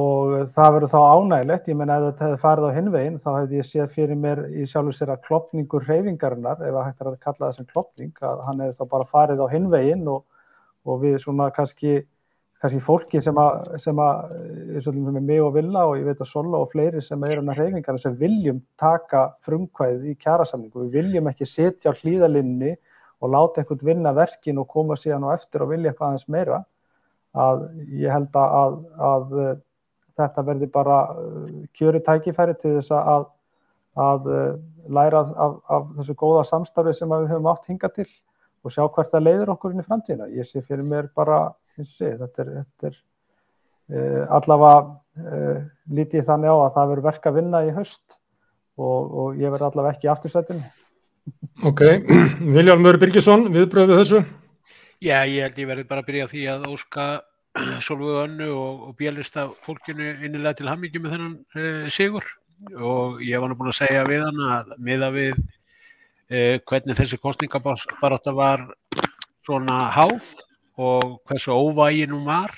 [0.00, 3.60] og það verður þá ánægilegt, ég menna ef þetta hefði farið á hinvegin þá hefði
[3.60, 7.18] ég séð fyrir mér í sjálfur sér að klopningur reyfingarinnar, ef það hægt er að
[7.26, 10.24] kalla það sem klopning, að hann hefði þá bara farið á hinvegin og,
[10.88, 12.00] og við svona kannski
[12.62, 14.32] kannski fólki sem að, sem að,
[14.80, 17.54] og með mig og Villa og ég veit að Sola og fleiri sem er hérna
[17.54, 20.88] hreyfingarna sem viljum taka frumkvæðið í kjærasamningu.
[20.88, 22.74] Við viljum ekki setja á hlýðalinni
[23.22, 26.60] og láta einhvern vinna verkin og koma síðan á eftir og vilja eitthvað aðeins meira
[27.38, 27.64] að
[28.00, 28.76] ég held að, að,
[29.10, 29.34] að
[30.18, 30.98] þetta verði bara
[31.78, 33.28] kjöri tækifæri til þess að,
[33.98, 34.30] að
[34.88, 38.08] læra af, af þessu góða samstarfi sem við höfum átt hinga til
[38.66, 40.30] og sjá hvert það leiður okkur inn í framtíðina.
[40.34, 41.52] Ég sé fyrir mér bara,
[41.86, 42.96] sé, þetta er, þetta er
[43.94, 45.60] uh, allavega uh,
[45.94, 48.18] lítið þannig á að það verður verk að vinna í höst
[48.78, 50.66] og, og ég verður allavega ekki í aftursættinni.
[51.68, 51.84] Ok,
[52.56, 54.22] Viljálmur Birgisson, viðbröðu þessu?
[54.98, 57.06] Já, ég held ég verði bara að byrja því að óska
[57.86, 62.26] Solveig Önnu og, og bjælista fólkinu innilega til hammingi með þennan uh, sigur
[62.74, 67.20] og ég var nú búin að segja við hann að miða við uh, hvernig þessi
[67.22, 68.64] kostningabarátta var
[69.46, 70.26] svona háð
[70.78, 72.54] og hversu óvægin hún var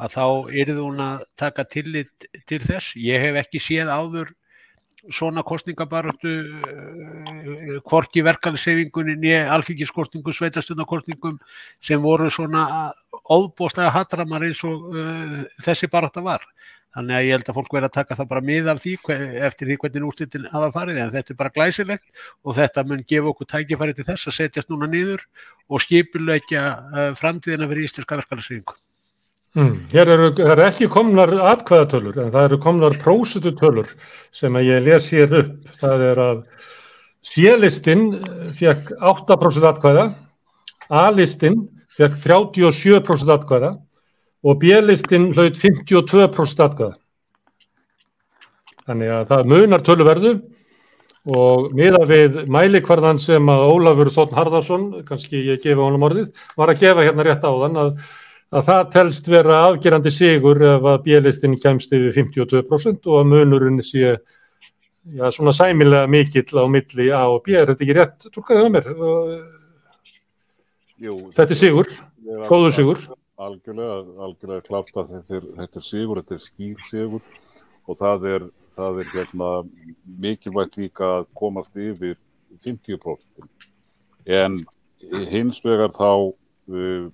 [0.00, 0.24] að þá
[0.62, 2.94] yrði hún að taka tillit til þess.
[2.98, 4.32] Ég hef ekki séð áður
[5.12, 6.32] svona kostningabaröftu
[6.64, 11.36] uh, hvort í verkefnisefingunni nýja alþingiskostningum, sveitastundarkostningum
[11.84, 12.92] sem voru svona
[13.28, 16.46] óbóstlega hatramar eins og uh, þessi baröfta var.
[16.94, 18.94] Þannig að ég held að fólk verða að taka það bara mið af því
[19.48, 22.04] eftir því hvernig úrslitin hafa farið en þetta er bara glæsilegt
[22.44, 25.24] og þetta mun gefa okkur tækifæri til þess að setjast núna niður
[25.66, 28.76] og skipulegja uh, framtíðina fyrir íslenska verkefnisefingu.
[29.54, 29.74] Mm.
[29.90, 33.90] Hér eru, er ekki komnar atkvæðatölur en það eru komnar prósututölur
[34.34, 35.68] sem að ég les hér upp.
[35.80, 36.40] Það er að
[37.24, 38.08] C-listin
[38.54, 40.08] fekk 8% atkvæða,
[40.94, 41.62] A-listin
[41.96, 43.72] fekk 37% atkvæða
[44.44, 46.96] og B-listin hlaut 52% atkvæða.
[48.84, 50.34] Þannig að það munar töluverðu
[51.34, 56.72] og miða við mælikvarðan sem að Ólafur Þórn Harðarsson, kannski ég gefa honum orðið, var
[56.72, 57.96] að gefa hérna rétt á þann að
[58.54, 63.80] að það telst vera afgerandi sigur ef að bjelistin kemst yfir 52% og að munurinn
[63.82, 67.56] sé já, svona sæmilega mikill á milli A og B.
[67.58, 68.28] Er þetta ekki rétt?
[68.30, 68.88] Tólkaðu það mér?
[71.04, 71.90] Jú, þetta er sigur,
[72.46, 73.02] góður sigur.
[73.34, 77.24] Algjörlega, algjörlega klátt að þetta er, sigur, þetta er skýr sigur
[77.84, 78.44] og það er,
[78.76, 79.48] það er hérna,
[80.22, 82.14] mikilvægt líka að komast yfir
[82.64, 83.48] 50%.
[84.30, 84.60] En
[85.32, 87.08] hins vegar þá uh,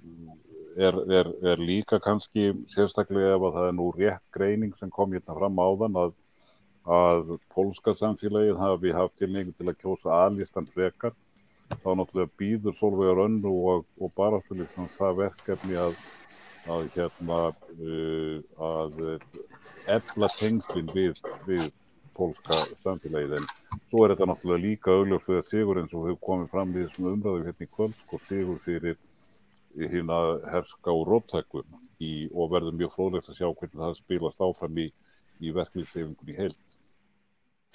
[0.77, 5.17] er, er, er líka kannski sérstaklega ef að það er nú rétt greining sem kom
[5.17, 6.15] hérna fram áðan að,
[6.85, 11.17] að pólska samfélagið hafi haft tilningu til að kjósa aðlistan frekar
[11.71, 15.99] þá náttúrulega býður Solveigar önnu og, og baráttulik það verkefni að,
[16.71, 18.39] að hérna uh,
[18.71, 18.99] að
[19.91, 21.71] efla tengslinn við, við
[22.17, 23.47] pólska samfélagið en
[23.89, 27.13] svo er þetta náttúrulega líka augljóð fyrir sigur eins og hefur komið fram í þessum
[27.15, 28.99] umræðu hérna í kvöld sko sigur fyrir
[29.79, 30.19] hérna
[30.51, 34.87] herska og róttæku og verður mjög fróðlegt að sjá hvernig það spilast áfram í,
[35.41, 36.70] í verkefliðsefingunni heilt.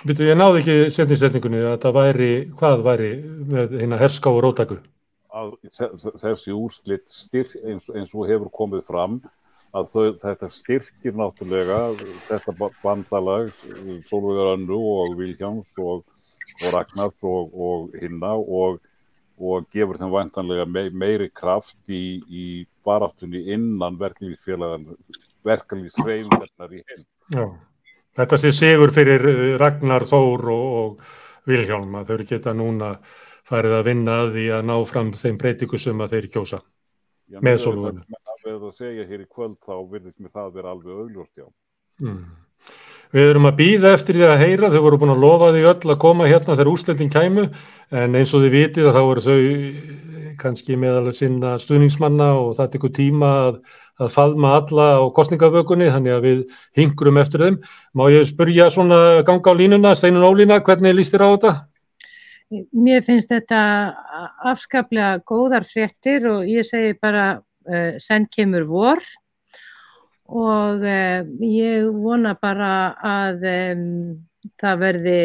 [0.03, 3.11] Býtu, ég náði ekki setnisetningunni að það væri, hvað væri
[3.53, 4.77] með hérna herska og róttæku?
[6.21, 9.13] Þessi úrslitt styrk eins, eins og hefur komið fram
[9.75, 11.79] að þau, þetta styrkir náttúrulega
[12.29, 12.51] þetta
[12.83, 13.45] bandalag
[14.09, 15.97] Solveigar Önnu og Viljáms og,
[16.61, 18.71] og Ragnars og, og hinna og
[19.35, 27.03] og gefur þeim vantanlega me meiri kraft í, í baráttunni innan verkefliðsreyfingarnar í heim.
[27.35, 27.51] Já,
[28.15, 32.95] þetta sé sigur fyrir eh, Ragnar Þór og, og Vilhjálm að þau geta núna
[33.45, 36.61] farið að vinna að því að ná fram þeim breytingu sem að þeir kjósa
[37.29, 38.07] Já, með solvöðinu.
[38.15, 41.41] Það verður að segja hér í kvöld þá virðist mér það að vera alveg augljóst
[41.41, 41.47] já.
[42.01, 42.23] Mm.
[43.15, 45.93] Við erum að býða eftir því að heyra, þau voru búin að lofa því öll
[45.93, 47.45] að koma hérna þegar úrslitin kæmu
[48.01, 52.71] en eins og þið vitið að þá eru þau kannski meðal sinna stuðningsmanna og það
[52.73, 53.59] tekur tíma að,
[54.01, 56.41] að faðma alla á kostningavökunni þannig að við
[56.79, 57.61] hingurum eftir þeim.
[57.95, 61.53] Má ég spurja svona ganga á línuna, Steinun Ólína, hvernig líst þér á þetta?
[62.71, 63.59] mér finnst þetta
[64.45, 69.01] afskaplega góðar fréttir og ég segi bara uh, senn kemur vor
[70.25, 73.87] og uh, ég vona bara að um,
[74.61, 75.19] það verði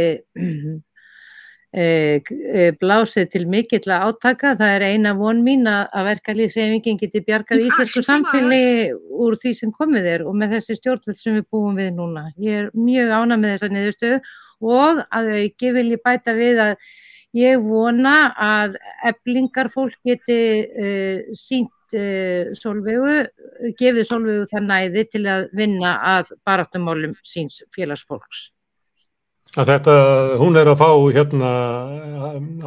[1.70, 4.57] blásið til mikill að átaka.
[4.58, 10.08] Það er eina von mín að, verkalýðsreifingin geti bjargað íslensku samfélagi úr því sem komið
[10.15, 12.26] er og með þessi stjórnvöld sem við búum við núna.
[12.42, 14.20] Ég er mjög ána með þessa niðurstöðu
[14.60, 16.74] og að auki vil ég bæta við að
[17.39, 23.20] ég vona að eblingar fólk geti uh, sínt uh, sólvegu,
[23.78, 28.49] gefið sólvegu það næði til að vinna að baráttumálum síns félagsfólks.
[29.58, 29.94] Að þetta,
[30.38, 31.48] hún er að fá hérna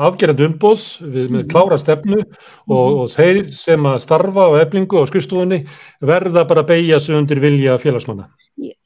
[0.04, 0.82] afgerandi umbóð
[1.14, 5.62] við með klára stefnu og, og þeir sem að starfa á eflingu og skrifstofunni
[6.04, 8.28] verða bara að beigja sig undir vilja félagsmanna.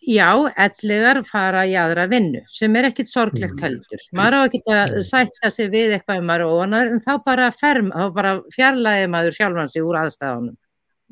[0.08, 0.30] Já,
[0.61, 4.03] ellegar fara í aðra vinnu sem er ekkit sorglegt heldur.
[4.16, 7.50] Maður á að sætta sig við eitthvað um maður og annar en þá bara,
[8.14, 10.53] bara fjarlæði maður sjálfan sig úr aðstæðanum.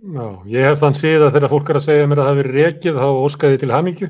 [0.06, 3.02] Já, ég hef þann síða þegar fólk er að segja mér að það hefur rekið
[3.02, 4.10] þá óskaði til hamingju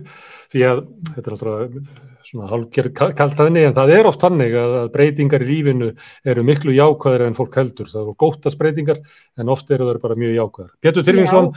[0.52, 1.86] því að þetta er náttúrulega
[2.26, 5.90] svona hálfgerð kaltaðinni en það er oft hannig að breytingar í lífinu
[6.28, 7.90] eru miklu jákvæðir en fólk heldur.
[7.92, 9.02] Það eru góttast breytingar
[9.40, 10.72] en oft eru það bara mjög jákvæðir.
[10.86, 11.50] Pétur Tyrfingsson,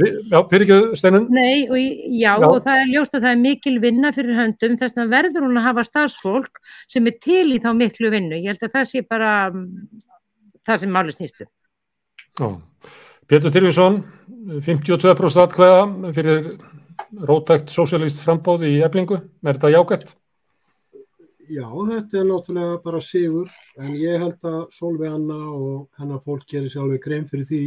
[0.00, 1.28] já, fyrir ekki steinun?
[1.34, 4.78] Nei, og, já, já, og það er ljóst að það er mikil vinna fyrir höndum
[4.80, 6.62] þess að verður hún að hafa starfsfólk
[6.96, 8.40] sem er til í þá miklu vinnu.
[8.40, 9.66] Ég held að það sé bara um,
[10.64, 11.48] það sem máli snýstu.
[12.40, 12.48] Já,
[13.28, 14.00] Pétur Tyrfingsson,
[14.64, 16.48] 52% atkvæða fyrir
[17.28, 20.14] rótækt sósialist frambóð í eflingu, er þetta jágætt?
[21.44, 26.46] Já, þetta er náttúrulega bara sigur, en ég held að Solveig Anna og hennar fólk
[26.48, 27.64] gerir sjálfur grein fyrir því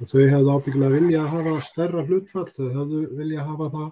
[0.00, 3.88] og þau hefðu ábyggilega vilja að hafa stærra hlutfall, þau hefðu vilja að hafa það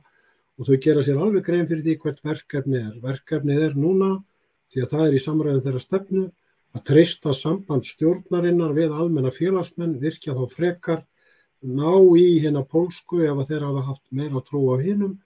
[0.58, 2.94] og þau gera sér alveg grein fyrir því hvert verkefni er.
[3.02, 4.10] Verkefnið er núna,
[4.72, 6.24] því að það er í samræðin þeirra stefnu,
[6.76, 11.04] að treysta samband stjórnarinnar við almenna félagsmenn, virkja þá frekar
[11.62, 15.16] ná í hérna pólsku ef þeir hafa haft meira trú á hinnum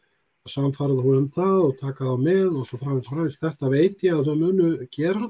[0.49, 4.17] samfarið hún um það og taka það með og svo framins framins þetta veit ég
[4.17, 5.29] að þau munu gera.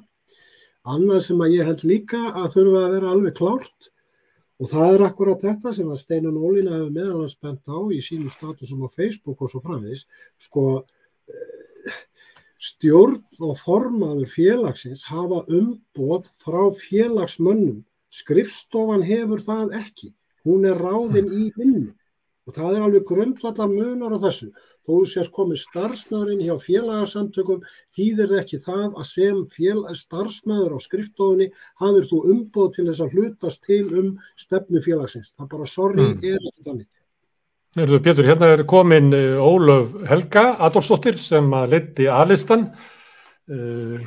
[0.89, 3.91] Annað sem að ég held líka að þurfa að vera alveg klárt
[4.63, 8.33] og það er akkurat þetta sem að Steinan Ólína hefur meðalans bent á í sínum
[8.33, 10.07] statusum á Facebook og svo framins
[10.41, 10.65] sko
[12.63, 17.83] stjórn og formaður félagsins hafa umboð frá félagsmönnum.
[18.13, 20.13] Skrifstofan hefur það ekki
[20.47, 21.91] hún er ráðin í vinnu
[22.49, 24.49] og það er alveg grundvallar munar á þessu.
[24.83, 27.61] Þó sér komið starfsmæðurinn hjá félagsamtökum
[27.95, 29.45] þýðir ekki það að sem
[30.01, 35.31] starfsmæður á skriftofunni hafið þú umboð til þess að hlutast til um stefnu félagsins.
[35.37, 36.19] Það bara sorry mm.
[36.33, 36.91] er ekki þannig.
[37.73, 42.67] Erðu Pétur, hérna er komin Ólöf Helga Adolfsdóttir sem að leti aðlistan.
[43.49, 44.03] Uh,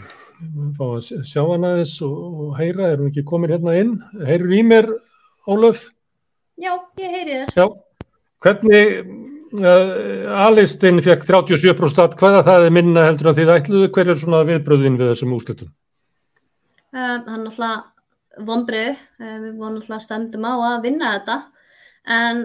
[0.75, 3.95] fá að sjá hana þess og, og heyra, er hún ekki komin hérna inn?
[4.27, 4.91] Heyrur í mér,
[5.47, 5.87] Ólöf?
[6.55, 7.49] Já, ég heyri þér.
[7.59, 7.65] Já,
[8.45, 8.93] hvernig
[9.59, 14.43] uh, A-listin fekk 37% hvaða það er minna heldur að þið ætluðu, hver er svona
[14.47, 15.73] viðbröðin við þessum úrslutum?
[16.95, 21.37] Uh, það er náttúrulega vonbrið, uh, við vorum náttúrulega stemdum á að vinna þetta
[22.15, 22.41] en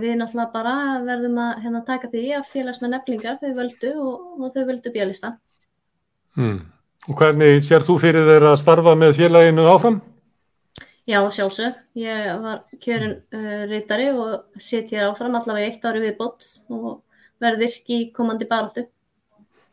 [0.00, 0.74] við náttúrulega bara
[1.04, 5.34] verðum að hérna, taka því að félagsmenn eflingar þau völdu og, og þau völdu bjálista.
[6.38, 6.60] Hmm.
[7.08, 10.00] Og hvernig sér þú fyrir þeirra að starfa með félaginu áfram?
[11.10, 11.74] Já, sjálfsög.
[11.98, 17.00] Ég var kjörin uh, reytari og sitt hér áfram allavega eitt ári viðbót og
[17.42, 18.84] verði virk í komandi baráttu.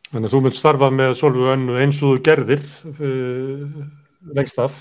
[0.08, 3.76] Þannig að þú mynd starfa með Solvu önnu eins og þú gerðir uh,
[4.34, 4.80] lengst af.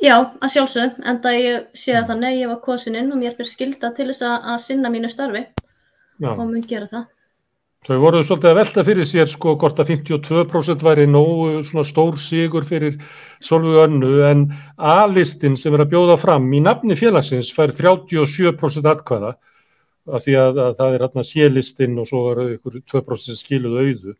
[0.00, 0.96] Já, að sjálfsög.
[1.12, 4.24] Enda ég sé að þannig að ég var kosininn og mér ber skilda til þess
[4.30, 6.30] að sinna mínu starfi Já.
[6.32, 7.04] og mun gera það.
[7.86, 12.16] Þau voruð svolítið að velta fyrir sér sko hvort að 52% væri nógu svona stór
[12.18, 12.96] sigur fyrir
[13.44, 19.36] Solveig Önnu en A-listin sem er að bjóða fram í nafni félagsins fær 37% atkvæða
[20.06, 24.16] af því að, að það er hérna C-listin og svo er ykkur 2% skiluð auðu.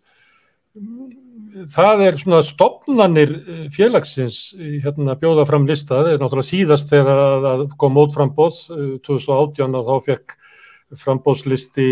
[1.72, 3.34] Það er svona stopnannir
[3.74, 4.40] félagsins
[4.84, 8.58] hérna bjóða fram lista, það er náttúrulega síðast þegar að, að kom mótframbóð
[9.06, 10.36] 2018 og þá fekk
[11.02, 11.88] frambóðslisti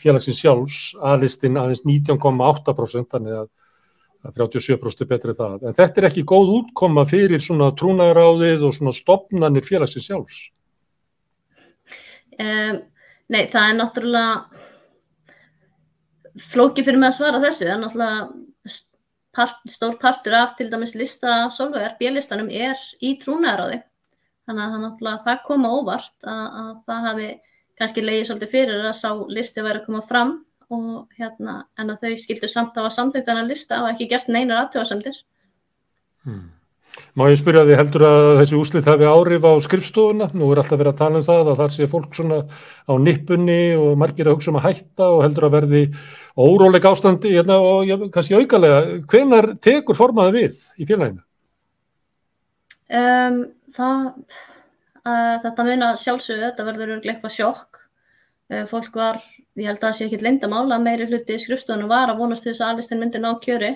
[0.00, 3.48] félagsins sjálfs aðlistin aðeins 19,8% þannig að,
[4.26, 5.56] að 37% er betrið það.
[5.62, 10.38] En þetta er ekki góð útkoma fyrir svona trúnaráðið og svona stopnannir félagsins sjálfs.
[12.36, 12.82] Um,
[13.32, 14.32] nei, það er náttúrulega
[16.46, 17.64] flóki fyrir mig að svara þessu.
[17.64, 18.20] Það er náttúrulega
[19.36, 23.82] part, stór partur af til dæmis lista Solvegar, bjelistanum, er í trúnaráði.
[24.46, 27.30] Þannig að það, það koma óvart að, að það hafi
[27.78, 30.34] kannski leiði svolítið fyrir að sá listi væri að koma fram
[30.72, 34.64] og hérna, en að þau skildu samt að samþýtt þennan lista og ekki gert neinar
[34.64, 35.20] aftöðasemdir.
[37.16, 40.30] Má ég spyrja því heldur að þessi úslit hafi áhrif á skrifstofuna?
[40.36, 42.38] Nú er alltaf verið að tala um það að þar sé fólk svona
[42.88, 45.82] á nippunni og margir að hugsa um að hætta og heldur að verði
[46.36, 48.82] óróleg ástandi hérna, og ja, kannski aukalega.
[49.12, 51.22] Hvenar tekur formaði við í félaginu?
[52.86, 53.40] Um,
[53.76, 54.02] það,
[55.44, 57.82] þetta mun að sjálfsögðu, þetta verður eitthvað sjokk.
[58.46, 59.20] Uh, fólk var,
[59.58, 62.74] ég held að það sé ekkit leyndamála, meiri hluti skrifstofunum var að vonast þess að
[62.74, 63.72] Alistin myndi ná kjöri.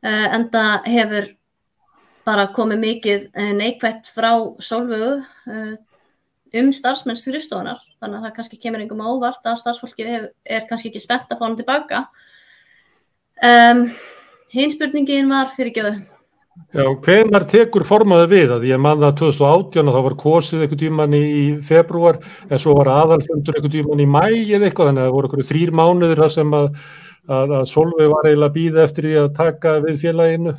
[0.00, 1.30] Uh, en það hefur
[2.24, 3.22] bara komið mikið
[3.56, 4.30] neikvætt frá
[4.62, 5.22] sólvögu
[6.60, 7.80] um starfsmenn skrifstofunar.
[7.98, 11.40] Þannig að það kannski kemur einhverjum á óvart að starfsfólki er kannski ekki spennt að
[11.40, 12.02] fá hann tilbaka.
[13.40, 13.86] Um,
[14.50, 15.94] Hinn spurningin var fyrirgjöðu.
[16.70, 18.52] Já, hvenar tekur formaði við?
[18.54, 22.76] Að ég man það 2018 og þá var kosið einhvern tíman í februar en svo
[22.78, 26.22] var aðalfundur einhvern tíman í mæ eða eitthvað þannig að það voru einhverju þrýr mánuðir
[26.22, 26.68] þar sem að,
[27.26, 30.54] að, að Solveig var eiginlega býða eftir því að taka við félaginu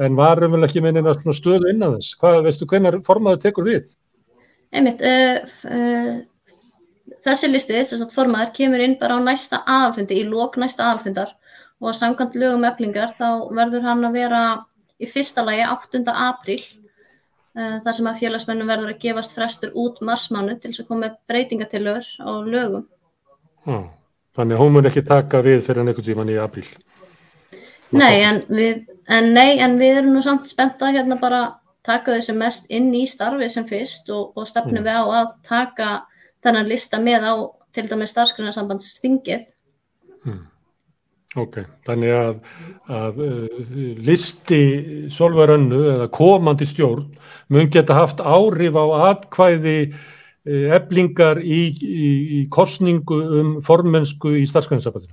[0.00, 2.16] en var umvel ekki minnin að stöðu innan þess.
[2.22, 3.92] Hvað, veistu, hvenar formaði tekur við?
[4.72, 10.28] Einmitt, uh, uh, þessi listi, þess að formaður kemur inn bara á næsta aðalfundi, í
[10.30, 11.36] lók næsta aðalfundar
[11.80, 14.42] og samkvæmt lögum eflingar þá verður hann að vera
[15.00, 16.02] í fyrsta lagi 8.
[16.12, 20.90] apríl uh, þar sem að félagsmennum verður að gefast frestur út marsmánu til þess að
[20.90, 22.86] koma með breytingatillögur á lögum.
[23.64, 23.88] Hmm.
[24.36, 26.68] Þannig að hún mun ekki taka við fyrir einhvern tíman í apríl.
[27.90, 31.40] Nei en, við, en nei, en við erum nú samt spennt að hérna bara
[31.86, 34.86] taka þau sem mest inn í starfið sem fyrst og, og stefnum Mm.
[34.86, 35.88] við á að taka
[36.44, 37.34] þennan lista með á
[37.74, 39.48] til dæmis starfsgrunasambandsþingið.
[41.38, 42.38] Ok, þannig að,
[42.90, 43.66] að uh,
[44.02, 44.62] listi
[45.14, 47.04] solvarönnu eða komandi stjórn
[47.54, 49.76] mun geta haft áhrif á atkvæði
[50.44, 52.10] eblingar í, í,
[52.40, 55.12] í kostningu um formensku í starfsgrænsabæðinu.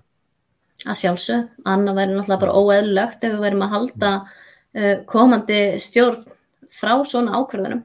[0.88, 6.24] Að sjálfsög, annað væri náttúrulega bara óeðlulegt ef við værim að halda uh, komandi stjórn
[6.72, 7.84] frá svona ákvörðunum.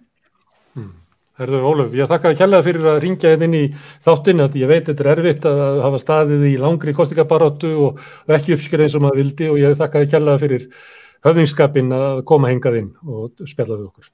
[1.40, 3.62] Herðu Ólaf, ég þakka kjallaði fyrir að ringja hérna inn í
[4.04, 8.34] þáttinn að ég veit þetta er erfitt að hafa staðið í langri kostningabaróttu og, og
[8.36, 10.66] ekki uppskjöra eins og maður vildi og ég þakka kjallaði fyrir
[11.24, 14.10] höfðingskapin að koma hengað inn og spjalla við okkur.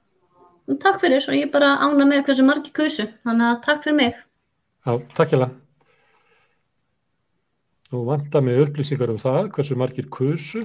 [0.79, 3.99] Takk fyrir og ég er bara ána með hversu margi kusu, þannig að takk fyrir
[3.99, 4.21] mig.
[4.85, 5.49] Já, takk hjá
[7.89, 10.61] Nú vantar mig upplýsingar um það, hversu margir kusu.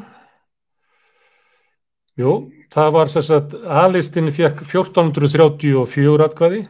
[2.15, 2.33] Jú,
[2.71, 6.61] það var þess að A-listin fekk 1434 atkvæði,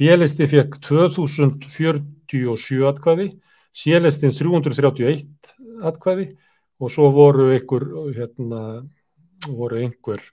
[0.00, 3.26] B-listi fekk 2047 atkvæði,
[3.76, 5.26] C-listin 331
[5.84, 6.30] atkvæði
[6.80, 7.84] og svo voru einhver,
[8.16, 8.62] hérna,
[9.52, 10.24] voru einhver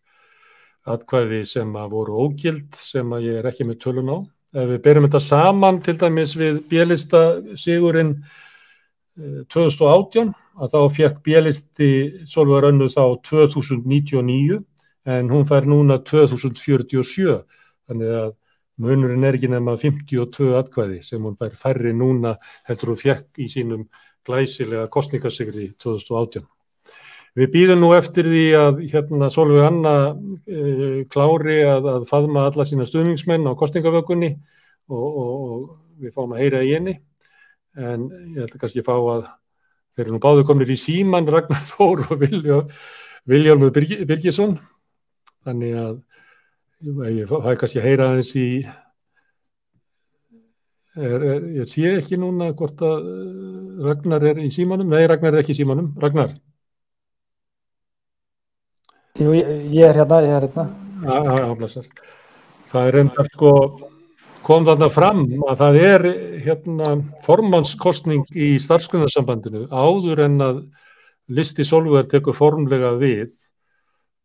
[0.87, 4.17] atkvæði sem voru ógild sem ég er ekki með tölun á.
[4.55, 7.25] Ef við berum þetta saman til dæmis við B-lista
[7.59, 8.15] sigurinn
[9.19, 11.91] eh, 2018 að þá fekk B-listi
[12.29, 14.59] Solveig Rönnu þá 2099
[15.07, 17.37] en hún fær núna 2047
[17.87, 18.35] þannig að
[18.83, 22.35] munurinn er ekki nema 52 atkvæði sem hún fær færri núna
[22.67, 23.87] heldur hún fekk í sínum
[24.27, 26.45] glæsilega kostningasigri 2018.
[27.37, 29.95] Við býðum nú eftir því að hérna Solveig Anna
[30.49, 34.31] e, klári að, að faðma alla sína stuðningsmenn á kostningavökunni
[34.89, 36.95] og, og, og við fáum að heyra í henni
[37.77, 39.27] en ég ætla kannski að fá að
[39.97, 42.21] þeir eru nú báðu komnir í síman Ragnar Þór og
[43.27, 44.53] Viljálmur Birgi- Birgisson
[45.47, 45.95] þannig að
[47.17, 48.47] ég fæ kannski að heyra aðeins í
[50.97, 55.33] er, er, ég sé ekki núna hvort að eh, Ragnar er í símanum nei Ragnar
[55.35, 56.35] er ekki í símanum Ragnar
[59.17, 60.63] Jú, ég, ég er hérna, ég er hérna.
[61.01, 61.85] Já, já, blessar.
[62.69, 63.51] Það er enda sko,
[64.47, 66.05] kom þarna fram að það er
[66.45, 66.93] hérna
[67.25, 70.61] formannskostning í starfskunnarsambandinu áður en að
[71.27, 73.33] listi Solveig tekur formlega við.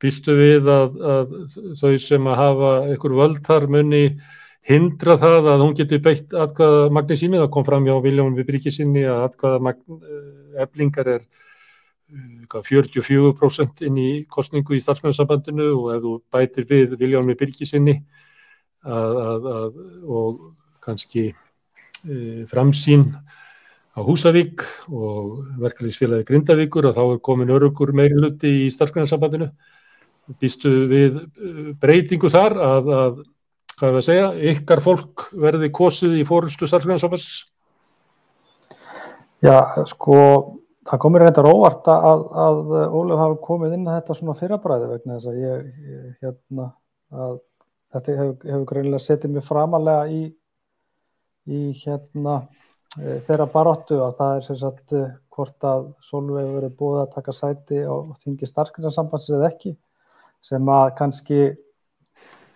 [0.02, 1.34] Býstu við að, að
[1.78, 4.04] þau sem að hafa einhver völdar muni
[4.66, 8.50] hindra það að hún geti beitt atkvaða magni sínu, það kom fram hjá Viljón við
[8.50, 10.02] bríkisinni að atkvaða magn
[10.62, 16.94] eblingar er eh, hvað, 44% inn í kostningu í starfsmennssambandinu og ef þú bætir við
[17.00, 17.98] Viljámi Birgisinni
[18.82, 19.78] að, að, að,
[20.08, 20.42] og
[20.82, 23.06] kannski e, framsýn
[23.92, 29.50] á Húsavík og verkefliðsfélagi Grindavíkur og þá er komin örugur meiri hluti í starfsmennssambandinu.
[30.40, 33.22] Býstu við eh, breytingu þar að, að
[33.76, 37.28] hvað er að segja, ykkar fólk verði kosið í fórustu starfsmennsambands?
[39.42, 39.56] Já,
[39.90, 40.16] sko,
[40.86, 45.18] það komur reyndar óvart að, að Ólaf hafi komið inn að þetta svona fyrrabræði vegna
[45.18, 46.68] þess að ég, ég hérna,
[47.12, 47.40] að
[47.92, 50.22] þetta hefur, hefur greinilega setið mér framalega í,
[51.48, 52.38] í hérna,
[52.98, 57.02] e, þeirra baráttu að það er sem sagt e, hvort að Solveig hefur verið búið
[57.02, 59.76] að taka sæti á þingi starfsgrunarsambandsins eða ekki
[60.42, 61.42] sem að kannski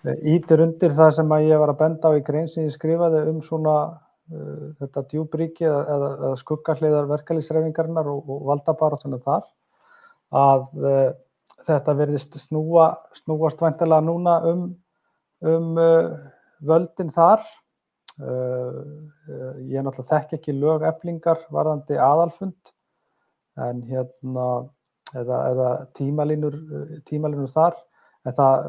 [0.06, 3.23] ítir undir það sem að ég var að benda á í grein sem ég skrifaði
[3.31, 9.47] um svona uh, þetta djúbríki eða, eða, eða skuggahliðar verkalýsreifingarinnar og, og valdabarátunum þar
[10.36, 11.08] að uh,
[11.66, 14.68] þetta verðist snúa, snúast væntilega núna um,
[15.44, 16.10] um uh,
[16.65, 17.44] völdin þar.
[18.16, 22.70] Ég náttúrulega þekk ekki lög eflingar varðandi aðalfund
[23.60, 24.47] en hérna
[25.12, 25.66] eða, eða
[25.98, 26.56] tímalínur,
[27.05, 27.76] tímalínur þar
[28.24, 28.65] en það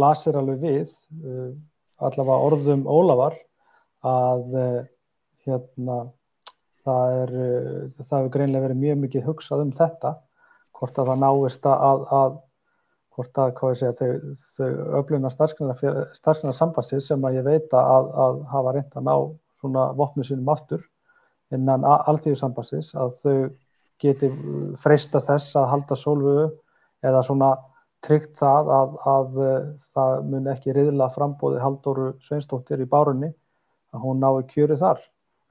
[0.00, 0.94] blasir alveg við
[1.24, 1.52] uh,
[2.00, 3.36] allavega orðum Ólafar
[4.06, 4.80] að uh,
[5.44, 5.98] hérna
[6.86, 10.14] það er uh, það hefur greinlega verið mjög mikið hugsað um þetta
[10.78, 12.38] hvort að það náist að, að
[13.20, 18.74] hvort að segja þau, þau öfluna starfsknar sambansi sem að ég veit að, að hafa
[18.76, 19.14] reynd að ná
[19.60, 20.86] svona vopnu sínum aftur
[21.54, 23.36] innan alltíðusambansis að þau
[24.00, 24.30] geti
[24.80, 26.46] freista þess að halda sólvögu
[27.04, 27.50] eða svona
[28.04, 33.28] tryggt það að, að eh, það mun ekki riðla frambóði Halldóru Sveinstóttir í bárunni
[33.92, 35.02] að hún nái kjöru þar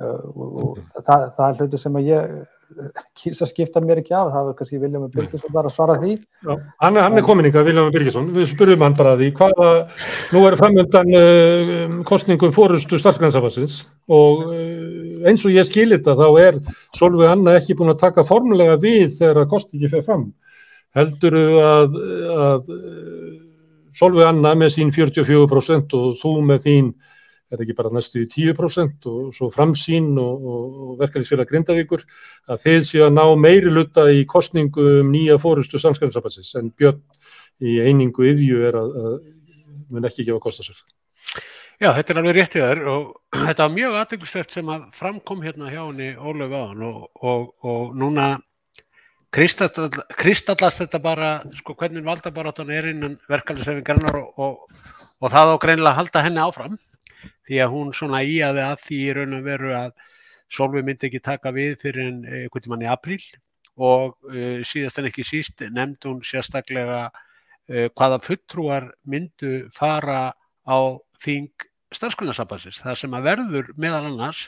[0.01, 1.03] uh, og okay.
[1.03, 2.29] það, það er hlutu sem að ég
[2.77, 6.15] eh, að skipta mér ekki af, það er kannski Viljami Birgisson þar að svara því.
[6.45, 6.51] Já,
[6.83, 9.71] hann, hann er komin ykkar, Viljami Birgisson, við spurðum hann bara því hvaða,
[10.35, 13.81] nú er framöndan uh, kostningum fórustu starfsgrænsafansins
[14.11, 16.61] og uh, eins og ég skilir þetta þá er
[16.97, 20.29] Solveig Anna ekki búin að taka formulega við þegar að kostingi fer fram.
[20.97, 21.99] Heldur að,
[22.33, 22.73] að
[23.99, 26.91] Solveig Anna með sín 44% og þú með þín
[27.49, 32.05] er ekki bara næstu í 10% og svo framsýn og, og, og verkefnisfélag Grindavíkur
[32.49, 37.01] að þeir séu að ná meiri luta í kostningu um nýja fórustu samskæðinsabansins en Björn
[37.59, 39.15] í einingu yðju er að, að
[39.89, 40.83] mun ekki gefa kostasöld.
[41.79, 43.07] Já, þetta er alveg réttið þar og
[43.47, 47.97] þetta var mjög aðdeglisvert sem að framkom hérna hjá henni Ólöf aðan og, og, og
[47.97, 48.29] núna
[49.29, 54.85] kristallast þetta bara sko, hvernig valdabaráttan er innan verkefnishefingarnar og, og,
[55.21, 56.79] og það á greinilega að halda henni áfram
[57.47, 59.93] því að hún svona íaði að því í raun og veru að
[60.49, 63.21] Solveig myndi ekki taka við fyrir en einhvern tíman í apríl
[63.77, 70.31] og uh, síðast en ekki síst nefndi hún sérstaklega uh, hvaða fulltrúar myndu fara
[70.65, 70.79] á
[71.21, 71.51] þing
[71.93, 74.47] starfskunarsambansins þar sem að verður meðal annars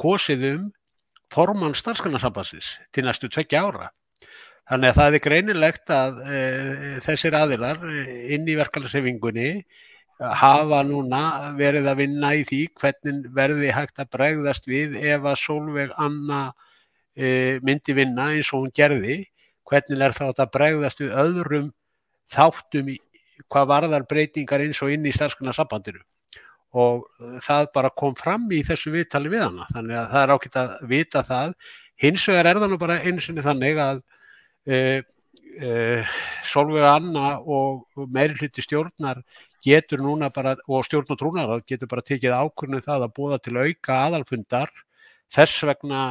[0.00, 0.66] kosið um
[1.32, 3.90] formann starfskunarsambansins til næstu tveggja ára.
[4.66, 6.38] Þannig að það er greinilegt að e,
[7.04, 7.82] þessir aðilar
[8.34, 9.50] inn í verkefælasefingunni
[10.16, 11.22] hafa núna
[11.58, 16.42] verið að vinna í því hvernig verði hægt að bregðast við ef að Solveig Anna
[17.12, 19.24] e, myndi vinna eins og hún gerði,
[19.68, 21.72] hvernig er þá að bregðast við öðrum
[22.32, 23.00] þáttum í
[23.52, 26.00] hvað varðar breytingar eins og inn í starfskunnarsambandinu
[26.76, 27.04] og
[27.44, 30.72] það bara kom fram í þessu viðtali við hana, þannig að það er ákveðt að
[30.90, 31.52] vita það.
[32.02, 34.02] Hins vegar er það nú bara eins og þannig að
[34.68, 34.98] eh,
[35.56, 39.22] eh, Solveig Anna og meiri hluti stjórnar
[39.66, 43.40] getur núna bara, og stjórn og trúnar getur bara tekið ákvörnu um það að búða
[43.42, 44.72] til auka aðalfundar
[45.34, 46.02] þess vegna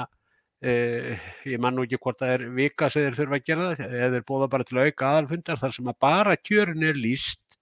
[0.61, 3.95] eh, ég man nú ekki hvort það er vika sem þeir þurfa að gera það,
[4.01, 7.59] eða þeir búða bara til auka aðalfundar þar sem að bara kjörin er líst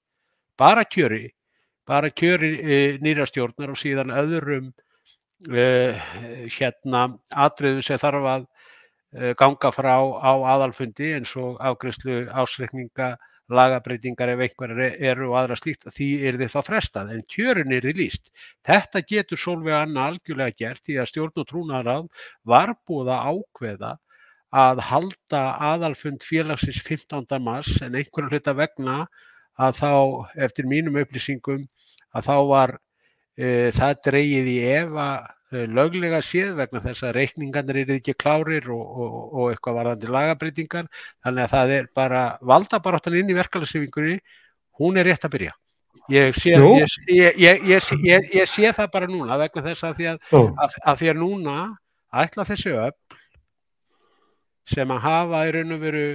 [0.57, 1.27] bara kjöri
[1.87, 4.73] bara kjöri eh, nýra stjórnar og síðan öðrum
[5.53, 6.01] eh,
[6.57, 7.07] hérna
[7.47, 8.49] atriðu sem þarf að
[9.13, 13.11] Eh, ganga frá á aðalfundi eins og afgriðslu ásreikninga,
[13.57, 17.87] lagabreitingar ef einhverjar eru og aðra slíkt, því er þið þá frestað, en kjörun er
[17.87, 18.31] þið líst.
[18.67, 22.07] Þetta getur Solveig Anna algjörlega gert í að stjórn og trúnaráð
[22.53, 23.91] var búið að ákveða
[24.63, 27.29] að halda aðalfund félagsins 15.
[27.41, 29.03] mars en einhverju hluta vegna
[29.61, 29.93] að þá,
[30.47, 31.63] eftir mínum upplýsingum,
[32.13, 32.75] að þá var
[33.37, 35.07] e, það dreyið í efa
[35.42, 40.13] Eh, löglega séð vegna þess að reikningarnir eru ekki klárir og, og, og eitthvað varðandi
[40.13, 40.87] lagabreitingar
[41.25, 42.23] þannig að það er bara
[42.53, 44.17] valdabaráttan inn í verkefælagssefingunni
[44.79, 45.53] hún er rétt að byrja.
[46.11, 46.51] Ég sé,
[47.07, 51.11] ég, ég, ég sé það bara núna vegna þess að því að, að, að því
[51.13, 51.57] að núna
[52.23, 53.17] ætla þessu upp
[54.73, 56.07] sem að hafa í raun og veru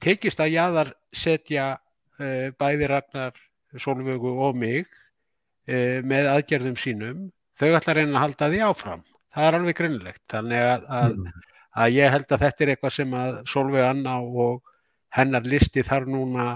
[0.00, 3.36] tekist að jáðar setja uh, bæði Ragnar
[3.80, 7.28] Solvögu og mig uh, með aðgerðum sínum
[7.60, 9.04] þau ætla að reyna að halda því áfram.
[9.30, 10.24] Það er alveg grinnlegt.
[10.32, 11.44] Þannig að, að, mm.
[11.84, 14.74] að ég held að þetta er eitthvað sem að Solveig Anna og
[15.14, 16.48] hennar listi þarf núna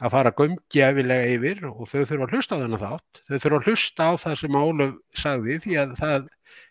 [0.00, 3.22] að fara gömgefilega yfir og þau þurfa að hlusta á þennan þátt.
[3.28, 6.30] Þau þurfa að hlusta á það sem Ólaf sagði því að það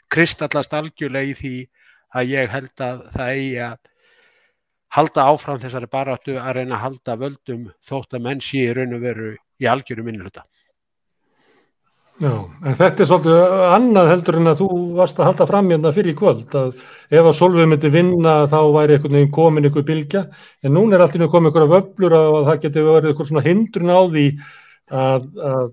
[0.10, 1.54] kristallast algjörlega í því
[2.18, 3.78] að ég held að það eigi að
[4.98, 8.98] halda áfram þessari baráttu að reyna að halda völdum þótt að menn sé í raun
[8.98, 9.30] og veru
[9.62, 10.48] í algjöru minnluta.
[12.20, 12.34] Já,
[12.68, 16.12] en þetta er svolítið annað heldur en að þú varst að halda fram hérna fyrir
[16.12, 16.74] í kvöld að
[17.16, 20.26] ef að Solveig myndi vinna þá væri einhvern veginn komin einhver bylgja
[20.68, 24.00] en núna er alltaf komið einhverja vöflur að það geti verið einhver svona hindrun á
[24.12, 24.26] því
[25.00, 25.72] að, að,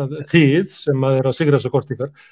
[0.00, 2.26] að þið sem að er að sigra þessar kortingar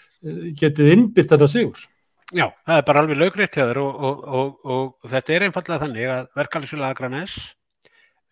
[0.59, 1.87] getið innbytt þetta sigur.
[2.35, 5.85] Já, það er bara alveg lögreitt hjá þér og, og, og, og þetta er einfallega
[5.85, 7.37] þannig að verkefælisfélag Akranes,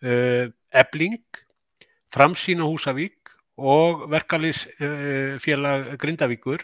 [0.03, 1.21] uh, Ebling,
[2.11, 3.24] Framsýn og Húsavík
[3.55, 6.63] og verkalýsfélag Grindavíkur,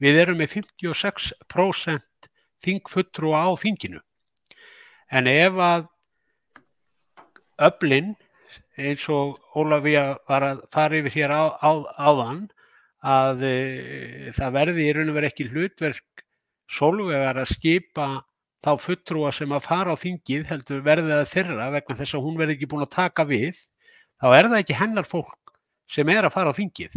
[0.00, 2.30] við erum með 56%
[2.64, 4.00] þingfuttrúa á þinginu.
[5.10, 5.88] En ef að
[7.60, 8.14] öflin,
[8.80, 11.70] eins og Ólafía var að fara yfir hér á, á,
[12.00, 12.48] áðan,
[13.00, 13.54] að e,
[14.36, 16.24] það verði í raun og verið ekki hlutverk
[16.70, 18.08] sólvegar að skipa
[18.64, 22.40] þá futtrúa sem að fara á þingið heldur verði það þeirra vegna þess að hún
[22.40, 23.56] verði ekki búin að taka við,
[24.20, 25.39] þá er það ekki hennar fólk
[25.90, 26.96] sem er að fara á þingið.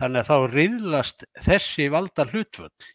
[0.00, 2.90] Þannig að þá riðlast þessi valda hlutvöld.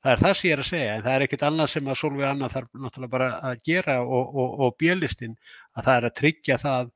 [0.00, 1.98] Það er það sem ég er að segja, en það er ekkit annað sem að
[2.00, 5.34] Solveig Anna þarf náttúrulega bara að gera og, og, og bjölistinn
[5.76, 6.92] að það er að tryggja það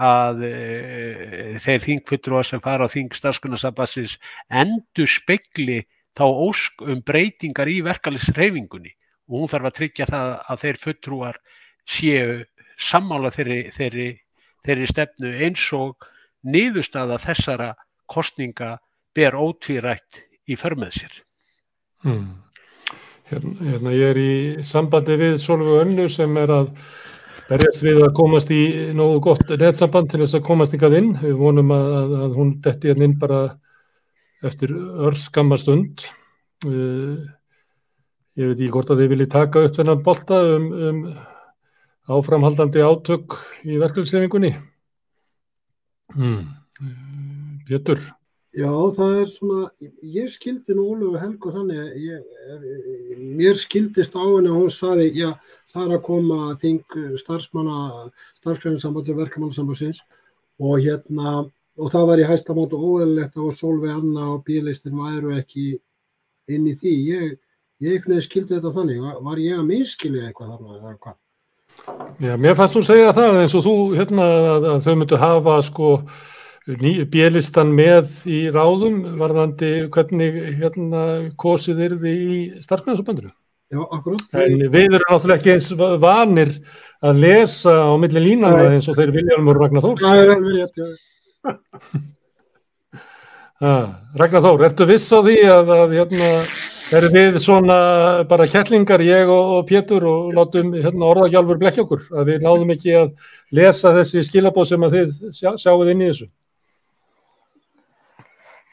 [0.00, 0.54] að e,
[1.60, 4.16] þeir þingfuttrúar sem fara á þing starfskunarsabassins
[4.62, 5.82] endur spekli
[6.18, 8.94] þá ósk um breytingar í verkefnisreifingunni
[9.30, 11.40] og hún þarf að tryggja það að þeir futtrúar
[11.86, 12.40] séu
[12.80, 14.08] sammála þeirri, þeirri,
[14.66, 16.09] þeirri stefnu eins og
[16.46, 17.72] niðurstaða þessara
[18.10, 18.76] kostninga
[19.16, 21.18] ber ótvírætt í förmið sér.
[22.04, 22.26] Hmm.
[23.30, 24.34] Hérna, hérna ég er í
[24.66, 26.70] sambandi við Solveig Önnu sem er að
[27.50, 28.62] berjast við að komast í
[28.94, 31.12] nógu gott nettsamband til þess að komast ykkar inn.
[31.18, 33.42] Við vonum að, að, að hún detti hérna inn bara
[34.46, 34.72] eftir
[35.10, 36.06] örskamma stund.
[36.66, 37.20] Uh,
[38.38, 41.00] ég veit ekki hvort að þið viljið taka upp þennan bolta um, um
[42.10, 44.54] áframhaldandi átök í verkefnisleifingunni.
[46.14, 46.48] Hmm.
[47.68, 48.00] Pétur.
[48.50, 48.66] Já,
[48.96, 49.66] það er svona,
[50.02, 52.24] ég skildi nú Ólöfu Helgu þannig ég,
[53.38, 55.36] mér skildist á henni og hún saði, já,
[55.70, 58.08] það er að koma þing starfsmanna,
[58.40, 60.02] starfsgræninsambandi verkamannasambansins
[60.58, 61.36] og hérna,
[61.78, 65.68] og það var í hæsta mátu óeðlilegt á Solveig Anna og bílistin væru ekki
[66.50, 66.96] inn í því.
[67.14, 67.40] Ég,
[67.86, 68.98] ég skildi þetta þannig,
[69.30, 71.19] var ég að minnskilja eitthvað þarna eða hvað?
[72.20, 74.26] Já, mér fannst þú segja það eins og þú, hérna,
[74.60, 75.92] að þau myndu hafa sko
[77.10, 81.04] bielistan með í ráðum varðandi hvernig hérna
[81.40, 83.32] kosið yrði í starfsgrænsabandinu.
[83.70, 84.22] Já, akkurat.
[84.34, 85.68] En við erum náttúrulega ekki eins
[86.02, 86.56] vanir
[87.06, 90.00] að lesa á milli línana eins og þeir Viljarmur Ragnar Þór.
[90.02, 90.86] Það er alveg rétt, já.
[94.20, 96.30] Ragnar Þór, ertu viss á því að, að hérna,
[96.98, 97.78] erum við svona
[98.30, 102.72] bara kjellingar, ég og, og Pétur og látum hérna, orðagjálfur blekja okkur, að við náðum
[102.74, 103.10] ekki að
[103.54, 106.30] lesa þessi skilabóð sem að þið sjá, sjáuð inn í þessu?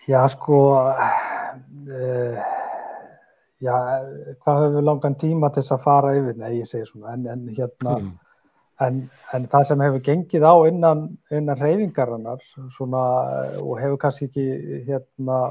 [0.08, 2.40] Já, sko, uh,
[3.60, 3.76] já,
[4.40, 6.40] hvað höfum við langan tíma til þess að fara yfir?
[6.40, 8.12] Nei, ég segi svona, en, en hérna, mm.
[8.88, 9.02] en,
[9.36, 12.42] en það sem hefur gengið á innan, innan reyfingarinnar
[12.78, 13.06] svona,
[13.60, 14.48] og hefur kannski ekki
[14.88, 15.42] hérna,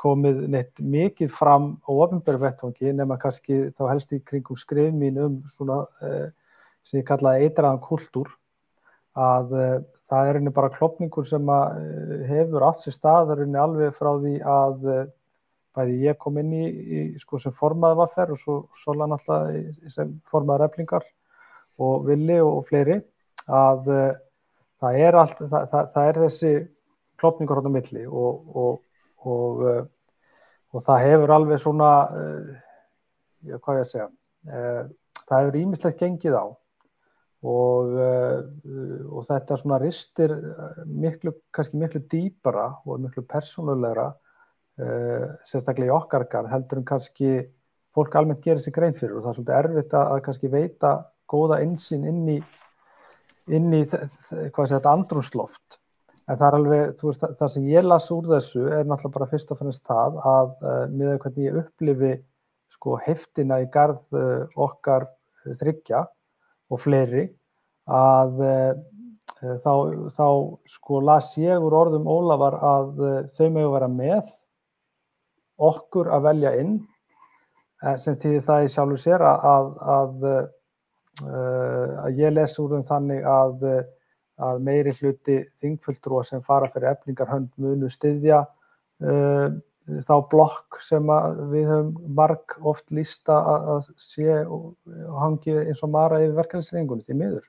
[0.00, 5.38] komið neitt mikið fram á ofinbjörgvettvangi nema kannski þá helst í kringum skrif mín um
[5.52, 6.28] svona uh,
[6.84, 8.28] sem ég kallaði eitraðan kultúr
[9.16, 9.78] að uh,
[10.12, 11.48] það er einnig bara klopningur sem
[12.28, 14.82] hefur átt sér stað, það er einnig alveg frá því að
[15.72, 20.12] bæði ég kom inn í, í sko sem formaði vaffer og svo Sola náttúrulega sem
[20.28, 21.06] formaði reflingar
[21.80, 22.98] og Vili og, og fleiri
[23.48, 24.12] að uh,
[24.82, 26.52] það er allt, það, það, það er þessi
[27.22, 28.80] klopningur á milli og, og,
[29.28, 32.50] og uh, það hefur alveg svona, uh,
[33.46, 34.10] já hvað ég að segja,
[35.28, 36.46] það hefur ímislegt gengið á.
[37.42, 40.30] Og, og þetta svona ristir
[40.86, 44.04] miklu, kannski miklu dýpara og miklu persónulegra
[45.50, 47.32] sérstaklega í okkar garð heldur en kannski
[47.98, 49.16] fólk almennt gerir sér grein fyrir.
[49.18, 50.92] Og það er svolítið erfitt að, kannski veita
[51.34, 52.38] góða einsinn inn í,
[53.50, 55.81] inn í þetta andrúnsloft
[56.32, 59.28] en það er alveg, þú veist, það sem ég las úr þessu er náttúrulega bara
[59.32, 62.12] fyrst og fannst það að uh, með hvernig ég upplifi
[62.72, 64.16] sko heftina í garð
[64.56, 65.06] okkar
[65.60, 66.06] þryggja
[66.72, 67.26] og fleiri
[67.92, 68.72] að uh,
[69.60, 69.74] þá,
[70.16, 70.26] þá
[70.72, 74.32] sko las ég úr orðum Ólafar að uh, þau megu vera með
[75.62, 76.80] okkur að velja inn
[77.98, 80.26] sem týðir það í sjálfu sér að, að, að,
[82.06, 83.64] að ég les úr um þannig að,
[84.42, 89.48] að meiri hluti þingfulltrúa sem fara fyrir eflingarhönd munu styðja uh,
[90.06, 91.08] þá blokk sem
[91.50, 94.76] við höfum marg oft lísta að sé og
[95.18, 97.48] hangi eins og mara yfir verkefnisreiningunni því miður.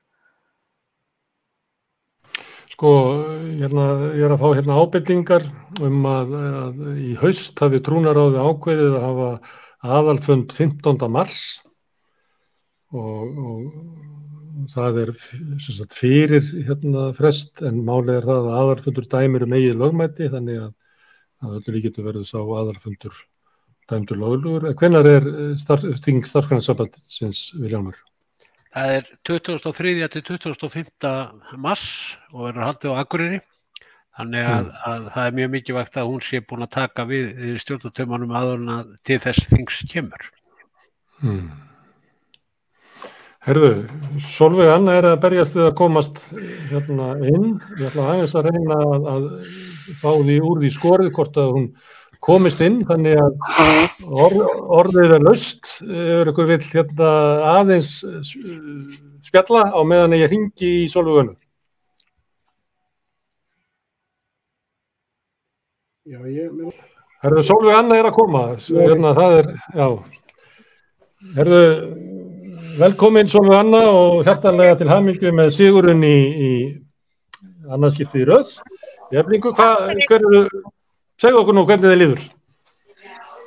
[2.74, 2.90] Sko,
[3.60, 3.84] hérna,
[4.18, 5.44] ég er að fá hérna ábyrtingar
[5.84, 6.32] um að,
[6.64, 9.28] að í haust hafi trúnaráði ákveðið að hafa
[9.94, 11.04] aðalfund 15.
[11.12, 11.38] mars
[12.90, 14.23] og, og
[14.72, 15.12] það er
[15.64, 20.60] sagt, fyrir hérna, frest en málið er það að aðalfundur dæmir um eigið lögmæti þannig
[20.64, 20.72] að,
[21.44, 23.22] að öllu líkitu verður sá aðalfundur
[23.90, 24.70] dæmdur löglugur.
[24.80, 25.26] Hvenar er
[25.60, 27.98] starf, þing starfskanarsambandsins Viljámur?
[28.74, 30.08] Það er 2003.
[30.10, 30.88] til 2005.
[31.62, 31.84] mars
[32.32, 33.42] og verður haldið á Akureyri.
[34.14, 34.74] Þannig að, Mm.
[34.86, 39.18] að það er mjög mikilvægt að hún sé búin að taka við stjórnatömanum aðurna til
[39.18, 40.30] þess þings kemur.
[41.20, 41.50] Hmm.
[43.44, 43.70] Herðu,
[44.32, 46.20] Solveig Anna er að berjast við að komast
[46.70, 47.50] hérna inn.
[47.76, 49.26] Ég ætla aðeins að reyna að, að
[50.00, 51.66] fá því úr því skorið hvort að hún
[52.24, 53.34] komist inn, þannig að
[54.24, 54.38] orð,
[54.78, 55.74] orðið er laust.
[55.84, 57.10] Ef ykkur vill hérna
[57.50, 58.32] aðeins eh,
[59.28, 61.36] spjalla á meðan ég ringi í Solveig Anna.
[66.08, 66.48] Já, ég
[67.24, 68.46] Herðu, Solveig Anna er að koma.
[68.72, 69.86] Hérna, það er, já.
[71.36, 71.62] Herðu,
[72.78, 76.52] velkomin Solveig Anna og hjartanlega til hamingju með sigurinn í, í
[77.74, 78.54] annarskiptið í röð.
[79.14, 80.62] Jeflingu, hvað, hver eru,
[81.20, 82.24] segðu okkur nú hvernig þið líður.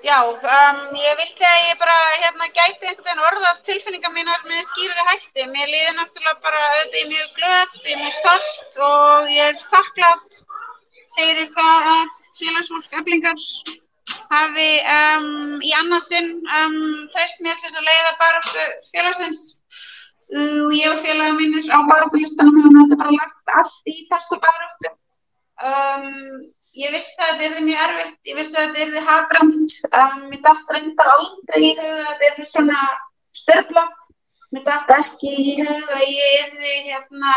[0.06, 4.62] Já, um, ég vildi að ég bara hérna gæti einhvern veginn orðað tilfinningar mínar með
[4.70, 5.48] skýrari hætti.
[5.52, 9.60] Mér líður náttúrulega bara auðvitað er mjög glöð, ég er mjög stolt og ég er
[9.74, 10.42] þakklátt
[11.18, 13.44] fyrir það að félagsfólk eflingar
[14.32, 15.30] hafi um,
[15.64, 16.76] í annarsinn um,
[17.14, 19.42] treyst mér til þess að leiða baráttu félagsins.
[20.36, 24.94] Og ég og félaga mínir á baráttulistanum hefum þetta bara lagt allt í þessa baráttu.
[25.68, 26.10] Um,
[26.78, 30.44] ég vissi að þetta yrði mjög erfitt, ég vissi að þetta yrði haframt, um, mér
[30.48, 32.82] dætt reyndar aldrei í huga að þetta yrði svona
[33.40, 34.12] styrlast,
[34.54, 37.34] mér dætt ekki í huga að ég yrði hérna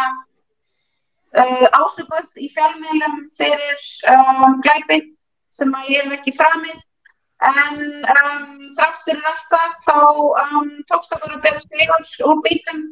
[1.38, 5.00] uh, ásökuð í fjármiðlum fyrir um, glæpi
[5.54, 6.78] sem að ég hef ekki framið
[7.50, 7.78] en
[8.14, 10.00] um, þrátt fyrir allt það þá
[10.44, 12.82] um, tókst okkur að bera sigur úr bítum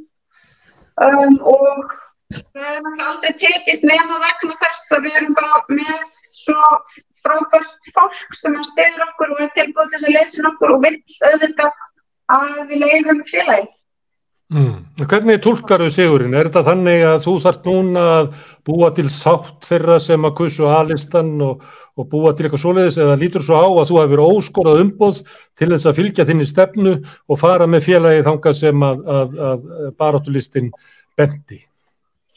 [1.04, 1.92] um, og
[2.28, 6.62] það er náttúrulega aldrei tekist nema vegna þess að við erum bara með svo
[7.22, 10.82] frábært fólk sem að stiður okkur og er tilbúið til þess að leysin okkur og
[10.86, 10.98] vill
[11.30, 11.84] auðvitað
[12.38, 13.76] að við leiðum félagið.
[14.48, 14.86] Mm.
[15.04, 16.32] Hvernig tólkar þau sigurinn?
[16.32, 18.30] Er þetta þannig að þú þarft núna að
[18.64, 21.66] búa til sátt þeirra sem að kussu aðlistan og,
[22.00, 25.20] og búa til eitthvað svoleiðis eða lítur svo á að þú hefur óskorað umboð
[25.52, 29.68] til þess að fylgja þinni stefnu og fara með félagið þangað sem að, að, að
[30.00, 30.72] baráttulistin
[31.20, 31.60] bendi?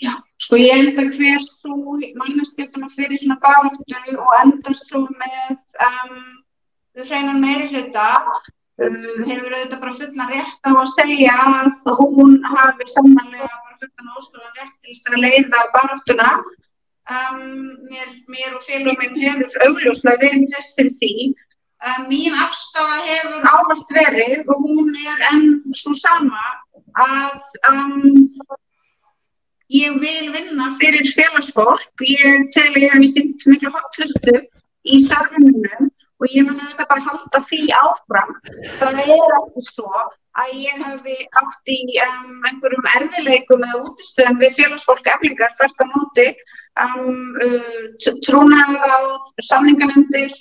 [0.03, 0.11] Já,
[0.43, 5.05] sko ég held að hver svo manneskja sem að fyrir svona baráttu og endar svo
[5.15, 6.23] með um,
[7.07, 8.09] hreinan meiri hluta
[8.81, 14.57] hefur auðvitað bara fullan rétt á að segja að hún hafi samanlega bara fullan óskoran
[14.57, 16.31] rétt til þess að leiða baráttuna.
[17.11, 17.39] Um,
[17.89, 21.13] mér, mér og félagum minn hefur augljóslega verið treyst fyrir því.
[21.81, 26.41] Um, mín afstafa hefur ávallt verið og hún er enn svo sama
[27.01, 27.39] að
[27.71, 28.27] um,
[29.73, 32.05] ég vil vinna fyrir félagsfólk.
[32.05, 34.37] Ég tel að ég hef sýnt miklu hotlustu
[34.87, 35.90] í starfinunum
[36.21, 38.33] og ég mun auðvitað bara halda því áfram.
[38.79, 39.89] Það er ekki svo
[40.41, 45.85] að ég hefi átt í um, einhverjum erfileikum eða útistöðum við félagsfólk eflingar þvert á
[45.91, 46.27] móti
[46.85, 49.01] um, uh, trúnaðar á
[49.49, 50.35] samninganemndir,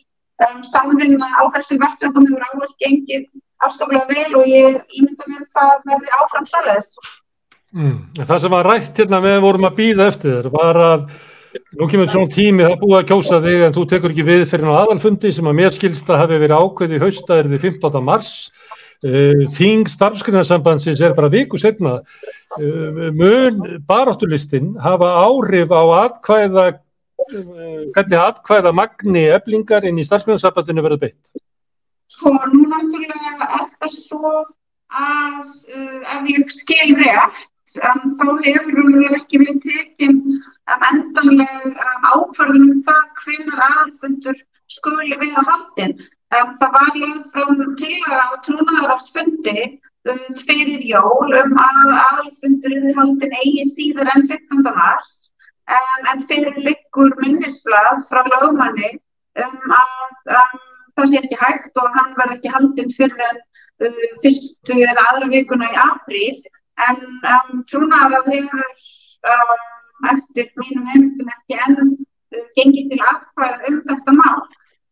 [0.46, 3.26] um, samvinna á þessum vettlöngum hefur áherslu gengið
[3.64, 6.92] afskaplega vel og ég ímynda mér að það verði áfram svoleiðis.
[7.70, 7.98] Mm.
[8.18, 11.04] Það sem var rætt hérna með vorum að býða eftir þér var að
[11.78, 14.44] nú kemur svona tími það er búið að kjósa þig en þú tekur ekki við
[14.50, 17.98] fyrir á aðalfundi sem að mér skilst að hafi verið ákveð í haustaðirði 15.
[18.06, 18.30] mars
[19.06, 27.84] uh, Þing starfsgrunarsambandsins er bara viku setna uh, mun baráttulistin hafa áhrif á atkvæða uh,
[27.96, 31.38] hvernig atkvæða magni eblingar inn í starfsgrunarsambandinu verið beitt
[32.10, 34.34] Sko, nú náttúrulega er það svo
[34.90, 35.50] að
[36.10, 42.66] ef ég skil rétt um, þá hefur raunverulega ekki verið tekin um, endanleg um, ákvarðun
[42.68, 44.40] um það hvenar aðalfundur
[44.70, 45.94] skuli vera haldinn.
[46.34, 47.44] Um, það var lögð frá
[47.80, 49.56] til á trúnaðarafsfundi
[50.10, 54.64] um, fyrir jól um að aðalfundur er haldinn eigi síðar en 15.
[54.66, 55.14] mars
[55.70, 58.96] um, en fyrir liggur minnisblad frá lögmanni
[59.40, 60.56] um að um,
[60.98, 63.42] það sé ekki hægt og hann verð ekki haldinn fyrir en
[63.86, 66.40] uh, fyrstu eða aðra vikuna í apríl
[66.88, 67.02] en
[67.34, 68.64] um, trúnaðar hefur
[69.34, 69.54] um,
[70.12, 74.42] eftir mínum heimildum ekki enn uh, gengið til aðkvæða um þetta mál.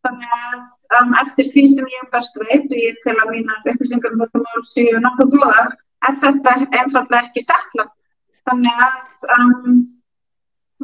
[0.07, 4.15] Þannig að um, eftir því sem ég best veit og ég tel að mínar upplýsingar
[4.15, 5.71] um þetta mál séu nokkuð góðar
[6.07, 7.87] er þetta einfallega ekki setla.
[8.49, 9.79] Þannig að um,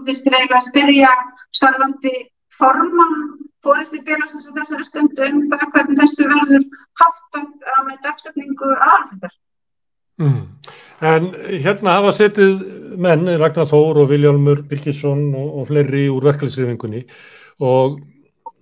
[0.02, 1.12] þurftir eiginlega að spyrja
[1.56, 2.16] starfandi
[2.60, 3.22] formann
[3.66, 6.68] fóristu félagsins á þessari stundu um það hvernig þessu verður
[7.02, 9.34] háttað uh, með dagsetningu aðalfundar.
[10.22, 10.42] Mm.
[11.06, 11.30] En
[11.64, 12.60] hérna hafa setið
[13.02, 17.04] menn, Ragnar Þór og Viljálmur Birgisson og, og fleiri úr verkefliðsrifingunni
[17.66, 17.98] og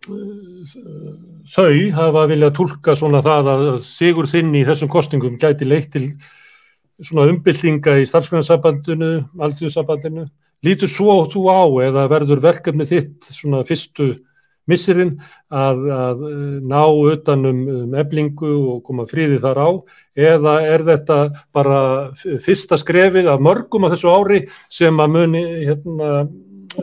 [0.09, 1.11] uh,
[1.53, 6.07] þau hafa viljað tólka svona það að sigur þinn í þessum kostningum gæti leitt til
[7.03, 10.27] svona umbyltinga í starfsgrunarsambandinu, alþjóðsambandinu.
[10.63, 14.13] Lítur svo þú á eða verður verkefni þitt svona fyrstu
[14.69, 15.17] missirinn
[15.51, 16.23] að, að
[16.63, 19.69] ná utanum um eblingu og koma friði þar á
[20.31, 21.19] eða er þetta
[21.55, 21.81] bara
[22.43, 26.23] fyrsta skrefið af mörgum á þessu ári sem að muni hérna,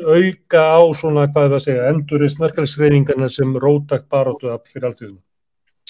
[0.05, 5.03] auka á svona, hvað er það að segja, endurist merkælsreiningarna sem rótakt baróttu fyrir allt
[5.03, 5.11] því.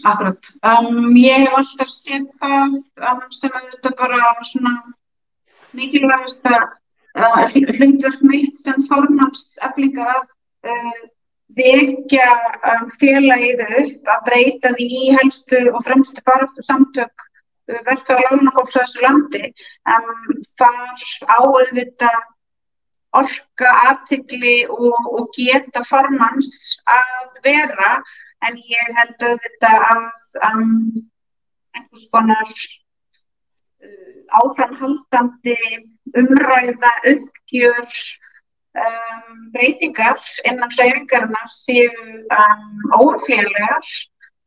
[0.08, 0.50] Akkurat.
[0.64, 2.76] Um, ég hef alltaf séð það um,
[3.10, 3.24] að
[3.74, 4.74] þetta bara svona
[5.76, 6.62] mikilvægast að
[7.18, 10.22] uh, hlutverk mitt sem formans eflingar að
[10.72, 11.02] uh,
[11.56, 12.28] vekja
[12.72, 18.26] um, félagið upp að breyta því í helstu og fremstu baráttu samtök uh, verka og
[18.26, 19.52] lánafólks á þessu landi.
[19.88, 21.04] Um, þar
[21.38, 22.10] áöðvita
[23.16, 26.52] orka, aðtikli og, og geta formans
[26.86, 27.96] að vera
[28.46, 30.04] en ég held auðvitað að
[30.48, 30.76] um,
[31.76, 35.58] einhvers konar uh, áframhaldandi
[36.16, 37.98] umræða, uppgjör,
[38.78, 43.90] um, breytingar innan hreyfingarinnar séu um, ófélagar.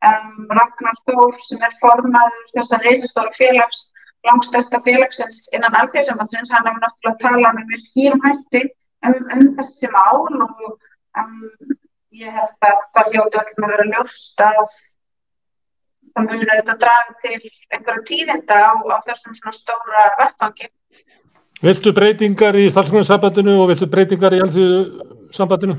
[0.04, 3.86] Um, Ragnar Þór sem er formaður þessar reysastóra félags,
[4.28, 8.62] langstæsta félagsins innan alþjóðsambandsins, hann hefur náttúrulega talað með mjög skýrum hætti
[9.08, 10.74] um, um þessi mál og
[12.14, 14.60] ég held að það hljóti öllum að vera ljóst að
[16.14, 20.70] það muni auðvitað draga til einhverja tíðinda á, á þessum svona stóra vettvangi.
[21.64, 25.78] Viltu breytingar í starfsgrunarsambandinu og viltu breytingar í alþjóðsambandinu?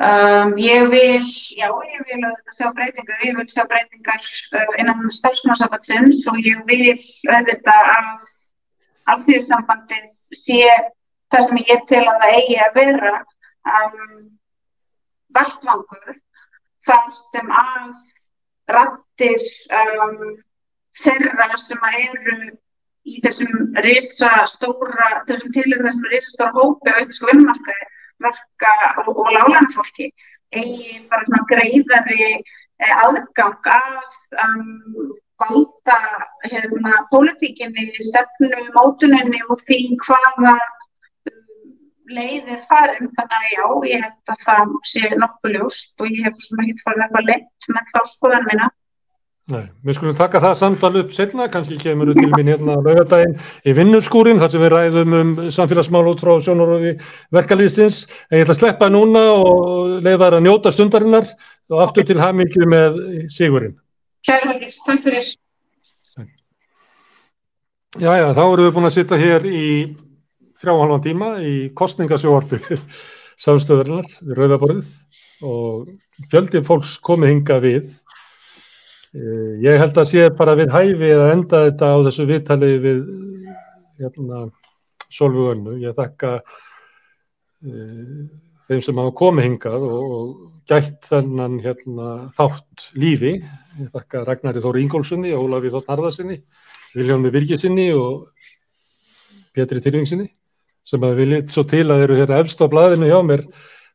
[0.00, 1.24] Um, ég vil,
[1.56, 2.26] já, ég vil
[2.56, 6.92] sjá breytingar, ég vil sjá breytingar uh, innan starfsgrunarsambandsins og ég vil
[7.32, 8.28] auðvitað að
[9.14, 10.62] alþjóðsambandið sé
[11.32, 13.16] það sem ég til að það eigi að vera
[13.72, 14.16] um,
[15.36, 16.16] vettvangur
[16.88, 18.00] þar sem að
[18.76, 20.34] rattir um,
[21.04, 22.40] þeirra sem að eru
[23.08, 27.88] í þessum risa stóra, þessum tilur þessum risa stóra hópi á íslensku vinnmarkaði
[28.20, 30.10] verka og, og lálænafólki
[30.52, 33.98] eigi bara svona greiðari eh, aðgang að
[34.44, 35.96] um, valda
[36.44, 40.58] hérna pólitíkinni, stefnu, mótuninni og því hvaða
[42.10, 46.26] leið er farin þannig að já, ég held að það sé nokkuð ljóst og ég
[46.26, 48.68] hef svona hitt farið eitthvað leitt með þá skoðan minna.
[49.50, 52.84] Nei, við skulum taka það samtal upp setna, kannski kemur við til mín hérna á
[52.84, 56.92] laugadaginn í vinnurskúrin, þar sem við ræðum um samfélagsmál út frá sjónarófi
[57.34, 61.30] verkalýsins, en ég ætla að sleppa núna og leiða það að njóta stundarinnar
[61.70, 63.00] og aftur til hamingju með
[63.34, 63.74] sigurinn.
[64.26, 65.32] Kærlega, takk fyrir.
[67.98, 69.66] Já, já, þá erum við búin að sitta hér í
[70.60, 72.60] þrjá og halvan tíma í kostningasjóarpi
[73.46, 74.92] samstöðurinnar við Rauðaborðið
[75.48, 75.88] og
[76.30, 77.88] fjöldin fólks komið hinga við.
[79.10, 83.00] Ég held að sé bara við hæfi að enda þetta á þessu viðtali við
[83.98, 84.44] hérna,
[85.10, 85.74] Solvugönnu.
[85.82, 88.20] Ég þakka uh,
[88.68, 90.28] þeim sem hafa komið hingað og, og
[90.70, 93.34] gætt þennan hérna, þátt lífi.
[93.80, 96.38] Ég þakka Ragnari Þóri Ingólfssoni, Ólafi Þótt Narðarsinni,
[96.94, 98.30] Viljómi Birgisinni og
[99.56, 100.30] Pétri Tyrfingsinni
[100.86, 103.44] sem að við lit svo til að eru hérna efst á blaðinu hjá mér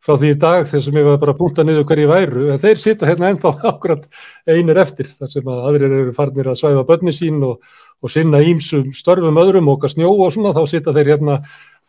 [0.05, 2.61] frá því í dag þess að ég var bara að punta niður hverju væru en
[2.61, 4.09] þeir sita hérna ennþá akkurat
[4.45, 7.63] einir eftir þar sem að aðrir eru farnir að svæfa börni sín og,
[8.01, 11.39] og sinna ímsum störfum öðrum og snjó og svona þá sita þeir hérna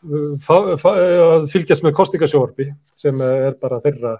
[0.07, 4.17] að fylgjast með kostingasjórfi sem er bara þeirra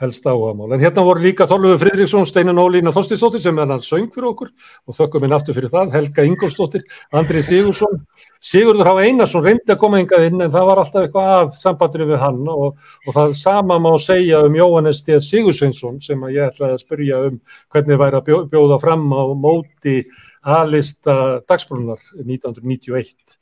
[0.00, 0.72] helst áhagamál.
[0.72, 4.48] En hérna voru líka Þorlöfu Fridriksson, Steinan Ólína Þorstisdóttir sem er hann söng fyrir okkur
[4.88, 8.00] og þökkum minn aftur fyrir það, Helga Ingolsdóttir, Andri Sigursson,
[8.40, 12.08] Sigurður Há Einarsson reyndi að koma hingað inn en það var alltaf eitthvað að sambandinu
[12.08, 15.20] við hann og, og það sama má segja um Jóhannes T.
[15.20, 17.38] Sigursveinsson sem ég ætlaði að spyrja um
[17.74, 20.00] hvernig væri að bjóða fram á móti
[20.40, 21.14] aðlista
[21.44, 23.36] dagsbrunnar 1991.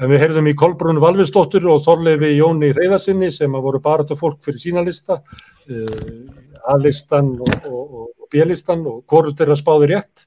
[0.00, 4.38] En við heyrðum í Kolbrún Valvinsdóttur og Þorleifi Jóni Reyðarsinni sem að voru baratu fólk
[4.46, 10.24] fyrir sína lista, uh, A-listan og, og, og B-listan og hvort er að spáði rétt.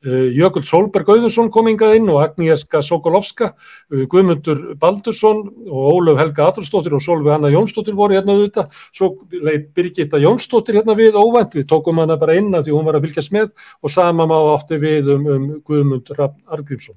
[0.00, 3.50] Uh, Jökull Solberg Auðursson kom hingað inn og Agnieszka Sokolovska,
[3.92, 8.72] uh, Guðmundur Baldursson og Ólaf Helga Adolfsdóttir og Solveig Anna Jónsdóttir voru hérna auðvitað.
[8.88, 12.88] Svo leitt Birgitta Jónsdóttir hérna við óvænt, við tókum hana bara inn að því hún
[12.88, 13.52] var að fylgjast með
[13.84, 16.96] og sama má átti við um, um Guðmund Argrímsson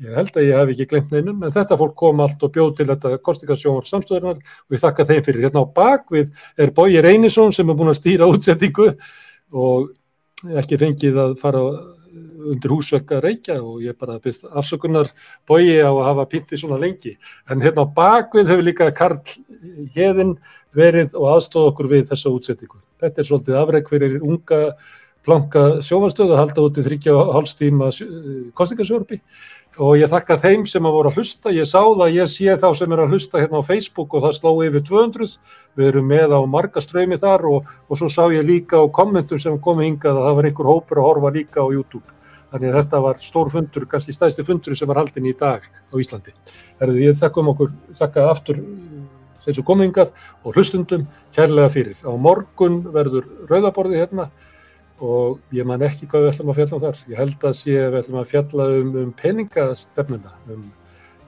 [0.00, 2.70] Ég held að ég hef ekki glemt neinum, en þetta fólk kom allt og bjóð
[2.78, 5.44] til þetta kostingasjónar samstöðunar og ég þakka þeim fyrir.
[5.44, 8.94] Hérna á bakvið er Bói Reynisson sem er búin að stýra útsettingu
[9.52, 9.90] og
[10.56, 11.60] ekki fengið að fara
[12.50, 15.12] undir húsvekka reykja og ég bara byrst afsökunar
[15.44, 17.18] Bói á að hafa pintið svona lengi.
[17.50, 19.20] En hérna á bakvið hefur líka Karl
[19.92, 20.38] Heðin
[20.72, 22.80] verið og aðstóð okkur við þessa útsettingu.
[23.04, 24.64] Þetta er svolítið afreg fyrir unga
[25.26, 27.90] planka sjófanstöðu að halda út í þryggja hálfstíma
[28.56, 29.20] kostingasjórfi
[29.80, 31.52] og ég þakka þeim sem að voru að hlusta.
[31.56, 34.34] Ég sá það, ég sé þá sem er að hlusta hérna á Facebook og það
[34.36, 35.36] sló yfir 200.
[35.78, 39.40] Við erum með á marga ströymi þar og, og svo sá ég líka á kommentum
[39.40, 42.16] sem komi hingað að það var einhver hópur að horfa líka á YouTube.
[42.50, 45.94] Þannig að þetta var stór fundur, kannski stæsti fundur sem var haldin í dag á
[45.96, 46.34] Íslandi.
[46.82, 48.60] Erðu, ég þakka um okkur, þakka aftur
[49.46, 50.12] þessu komingað
[50.44, 51.96] og hlustundum kærlega fyrir.
[52.04, 54.28] Á morgun verður rauðaborði hérna
[55.00, 57.00] og ég man ekki hvað við ætlum að fjalla um þar.
[57.08, 60.62] Ég held að sé að við ætlum að fjalla um, um peningastefnuna, um,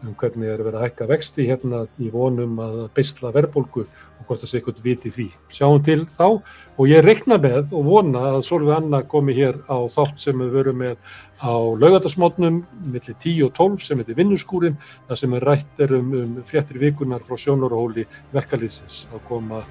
[0.02, 4.42] um hvernig er verið að hækka vexti hérna í vonum að beisla verðbólgu og hvort
[4.42, 5.28] það sé eitthvað viti því.
[5.54, 9.78] Sjáum til þá og ég reikna með og vona að Solveig Anna komi hér á
[9.92, 10.98] þátt sem við verum með
[11.42, 14.76] á laugardagsmótnum millir 10 og 12 sem heitir Vinnuskúrin,
[15.08, 19.64] það sem er rætt er um, um fréttir vikunar frá sjónarhóli verkalýsins að koma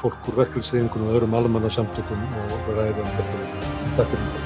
[0.00, 3.70] fólk úr verkefnisreifingunum og öðrum almanna samtökum og ræða um þetta.
[4.00, 4.43] Takk fyrir.